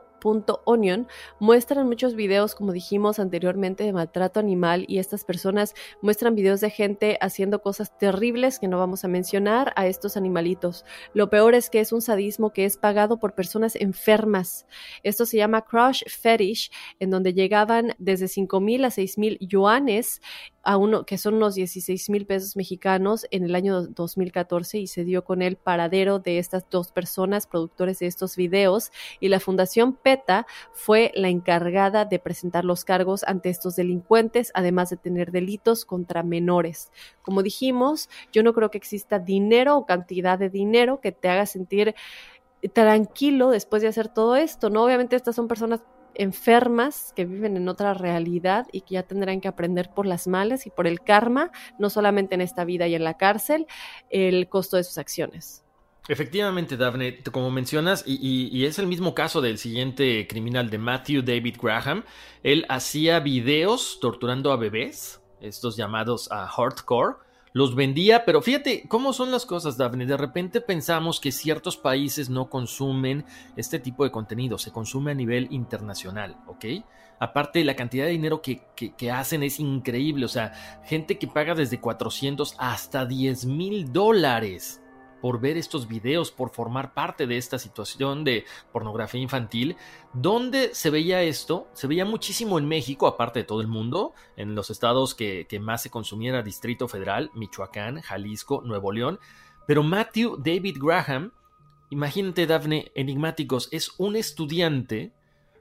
Onion 0.64 1.08
muestran 1.38 1.86
muchos 1.86 2.14
videos, 2.14 2.54
como 2.54 2.72
dijimos 2.72 3.18
anteriormente, 3.18 3.84
de 3.84 3.92
maltrato 3.92 4.40
animal 4.40 4.84
y 4.88 4.98
estas 4.98 5.24
personas 5.24 5.74
muestran 6.02 6.34
videos 6.34 6.60
de 6.60 6.70
gente 6.70 7.18
haciendo 7.20 7.62
cosas 7.62 7.96
terribles 7.98 8.58
que 8.58 8.68
no 8.68 8.78
vamos 8.78 9.04
a 9.04 9.08
mencionar 9.08 9.72
a 9.76 9.86
estos 9.86 10.16
animalitos. 10.16 10.84
Lo 11.14 11.30
peor 11.30 11.54
es 11.54 11.70
que 11.70 11.80
es 11.80 11.92
un 11.92 12.02
sadismo 12.02 12.52
que 12.52 12.64
es 12.64 12.76
pagado 12.76 13.18
por 13.18 13.34
personas 13.34 13.76
enfermas. 13.76 14.66
Esto 15.02 15.26
se 15.26 15.36
llama 15.36 15.62
crush 15.62 16.02
fetish, 16.08 16.70
en 16.98 17.10
donde 17.10 17.34
llegaban 17.34 17.94
desde 17.98 18.28
5 18.28 18.60
mil 18.60 18.84
a 18.84 18.90
6 18.90 19.18
mil 19.18 19.38
yuanes 19.40 20.20
a 20.62 20.76
uno 20.76 21.04
que 21.04 21.18
son 21.18 21.34
unos 21.34 21.54
16 21.54 22.10
mil 22.10 22.26
pesos 22.26 22.56
mexicanos 22.56 23.26
en 23.30 23.44
el 23.44 23.54
año 23.54 23.82
2014 23.82 24.78
y 24.78 24.86
se 24.86 25.04
dio 25.04 25.24
con 25.24 25.42
el 25.42 25.56
paradero 25.56 26.18
de 26.18 26.38
estas 26.38 26.64
dos 26.70 26.92
personas 26.92 27.46
productores 27.46 27.98
de 28.00 28.06
estos 28.06 28.36
videos 28.36 28.92
y 29.20 29.28
la 29.28 29.40
Fundación 29.40 29.94
PETA 29.94 30.46
fue 30.72 31.12
la 31.14 31.28
encargada 31.28 32.04
de 32.04 32.18
presentar 32.18 32.64
los 32.64 32.84
cargos 32.84 33.24
ante 33.24 33.48
estos 33.48 33.76
delincuentes 33.76 34.50
además 34.54 34.90
de 34.90 34.96
tener 34.96 35.32
delitos 35.32 35.84
contra 35.84 36.22
menores. 36.22 36.90
Como 37.22 37.42
dijimos, 37.42 38.08
yo 38.32 38.42
no 38.42 38.52
creo 38.52 38.70
que 38.70 38.78
exista 38.78 39.18
dinero 39.18 39.76
o 39.76 39.86
cantidad 39.86 40.38
de 40.38 40.50
dinero 40.50 41.00
que 41.00 41.12
te 41.12 41.28
haga 41.28 41.46
sentir 41.46 41.94
tranquilo 42.72 43.50
después 43.50 43.82
de 43.82 43.88
hacer 43.88 44.08
todo 44.08 44.36
esto, 44.36 44.70
¿no? 44.70 44.84
Obviamente 44.84 45.16
estas 45.16 45.34
son 45.36 45.48
personas 45.48 45.80
enfermas 46.14 47.12
que 47.14 47.24
viven 47.24 47.56
en 47.56 47.68
otra 47.68 47.94
realidad 47.94 48.66
y 48.72 48.82
que 48.82 48.94
ya 48.94 49.02
tendrán 49.02 49.40
que 49.40 49.48
aprender 49.48 49.90
por 49.94 50.06
las 50.06 50.26
malas 50.26 50.66
y 50.66 50.70
por 50.70 50.86
el 50.86 51.00
karma, 51.00 51.50
no 51.78 51.90
solamente 51.90 52.34
en 52.34 52.40
esta 52.40 52.64
vida 52.64 52.86
y 52.88 52.94
en 52.94 53.04
la 53.04 53.16
cárcel, 53.16 53.66
el 54.10 54.48
costo 54.48 54.76
de 54.76 54.84
sus 54.84 54.98
acciones. 54.98 55.64
Efectivamente, 56.08 56.76
Daphne, 56.76 57.22
como 57.30 57.50
mencionas, 57.50 58.02
y, 58.04 58.64
es 58.64 58.78
el 58.78 58.86
mismo 58.88 59.14
caso 59.14 59.40
del 59.40 59.58
siguiente 59.58 60.26
criminal 60.26 60.68
de 60.68 60.78
Matthew 60.78 61.22
David 61.22 61.56
Graham, 61.62 62.04
él 62.42 62.66
hacía 62.68 63.20
videos 63.20 63.98
torturando 64.00 64.50
a 64.50 64.56
bebés, 64.56 65.20
estos 65.40 65.76
llamados 65.76 66.30
a 66.32 66.48
hardcore, 66.48 67.16
los 67.52 67.74
vendía, 67.74 68.24
pero 68.24 68.42
fíjate 68.42 68.84
cómo 68.88 69.12
son 69.12 69.30
las 69.30 69.46
cosas, 69.46 69.76
Daphne. 69.76 70.06
De 70.06 70.16
repente 70.16 70.60
pensamos 70.60 71.20
que 71.20 71.32
ciertos 71.32 71.76
países 71.76 72.30
no 72.30 72.48
consumen 72.48 73.24
este 73.56 73.78
tipo 73.78 74.04
de 74.04 74.10
contenido, 74.10 74.58
se 74.58 74.72
consume 74.72 75.12
a 75.12 75.14
nivel 75.14 75.48
internacional, 75.50 76.36
¿ok? 76.46 76.64
Aparte, 77.18 77.64
la 77.64 77.76
cantidad 77.76 78.06
de 78.06 78.12
dinero 78.12 78.40
que, 78.40 78.62
que, 78.74 79.10
hacen 79.10 79.42
es 79.42 79.60
increíble, 79.60 80.24
o 80.24 80.28
sea, 80.28 80.80
gente 80.84 81.18
que 81.18 81.26
paga 81.26 81.54
desde 81.54 81.78
400 81.78 82.54
hasta 82.58 83.04
10 83.04 83.44
mil 83.44 83.92
dólares 83.92 84.80
por 85.20 85.40
ver 85.40 85.56
estos 85.56 85.88
videos, 85.88 86.30
por 86.30 86.50
formar 86.50 86.94
parte 86.94 87.26
de 87.26 87.36
esta 87.36 87.58
situación 87.58 88.24
de 88.24 88.44
pornografía 88.72 89.20
infantil. 89.20 89.76
¿Dónde 90.12 90.70
se 90.74 90.90
veía 90.90 91.22
esto? 91.22 91.68
Se 91.72 91.86
veía 91.86 92.04
muchísimo 92.04 92.58
en 92.58 92.66
México, 92.66 93.06
aparte 93.06 93.40
de 93.40 93.44
todo 93.44 93.60
el 93.60 93.68
mundo, 93.68 94.14
en 94.36 94.54
los 94.54 94.70
estados 94.70 95.14
que, 95.14 95.46
más 95.60 95.82
se 95.82 95.90
consumiera 95.90 96.42
Distrito 96.42 96.88
Federal, 96.88 97.30
Michoacán, 97.34 98.00
Jalisco, 98.00 98.62
Nuevo 98.64 98.92
León. 98.92 99.18
Pero 99.66 99.82
Matthew 99.82 100.36
David 100.38 100.78
Graham, 100.80 101.32
imagínate 101.90 102.46
Daphne, 102.46 102.90
enigmáticos, 102.94 103.68
es 103.72 103.92
un 103.98 104.16
estudiante 104.16 105.12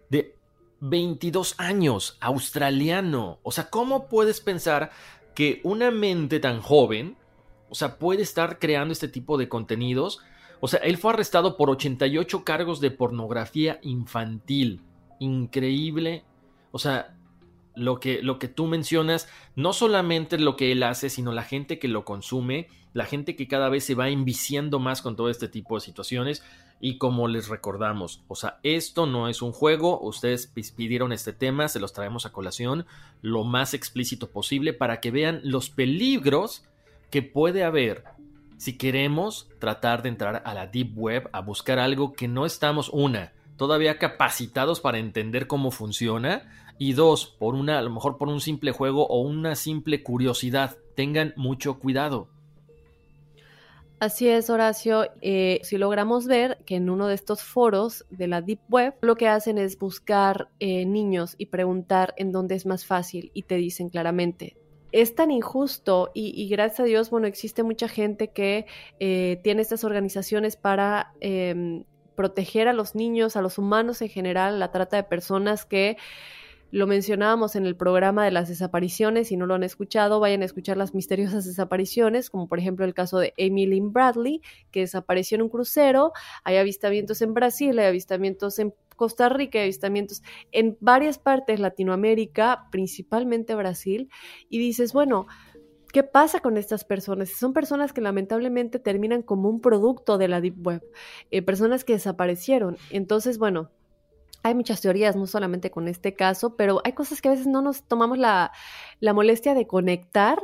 de 0.10 0.36
22 0.80 1.56
años, 1.58 2.18
australiano. 2.22 3.40
O 3.44 3.52
sea, 3.52 3.70
¿cómo 3.70 4.08
puedes 4.08 4.40
pensar 4.40 4.92
que 5.36 5.62
una 5.64 5.92
mente 5.92 6.40
tan 6.40 6.62
joven 6.62 7.18
o 7.70 7.76
sea, 7.76 7.98
puede 7.98 8.22
estar 8.22 8.60
creando 8.60 8.92
este 8.92 9.08
tipo 9.08 9.38
de 9.38 9.50
contenidos. 9.50 10.20
O 10.60 10.68
sea, 10.68 10.80
él 10.82 10.98
fue 10.98 11.14
arrestado 11.14 11.58
por 11.58 11.70
88 11.70 12.44
cargos 12.44 12.82
de 12.82 12.92
pornografía 12.92 13.80
infantil. 13.82 14.82
Increíble. 15.20 16.24
O 16.72 16.80
sea, 16.80 17.16
lo 17.76 18.00
que, 18.00 18.22
lo 18.22 18.40
que 18.40 18.48
tú 18.48 18.68
mencionas, 18.68 19.30
no 19.56 19.74
solamente 19.74 20.38
lo 20.38 20.56
que 20.56 20.72
él 20.72 20.84
hace, 20.84 21.10
sino 21.10 21.32
la 21.32 21.44
gente 21.44 21.80
que 21.80 21.88
lo 21.88 22.04
consume, 22.04 22.68
la 22.94 23.06
gente 23.06 23.36
que 23.36 23.48
cada 23.48 23.70
vez 23.70 23.86
se 23.86 23.96
va 23.96 24.10
enviciando 24.10 24.80
más 24.80 25.02
con 25.02 25.16
todo 25.16 25.30
este 25.30 25.48
tipo 25.48 25.76
de 25.76 25.82
situaciones. 25.82 26.44
Y 26.82 26.98
como 26.98 27.28
les 27.28 27.50
recordamos, 27.50 28.24
o 28.30 28.36
sea, 28.36 28.60
esto 28.64 29.06
no 29.06 29.28
es 29.28 29.42
un 29.42 29.52
juego, 29.52 30.00
ustedes 30.00 30.48
pidieron 30.78 31.12
este 31.12 31.34
tema, 31.34 31.68
se 31.68 31.82
los 31.82 31.92
traemos 31.92 32.26
a 32.26 32.32
colación 32.32 32.86
lo 33.22 33.44
más 33.44 33.74
explícito 33.74 34.32
posible 34.32 34.72
para 34.72 35.02
que 35.02 35.12
vean 35.12 35.42
los 35.44 35.70
peligros 35.70 36.69
que 37.10 37.22
puede 37.22 37.64
haber 37.64 38.04
si 38.58 38.78
queremos 38.78 39.50
tratar 39.60 40.04
de 40.04 40.10
entrar 40.10 40.42
a 40.46 40.54
la 40.54 40.68
Deep 40.68 40.98
Web 40.98 41.30
a 41.32 41.42
buscar 41.42 41.80
algo 41.80 42.12
que 42.14 42.28
no 42.28 42.46
estamos, 42.46 42.90
una, 42.90 43.32
todavía 43.56 43.98
capacitados 43.98 44.82
para 44.82 45.00
entender 45.00 45.48
cómo 45.48 45.72
funciona, 45.72 46.44
y 46.78 46.94
dos, 46.94 47.28
por 47.28 47.56
una, 47.56 47.78
a 47.78 47.82
lo 47.82 47.90
mejor 47.90 48.18
por 48.18 48.30
un 48.30 48.42
simple 48.42 48.72
juego 48.72 49.06
o 49.08 49.22
una 49.22 49.56
simple 49.56 50.02
curiosidad. 50.02 50.78
Tengan 50.96 51.34
mucho 51.36 51.78
cuidado. 51.78 52.30
Así 54.00 54.30
es, 54.30 54.50
Horacio. 54.50 55.08
Eh, 55.22 55.60
si 55.64 55.78
logramos 55.78 56.26
ver 56.26 56.58
que 56.66 56.78
en 56.78 56.90
uno 56.90 57.08
de 57.08 57.16
estos 57.16 57.44
foros 57.44 58.06
de 58.10 58.28
la 58.28 58.42
Deep 58.42 58.62
Web, 58.70 58.96
lo 59.02 59.18
que 59.18 59.28
hacen 59.28 59.58
es 59.58 59.78
buscar 59.78 60.48
eh, 60.62 60.86
niños 60.86 61.36
y 61.38 61.48
preguntar 61.48 62.14
en 62.16 62.32
dónde 62.32 62.56
es 62.56 62.66
más 62.66 62.86
fácil 62.86 63.30
y 63.34 63.44
te 63.44 63.56
dicen 63.56 63.90
claramente, 63.90 64.56
es 64.92 65.16
tan 65.16 65.32
injusto 65.32 66.12
y, 66.14 66.48
gracias 66.50 66.82
a 66.82 66.84
Dios, 66.84 67.10
bueno, 67.10 67.28
existe 67.28 67.64
mucha 67.64 67.88
gente 67.88 68.30
que 68.30 68.66
eh, 69.00 69.40
tiene 69.44 69.62
estas 69.62 69.84
organizaciones 69.84 70.56
para 70.56 71.14
em, 71.20 71.84
proteger 72.16 72.68
a 72.68 72.74
los 72.74 72.96
niños, 72.96 73.36
a 73.36 73.42
los 73.42 73.58
humanos 73.58 74.02
en 74.02 74.10
general, 74.10 74.60
la 74.60 74.72
trata 74.72 74.98
de 74.98 75.04
personas 75.04 75.66
que 75.66 75.98
Lo 76.72 76.86
mencionábamos 76.86 77.56
en 77.56 77.66
el 77.66 77.76
programa 77.76 78.24
de 78.24 78.32
las 78.32 78.48
desapariciones, 78.48 79.30
si 79.30 79.38
no 79.38 79.48
lo 79.48 79.56
han 79.56 79.64
escuchado, 79.64 80.20
vayan 80.20 80.44
a 80.44 80.46
escuchar 80.46 80.78
las 80.78 80.94
misteriosas 80.94 81.46
desapariciones, 81.46 82.30
como 82.30 82.48
por 82.48 82.60
ejemplo 82.60 82.86
el 82.86 82.94
caso 82.94 83.18
de 83.18 83.34
Emily 83.38 83.80
Bradley, 83.82 84.42
que 84.72 84.82
desapareció 84.82 85.36
en 85.36 85.44
un 85.44 85.50
crucero, 85.50 86.12
hay 86.44 86.58
avistamientos 86.58 87.22
en 87.24 87.34
Brasil, 87.34 87.80
hay 87.80 87.88
avistamientos 87.88 88.60
en 88.60 88.74
Costa 88.96 89.30
Rica, 89.30 89.58
hay 89.58 89.64
avistamientos 89.64 90.22
en 90.52 90.78
varias 90.80 91.18
partes 91.18 91.58
de 91.58 91.62
Latinoamérica, 91.64 92.68
principalmente 92.72 93.56
Brasil, 93.56 94.10
y 94.50 94.60
dices, 94.60 94.94
bueno, 94.94 95.28
¿Qué 95.92 96.04
pasa 96.04 96.40
con 96.40 96.58
estas 96.58 96.84
personas? 96.84 97.30
Son 97.30 97.52
personas 97.52 97.94
que 97.94 98.02
lamentablemente 98.02 98.78
terminan 98.78 99.24
como 99.24 99.50
un 99.50 99.60
producto 99.60 100.20
de 100.20 100.28
la 100.28 100.40
Deep 100.40 100.64
Web, 100.64 100.84
eh, 101.32 101.42
personas 101.42 101.84
que 101.84 101.94
desaparecieron. 101.94 102.78
Entonces, 102.92 103.40
bueno, 103.40 103.72
hay 104.44 104.56
muchas 104.56 104.82
teorías, 104.82 105.16
no 105.16 105.28
solamente 105.28 105.72
con 105.72 105.88
este 105.88 106.16
caso, 106.16 106.56
pero 106.56 106.82
hay 106.84 106.94
cosas 106.94 107.22
que 107.22 107.28
a 107.28 107.32
veces 107.32 107.48
no 107.48 107.62
nos 107.62 107.84
tomamos 107.84 108.18
la, 108.18 108.52
molestia 109.02 109.54
de 109.54 109.68
conectar 109.68 110.40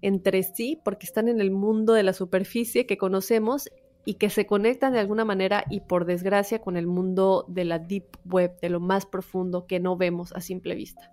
entre 0.00 0.42
sí 0.42 0.80
porque 0.84 1.06
están 1.06 1.28
en 1.28 1.40
el 1.40 1.50
mundo 1.50 1.92
de 1.92 2.02
la 2.02 2.12
superficie 2.12 2.86
que 2.86 2.98
conocemos 2.98 3.70
y 4.04 4.14
que 4.14 4.28
se 4.28 4.46
conectan 4.46 4.92
de 4.92 5.00
alguna 5.00 5.24
manera 5.24 5.64
y 5.70 5.80
por 5.80 6.04
desgracia 6.04 6.60
con 6.60 6.76
el 6.76 6.86
mundo 6.86 7.46
de 7.48 7.64
la 7.64 7.78
deep 7.78 8.18
web, 8.24 8.58
de 8.60 8.68
lo 8.68 8.80
más 8.80 9.06
profundo 9.06 9.66
que 9.66 9.80
no 9.80 9.96
vemos 9.96 10.32
a 10.32 10.40
simple 10.40 10.74
vista. 10.74 11.12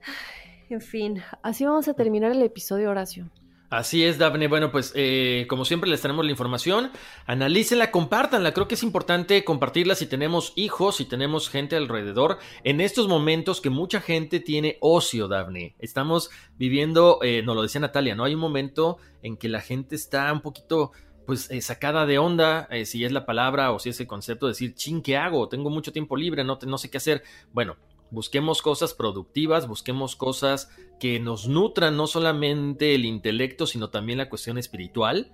En 0.70 0.80
fin, 0.80 1.22
así 1.42 1.66
vamos 1.66 1.88
a 1.88 1.94
terminar 1.94 2.32
el 2.32 2.40
episodio, 2.40 2.90
Horacio. 2.90 3.30
Así 3.70 4.04
es, 4.04 4.18
Daphne. 4.18 4.46
Bueno, 4.46 4.70
pues 4.70 4.92
eh, 4.94 5.46
como 5.48 5.64
siempre 5.64 5.90
les 5.90 6.00
tenemos 6.00 6.24
la 6.24 6.30
información. 6.30 6.90
Analícenla, 7.26 7.90
compártanla. 7.90 8.52
Creo 8.52 8.68
que 8.68 8.74
es 8.74 8.82
importante 8.82 9.42
compartirla 9.42 9.94
si 9.94 10.06
tenemos 10.06 10.52
hijos, 10.54 10.96
si 10.96 11.06
tenemos 11.06 11.48
gente 11.48 11.74
alrededor. 11.74 12.38
En 12.62 12.80
estos 12.80 13.08
momentos 13.08 13.60
que 13.60 13.70
mucha 13.70 14.00
gente 14.00 14.38
tiene 14.38 14.76
ocio, 14.80 15.28
Daphne. 15.28 15.74
Estamos 15.78 16.30
viviendo, 16.56 17.18
eh, 17.22 17.42
nos 17.42 17.56
lo 17.56 17.62
decía 17.62 17.80
Natalia, 17.80 18.14
¿no? 18.14 18.24
Hay 18.24 18.34
un 18.34 18.40
momento 18.40 18.98
en 19.22 19.36
que 19.36 19.48
la 19.48 19.60
gente 19.60 19.96
está 19.96 20.32
un 20.32 20.40
poquito 20.40 20.92
pues 21.26 21.50
eh, 21.50 21.62
sacada 21.62 22.04
de 22.04 22.18
onda, 22.18 22.68
si 22.84 23.02
es 23.02 23.10
la 23.10 23.24
palabra 23.24 23.72
o 23.72 23.78
si 23.78 23.88
es 23.88 23.98
el 23.98 24.06
concepto 24.06 24.44
de 24.44 24.50
decir, 24.50 24.74
ching, 24.74 25.00
¿qué 25.00 25.16
hago? 25.16 25.48
Tengo 25.48 25.70
mucho 25.70 25.90
tiempo 25.90 26.16
libre, 26.16 26.44
no 26.44 26.78
sé 26.78 26.90
qué 26.90 26.98
hacer. 26.98 27.22
Bueno, 27.50 27.76
Busquemos 28.14 28.62
cosas 28.62 28.94
productivas, 28.94 29.66
busquemos 29.66 30.14
cosas 30.14 30.70
que 31.00 31.18
nos 31.18 31.48
nutran 31.48 31.96
no 31.96 32.06
solamente 32.06 32.94
el 32.94 33.04
intelecto, 33.04 33.66
sino 33.66 33.90
también 33.90 34.18
la 34.18 34.28
cuestión 34.28 34.56
espiritual, 34.56 35.32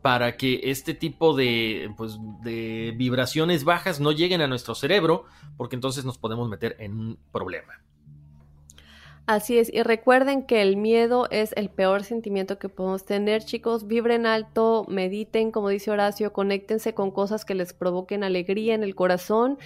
para 0.00 0.36
que 0.36 0.60
este 0.64 0.94
tipo 0.94 1.34
de, 1.34 1.92
pues, 1.96 2.18
de 2.42 2.94
vibraciones 2.96 3.64
bajas 3.64 4.00
no 4.00 4.12
lleguen 4.12 4.40
a 4.40 4.46
nuestro 4.46 4.74
cerebro, 4.74 5.24
porque 5.56 5.76
entonces 5.76 6.04
nos 6.04 6.18
podemos 6.18 6.48
meter 6.48 6.76
en 6.78 6.92
un 6.92 7.18
problema. 7.30 7.74
Así 9.26 9.56
es, 9.56 9.72
y 9.72 9.82
recuerden 9.82 10.44
que 10.44 10.60
el 10.60 10.76
miedo 10.76 11.28
es 11.30 11.54
el 11.56 11.70
peor 11.70 12.04
sentimiento 12.04 12.58
que 12.58 12.68
podemos 12.68 13.06
tener, 13.06 13.42
chicos. 13.42 13.86
Vibren 13.86 14.26
alto, 14.26 14.84
mediten, 14.86 15.50
como 15.50 15.70
dice 15.70 15.90
Horacio, 15.90 16.34
conéctense 16.34 16.92
con 16.92 17.10
cosas 17.10 17.46
que 17.46 17.54
les 17.54 17.72
provoquen 17.72 18.22
alegría 18.22 18.74
en 18.74 18.82
el 18.82 18.94
corazón 18.94 19.58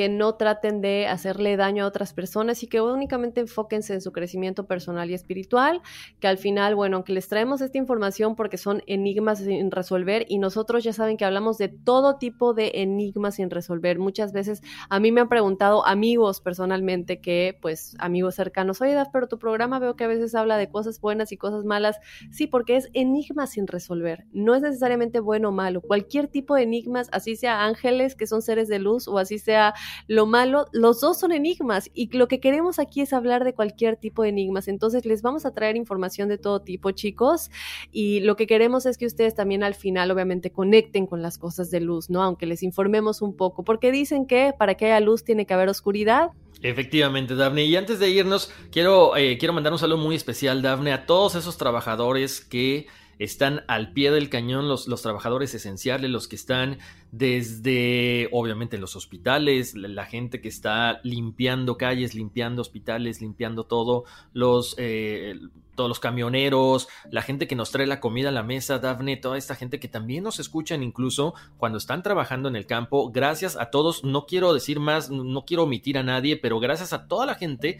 que 0.00 0.08
no 0.08 0.34
traten 0.36 0.80
de 0.80 1.08
hacerle 1.08 1.58
daño 1.58 1.84
a 1.84 1.86
otras 1.86 2.14
personas 2.14 2.62
y 2.62 2.68
que 2.68 2.80
únicamente 2.80 3.42
enfóquense 3.42 3.92
en 3.92 4.00
su 4.00 4.12
crecimiento 4.12 4.64
personal 4.66 5.10
y 5.10 5.12
espiritual, 5.12 5.82
que 6.20 6.26
al 6.26 6.38
final, 6.38 6.74
bueno, 6.74 6.96
aunque 6.96 7.12
les 7.12 7.28
traemos 7.28 7.60
esta 7.60 7.76
información 7.76 8.34
porque 8.34 8.56
son 8.56 8.82
enigmas 8.86 9.40
sin 9.40 9.70
resolver 9.70 10.24
y 10.26 10.38
nosotros 10.38 10.84
ya 10.84 10.94
saben 10.94 11.18
que 11.18 11.26
hablamos 11.26 11.58
de 11.58 11.68
todo 11.68 12.16
tipo 12.16 12.54
de 12.54 12.70
enigmas 12.76 13.34
sin 13.34 13.50
resolver. 13.50 13.98
Muchas 13.98 14.32
veces 14.32 14.62
a 14.88 15.00
mí 15.00 15.12
me 15.12 15.20
han 15.20 15.28
preguntado 15.28 15.86
amigos 15.86 16.40
personalmente 16.40 17.20
que, 17.20 17.58
pues, 17.60 17.94
amigos 17.98 18.36
cercanos, 18.36 18.80
oye, 18.80 18.96
pero 19.12 19.28
tu 19.28 19.38
programa 19.38 19.80
veo 19.80 19.96
que 19.96 20.04
a 20.04 20.08
veces 20.08 20.34
habla 20.34 20.56
de 20.56 20.70
cosas 20.70 20.98
buenas 20.98 21.30
y 21.30 21.36
cosas 21.36 21.66
malas. 21.66 22.00
Sí, 22.30 22.46
porque 22.46 22.76
es 22.76 22.88
enigmas 22.94 23.50
sin 23.50 23.66
resolver. 23.66 24.24
No 24.32 24.54
es 24.54 24.62
necesariamente 24.62 25.20
bueno 25.20 25.50
o 25.50 25.52
malo. 25.52 25.82
Cualquier 25.82 26.28
tipo 26.28 26.54
de 26.54 26.62
enigmas, 26.62 27.10
así 27.12 27.36
sea 27.36 27.66
ángeles, 27.66 28.14
que 28.14 28.26
son 28.26 28.40
seres 28.40 28.66
de 28.68 28.78
luz, 28.78 29.06
o 29.06 29.18
así 29.18 29.38
sea 29.38 29.74
lo 30.06 30.26
malo, 30.26 30.66
los 30.72 31.00
dos 31.00 31.18
son 31.18 31.32
enigmas 31.32 31.90
y 31.94 32.14
lo 32.16 32.28
que 32.28 32.40
queremos 32.40 32.78
aquí 32.78 33.00
es 33.00 33.12
hablar 33.12 33.44
de 33.44 33.54
cualquier 33.54 33.96
tipo 33.96 34.22
de 34.22 34.30
enigmas. 34.30 34.68
Entonces 34.68 35.04
les 35.04 35.22
vamos 35.22 35.46
a 35.46 35.52
traer 35.52 35.76
información 35.76 36.28
de 36.28 36.38
todo 36.38 36.60
tipo, 36.60 36.90
chicos, 36.90 37.50
y 37.92 38.20
lo 38.20 38.36
que 38.36 38.46
queremos 38.46 38.86
es 38.86 38.98
que 38.98 39.06
ustedes 39.06 39.34
también 39.34 39.62
al 39.62 39.74
final 39.74 40.10
obviamente 40.10 40.50
conecten 40.50 41.06
con 41.06 41.22
las 41.22 41.38
cosas 41.38 41.70
de 41.70 41.80
luz, 41.80 42.10
¿no? 42.10 42.22
Aunque 42.22 42.46
les 42.46 42.62
informemos 42.62 43.22
un 43.22 43.36
poco, 43.36 43.64
porque 43.64 43.92
dicen 43.92 44.26
que 44.26 44.52
para 44.58 44.74
que 44.74 44.86
haya 44.86 45.00
luz 45.00 45.24
tiene 45.24 45.46
que 45.46 45.54
haber 45.54 45.68
oscuridad. 45.68 46.30
Efectivamente, 46.62 47.34
Dafne. 47.34 47.64
Y 47.64 47.76
antes 47.76 47.98
de 47.98 48.10
irnos, 48.10 48.52
quiero, 48.70 49.16
eh, 49.16 49.38
quiero 49.38 49.54
mandar 49.54 49.72
un 49.72 49.78
saludo 49.78 49.98
muy 49.98 50.14
especial, 50.14 50.60
Dafne, 50.60 50.92
a 50.92 51.06
todos 51.06 51.34
esos 51.34 51.56
trabajadores 51.56 52.40
que 52.42 52.86
están 53.20 53.64
al 53.68 53.92
pie 53.92 54.10
del 54.10 54.30
cañón 54.30 54.66
los, 54.66 54.88
los, 54.88 55.02
trabajadores 55.02 55.54
esenciales, 55.54 56.10
los 56.10 56.26
que 56.26 56.36
están 56.36 56.78
desde, 57.12 58.30
obviamente, 58.32 58.78
los 58.78 58.96
hospitales, 58.96 59.74
la, 59.74 60.06
gente 60.06 60.40
que 60.40 60.48
está 60.48 61.00
limpiando 61.04 61.76
calles, 61.76 62.14
limpiando 62.14 62.62
hospitales, 62.62 63.20
limpiando 63.20 63.64
todo, 63.64 64.04
los, 64.32 64.74
eh, 64.78 65.38
todos 65.74 65.88
los 65.88 66.00
camioneros, 66.00 66.88
la 67.10 67.20
gente 67.20 67.46
que 67.46 67.56
nos 67.56 67.70
trae 67.70 67.86
la 67.86 68.00
comida 68.00 68.30
a 68.30 68.32
la 68.32 68.42
mesa, 68.42 68.78
Dafne, 68.78 69.18
toda 69.18 69.36
esta 69.36 69.54
gente 69.54 69.78
que 69.78 69.88
también 69.88 70.24
nos 70.24 70.40
escuchan 70.40 70.82
incluso 70.82 71.34
cuando 71.58 71.76
están 71.76 72.02
trabajando 72.02 72.48
en 72.48 72.56
el 72.56 72.64
campo. 72.64 73.10
Gracias 73.12 73.54
a 73.56 73.66
todos, 73.66 74.02
no 74.02 74.24
quiero 74.24 74.54
decir 74.54 74.80
más, 74.80 75.10
no 75.10 75.44
quiero 75.44 75.64
omitir 75.64 75.98
a 75.98 76.02
nadie, 76.02 76.38
pero 76.38 76.58
gracias 76.58 76.94
a 76.94 77.06
toda 77.06 77.26
la 77.26 77.34
gente 77.34 77.78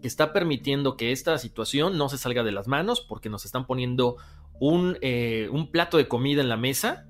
que 0.00 0.08
está 0.08 0.32
permitiendo 0.32 0.96
que 0.96 1.12
esta 1.12 1.36
situación 1.38 1.98
no 1.98 2.08
se 2.08 2.18
salga 2.18 2.42
de 2.42 2.52
las 2.52 2.68
manos 2.68 3.00
porque 3.00 3.28
nos 3.28 3.44
están 3.44 3.66
poniendo 3.66 4.16
un, 4.60 4.98
eh, 5.00 5.48
un 5.52 5.70
plato 5.70 5.96
de 5.96 6.08
comida 6.08 6.40
en 6.40 6.48
la 6.48 6.56
mesa 6.56 7.06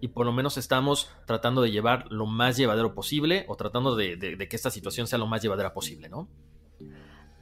y 0.00 0.08
por 0.08 0.26
lo 0.26 0.32
menos 0.32 0.58
estamos 0.58 1.10
tratando 1.26 1.62
de 1.62 1.70
llevar 1.70 2.06
lo 2.10 2.26
más 2.26 2.56
llevadero 2.56 2.94
posible 2.94 3.46
o 3.48 3.56
tratando 3.56 3.96
de, 3.96 4.16
de, 4.16 4.48
que 4.48 4.56
esta 4.56 4.70
situación 4.70 5.06
sea 5.06 5.18
lo 5.18 5.26
más 5.26 5.42
llevadera 5.42 5.72
posible, 5.72 6.08
¿no? 6.08 6.28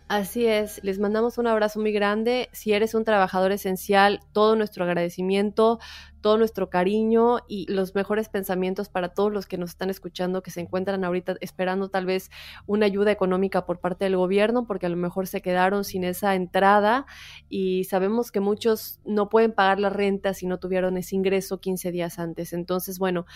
Así 0.09 0.47
es, 0.47 0.79
les 0.85 0.99
mandamos 0.99 1.39
un 1.39 1.47
abrazo 1.47 1.81
muy 1.81 1.91
grande. 1.91 2.51
Si 2.53 2.73
eres 2.73 2.95
un 2.95 3.05
trabajador 3.05 3.51
esencial, 3.51 4.21
todo 4.33 4.57
nuestro 4.57 4.85
agradecimiento, 4.85 5.81
todo 6.23 6.39
nuestro 6.39 6.71
cariño 6.71 7.41
y 7.49 7.71
los 7.71 7.95
mejores 7.95 8.31
pensamientos 8.31 8.89
para 8.89 9.11
todos 9.11 9.31
los 9.33 9.47
que 9.47 9.59
nos 9.59 9.71
están 9.71 9.91
escuchando, 9.91 10.43
que 10.43 10.51
se 10.51 10.61
encuentran 10.61 11.05
ahorita 11.05 11.37
esperando 11.41 11.91
tal 11.91 12.07
vez 12.07 12.31
una 12.67 12.87
ayuda 12.87 13.11
económica 13.11 13.67
por 13.67 13.81
parte 13.81 14.07
del 14.07 14.17
gobierno, 14.17 14.67
porque 14.67 14.87
a 14.87 14.89
lo 14.89 14.97
mejor 14.97 15.27
se 15.27 15.43
quedaron 15.43 15.85
sin 15.85 16.05
esa 16.05 16.35
entrada 16.35 17.05
y 17.51 17.85
sabemos 17.85 18.33
que 18.33 18.41
muchos 18.41 19.01
no 19.05 19.29
pueden 19.29 19.53
pagar 19.53 19.79
la 19.79 19.91
renta 19.91 20.33
si 20.33 20.47
no 20.47 20.59
tuvieron 20.59 20.97
ese 20.97 21.17
ingreso 21.17 21.61
15 21.61 21.93
días 21.93 22.19
antes. 22.19 22.55
Entonces, 22.55 22.99
bueno 22.99 23.27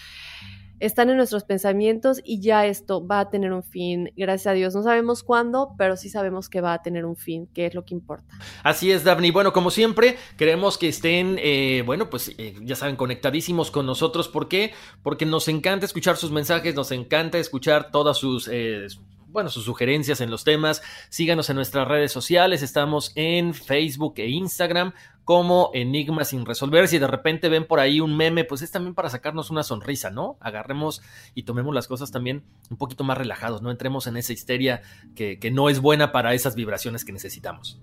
están 0.80 1.10
en 1.10 1.16
nuestros 1.16 1.44
pensamientos 1.44 2.20
y 2.24 2.40
ya 2.40 2.66
esto 2.66 3.06
va 3.06 3.20
a 3.20 3.30
tener 3.30 3.52
un 3.52 3.62
fin. 3.62 4.12
Gracias 4.16 4.46
a 4.48 4.52
Dios. 4.52 4.74
No 4.74 4.82
sabemos 4.82 5.22
cuándo, 5.22 5.74
pero 5.78 5.96
sí 5.96 6.08
sabemos 6.08 6.48
que 6.48 6.60
va 6.60 6.74
a 6.74 6.82
tener 6.82 7.04
un 7.04 7.16
fin, 7.16 7.46
que 7.52 7.66
es 7.66 7.74
lo 7.74 7.84
que 7.84 7.94
importa. 7.94 8.38
Así 8.62 8.90
es, 8.90 9.04
Daphne. 9.04 9.30
Bueno, 9.30 9.52
como 9.52 9.70
siempre, 9.70 10.16
queremos 10.36 10.78
que 10.78 10.88
estén, 10.88 11.38
eh, 11.40 11.82
bueno, 11.86 12.10
pues 12.10 12.34
eh, 12.38 12.54
ya 12.62 12.76
saben, 12.76 12.96
conectadísimos 12.96 13.70
con 13.70 13.86
nosotros. 13.86 14.28
¿Por 14.28 14.48
qué? 14.48 14.72
Porque 15.02 15.26
nos 15.26 15.48
encanta 15.48 15.86
escuchar 15.86 16.16
sus 16.16 16.30
mensajes, 16.30 16.74
nos 16.74 16.90
encanta 16.92 17.38
escuchar 17.38 17.90
todas 17.90 18.18
sus... 18.18 18.48
Eh, 18.50 18.86
bueno, 19.36 19.50
sus 19.50 19.66
sugerencias 19.66 20.22
en 20.22 20.30
los 20.30 20.44
temas. 20.44 20.80
Síganos 21.10 21.50
en 21.50 21.56
nuestras 21.56 21.86
redes 21.86 22.10
sociales. 22.10 22.62
Estamos 22.62 23.12
en 23.16 23.52
Facebook 23.52 24.14
e 24.16 24.30
Instagram 24.30 24.94
como 25.24 25.68
Enigma 25.74 26.24
sin 26.24 26.46
resolver. 26.46 26.88
Si 26.88 26.98
de 26.98 27.06
repente 27.06 27.50
ven 27.50 27.66
por 27.66 27.78
ahí 27.78 28.00
un 28.00 28.16
meme, 28.16 28.44
pues 28.44 28.62
es 28.62 28.70
también 28.70 28.94
para 28.94 29.10
sacarnos 29.10 29.50
una 29.50 29.62
sonrisa, 29.62 30.08
¿no? 30.08 30.38
Agarremos 30.40 31.02
y 31.34 31.42
tomemos 31.42 31.74
las 31.74 31.86
cosas 31.86 32.10
también 32.10 32.44
un 32.70 32.78
poquito 32.78 33.04
más 33.04 33.18
relajados, 33.18 33.60
no 33.60 33.70
entremos 33.70 34.06
en 34.06 34.16
esa 34.16 34.32
histeria 34.32 34.80
que, 35.14 35.38
que 35.38 35.50
no 35.50 35.68
es 35.68 35.80
buena 35.80 36.12
para 36.12 36.32
esas 36.32 36.54
vibraciones 36.54 37.04
que 37.04 37.12
necesitamos. 37.12 37.78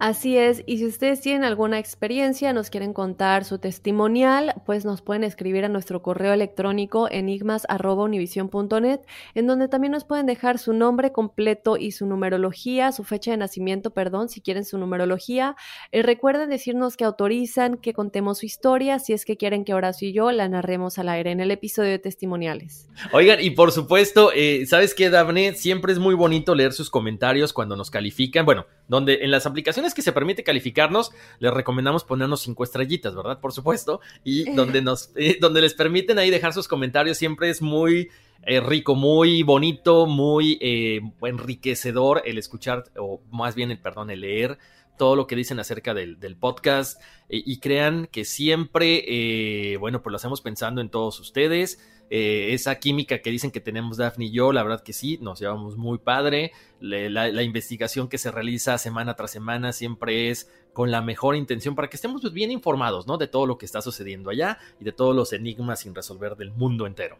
Así 0.00 0.38
es, 0.38 0.62
y 0.64 0.78
si 0.78 0.86
ustedes 0.86 1.20
tienen 1.20 1.44
alguna 1.44 1.78
experiencia, 1.78 2.54
nos 2.54 2.70
quieren 2.70 2.94
contar 2.94 3.44
su 3.44 3.58
testimonial, 3.58 4.54
pues 4.64 4.86
nos 4.86 5.02
pueden 5.02 5.24
escribir 5.24 5.66
a 5.66 5.68
nuestro 5.68 6.00
correo 6.00 6.32
electrónico 6.32 7.06
enigmas.univision.net, 7.10 9.00
en 9.34 9.46
donde 9.46 9.68
también 9.68 9.92
nos 9.92 10.04
pueden 10.04 10.24
dejar 10.24 10.58
su 10.58 10.72
nombre 10.72 11.12
completo 11.12 11.76
y 11.76 11.92
su 11.92 12.06
numerología, 12.06 12.92
su 12.92 13.04
fecha 13.04 13.32
de 13.32 13.36
nacimiento, 13.36 13.90
perdón, 13.90 14.30
si 14.30 14.40
quieren 14.40 14.64
su 14.64 14.78
numerología. 14.78 15.54
Eh, 15.92 16.00
recuerden 16.02 16.48
decirnos 16.48 16.96
que 16.96 17.04
autorizan 17.04 17.76
que 17.76 17.92
contemos 17.92 18.38
su 18.38 18.46
historia, 18.46 19.00
si 19.00 19.12
es 19.12 19.26
que 19.26 19.36
quieren 19.36 19.66
que 19.66 19.74
Horacio 19.74 20.08
y 20.08 20.14
yo 20.14 20.32
la 20.32 20.48
narremos 20.48 20.98
al 20.98 21.10
aire 21.10 21.30
en 21.30 21.40
el 21.40 21.50
episodio 21.50 21.90
de 21.90 21.98
testimoniales. 21.98 22.88
Oigan, 23.12 23.38
y 23.42 23.50
por 23.50 23.70
supuesto, 23.70 24.32
eh, 24.34 24.64
¿sabes 24.64 24.94
qué, 24.94 25.10
Daphne? 25.10 25.52
Siempre 25.56 25.92
es 25.92 25.98
muy 25.98 26.14
bonito 26.14 26.54
leer 26.54 26.72
sus 26.72 26.88
comentarios 26.88 27.52
cuando 27.52 27.76
nos 27.76 27.90
califican. 27.90 28.46
Bueno, 28.46 28.64
donde 28.88 29.18
en 29.20 29.30
las 29.30 29.44
aplicaciones 29.44 29.89
que 29.94 30.02
se 30.02 30.12
permite 30.12 30.42
calificarnos, 30.42 31.12
les 31.38 31.52
recomendamos 31.52 32.04
ponernos 32.04 32.42
cinco 32.42 32.64
estrellitas, 32.64 33.14
¿verdad? 33.14 33.40
Por 33.40 33.52
supuesto. 33.52 34.00
Y 34.24 34.52
donde 34.54 34.82
nos, 34.82 35.10
eh, 35.16 35.38
donde 35.40 35.60
les 35.60 35.74
permiten 35.74 36.18
ahí 36.18 36.30
dejar 36.30 36.52
sus 36.52 36.68
comentarios, 36.68 37.18
siempre 37.18 37.50
es 37.50 37.62
muy 37.62 38.10
eh, 38.42 38.60
rico, 38.60 38.94
muy 38.94 39.42
bonito, 39.42 40.06
muy 40.06 40.58
eh, 40.60 41.00
enriquecedor 41.22 42.22
el 42.24 42.38
escuchar, 42.38 42.84
o 42.96 43.20
más 43.30 43.54
bien 43.54 43.70
el, 43.70 43.78
perdón, 43.78 44.10
el 44.10 44.22
leer 44.22 44.58
todo 45.00 45.16
lo 45.16 45.26
que 45.26 45.34
dicen 45.34 45.58
acerca 45.58 45.94
del, 45.94 46.36
podcast 46.38 47.00
eh, 47.30 47.42
y 47.46 47.58
crean 47.58 48.06
que 48.12 48.26
siempre, 48.26 49.02
eh, 49.08 49.78
bueno, 49.78 50.02
pues 50.02 50.10
lo 50.10 50.16
hacemos 50.16 50.42
pensando 50.42 50.82
en 50.82 50.90
todos 50.90 51.18
ustedes. 51.20 51.80
Eh, 52.10 52.52
esa 52.52 52.78
química 52.78 53.22
que 53.22 53.30
dicen 53.30 53.50
que 53.50 53.62
tenemos 53.62 53.96
Daphne 53.96 54.26
y 54.26 54.30
yo, 54.30 54.52
la 54.52 54.62
verdad 54.62 54.82
que 54.82 54.92
sí, 54.92 55.18
nos 55.22 55.40
llevamos 55.40 55.78
muy 55.78 55.96
padre. 55.96 56.52
La, 56.80 57.42
investigación 57.42 58.08
que 58.08 58.18
se 58.18 58.30
realiza 58.30 58.76
semana 58.76 59.14
tras 59.14 59.30
semana 59.30 59.72
siempre 59.72 60.28
es 60.28 60.50
con 60.74 60.90
la 60.90 61.00
mejor 61.00 61.34
intención 61.34 61.74
para 61.74 61.88
que 61.88 61.96
estemos 61.96 62.20
pues, 62.20 62.34
bien 62.34 62.50
informados, 62.50 63.06
¿no? 63.06 63.16
De 63.16 63.26
todo 63.26 63.46
lo 63.46 63.56
que 63.56 63.64
está 63.64 63.80
sucediendo 63.80 64.28
allá 64.28 64.58
y 64.78 64.84
de 64.84 64.92
todos 64.92 65.16
los 65.16 65.32
enigmas 65.32 65.80
sin 65.80 65.94
resolver 65.94 66.36
del 66.36 66.50
mundo 66.50 66.86
entero. 66.86 67.16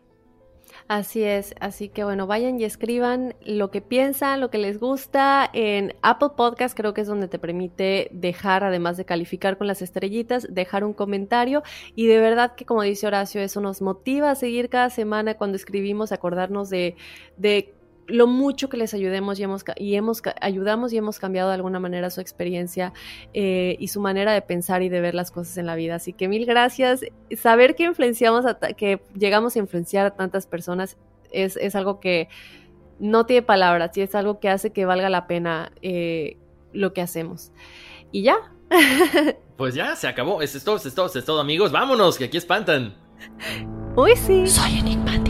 Así 0.90 1.22
es, 1.22 1.54
así 1.60 1.88
que 1.88 2.02
bueno, 2.02 2.26
vayan 2.26 2.58
y 2.58 2.64
escriban 2.64 3.36
lo 3.44 3.70
que 3.70 3.80
piensan, 3.80 4.40
lo 4.40 4.50
que 4.50 4.58
les 4.58 4.80
gusta. 4.80 5.48
En 5.52 5.94
Apple 6.02 6.30
Podcast 6.36 6.76
creo 6.76 6.94
que 6.94 7.02
es 7.02 7.06
donde 7.06 7.28
te 7.28 7.38
permite 7.38 8.08
dejar, 8.12 8.64
además 8.64 8.96
de 8.96 9.04
calificar 9.04 9.56
con 9.56 9.68
las 9.68 9.82
estrellitas, 9.82 10.48
dejar 10.52 10.82
un 10.82 10.92
comentario. 10.92 11.62
Y 11.94 12.08
de 12.08 12.18
verdad 12.18 12.56
que 12.56 12.64
como 12.64 12.82
dice 12.82 13.06
Horacio, 13.06 13.40
eso 13.40 13.60
nos 13.60 13.80
motiva 13.80 14.32
a 14.32 14.34
seguir 14.34 14.68
cada 14.68 14.90
semana 14.90 15.34
cuando 15.34 15.54
escribimos, 15.54 16.10
acordarnos 16.10 16.70
de, 16.70 16.96
de 17.36 17.72
lo 18.10 18.26
mucho 18.26 18.68
que 18.68 18.76
les 18.76 18.94
ayudemos 18.94 19.38
y 19.38 19.42
hemos, 19.44 19.64
y 19.76 19.94
hemos 19.94 20.22
ayudamos 20.40 20.92
y 20.92 20.98
hemos 20.98 21.18
cambiado 21.18 21.48
de 21.48 21.54
alguna 21.54 21.80
manera 21.80 22.10
su 22.10 22.20
experiencia 22.20 22.92
eh, 23.34 23.76
y 23.78 23.88
su 23.88 24.00
manera 24.00 24.32
de 24.32 24.42
pensar 24.42 24.82
y 24.82 24.88
de 24.88 25.00
ver 25.00 25.14
las 25.14 25.30
cosas 25.30 25.56
en 25.56 25.66
la 25.66 25.74
vida. 25.74 25.96
Así 25.96 26.12
que 26.12 26.28
mil 26.28 26.46
gracias. 26.46 27.00
Saber 27.36 27.74
que 27.74 27.84
influenciamos, 27.84 28.44
que 28.76 29.00
llegamos 29.14 29.56
a 29.56 29.58
influenciar 29.58 30.06
a 30.06 30.10
tantas 30.10 30.46
personas 30.46 30.96
es, 31.30 31.56
es, 31.56 31.74
algo 31.74 32.00
que 32.00 32.28
no 32.98 33.26
tiene 33.26 33.42
palabras 33.42 33.96
y 33.96 34.02
es 34.02 34.14
algo 34.14 34.40
que 34.40 34.48
hace 34.48 34.70
que 34.72 34.84
valga 34.84 35.08
la 35.08 35.26
pena 35.26 35.72
eh, 35.82 36.36
lo 36.72 36.92
que 36.92 37.00
hacemos. 37.02 37.52
Y 38.12 38.22
ya. 38.22 38.36
Pues 39.60 39.74
ya, 39.74 39.94
se 39.94 40.08
acabó. 40.08 40.40
Es 40.40 40.64
todo, 40.64 40.76
es 40.76 40.94
todo, 40.94 41.12
es 41.14 41.22
todo, 41.22 41.38
amigos. 41.38 41.70
Vámonos, 41.70 42.16
que 42.16 42.24
aquí 42.24 42.38
espantan. 42.38 42.94
Uy, 43.94 44.16
sí. 44.16 44.46
Soy 44.46 44.78
enigmático. 44.78 45.29